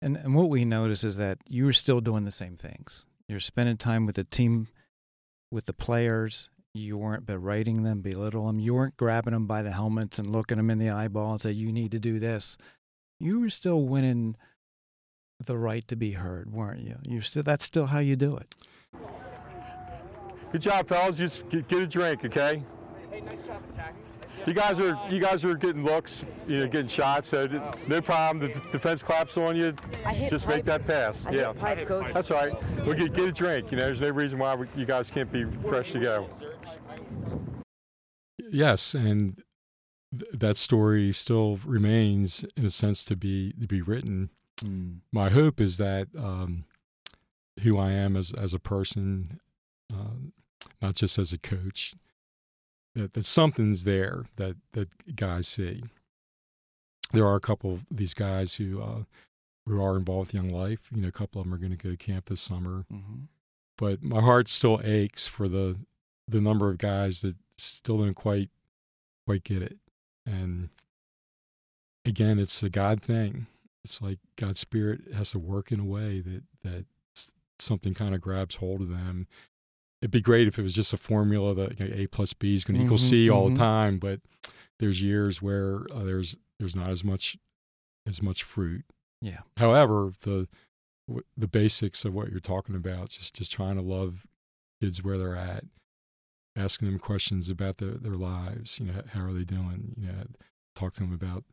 And 0.00 0.16
and 0.16 0.34
what 0.34 0.48
we 0.48 0.64
notice 0.64 1.02
is 1.02 1.16
that 1.16 1.38
you're 1.48 1.72
still 1.72 2.00
doing 2.00 2.24
the 2.24 2.30
same 2.30 2.56
things. 2.56 3.06
You're 3.28 3.40
spending 3.40 3.76
time 3.78 4.06
with 4.06 4.14
the 4.14 4.24
team, 4.24 4.68
with 5.50 5.66
the 5.66 5.72
players. 5.72 6.50
You 6.74 6.98
weren't 6.98 7.26
berating 7.26 7.82
them, 7.84 8.02
belittling 8.02 8.46
them. 8.46 8.60
You 8.60 8.74
weren't 8.74 8.96
grabbing 8.96 9.32
them 9.32 9.46
by 9.46 9.62
the 9.62 9.72
helmets 9.72 10.18
and 10.18 10.30
looking 10.30 10.58
them 10.58 10.70
in 10.70 10.78
the 10.78 10.90
eyeball 10.90 11.32
and 11.32 11.40
say, 11.40 11.52
"You 11.52 11.72
need 11.72 11.92
to 11.92 11.98
do 11.98 12.18
this." 12.18 12.58
you 13.18 13.40
were 13.40 13.50
still 13.50 13.82
winning 13.82 14.36
the 15.44 15.56
right 15.56 15.86
to 15.88 15.96
be 15.96 16.12
heard, 16.12 16.52
weren't 16.52 16.80
you? 16.80 16.96
You 17.02 17.20
still 17.20 17.42
that's 17.42 17.64
still 17.64 17.86
how 17.86 17.98
you 17.98 18.16
do 18.16 18.36
it. 18.36 18.54
Good 20.52 20.62
job, 20.62 20.88
fellas. 20.88 21.16
Just 21.16 21.48
get, 21.48 21.68
get 21.68 21.82
a 21.82 21.86
drink, 21.86 22.24
okay? 22.24 22.62
Hey, 23.10 23.20
nice 23.20 23.42
job 23.42 23.62
attacking. 23.70 24.05
You 24.46 24.54
guys 24.54 24.78
are 24.78 24.96
you 25.10 25.18
guys 25.20 25.44
are 25.44 25.56
getting 25.56 25.82
looks, 25.84 26.24
you 26.46 26.60
know, 26.60 26.68
getting 26.68 26.86
shots. 26.86 27.28
So 27.28 27.46
no 27.88 28.00
problem. 28.00 28.48
The 28.50 28.60
defense 28.70 29.02
claps 29.02 29.36
on 29.36 29.56
you. 29.56 29.74
I 30.04 30.14
hit 30.14 30.30
Just 30.30 30.46
pipe. 30.46 30.56
make 30.56 30.64
that 30.66 30.86
pass. 30.86 31.26
I 31.26 31.32
yeah. 31.32 31.52
hit 31.52 31.58
pipe, 31.58 31.86
coach. 31.88 32.14
That's 32.14 32.30
all 32.30 32.46
right. 32.46 32.86
We 32.86 32.94
get 32.94 33.12
get 33.12 33.24
a 33.28 33.32
drink. 33.32 33.72
You 33.72 33.78
know, 33.78 33.84
there's 33.84 34.00
no 34.00 34.10
reason 34.10 34.38
why 34.38 34.54
we, 34.54 34.68
you 34.76 34.86
guys 34.86 35.10
can't 35.10 35.30
be 35.32 35.44
fresh 35.68 35.90
to 35.92 35.98
go. 35.98 36.30
yes, 38.50 38.94
and 38.94 39.42
th- 40.16 40.30
that 40.32 40.56
story 40.56 41.12
still 41.12 41.58
remains 41.64 42.44
in 42.56 42.64
a 42.64 42.70
sense 42.70 43.04
to 43.04 43.16
be 43.16 43.52
to 43.60 43.66
be 43.66 43.82
written. 43.82 44.30
my 45.12 45.30
hope 45.30 45.60
is 45.60 45.76
that 45.78 46.08
um, 46.16 46.66
who 47.62 47.78
I 47.78 47.90
am 47.92 48.16
as 48.16 48.32
as 48.32 48.54
a 48.54 48.60
person, 48.60 49.40
uh, 49.92 50.30
not 50.80 50.94
just 50.94 51.18
as 51.18 51.32
a 51.32 51.38
coach, 51.38 51.94
that 52.96 53.14
that 53.14 53.24
something's 53.24 53.84
there 53.84 54.24
that 54.36 54.56
that 54.72 55.16
guys 55.16 55.48
see. 55.48 55.84
There 57.12 57.26
are 57.26 57.36
a 57.36 57.40
couple 57.40 57.72
of 57.72 57.86
these 57.90 58.14
guys 58.14 58.54
who 58.54 58.82
uh, 58.82 59.02
who 59.66 59.80
are 59.80 59.96
involved 59.96 60.32
with 60.32 60.42
Young 60.42 60.52
Life. 60.52 60.80
You 60.92 61.02
know, 61.02 61.08
a 61.08 61.12
couple 61.12 61.40
of 61.40 61.46
them 61.46 61.54
are 61.54 61.58
going 61.58 61.76
to 61.76 61.76
go 61.76 61.90
to 61.90 61.96
camp 61.96 62.26
this 62.26 62.40
summer. 62.40 62.84
Mm-hmm. 62.92 63.24
But 63.78 64.02
my 64.02 64.20
heart 64.20 64.48
still 64.48 64.80
aches 64.82 65.26
for 65.26 65.48
the 65.48 65.76
the 66.26 66.40
number 66.40 66.68
of 66.68 66.78
guys 66.78 67.20
that 67.20 67.36
still 67.56 67.98
don't 67.98 68.14
quite 68.14 68.50
quite 69.24 69.44
get 69.44 69.62
it. 69.62 69.78
And 70.24 70.70
again, 72.04 72.38
it's 72.40 72.62
a 72.62 72.70
God 72.70 73.00
thing 73.00 73.46
it's 73.86 74.02
like 74.02 74.18
God's 74.34 74.58
spirit 74.58 75.02
has 75.14 75.30
to 75.30 75.38
work 75.38 75.70
in 75.70 75.78
a 75.78 75.84
way 75.84 76.18
that 76.18 76.42
that 76.64 76.86
something 77.60 77.94
kind 77.94 78.16
of 78.16 78.20
grabs 78.20 78.56
hold 78.56 78.80
of 78.80 78.88
them. 78.88 79.28
It'd 80.02 80.10
be 80.10 80.20
great 80.20 80.46
if 80.46 80.58
it 80.58 80.62
was 80.62 80.74
just 80.74 80.92
a 80.92 80.96
formula 80.98 81.54
that 81.54 81.80
you 81.80 81.88
know, 81.88 81.94
A 81.94 82.06
plus 82.06 82.32
B 82.32 82.54
is 82.54 82.64
going 82.64 82.76
to 82.78 82.84
equal 82.84 82.98
Mhm, 82.98 83.08
C 83.08 83.30
all 83.30 83.48
mhm. 83.48 83.54
the 83.54 83.58
time, 83.58 83.98
but 83.98 84.20
there's 84.78 85.00
years 85.00 85.40
where 85.40 85.86
uh, 85.92 86.04
there's 86.04 86.36
there's 86.58 86.76
not 86.76 86.90
as 86.90 87.02
much 87.02 87.36
as 88.06 88.22
much 88.22 88.42
fruit. 88.42 88.84
Yeah. 89.22 89.40
However, 89.56 90.12
the 90.22 90.48
w- 91.08 91.24
the 91.36 91.48
basics 91.48 92.04
of 92.04 92.12
what 92.14 92.30
you're 92.30 92.40
talking 92.40 92.74
about, 92.74 93.08
just 93.10 93.34
just 93.34 93.52
trying 93.52 93.76
to 93.76 93.82
love 93.82 94.26
kids 94.80 95.02
where 95.02 95.16
they're 95.16 95.34
at, 95.36 95.64
asking 96.54 96.88
them 96.88 96.98
questions 96.98 97.48
about 97.50 97.78
their 97.78 97.92
their 97.92 98.16
lives. 98.16 98.78
You 98.78 98.86
know, 98.86 99.02
how 99.12 99.24
are 99.24 99.32
they 99.32 99.44
doing? 99.44 99.94
You 99.96 100.08
know, 100.08 100.24
talk 100.74 100.92
to 100.94 101.00
them 101.00 101.12
about 101.12 101.44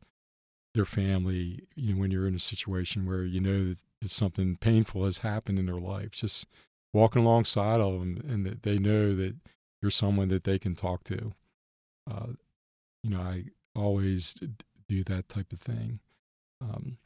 their 0.74 0.86
family. 0.86 1.64
You 1.76 1.94
know, 1.94 2.00
when 2.02 2.12
you're 2.12 2.28
in 2.28 2.36
a 2.36 2.40
situation 2.40 3.06
where 3.06 3.24
you 3.24 3.40
know 3.40 3.66
that, 3.70 3.78
that 4.02 4.12
something 4.12 4.58
painful 4.58 5.06
has 5.06 5.20
happened 5.20 5.60
in 5.60 5.66
their 5.66 5.76
life, 5.80 6.12
just 6.12 6.46
walking 6.94 7.24
alongside 7.24 7.80
of 7.82 8.00
them, 8.00 8.24
and 8.28 8.46
that 8.46 8.64
they 8.64 8.78
know 8.78 9.16
that 9.16 9.36
you're 9.82 9.92
someone 9.92 10.28
that 10.30 10.44
they 10.44 10.58
can 10.60 10.76
talk 10.76 11.04
to. 11.06 11.34
Uh, 12.10 12.28
you 13.04 13.10
know, 13.10 13.20
I 13.22 13.46
always 13.76 14.36
do 14.88 15.04
that 15.06 15.28
type 15.28 15.52
of 15.52 15.60
thing. 15.60 16.00
Um, 16.62 16.98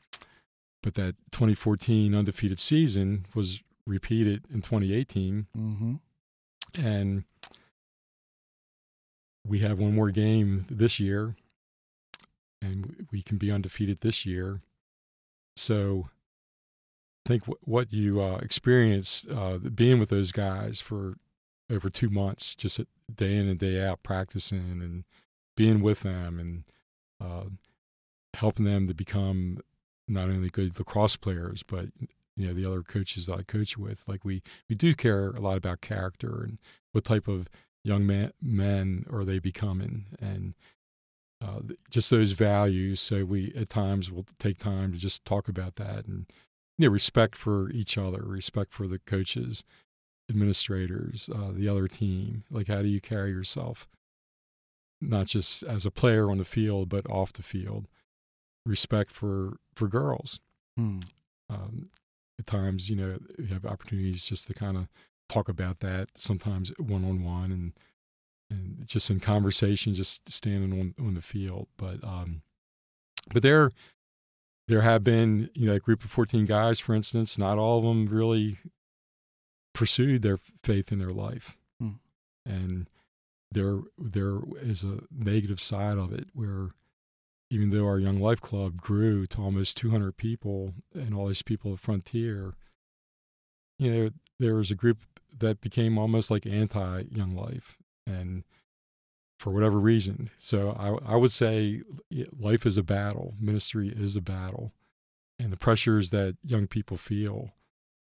but 0.83 0.93
that 0.95 1.15
2014 1.31 2.13
undefeated 2.13 2.59
season 2.59 3.25
was 3.33 3.63
repeated 3.85 4.43
in 4.53 4.61
2018, 4.61 5.47
Mm-hmm. 5.57 5.95
and 6.75 7.23
we 9.47 9.59
have 9.59 9.79
one 9.79 9.95
more 9.95 10.11
game 10.11 10.65
this 10.69 10.99
year 10.99 11.35
and 12.61 13.07
we 13.11 13.21
can 13.21 13.37
be 13.37 13.51
undefeated 13.51 14.01
this 14.01 14.25
year. 14.25 14.61
So, 15.55 16.09
think 17.27 17.43
w- 17.43 17.59
what 17.61 17.91
you 17.91 18.21
uh, 18.21 18.37
experienced 18.37 19.29
uh, 19.29 19.57
being 19.57 19.99
with 19.99 20.09
those 20.09 20.31
guys 20.31 20.81
for 20.81 21.15
over 21.69 21.89
two 21.89 22.09
months, 22.09 22.55
just 22.55 22.79
day 23.13 23.35
in 23.35 23.47
and 23.47 23.59
day 23.59 23.83
out, 23.85 24.01
practicing 24.03 24.81
and 24.81 25.03
being 25.55 25.81
with 25.81 26.01
them 26.01 26.39
and 26.39 26.63
uh, 27.21 27.49
helping 28.35 28.65
them 28.65 28.87
to 28.87 28.93
become 28.93 29.59
not 30.07 30.29
only 30.29 30.49
good 30.49 30.77
lacrosse 30.79 31.17
players, 31.17 31.63
but 31.63 31.87
you 32.37 32.47
know 32.47 32.53
the 32.53 32.65
other 32.65 32.83
coaches 32.83 33.25
that 33.25 33.39
I 33.39 33.43
coach 33.43 33.77
with. 33.77 34.07
Like 34.07 34.23
we 34.23 34.41
we 34.69 34.75
do 34.75 34.95
care 34.95 35.29
a 35.31 35.41
lot 35.41 35.57
about 35.57 35.81
character 35.81 36.43
and 36.43 36.57
what 36.93 37.03
type 37.03 37.27
of 37.27 37.49
young 37.83 38.05
man, 38.05 38.31
men 38.41 39.05
are 39.11 39.25
they 39.25 39.39
becoming, 39.39 40.05
and 40.19 40.53
uh, 41.41 41.59
just 41.89 42.09
those 42.09 42.31
values. 42.31 43.01
So 43.01 43.25
we 43.25 43.53
at 43.55 43.69
times 43.69 44.11
will 44.11 44.25
take 44.39 44.59
time 44.59 44.93
to 44.93 44.97
just 44.97 45.25
talk 45.25 45.49
about 45.49 45.75
that 45.75 46.05
and 46.05 46.27
you 46.77 46.87
know 46.87 46.91
respect 46.91 47.35
for 47.35 47.69
each 47.71 47.97
other, 47.97 48.21
respect 48.23 48.73
for 48.73 48.87
the 48.87 48.99
coaches, 48.99 49.63
administrators, 50.29 51.29
uh, 51.33 51.51
the 51.53 51.67
other 51.67 51.87
team. 51.87 52.43
Like 52.49 52.67
how 52.67 52.81
do 52.81 52.87
you 52.87 53.01
carry 53.01 53.31
yourself, 53.31 53.87
not 55.01 55.27
just 55.27 55.63
as 55.63 55.85
a 55.85 55.91
player 55.91 56.29
on 56.29 56.37
the 56.37 56.45
field, 56.45 56.89
but 56.89 57.09
off 57.09 57.33
the 57.33 57.43
field. 57.43 57.87
Respect 58.65 59.11
for 59.11 59.57
for 59.73 59.87
girls. 59.87 60.39
Hmm. 60.75 60.99
Um, 61.49 61.89
at 62.39 62.45
times, 62.45 62.89
you 62.89 62.95
know, 62.95 63.17
you 63.39 63.47
have 63.47 63.65
opportunities 63.65 64.25
just 64.25 64.47
to 64.47 64.53
kind 64.53 64.77
of 64.77 64.87
talk 65.29 65.49
about 65.49 65.79
that. 65.79 66.09
Sometimes 66.15 66.71
one 66.77 67.05
on 67.05 67.23
one 67.23 67.51
and 67.51 67.73
and 68.49 68.87
just 68.87 69.09
in 69.09 69.19
conversation, 69.19 69.93
just 69.93 70.29
standing 70.29 70.79
on 70.79 70.93
on 71.03 71.15
the 71.15 71.21
field. 71.21 71.67
But 71.77 72.03
um, 72.03 72.41
but 73.33 73.41
there 73.41 73.71
there 74.67 74.81
have 74.81 75.03
been 75.03 75.49
you 75.53 75.67
know 75.67 75.75
a 75.75 75.79
group 75.79 76.03
of 76.03 76.11
fourteen 76.11 76.45
guys, 76.45 76.79
for 76.79 76.93
instance. 76.93 77.37
Not 77.37 77.57
all 77.57 77.77
of 77.79 77.83
them 77.83 78.05
really 78.07 78.57
pursued 79.73 80.21
their 80.21 80.39
faith 80.63 80.91
in 80.91 80.99
their 80.99 81.11
life, 81.13 81.55
Hmm. 81.79 81.91
and 82.45 82.89
there 83.51 83.79
there 83.97 84.39
is 84.59 84.83
a 84.83 85.01
negative 85.11 85.59
side 85.61 85.97
of 85.97 86.11
it 86.11 86.27
where 86.33 86.71
even 87.49 87.69
though 87.69 87.85
our 87.85 87.99
Young 87.99 88.19
Life 88.19 88.41
Club 88.41 88.81
grew 88.81 89.25
to 89.27 89.41
almost 89.41 89.77
200 89.77 90.17
people 90.17 90.73
and 90.93 91.13
all 91.13 91.27
these 91.27 91.41
people 91.43 91.71
at 91.71 91.79
Frontier, 91.79 92.55
you 93.79 93.89
know, 93.89 94.09
there 94.37 94.55
was 94.55 94.69
a 94.69 94.75
group 94.75 94.97
that 95.39 95.61
became 95.61 95.97
almost 95.97 96.29
like 96.29 96.45
anti 96.45 97.03
Young 97.09 97.35
Life. 97.35 97.77
And 98.05 98.43
for 99.37 99.51
whatever 99.51 99.79
reason. 99.79 100.29
So 100.39 100.71
I, 100.71 101.13
I 101.13 101.15
would 101.15 101.31
say 101.31 101.81
life 102.37 102.65
is 102.65 102.77
a 102.77 102.83
battle, 102.83 103.35
ministry 103.39 103.89
is 103.95 104.15
a 104.15 104.21
battle. 104.21 104.73
And 105.39 105.51
the 105.53 105.57
pressures 105.57 106.09
that 106.09 106.37
young 106.43 106.65
people 106.67 106.97
feel, 106.97 107.51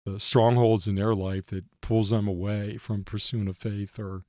the 0.06 0.18
strongholds 0.18 0.88
in 0.88 0.94
their 0.94 1.14
life 1.14 1.46
that 1.46 1.64
pulls 1.82 2.10
them 2.10 2.26
away 2.26 2.78
from 2.78 3.04
pursuing 3.04 3.48
a 3.48 3.52
faith 3.54 3.98
are, 3.98 4.24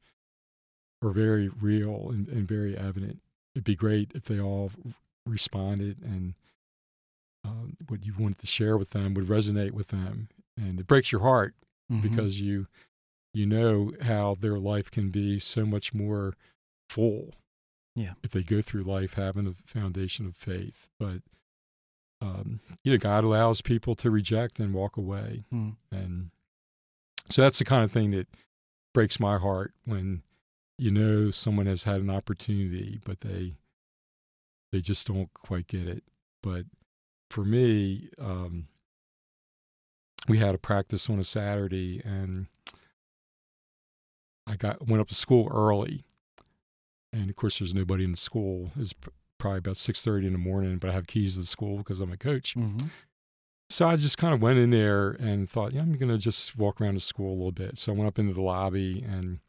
are 1.02 1.12
very 1.12 1.48
real 1.48 2.10
and, 2.10 2.28
and 2.28 2.46
very 2.48 2.78
evident 2.78 3.22
it'd 3.56 3.64
be 3.64 3.76
great 3.76 4.12
if 4.14 4.26
they 4.26 4.40
all 4.40 4.70
responded 5.26 6.02
and 6.04 6.34
um, 7.46 7.78
what 7.88 8.06
you 8.06 8.14
wanted 8.20 8.38
to 8.40 8.48
share 8.48 8.78
with 8.78 8.90
them 8.92 9.14
would 9.14 9.28
resonate 9.28 9.72
with 9.72 9.88
them 9.88 10.28
and 10.58 10.80
it 10.80 10.88
breaks 10.88 11.12
your 11.12 11.22
heart 11.22 11.56
Mhm. 11.92 12.02
because 12.02 12.40
you 12.42 12.68
you 13.34 13.46
know 13.46 13.92
how 14.02 14.36
their 14.40 14.60
life 14.60 14.92
can 14.92 15.10
be 15.10 15.40
so 15.40 15.66
much 15.66 15.94
more 15.94 16.36
full 16.90 17.34
Yeah. 17.96 18.14
if 18.24 18.32
they 18.32 18.44
go 18.44 18.62
through 18.62 18.84
life 18.84 19.14
having 19.14 19.48
a 19.48 19.54
foundation 19.66 20.26
of 20.26 20.36
faith 20.36 20.90
but 21.00 21.22
um, 22.22 22.60
you 22.84 22.92
know 22.92 22.98
god 22.98 23.24
allows 23.24 23.62
people 23.62 23.96
to 23.96 24.10
reject 24.12 24.60
and 24.60 24.74
walk 24.74 24.98
away 24.98 25.44
Hmm. 25.52 25.70
and 25.92 26.32
so 27.30 27.42
that's 27.44 27.60
the 27.60 27.66
kind 27.66 27.84
of 27.84 27.92
thing 27.92 28.12
that 28.12 28.28
breaks 28.94 29.20
my 29.20 29.38
heart 29.38 29.74
when 29.86 30.24
you 30.78 30.90
know 30.92 31.30
someone 31.32 31.66
has 31.68 31.84
had 31.84 32.02
an 32.02 32.10
opportunity 32.10 33.00
but 33.06 33.22
they 33.22 33.54
they 34.72 34.82
just 34.82 35.08
don't 35.08 35.32
quite 35.34 35.68
get 35.68 35.88
it 35.88 36.04
but 36.44 36.66
for 37.30 37.46
me 37.46 38.10
um, 38.20 38.68
we 40.28 40.40
had 40.40 40.56
a 40.56 40.60
practice 40.60 41.10
on 41.10 41.20
a 41.20 41.24
saturday 41.24 42.02
and 42.04 42.48
i 44.48 44.56
got 44.56 44.88
went 44.88 45.00
up 45.02 45.08
to 45.08 45.16
school 45.16 45.48
early 45.54 46.04
and 47.14 47.30
of 47.30 47.36
course 47.36 47.60
there's 47.60 47.74
nobody 47.74 48.04
in 48.04 48.12
the 48.12 48.18
school 48.18 48.72
it's 48.80 48.94
probably 49.40 49.60
about 49.60 49.76
6.30 49.76 50.28
in 50.28 50.32
the 50.34 50.38
morning 50.40 50.78
but 50.78 50.90
i 50.90 50.94
have 50.94 51.08
keys 51.08 51.34
to 51.36 51.40
the 51.42 51.46
school 51.46 51.78
because 51.78 52.02
i'm 52.02 52.12
a 52.12 52.18
coach 52.18 52.56
Mhm. 52.56 52.90
so 53.70 53.88
I 53.88 53.96
just 53.96 54.18
kind 54.18 54.34
of 54.34 54.42
went 54.42 54.58
in 54.58 54.72
there 54.72 55.12
and 55.12 55.48
thought, 55.48 55.74
yeah, 55.74 55.82
I'm 55.82 55.94
going 55.94 56.10
to 56.12 56.18
just 56.18 56.58
walk 56.58 56.82
around 56.82 56.96
the 56.96 57.02
school 57.02 57.30
a 57.32 57.38
little 57.38 57.52
bit. 57.52 57.78
So 57.78 57.92
I 57.92 57.96
went 57.96 58.08
up 58.08 58.18
into 58.18 58.34
the 58.34 58.42
lobby 58.42 59.04
and 59.08 59.40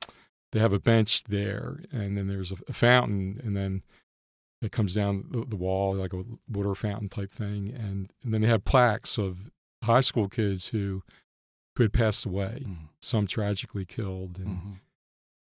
they 0.52 0.60
have 0.60 0.74
a 0.74 0.78
bench 0.78 1.24
there, 1.24 1.80
and 1.90 2.18
then 2.18 2.28
there's 2.28 2.52
a, 2.52 2.56
a 2.68 2.74
fountain, 2.74 3.40
and 3.42 3.56
then 3.56 3.82
it 4.60 4.72
comes 4.72 4.94
down 4.94 5.24
the, 5.30 5.46
the 5.46 5.56
wall 5.56 5.94
like 5.94 6.12
a 6.12 6.22
water 6.50 6.74
fountain 6.74 7.08
type 7.08 7.30
thing, 7.30 7.70
and, 7.74 8.12
and 8.22 8.34
then 8.34 8.42
they 8.42 8.48
have 8.48 8.64
plaques 8.66 9.16
of 9.16 9.50
high 9.84 10.02
school 10.02 10.28
kids 10.28 10.66
who 10.68 11.02
who 11.76 11.84
had 11.84 11.92
passed 11.94 12.26
away, 12.26 12.64
Mhm. 12.66 12.88
some 13.00 13.26
tragically 13.26 13.86
killed, 13.86 14.38
and 14.38 14.48
Mhm. 14.48 14.76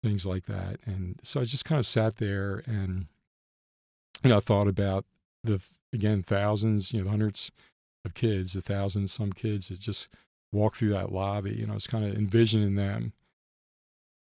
Things 0.02 0.26
like 0.26 0.46
that. 0.46 0.78
And 0.84 1.20
so 1.22 1.40
I 1.40 1.44
just 1.44 1.64
kind 1.64 1.78
of 1.78 1.86
sat 1.86 2.16
there 2.16 2.62
and 2.66 3.06
you 4.22 4.30
know, 4.30 4.36
I 4.36 4.40
thought 4.40 4.68
about 4.68 5.04
the 5.42 5.60
again 5.92 6.22
thousands, 6.22 6.92
you 6.92 7.02
know, 7.02 7.10
hundreds 7.10 7.50
of 8.04 8.14
kids, 8.14 8.56
a 8.56 8.60
thousand 8.60 9.08
some 9.08 9.32
kids 9.32 9.68
that 9.68 9.78
just 9.78 10.08
walk 10.52 10.76
through 10.76 10.90
that 10.90 11.12
lobby. 11.12 11.54
You 11.54 11.66
know, 11.66 11.72
I 11.72 11.74
was 11.74 11.86
kind 11.86 12.04
of 12.04 12.14
envisioning 12.14 12.74
them 12.74 13.12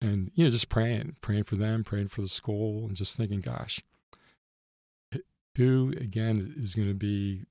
and, 0.02 0.32
you 0.36 0.44
know, 0.44 0.50
just 0.50 0.70
praying, 0.70 1.16
praying 1.22 1.46
for 1.46 1.56
them, 1.56 1.84
praying 1.84 2.10
for 2.10 2.22
the 2.22 2.30
school, 2.30 2.86
and 2.86 2.96
just 2.96 3.18
thinking, 3.18 3.42
gosh, 3.42 3.82
who 5.56 5.94
again 5.98 6.54
is 6.58 6.76
going 6.76 6.88
to 6.88 6.94
be 6.94 7.44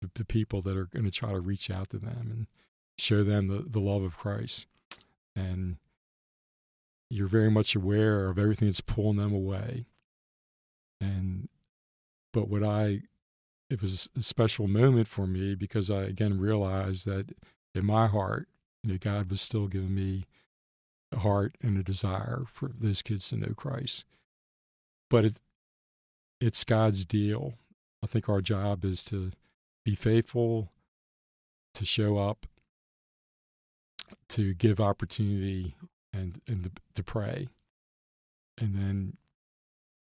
the, 0.00 0.10
the 0.14 0.24
people 0.24 0.60
that 0.62 0.76
are 0.76 0.86
going 0.86 1.04
to 1.04 1.10
try 1.10 1.32
to 1.32 1.40
reach 1.40 1.70
out 1.70 1.90
to 1.90 1.98
them 1.98 2.28
and 2.30 2.46
show 2.98 3.24
them 3.24 3.48
the, 3.48 3.64
the 3.66 3.80
love 3.80 4.02
of 4.02 4.16
Christ. 4.16 4.66
And 5.34 5.76
you're 7.12 7.28
very 7.28 7.50
much 7.50 7.74
aware 7.74 8.28
of 8.28 8.38
everything 8.38 8.68
that's 8.68 8.80
pulling 8.80 9.18
them 9.18 9.34
away. 9.34 9.84
And, 11.00 11.48
but 12.32 12.48
what 12.48 12.64
I 12.64 13.02
it 13.72 13.80
was 13.80 14.10
a 14.14 14.22
special 14.22 14.68
moment 14.68 15.08
for 15.08 15.26
me 15.26 15.54
because 15.54 15.90
I 15.90 16.02
again 16.02 16.38
realized 16.38 17.06
that 17.06 17.34
in 17.74 17.86
my 17.86 18.06
heart, 18.06 18.48
you 18.82 18.92
know, 18.92 18.98
God 18.98 19.30
was 19.30 19.40
still 19.40 19.66
giving 19.66 19.94
me 19.94 20.26
a 21.10 21.20
heart 21.20 21.56
and 21.62 21.78
a 21.78 21.82
desire 21.82 22.42
for 22.46 22.70
those 22.78 23.00
kids 23.00 23.30
to 23.30 23.36
know 23.36 23.54
Christ. 23.56 24.04
But 25.08 25.24
it, 25.24 25.34
it's 26.38 26.64
God's 26.64 27.06
deal. 27.06 27.54
I 28.02 28.06
think 28.06 28.28
our 28.28 28.42
job 28.42 28.84
is 28.84 29.02
to 29.04 29.30
be 29.86 29.94
faithful, 29.94 30.70
to 31.72 31.86
show 31.86 32.18
up, 32.18 32.46
to 34.30 34.52
give 34.52 34.80
opportunity, 34.80 35.76
and 36.12 36.40
and 36.46 36.64
to, 36.64 36.70
to 36.94 37.02
pray, 37.02 37.48
and 38.58 38.74
then 38.74 39.16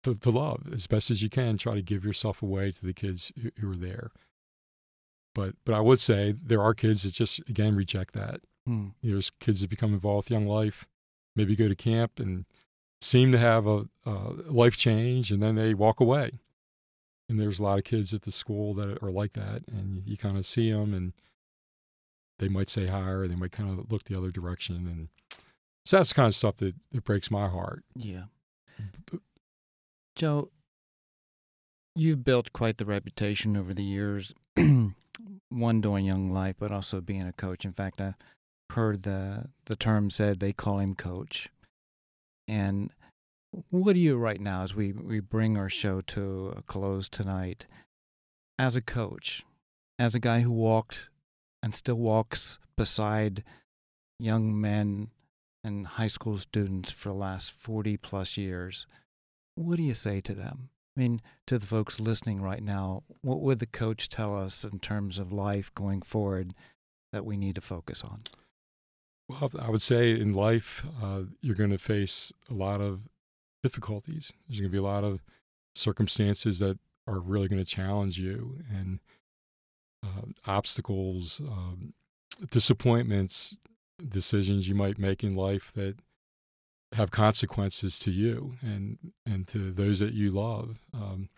to, 0.03 0.15
to 0.15 0.29
love 0.29 0.67
as 0.73 0.87
best 0.87 1.11
as 1.11 1.21
you 1.21 1.29
can. 1.29 1.57
Try 1.57 1.75
to 1.75 1.81
give 1.81 2.05
yourself 2.05 2.41
away 2.41 2.71
to 2.71 2.85
the 2.85 2.93
kids 2.93 3.31
who, 3.41 3.51
who 3.59 3.71
are 3.71 3.77
there. 3.77 4.11
But 5.33 5.55
but 5.65 5.75
I 5.75 5.81
would 5.81 5.99
say 5.99 6.31
there 6.31 6.61
are 6.61 6.73
kids 6.73 7.03
that 7.03 7.13
just 7.13 7.39
again 7.49 7.75
reject 7.75 8.13
that. 8.13 8.41
Hmm. 8.65 8.89
There's 9.03 9.31
kids 9.39 9.61
that 9.61 9.69
become 9.69 9.93
involved 9.93 10.29
with 10.29 10.31
Young 10.31 10.47
Life, 10.47 10.87
maybe 11.35 11.55
go 11.55 11.67
to 11.67 11.75
camp 11.75 12.19
and 12.19 12.45
seem 13.01 13.31
to 13.31 13.37
have 13.37 13.67
a, 13.67 13.87
a 14.05 14.33
life 14.47 14.77
change, 14.77 15.31
and 15.31 15.41
then 15.41 15.55
they 15.55 15.73
walk 15.73 15.99
away. 15.99 16.39
And 17.27 17.39
there's 17.39 17.59
a 17.59 17.63
lot 17.63 17.77
of 17.77 17.83
kids 17.83 18.13
at 18.13 18.21
the 18.21 18.31
school 18.31 18.73
that 18.75 19.01
are 19.01 19.11
like 19.11 19.33
that, 19.33 19.63
and 19.67 20.03
you 20.05 20.17
kind 20.17 20.37
of 20.37 20.45
see 20.45 20.71
them, 20.71 20.93
and 20.93 21.13
they 22.39 22.47
might 22.47 22.69
say 22.69 22.87
hi, 22.87 23.09
or 23.09 23.27
they 23.27 23.35
might 23.35 23.51
kind 23.51 23.69
of 23.69 23.91
look 23.91 24.03
the 24.03 24.17
other 24.17 24.31
direction, 24.31 24.87
and 24.87 25.09
so 25.85 25.97
that's 25.97 26.09
the 26.09 26.15
kind 26.15 26.27
of 26.27 26.35
stuff 26.35 26.57
that, 26.57 26.75
that 26.91 27.03
breaks 27.03 27.29
my 27.29 27.47
heart. 27.47 27.83
Yeah. 27.95 28.23
Joe, 30.15 30.49
you've 31.95 32.23
built 32.23 32.53
quite 32.53 32.77
the 32.77 32.85
reputation 32.85 33.55
over 33.55 33.73
the 33.73 33.83
years, 33.83 34.33
one 35.49 35.81
doing 35.81 36.05
Young 36.05 36.31
Life, 36.31 36.55
but 36.57 36.71
also 36.71 37.01
being 37.01 37.23
a 37.23 37.33
coach. 37.33 37.65
In 37.65 37.73
fact, 37.73 38.01
I 38.01 38.15
heard 38.71 39.03
the 39.03 39.49
the 39.65 39.75
term 39.75 40.09
said 40.09 40.39
they 40.39 40.53
call 40.53 40.79
him 40.79 40.95
coach. 40.95 41.49
And 42.47 42.91
what 43.69 43.93
do 43.93 43.99
you 43.99 44.17
right 44.17 44.39
now, 44.39 44.63
as 44.63 44.75
we, 44.75 44.91
we 44.91 45.19
bring 45.19 45.57
our 45.57 45.69
show 45.69 46.01
to 46.01 46.53
a 46.55 46.61
close 46.61 47.09
tonight, 47.09 47.65
as 48.59 48.75
a 48.75 48.81
coach, 48.81 49.43
as 49.97 50.15
a 50.15 50.19
guy 50.19 50.41
who 50.41 50.51
walked 50.51 51.09
and 51.63 51.73
still 51.73 51.95
walks 51.95 52.59
beside 52.77 53.43
young 54.19 54.59
men 54.59 55.09
and 55.65 55.87
high 55.87 56.07
school 56.07 56.37
students 56.37 56.91
for 56.91 57.09
the 57.09 57.15
last 57.15 57.51
40 57.51 57.97
plus 57.97 58.37
years, 58.37 58.85
what 59.55 59.77
do 59.77 59.83
you 59.83 59.95
say 59.95 60.21
to 60.21 60.33
them? 60.33 60.69
I 60.95 61.01
mean, 61.01 61.21
to 61.47 61.57
the 61.57 61.65
folks 61.65 61.99
listening 61.99 62.41
right 62.41 62.61
now, 62.61 63.03
what 63.21 63.41
would 63.41 63.59
the 63.59 63.65
coach 63.65 64.07
tell 64.07 64.37
us 64.37 64.63
in 64.63 64.79
terms 64.79 65.17
of 65.17 65.33
life 65.33 65.73
going 65.73 66.03
forward 66.03 66.53
that 67.11 67.25
we 67.25 67.35
need 67.35 67.55
to 67.55 67.61
focus 67.61 68.03
on? 68.03 68.19
Well, 69.27 69.51
I 69.59 69.71
would 69.71 69.81
say 69.81 70.11
in 70.11 70.33
life, 70.33 70.85
uh, 71.01 71.23
you're 71.41 71.55
going 71.55 71.71
to 71.71 71.79
face 71.79 72.31
a 72.49 72.53
lot 72.53 72.79
of 72.79 73.09
difficulties. 73.63 74.31
There's 74.47 74.59
going 74.59 74.69
to 74.69 74.75
be 74.75 74.77
a 74.77 74.83
lot 74.83 75.03
of 75.03 75.23
circumstances 75.73 76.59
that 76.59 76.77
are 77.07 77.19
really 77.19 77.47
going 77.47 77.63
to 77.63 77.69
challenge 77.69 78.19
you 78.19 78.59
and 78.71 78.99
uh, 80.03 80.27
obstacles, 80.45 81.41
um, 81.41 81.93
disappointments, 82.51 83.57
decisions 84.07 84.67
you 84.67 84.75
might 84.75 84.97
make 84.97 85.23
in 85.23 85.35
life 85.35 85.71
that 85.73 85.97
have 86.93 87.11
consequences 87.11 87.99
to 87.99 88.11
you 88.11 88.53
and 88.61 88.97
and 89.25 89.47
to 89.47 89.71
those 89.71 89.99
that 89.99 90.13
you 90.13 90.31
love. 90.31 90.79
Um, 90.93 91.29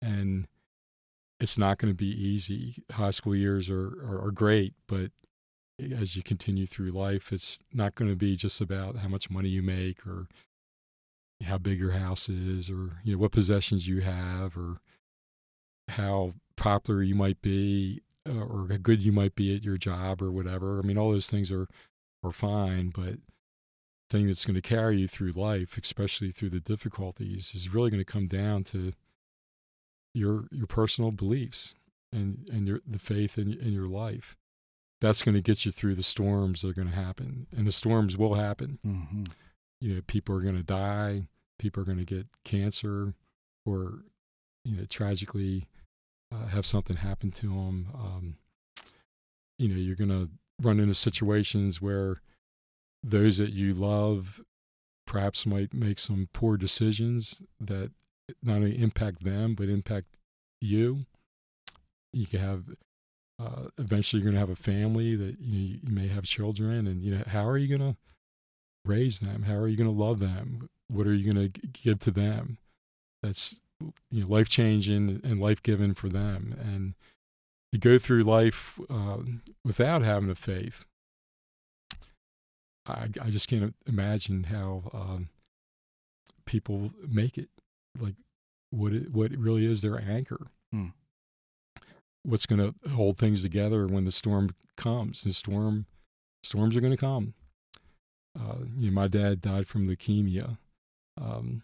and 0.00 0.46
it's 1.40 1.58
not 1.58 1.78
going 1.78 1.92
to 1.92 1.96
be 1.96 2.06
easy. 2.06 2.82
High 2.92 3.10
school 3.10 3.34
years 3.34 3.70
are, 3.70 3.86
are, 3.86 4.26
are 4.26 4.30
great, 4.30 4.74
but 4.86 5.10
as 5.78 6.16
you 6.16 6.22
continue 6.22 6.66
through 6.66 6.90
life, 6.90 7.32
it's 7.32 7.60
not 7.72 7.94
going 7.94 8.10
to 8.10 8.16
be 8.16 8.34
just 8.36 8.60
about 8.60 8.96
how 8.96 9.08
much 9.08 9.30
money 9.30 9.48
you 9.48 9.62
make 9.62 10.06
or 10.06 10.26
how 11.44 11.58
big 11.58 11.78
your 11.78 11.92
house 11.92 12.28
is 12.28 12.68
or 12.68 12.98
you 13.04 13.12
know 13.12 13.18
what 13.18 13.30
possessions 13.30 13.86
you 13.86 14.00
have 14.00 14.56
or 14.56 14.80
how 15.88 16.34
popular 16.56 17.02
you 17.02 17.14
might 17.14 17.40
be 17.40 18.00
uh, 18.28 18.44
or 18.44 18.68
how 18.70 18.76
good 18.76 19.02
you 19.02 19.12
might 19.12 19.34
be 19.34 19.54
at 19.54 19.64
your 19.64 19.78
job 19.78 20.22
or 20.22 20.30
whatever. 20.30 20.78
I 20.78 20.82
mean, 20.82 20.98
all 20.98 21.12
those 21.12 21.30
things 21.30 21.50
are 21.50 21.66
are 22.22 22.32
fine, 22.32 22.90
but 22.94 23.14
the 23.14 24.18
thing 24.18 24.26
that's 24.26 24.44
going 24.44 24.54
to 24.54 24.62
carry 24.62 25.00
you 25.00 25.08
through 25.08 25.32
life, 25.32 25.78
especially 25.80 26.30
through 26.30 26.50
the 26.50 26.60
difficulties, 26.60 27.52
is 27.54 27.72
really 27.72 27.90
going 27.90 28.04
to 28.04 28.12
come 28.12 28.26
down 28.26 28.64
to 28.64 28.92
your 30.14 30.46
your 30.50 30.66
personal 30.66 31.10
beliefs 31.10 31.74
and 32.12 32.48
and 32.50 32.66
your 32.66 32.80
the 32.86 32.98
faith 32.98 33.38
in 33.38 33.52
in 33.52 33.72
your 33.72 33.88
life. 33.88 34.36
That's 35.00 35.22
going 35.22 35.36
to 35.36 35.40
get 35.40 35.64
you 35.64 35.70
through 35.70 35.94
the 35.94 36.02
storms 36.02 36.62
that 36.62 36.70
are 36.70 36.72
going 36.72 36.88
to 36.88 36.94
happen, 36.94 37.46
and 37.56 37.66
the 37.66 37.72
storms 37.72 38.16
will 38.16 38.34
happen. 38.34 38.78
Mm-hmm. 38.84 39.24
You 39.80 39.94
know, 39.94 40.00
people 40.06 40.36
are 40.36 40.40
going 40.40 40.56
to 40.56 40.64
die. 40.64 41.28
People 41.58 41.82
are 41.82 41.86
going 41.86 41.98
to 41.98 42.04
get 42.04 42.26
cancer, 42.44 43.14
or 43.64 44.00
you 44.64 44.76
know, 44.76 44.84
tragically 44.84 45.68
uh, 46.32 46.46
have 46.46 46.66
something 46.66 46.96
happen 46.96 47.30
to 47.32 47.48
them. 47.48 47.88
Um, 47.94 48.36
you 49.58 49.68
know, 49.68 49.76
you're 49.76 49.96
going 49.96 50.10
to 50.10 50.28
run 50.60 50.80
into 50.80 50.94
situations 50.94 51.80
where 51.80 52.20
those 53.02 53.38
that 53.38 53.52
you 53.52 53.74
love 53.74 54.40
perhaps 55.06 55.46
might 55.46 55.72
make 55.72 55.98
some 55.98 56.28
poor 56.32 56.56
decisions 56.56 57.42
that 57.58 57.90
not 58.42 58.56
only 58.56 58.78
impact 58.78 59.24
them 59.24 59.54
but 59.54 59.68
impact 59.68 60.06
you. 60.60 61.06
You 62.12 62.26
can 62.26 62.40
have 62.40 62.64
uh, 63.40 63.68
eventually 63.78 64.20
you're 64.20 64.30
going 64.30 64.34
to 64.34 64.46
have 64.46 64.50
a 64.50 64.60
family 64.60 65.14
that 65.14 65.40
you, 65.40 65.58
know, 65.58 65.78
you 65.82 65.92
may 65.94 66.08
have 66.08 66.24
children, 66.24 66.86
and 66.86 67.02
you 67.02 67.14
know 67.14 67.22
how 67.28 67.46
are 67.46 67.56
you 67.56 67.68
going 67.68 67.92
to 67.92 67.96
raise 68.84 69.20
them? 69.20 69.42
How 69.42 69.54
are 69.54 69.68
you 69.68 69.76
going 69.76 69.90
to 69.90 70.04
love 70.04 70.18
them? 70.18 70.68
What 70.88 71.06
are 71.06 71.14
you 71.14 71.32
going 71.32 71.50
to 71.52 71.60
give 71.68 72.00
to 72.00 72.10
them? 72.10 72.58
That's 73.22 73.60
you 74.10 74.22
know 74.22 74.26
life 74.26 74.48
changing 74.48 75.20
and 75.22 75.40
life 75.40 75.62
giving 75.62 75.94
for 75.94 76.08
them, 76.08 76.56
and 76.60 76.94
you 77.72 77.78
go 77.78 77.98
through 77.98 78.22
life 78.22 78.78
uh, 78.88 79.18
without 79.64 80.02
having 80.02 80.30
a 80.30 80.34
faith. 80.34 80.84
I, 82.86 83.08
I 83.20 83.30
just 83.30 83.48
can't 83.48 83.74
imagine 83.86 84.44
how 84.44 84.90
um, 84.94 85.28
people 86.46 86.90
make 87.06 87.36
it. 87.36 87.50
Like, 87.98 88.14
what 88.70 88.92
it, 88.92 89.12
what 89.12 89.32
it 89.32 89.38
really 89.38 89.66
is 89.66 89.82
their 89.82 90.00
anchor? 90.00 90.46
Hmm. 90.72 90.88
What's 92.22 92.46
going 92.46 92.60
to 92.60 92.90
hold 92.90 93.18
things 93.18 93.42
together 93.42 93.86
when 93.86 94.04
the 94.04 94.12
storm 94.12 94.54
comes? 94.76 95.22
The 95.22 95.32
storm, 95.32 95.86
storms 96.42 96.76
are 96.76 96.80
going 96.80 96.92
to 96.92 96.96
come. 96.96 97.34
Uh, 98.38 98.64
you 98.76 98.90
know, 98.90 98.94
my 98.94 99.08
dad 99.08 99.40
died 99.40 99.66
from 99.66 99.88
leukemia. 99.88 100.58
Um, 101.20 101.62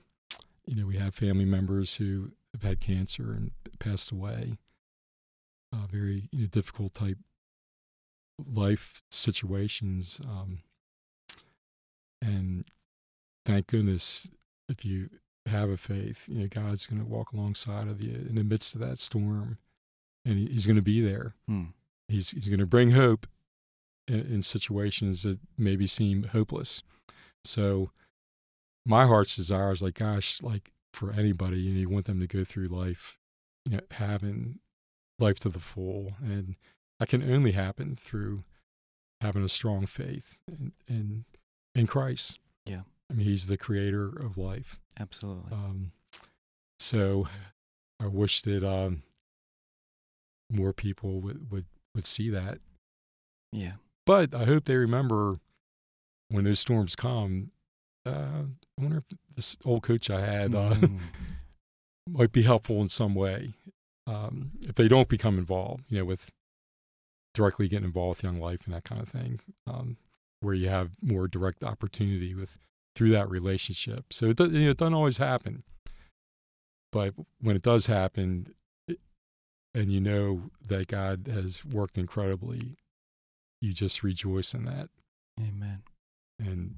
you 0.66 0.76
know, 0.76 0.86
we 0.86 0.96
have 0.96 1.14
family 1.14 1.44
members 1.44 1.94
who 1.94 2.32
have 2.52 2.62
had 2.62 2.80
cancer 2.80 3.32
and 3.32 3.50
passed 3.78 4.10
away. 4.10 4.58
Uh, 5.72 5.86
very 5.90 6.28
you 6.30 6.42
know, 6.42 6.46
difficult 6.46 6.94
type 6.94 7.18
life 8.52 9.02
situations. 9.10 10.20
Um, 10.24 10.60
and 12.22 12.64
thank 13.44 13.66
goodness 13.66 14.30
if 14.68 14.84
you 14.84 15.10
have 15.46 15.68
a 15.68 15.76
faith, 15.76 16.28
you 16.28 16.40
know, 16.40 16.48
God's 16.48 16.86
going 16.86 17.02
to 17.02 17.08
walk 17.08 17.32
alongside 17.32 17.88
of 17.88 18.00
you 18.00 18.26
in 18.28 18.36
the 18.36 18.44
midst 18.44 18.74
of 18.74 18.80
that 18.80 18.98
storm, 18.98 19.58
and 20.24 20.38
he, 20.38 20.46
He's 20.46 20.66
going 20.66 20.76
to 20.76 20.82
be 20.82 21.00
there. 21.00 21.34
Hmm. 21.46 21.64
He's 22.08 22.30
He's 22.30 22.48
going 22.48 22.60
to 22.60 22.66
bring 22.66 22.92
hope 22.92 23.26
in, 24.08 24.20
in 24.20 24.42
situations 24.42 25.22
that 25.22 25.38
maybe 25.58 25.86
seem 25.86 26.24
hopeless. 26.24 26.82
So, 27.44 27.90
my 28.86 29.06
heart's 29.06 29.36
desire 29.36 29.72
is 29.72 29.82
like, 29.82 29.94
gosh, 29.94 30.42
like 30.42 30.70
for 30.92 31.12
anybody, 31.12 31.58
you 31.58 31.72
know, 31.72 31.80
you 31.80 31.88
want 31.88 32.06
them 32.06 32.20
to 32.20 32.26
go 32.26 32.44
through 32.44 32.66
life, 32.68 33.18
you 33.64 33.72
know, 33.76 33.82
having 33.92 34.58
life 35.18 35.38
to 35.40 35.48
the 35.48 35.60
full, 35.60 36.14
and 36.22 36.56
that 37.00 37.08
can 37.08 37.22
only 37.22 37.52
happen 37.52 37.96
through 37.96 38.44
having 39.20 39.44
a 39.44 39.48
strong 39.48 39.86
faith 39.86 40.38
in 40.48 40.72
in, 40.88 41.24
in 41.74 41.86
Christ. 41.86 42.38
Yeah. 42.66 42.82
I 43.10 43.14
mean, 43.14 43.26
He's 43.26 43.46
the 43.46 43.56
creator 43.56 44.06
of 44.06 44.36
life. 44.38 44.78
Absolutely. 44.98 45.52
Um, 45.52 45.92
so 46.78 47.28
I 48.00 48.06
wish 48.06 48.42
that 48.42 48.62
um, 48.62 49.02
more 50.50 50.72
people 50.72 51.20
would, 51.20 51.50
would, 51.50 51.66
would 51.94 52.06
see 52.06 52.30
that. 52.30 52.58
yeah. 53.52 53.72
But 54.06 54.34
I 54.34 54.44
hope 54.44 54.66
they 54.66 54.76
remember 54.76 55.38
when 56.28 56.44
those 56.44 56.60
storms 56.60 56.94
come. 56.94 57.50
Uh, 58.06 58.42
I 58.78 58.82
wonder 58.82 58.98
if 58.98 59.04
this 59.34 59.56
old 59.64 59.82
coach 59.82 60.10
I 60.10 60.20
had 60.20 60.54
uh, 60.54 60.74
Mhm. 60.74 61.00
might 62.08 62.32
be 62.32 62.42
helpful 62.42 62.82
in 62.82 62.88
some 62.88 63.14
way. 63.14 63.54
Um, 64.06 64.52
if 64.62 64.74
they 64.74 64.88
don't 64.88 65.08
become 65.08 65.38
involved, 65.38 65.84
you 65.88 65.98
know, 65.98 66.04
with 66.04 66.30
directly 67.32 67.66
getting 67.68 67.86
involved 67.86 68.18
with 68.18 68.24
Young 68.24 68.40
Life 68.40 68.66
and 68.66 68.74
that 68.74 68.84
kind 68.84 69.00
of 69.00 69.08
thing, 69.08 69.40
um, 69.66 69.96
where 70.40 70.54
you 70.54 70.68
have 70.68 70.90
more 71.00 71.26
direct 71.26 71.64
opportunity 71.64 72.34
with 72.34 72.58
through 72.94 73.10
that 73.10 73.28
relationship. 73.30 74.12
So 74.12 74.26
it, 74.28 74.38
you 74.40 74.48
know, 74.66 74.70
it 74.70 74.76
doesn't 74.76 74.94
always 74.94 75.16
happen, 75.16 75.64
but 76.92 77.14
when 77.40 77.56
it 77.56 77.62
does 77.62 77.86
happen, 77.86 78.54
it, 78.86 79.00
and 79.74 79.90
you 79.90 80.00
know 80.00 80.50
that 80.68 80.86
God 80.86 81.26
has 81.32 81.64
worked 81.64 81.96
incredibly, 81.98 82.76
you 83.62 83.72
just 83.72 84.02
rejoice 84.04 84.52
in 84.54 84.64
that. 84.66 84.90
Amen. 85.40 85.82
And 86.38 86.76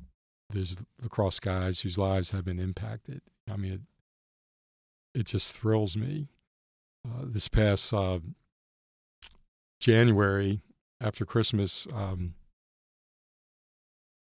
there's 0.50 0.76
lacrosse 1.02 1.40
guys 1.40 1.80
whose 1.80 1.98
lives 1.98 2.30
have 2.30 2.44
been 2.44 2.58
impacted. 2.58 3.20
I 3.50 3.56
mean, 3.56 3.72
it, 5.14 5.20
it 5.20 5.26
just 5.26 5.52
thrills 5.52 5.96
me. 5.96 6.28
Uh, 7.06 7.24
this 7.24 7.48
past 7.48 7.92
uh, 7.92 8.18
January, 9.80 10.60
after 11.00 11.24
Christmas, 11.24 11.86
um, 11.94 12.34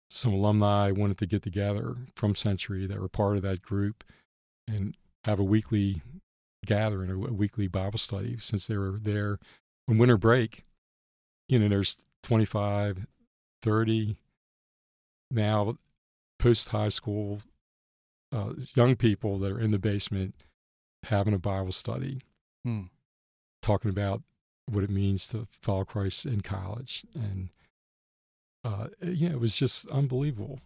some 0.10 0.34
alumni 0.34 0.92
wanted 0.92 1.18
to 1.20 1.26
get 1.26 1.42
together 1.42 1.96
from 2.16 2.36
Century 2.36 2.86
that 2.88 3.00
were 3.00 3.10
part 3.10 3.38
of 3.38 3.44
that 3.44 3.62
group 3.62 4.04
and 4.68 4.96
have 5.24 5.40
a 5.40 5.44
weekly 5.44 6.02
gathering, 6.66 7.10
a, 7.10 7.14
a 7.14 7.34
weekly 7.34 7.68
Bible 7.68 8.00
study, 8.00 8.38
since 8.40 8.68
they 8.68 8.78
were 8.78 9.00
there 9.02 9.40
on 9.88 9.98
winter 9.98 10.18
break. 10.18 10.64
You 11.48 11.60
know, 11.60 11.70
there's 11.70 11.98
25, 12.24 13.08
30 13.62 14.18
now 15.32 15.78
post 16.40 16.70
high 16.70 16.90
school 16.90 17.42
uh, 18.32 18.54
young 18.76 18.96
people 18.96 19.38
that 19.40 19.52
are 19.52 19.60
in 19.60 19.72
the 19.72 19.80
basement 19.80 20.34
having 21.04 21.34
a 21.34 21.40
Bible 21.40 21.72
study, 21.72 22.22
Hmm. 22.64 22.84
talking 23.62 23.90
about 23.90 24.22
what 24.68 24.84
it 24.84 24.90
means 24.90 25.28
to 25.30 25.48
follow 25.62 25.86
Christ 25.86 26.26
in 26.26 26.42
college, 26.42 27.06
and 27.16 27.50
uh, 28.64 28.88
yeah, 29.02 29.30
it 29.30 29.40
was 29.40 29.56
just 29.56 29.88
unbelievable. 29.90 30.60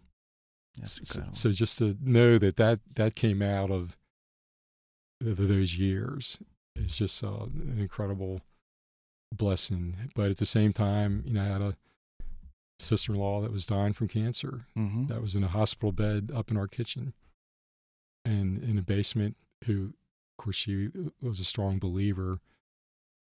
So, 0.84 1.22
so 1.32 1.52
just 1.52 1.78
to 1.78 1.96
know 2.02 2.38
that 2.40 2.56
that 2.58 2.80
that 2.96 3.16
came 3.16 3.42
out 3.44 3.70
of 3.70 3.96
th- 5.24 5.38
those 5.38 5.78
years 5.78 6.38
is 6.76 6.98
just 6.98 7.24
uh, 7.24 7.44
an 7.44 7.78
incredible 7.80 8.42
blessing. 9.32 10.10
But 10.16 10.32
at 10.32 10.38
the 10.40 10.46
same 10.48 10.74
time, 10.74 11.24
you 11.28 11.34
know, 11.34 11.42
I 11.44 11.46
had 11.46 11.62
a 11.62 11.78
sister-in-law 12.84 13.42
that 13.42 13.52
was 13.52 13.66
dying 13.66 13.94
from 13.94 14.08
cancer, 14.08 14.66
mm-hmm. 14.78 15.08
that 15.08 15.22
was 15.22 15.36
in 15.36 15.44
a 15.44 15.48
hospital 15.48 15.92
bed 15.92 16.32
up 16.34 16.52
in 16.52 16.58
our 16.58 16.68
kitchen 16.68 17.14
and 18.26 18.64
in 18.64 18.78
a 18.78 18.82
basement 18.82 19.36
who 19.66 19.94
of 20.38 20.44
course 20.44 20.56
she 20.56 20.90
was 21.22 21.40
a 21.40 21.46
strong 21.46 21.80
believer 21.80 22.40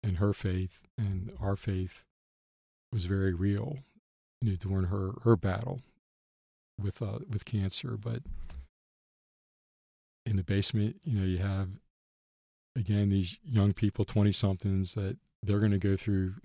in 0.03 0.15
her 0.15 0.33
faith 0.33 0.87
and 0.97 1.31
our 1.39 1.55
faith 1.55 2.03
was 2.91 3.05
very 3.05 3.33
real 3.33 3.79
you 4.41 4.51
know, 4.51 4.57
during 4.57 4.85
her 4.85 5.13
her 5.23 5.35
battle 5.35 5.79
with 6.81 7.01
uh 7.01 7.19
with 7.29 7.45
cancer 7.45 7.97
but 8.01 8.21
in 10.25 10.35
the 10.35 10.43
basement 10.43 10.97
you 11.05 11.19
know 11.19 11.25
you 11.25 11.37
have 11.37 11.69
again, 12.75 13.09
these 13.09 13.39
young 13.43 13.73
people, 13.73 14.05
20 14.05 14.31
somethings, 14.31 14.93
that 14.95 15.17
they're 15.43 15.59
going 15.59 15.71
to 15.71 15.77
go 15.77 15.95
through 15.95 16.35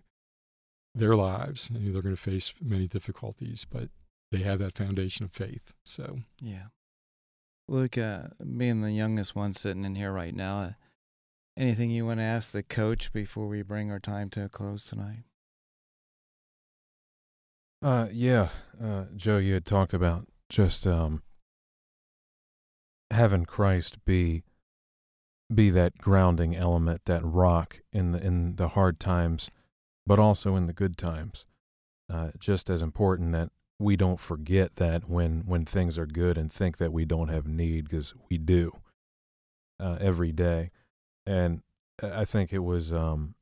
their 0.97 1.15
lives 1.15 1.69
and 1.69 1.95
they're 1.95 2.03
going 2.03 2.17
to 2.17 2.21
face 2.21 2.53
many 2.61 2.87
difficulties, 2.89 3.67
but 3.71 3.91
they 4.33 4.39
have 4.39 4.59
that 4.59 4.77
foundation 4.77 5.25
of 5.25 5.33
faith. 5.33 5.73
So, 5.85 6.21
Yeah. 6.41 6.69
Luke, 7.69 7.99
uh, 7.99 8.29
being 8.57 8.81
the 8.81 8.93
youngest 8.93 9.35
one 9.35 9.53
sitting 9.53 9.85
in 9.85 9.97
here 9.97 10.13
right 10.13 10.35
now, 10.35 10.61
uh, 10.63 10.73
anything 11.57 11.91
you 11.91 12.07
want 12.07 12.21
to 12.21 12.25
ask 12.25 12.53
the 12.53 12.63
coach 12.63 13.13
before 13.13 13.49
we 13.49 13.63
bring 13.63 13.91
our 13.91 13.99
time 13.99 14.31
to 14.31 14.45
a 14.45 14.49
close 14.49 14.85
tonight? 14.85 15.25
Uh, 17.83 18.09
yeah, 18.13 18.49
uh, 18.83 19.05
Joe, 19.17 19.39
you 19.39 19.55
had 19.55 19.67
talked 19.67 19.93
about 19.93 20.27
just 20.49 20.87
um, 20.87 21.23
having 23.11 23.45
Christ 23.45 24.05
be 24.05 24.45
be 25.53 25.71
that 25.71 25.99
grounding 25.99 26.57
element, 26.57 27.03
that 27.05 27.25
rock 27.25 27.81
in 27.93 28.13
the 28.13 28.25
in 28.25 28.57
the 28.57 28.69
hard 28.69 28.99
times, 28.99 29.51
but 30.07 30.19
also 30.19 30.57
in 30.57 30.67
the 30.67 30.73
good 30.73 30.97
times. 30.97 31.45
Uh, 32.09 32.31
just 32.39 32.71
as 32.71 32.83
important 32.83 33.33
that 33.33 33.51
we 33.79 33.97
don't 33.97 34.21
forget 34.21 34.77
that 34.77 35.09
when 35.09 35.43
when 35.45 35.65
things 35.65 35.99
are 35.99 36.07
good 36.07 36.39
and 36.39 36.53
think 36.53 36.77
that 36.77 36.93
we 36.93 37.05
don't 37.05 37.29
have 37.29 37.47
need 37.47 37.89
because 37.89 38.15
we 38.31 38.39
do 38.39 38.73
uh, 39.81 39.99
every 40.01 40.33
day, 40.33 40.71
and 41.27 41.63
I 42.03 42.25
think 42.25 42.53
it 42.53 42.61
was 42.61 42.93
um, 42.93 43.35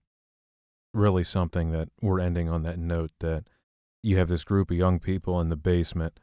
really 0.94 1.24
something 1.24 1.72
that 1.72 1.88
we're 2.00 2.20
ending 2.20 2.48
on 2.48 2.62
that 2.62 2.78
note 2.78 3.10
that 3.20 3.44
you 4.02 4.16
have 4.16 4.28
this 4.28 4.44
group 4.44 4.70
of 4.70 4.76
young 4.76 4.98
people 4.98 5.40
in 5.40 5.50
the 5.50 5.56
basement 5.56 6.20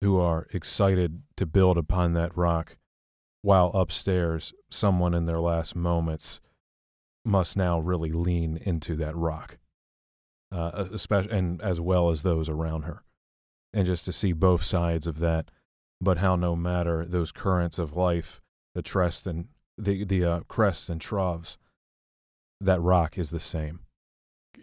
who 0.00 0.18
are 0.18 0.46
excited 0.52 1.22
to 1.36 1.46
build 1.46 1.76
upon 1.78 2.12
that 2.14 2.36
rock 2.36 2.76
while 3.42 3.70
upstairs 3.74 4.52
someone 4.70 5.14
in 5.14 5.26
their 5.26 5.40
last 5.40 5.76
moments 5.76 6.40
must 7.24 7.56
now 7.56 7.78
really 7.78 8.10
lean 8.10 8.56
into 8.56 8.96
that 8.96 9.16
rock 9.16 9.58
uh, 10.52 10.86
especially 10.92 11.32
and 11.36 11.60
as 11.62 11.80
well 11.80 12.10
as 12.10 12.22
those 12.22 12.48
around 12.48 12.82
her 12.82 13.02
and 13.72 13.86
just 13.86 14.04
to 14.04 14.12
see 14.12 14.32
both 14.32 14.64
sides 14.64 15.06
of 15.06 15.18
that 15.18 15.50
but 16.00 16.18
how 16.18 16.36
no 16.36 16.56
matter 16.56 17.04
those 17.04 17.32
currents 17.32 17.78
of 17.78 17.96
life 17.96 18.40
the 18.74 18.82
crest 18.82 19.26
and 19.26 19.48
the 19.76 20.04
the 20.04 20.24
uh, 20.24 20.40
crests 20.48 20.88
and 20.88 21.00
troughs 21.00 21.58
that 22.60 22.80
rock 22.80 23.18
is 23.18 23.30
the 23.30 23.40
same 23.40 23.80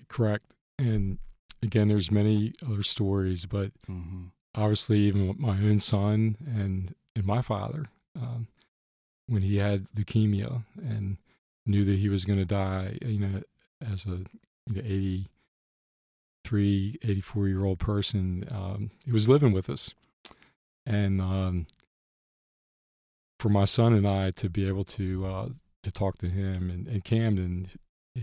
correct. 0.07 0.53
And 0.77 1.19
again, 1.63 1.87
there's 1.87 2.11
many 2.11 2.53
other 2.69 2.83
stories, 2.83 3.45
but 3.45 3.71
Mm-hmm. 3.89 4.25
obviously, 4.55 4.99
even 4.99 5.27
with 5.27 5.39
my 5.39 5.57
own 5.57 5.79
son 5.79 6.37
and, 6.45 6.93
and 7.15 7.25
my 7.25 7.41
father, 7.41 7.85
um, 8.15 8.47
when 9.27 9.41
he 9.41 9.57
had 9.57 9.87
leukemia 9.91 10.63
and 10.77 11.17
knew 11.65 11.83
that 11.85 11.97
he 11.97 12.09
was 12.09 12.25
going 12.25 12.39
to 12.39 12.45
die, 12.45 12.97
you 13.01 13.19
know, 13.19 13.41
as 13.81 14.05
a 14.05 14.23
you 14.69 14.75
know, 14.75 14.81
83, 16.45 16.99
84 17.01 17.47
year 17.47 17.65
old 17.65 17.79
person, 17.79 18.47
um, 18.51 18.91
he 19.05 19.11
was 19.11 19.27
living 19.27 19.51
with 19.51 19.69
us. 19.69 19.93
And 20.85 21.19
um, 21.19 21.65
for 23.39 23.49
my 23.49 23.65
son 23.65 23.93
and 23.93 24.07
I 24.07 24.31
to 24.31 24.49
be 24.49 24.67
able 24.67 24.83
to 24.83 25.25
uh, 25.25 25.49
to 25.81 25.91
talk 25.91 26.19
to 26.19 26.29
him 26.29 26.69
and, 26.69 26.87
and 26.87 27.03
Camden, 27.03 27.67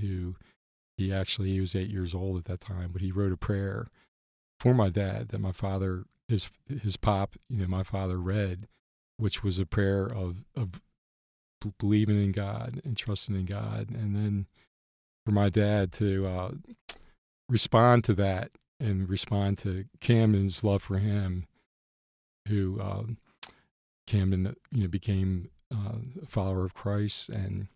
who 0.01 0.37
he 0.97 1.13
actually 1.13 1.53
he 1.53 1.61
was 1.61 1.75
eight 1.75 1.91
years 1.91 2.15
old 2.15 2.39
at 2.39 2.45
that 2.45 2.61
time, 2.61 2.91
but 2.93 3.03
he 3.03 3.11
wrote 3.11 3.33
a 3.33 3.37
prayer 3.37 3.89
for 4.61 4.73
my 4.73 4.89
dad 4.89 5.29
that 5.31 5.41
my 5.41 5.53
father 5.53 6.05
his 6.29 6.49
his 6.69 6.97
pop 6.97 7.35
you 7.49 7.59
know 7.59 7.67
my 7.67 7.83
father 7.83 8.19
read, 8.19 8.69
which 9.17 9.43
was 9.43 9.59
a 9.59 9.67
prayer 9.67 10.07
of 10.07 10.45
of 10.57 10.81
believing 11.79 12.23
in 12.23 12.33
God 12.33 12.81
and 12.85 12.97
trusting 12.97 13.35
in 13.35 13.47
God, 13.47 13.91
and 13.91 14.15
then 14.15 14.47
for 15.25 15.33
my 15.33 15.49
dad 15.49 15.93
to 15.95 16.27
uh, 16.27 16.51
respond 17.49 18.05
to 18.05 18.15
that 18.15 18.51
and 18.81 19.09
respond 19.09 19.59
to 19.59 19.85
Camden's 20.01 20.65
love 20.65 20.83
for 20.83 20.99
him, 20.99 21.47
who 22.49 22.81
um, 22.81 23.19
Camden 24.07 24.57
you 24.71 24.83
know 24.83 24.89
became 24.89 25.51
uh, 25.73 25.99
a 26.23 26.27
follower 26.27 26.65
of 26.65 26.75
Christ 26.75 27.29
and 27.29 27.69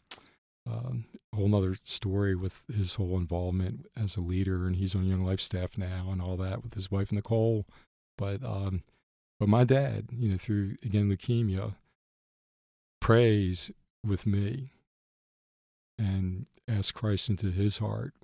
um, 0.67 1.07
a 1.33 1.37
whole 1.37 1.49
nother 1.49 1.77
story 1.83 2.35
with 2.35 2.65
his 2.75 2.95
whole 2.95 3.17
involvement 3.17 3.87
as 3.97 4.17
a 4.17 4.21
leader, 4.21 4.67
and 4.67 4.77
he's 4.77 4.95
on 4.95 5.07
Young 5.07 5.25
Life 5.25 5.41
staff 5.41 5.79
now 5.79 6.09
and 6.11 6.21
all 6.21 6.37
that 6.37 6.63
with 6.63 6.75
his 6.75 6.91
wife 6.91 7.13
Nicole. 7.13 7.67
But 8.19 8.43
um, 8.45 8.83
but 9.39 9.49
my 9.49 9.65
dad, 9.65 10.09
you 10.17 10.31
know, 10.31 10.39
through 10.39 10.77
again 10.83 11.11
leukemia, 11.11 11.75
prays 13.01 13.71
with 14.05 14.27
me 14.27 14.71
and 15.99 16.47
asks 16.69 16.91
Christ 16.91 17.29
into 17.29 17.51
his 17.51 17.79
heart, 17.79 18.15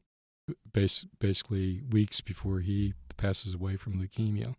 bas- 0.72 1.06
basically 1.18 1.82
weeks 1.90 2.20
before 2.20 2.60
he 2.60 2.94
passes 3.16 3.54
away 3.54 3.76
from 3.76 3.94
leukemia. 3.94 4.54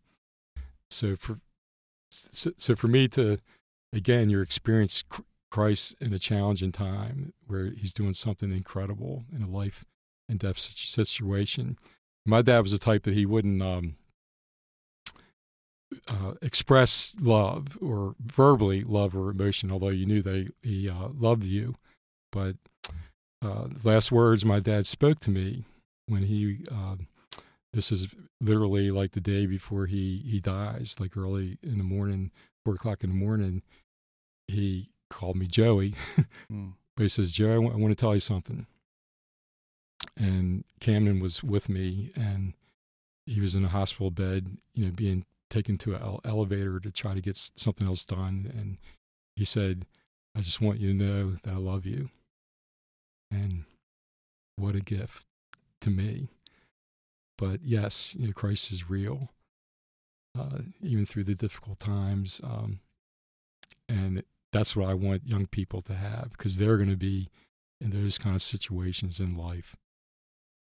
So 0.89 1.15
for 1.15 1.39
so, 2.11 2.51
so 2.57 2.75
for 2.75 2.87
me 2.87 3.07
to 3.09 3.39
again, 3.93 4.29
your 4.29 4.41
experience 4.41 5.03
Christ 5.51 5.95
in 6.01 6.13
a 6.13 6.19
challenging 6.19 6.71
time 6.71 7.33
where 7.45 7.67
he's 7.67 7.93
doing 7.93 8.15
something 8.15 8.51
incredible 8.51 9.25
in 9.33 9.43
a 9.43 9.47
life 9.47 9.85
and 10.27 10.39
death 10.39 10.57
situation. 10.57 11.77
My 12.25 12.41
dad 12.41 12.61
was 12.61 12.71
the 12.71 12.79
type 12.79 13.03
that 13.03 13.13
he 13.13 13.25
wouldn't 13.25 13.61
um, 13.61 13.95
uh, 16.07 16.33
express 16.41 17.13
love 17.19 17.77
or 17.81 18.15
verbally 18.19 18.83
love 18.83 19.15
or 19.15 19.29
emotion, 19.29 19.71
although 19.71 19.89
you 19.89 20.05
knew 20.05 20.23
that 20.23 20.35
he, 20.63 20.69
he 20.69 20.89
uh, 20.89 21.09
loved 21.13 21.43
you. 21.43 21.75
But 22.31 22.55
uh, 23.43 23.67
the 23.67 23.79
last 23.83 24.11
words 24.11 24.43
my 24.43 24.59
dad 24.59 24.87
spoke 24.87 25.19
to 25.19 25.29
me 25.29 25.65
when 26.07 26.23
he, 26.23 26.65
um 26.71 27.07
this 27.73 27.91
is 27.91 28.13
literally 28.39 28.91
like 28.91 29.11
the 29.11 29.19
day 29.19 29.47
before 29.47 29.87
he, 29.87 30.21
he 30.25 30.39
dies, 30.39 30.95
like 30.99 31.17
early 31.17 31.57
in 31.63 31.79
the 31.79 31.83
morning, 31.83 32.31
four 32.63 32.75
o'clock 32.75 33.03
in 33.03 33.09
the 33.09 33.15
morning, 33.15 33.63
he 34.47 34.91
called 35.09 35.35
me 35.35 35.47
Joey. 35.47 35.95
Mm. 36.51 36.73
But 36.95 37.01
he 37.01 37.09
says, 37.09 37.33
"Joey, 37.33 37.53
I 37.53 37.57
want 37.75 37.89
to 37.89 37.95
tell 37.95 38.13
you 38.13 38.21
something. 38.21 38.67
And 40.15 40.63
Camden 40.79 41.19
was 41.19 41.43
with 41.43 41.67
me, 41.67 42.11
and 42.15 42.53
he 43.25 43.41
was 43.41 43.55
in 43.55 43.65
a 43.65 43.69
hospital 43.69 44.11
bed, 44.11 44.57
you 44.75 44.85
know, 44.85 44.91
being 44.91 45.25
taken 45.49 45.79
to 45.79 45.95
an 45.95 46.19
elevator 46.23 46.79
to 46.79 46.91
try 46.91 47.15
to 47.15 47.19
get 47.19 47.35
something 47.55 47.87
else 47.87 48.05
done. 48.05 48.51
And 48.55 48.77
he 49.35 49.43
said, 49.43 49.87
I 50.37 50.41
just 50.41 50.61
want 50.61 50.79
you 50.79 50.89
to 50.89 51.03
know 51.03 51.31
that 51.41 51.53
I 51.53 51.57
love 51.57 51.87
you. 51.87 52.11
And 53.31 53.63
what 54.55 54.75
a 54.75 54.81
gift 54.81 55.25
to 55.83 55.89
me. 55.89 56.29
But 57.37 57.61
yes, 57.63 58.15
you 58.17 58.27
know, 58.27 58.33
Christ 58.33 58.71
is 58.71 58.89
real, 58.89 59.29
uh, 60.37 60.59
even 60.81 61.05
through 61.05 61.25
the 61.25 61.35
difficult 61.35 61.79
times. 61.79 62.41
Um, 62.43 62.79
and 63.89 64.23
that's 64.51 64.75
what 64.75 64.89
I 64.89 64.93
want 64.93 65.27
young 65.27 65.47
people 65.47 65.81
to 65.81 65.93
have 65.93 66.31
because 66.31 66.57
they're 66.57 66.77
going 66.77 66.89
to 66.89 66.95
be 66.95 67.29
in 67.81 67.89
those 67.89 68.17
kind 68.17 68.35
of 68.35 68.41
situations 68.41 69.19
in 69.19 69.37
life 69.37 69.75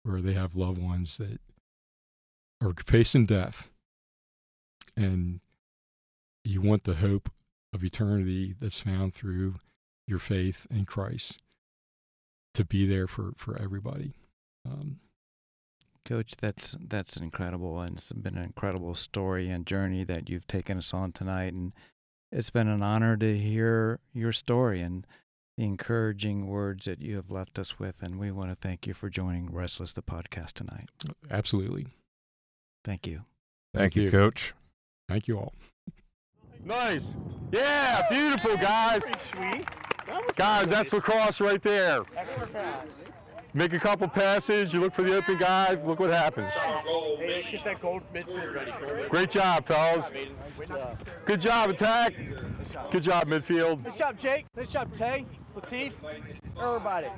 where 0.03 0.22
they 0.22 0.34
have 0.34 0.56
loved 0.56 0.81
ones 0.81 1.18
that 1.18 1.39
are 2.61 2.73
facing 2.85 3.26
death 3.26 3.69
and 4.95 5.39
you 6.43 6.61
want 6.61 6.84
the 6.84 6.95
hope 6.95 7.30
of 7.73 7.84
eternity 7.84 8.56
that's 8.60 8.80
found 8.80 9.14
through 9.14 9.56
your 10.07 10.19
faith 10.19 10.68
in 10.69 10.85
Christ 10.85 11.39
to 12.53 12.65
be 12.65 12.85
there 12.85 13.07
for, 13.07 13.31
for 13.38 13.57
everybody. 13.61 14.14
Um, 14.65 14.99
Coach, 16.03 16.34
that's 16.38 16.76
that's 16.80 17.15
incredible, 17.18 17.80
and 17.80 17.95
it's 17.98 18.11
been 18.11 18.38
an 18.38 18.44
incredible 18.44 18.95
story 18.95 19.49
and 19.49 19.65
journey 19.65 20.03
that 20.03 20.30
you've 20.30 20.48
taken 20.48 20.78
us 20.78 20.94
on 20.94 21.11
tonight, 21.11 21.53
and 21.53 21.73
it's 22.32 22.49
been 22.49 22.68
an 22.68 22.82
honor 22.82 23.15
to 23.18 23.38
hear 23.38 23.99
your 24.14 24.32
story 24.32 24.82
and 24.82 25.06
the 25.57 25.64
encouraging 25.65 26.48
words 26.48 26.86
that 26.86 27.02
you 27.02 27.15
have 27.18 27.30
left 27.30 27.60
us 27.60 27.78
with, 27.78 28.02
and 28.02 28.18
we 28.19 28.32
want 28.32 28.49
to 28.49 28.56
thank 28.56 28.88
you 28.88 28.94
for 28.94 29.10
joining 29.10 29.52
Restless 29.53 29.94
the 29.94 30.02
podcast 30.02 30.53
tonight. 30.53 30.90
absolutely. 31.30 31.88
Thank 32.84 33.06
you. 33.06 33.18
thank, 33.73 33.94
Thank 33.94 33.95
you 33.98 34.03
you. 34.03 34.11
coach 34.11 34.53
Thank 35.07 35.28
you 35.28 35.38
all. 35.38 35.53
Nice. 36.64 37.15
Yeah, 37.52 38.07
beautiful 38.10 38.56
guys. 38.57 39.03
Pretty 39.03 39.19
sweet. 39.19 39.68
That 40.07 40.26
was 40.26 40.36
Guys, 40.36 40.68
that's 40.69 40.94
lacrosse 40.94 41.41
right 41.41 41.61
there. 41.61 42.03
Excellent 43.53 43.72
pass. 43.72 43.72
Make 43.72 43.73
a 43.73 43.80
couple 43.80 44.07
passes, 44.07 44.73
you 44.73 44.80
look 44.80 44.94
for 44.94 45.03
the 45.03 45.15
open 45.15 45.38
guy, 45.38 45.73
look 45.86 45.99
what 45.99 46.11
happens. 46.11 46.53
Hey, 46.53 47.36
let's 47.36 47.49
get 47.49 47.64
that 47.64 47.82
gold 47.82 48.02
midfield 48.14 48.53
ready. 48.53 49.10
Great 49.10 49.30
job, 49.30 49.65
fellas. 49.65 50.11
Good 51.26 51.41
job, 51.41 51.69
attack. 51.69 52.14
Good 52.91 53.03
job, 53.03 53.28
midfield. 53.28 53.84
Nice 53.84 53.98
job, 53.98 54.18
Jake. 54.18 54.45
Nice 54.56 54.69
job, 54.69 54.94
Tay, 54.95 55.26
Latif, 55.56 55.94
everybody. 56.60 57.07
All 57.07 57.14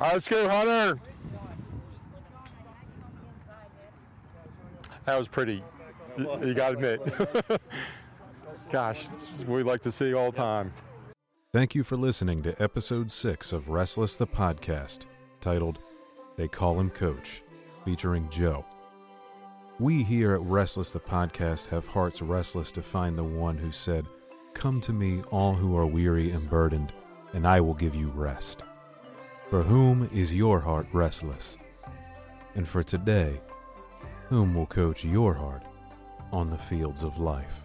right, 0.00 0.12
let's 0.12 0.28
go, 0.28 0.48
Hunter. 0.48 0.98
That 5.04 5.18
was 5.18 5.28
pretty. 5.28 5.62
You, 6.16 6.46
you 6.46 6.54
got 6.54 6.70
to 6.70 6.74
admit. 6.74 7.60
Gosh, 8.72 9.08
it's 9.14 9.28
what 9.28 9.56
we 9.56 9.62
like 9.62 9.80
to 9.82 9.92
see 9.92 10.12
all 10.12 10.30
the 10.30 10.36
time. 10.36 10.72
Thank 11.50 11.74
you 11.74 11.82
for 11.82 11.96
listening 11.96 12.42
to 12.42 12.62
episode 12.62 13.10
6 13.10 13.54
of 13.54 13.70
Restless 13.70 14.16
the 14.16 14.26
Podcast, 14.26 15.06
titled 15.40 15.78
They 16.36 16.46
Call 16.46 16.78
Him 16.78 16.90
Coach, 16.90 17.42
featuring 17.86 18.28
Joe. 18.28 18.66
We 19.78 20.02
here 20.02 20.34
at 20.34 20.42
Restless 20.42 20.90
the 20.90 21.00
Podcast 21.00 21.66
have 21.68 21.86
hearts 21.86 22.20
restless 22.20 22.70
to 22.72 22.82
find 22.82 23.16
the 23.16 23.24
one 23.24 23.56
who 23.56 23.72
said, 23.72 24.06
Come 24.52 24.78
to 24.82 24.92
me, 24.92 25.22
all 25.30 25.54
who 25.54 25.74
are 25.74 25.86
weary 25.86 26.32
and 26.32 26.50
burdened, 26.50 26.92
and 27.32 27.46
I 27.46 27.62
will 27.62 27.72
give 27.72 27.94
you 27.94 28.08
rest. 28.08 28.62
For 29.48 29.62
whom 29.62 30.10
is 30.12 30.34
your 30.34 30.60
heart 30.60 30.86
restless? 30.92 31.56
And 32.56 32.68
for 32.68 32.82
today, 32.82 33.40
whom 34.28 34.54
will 34.54 34.66
coach 34.66 35.02
your 35.02 35.32
heart 35.32 35.62
on 36.30 36.50
the 36.50 36.58
fields 36.58 37.04
of 37.04 37.18
life? 37.18 37.64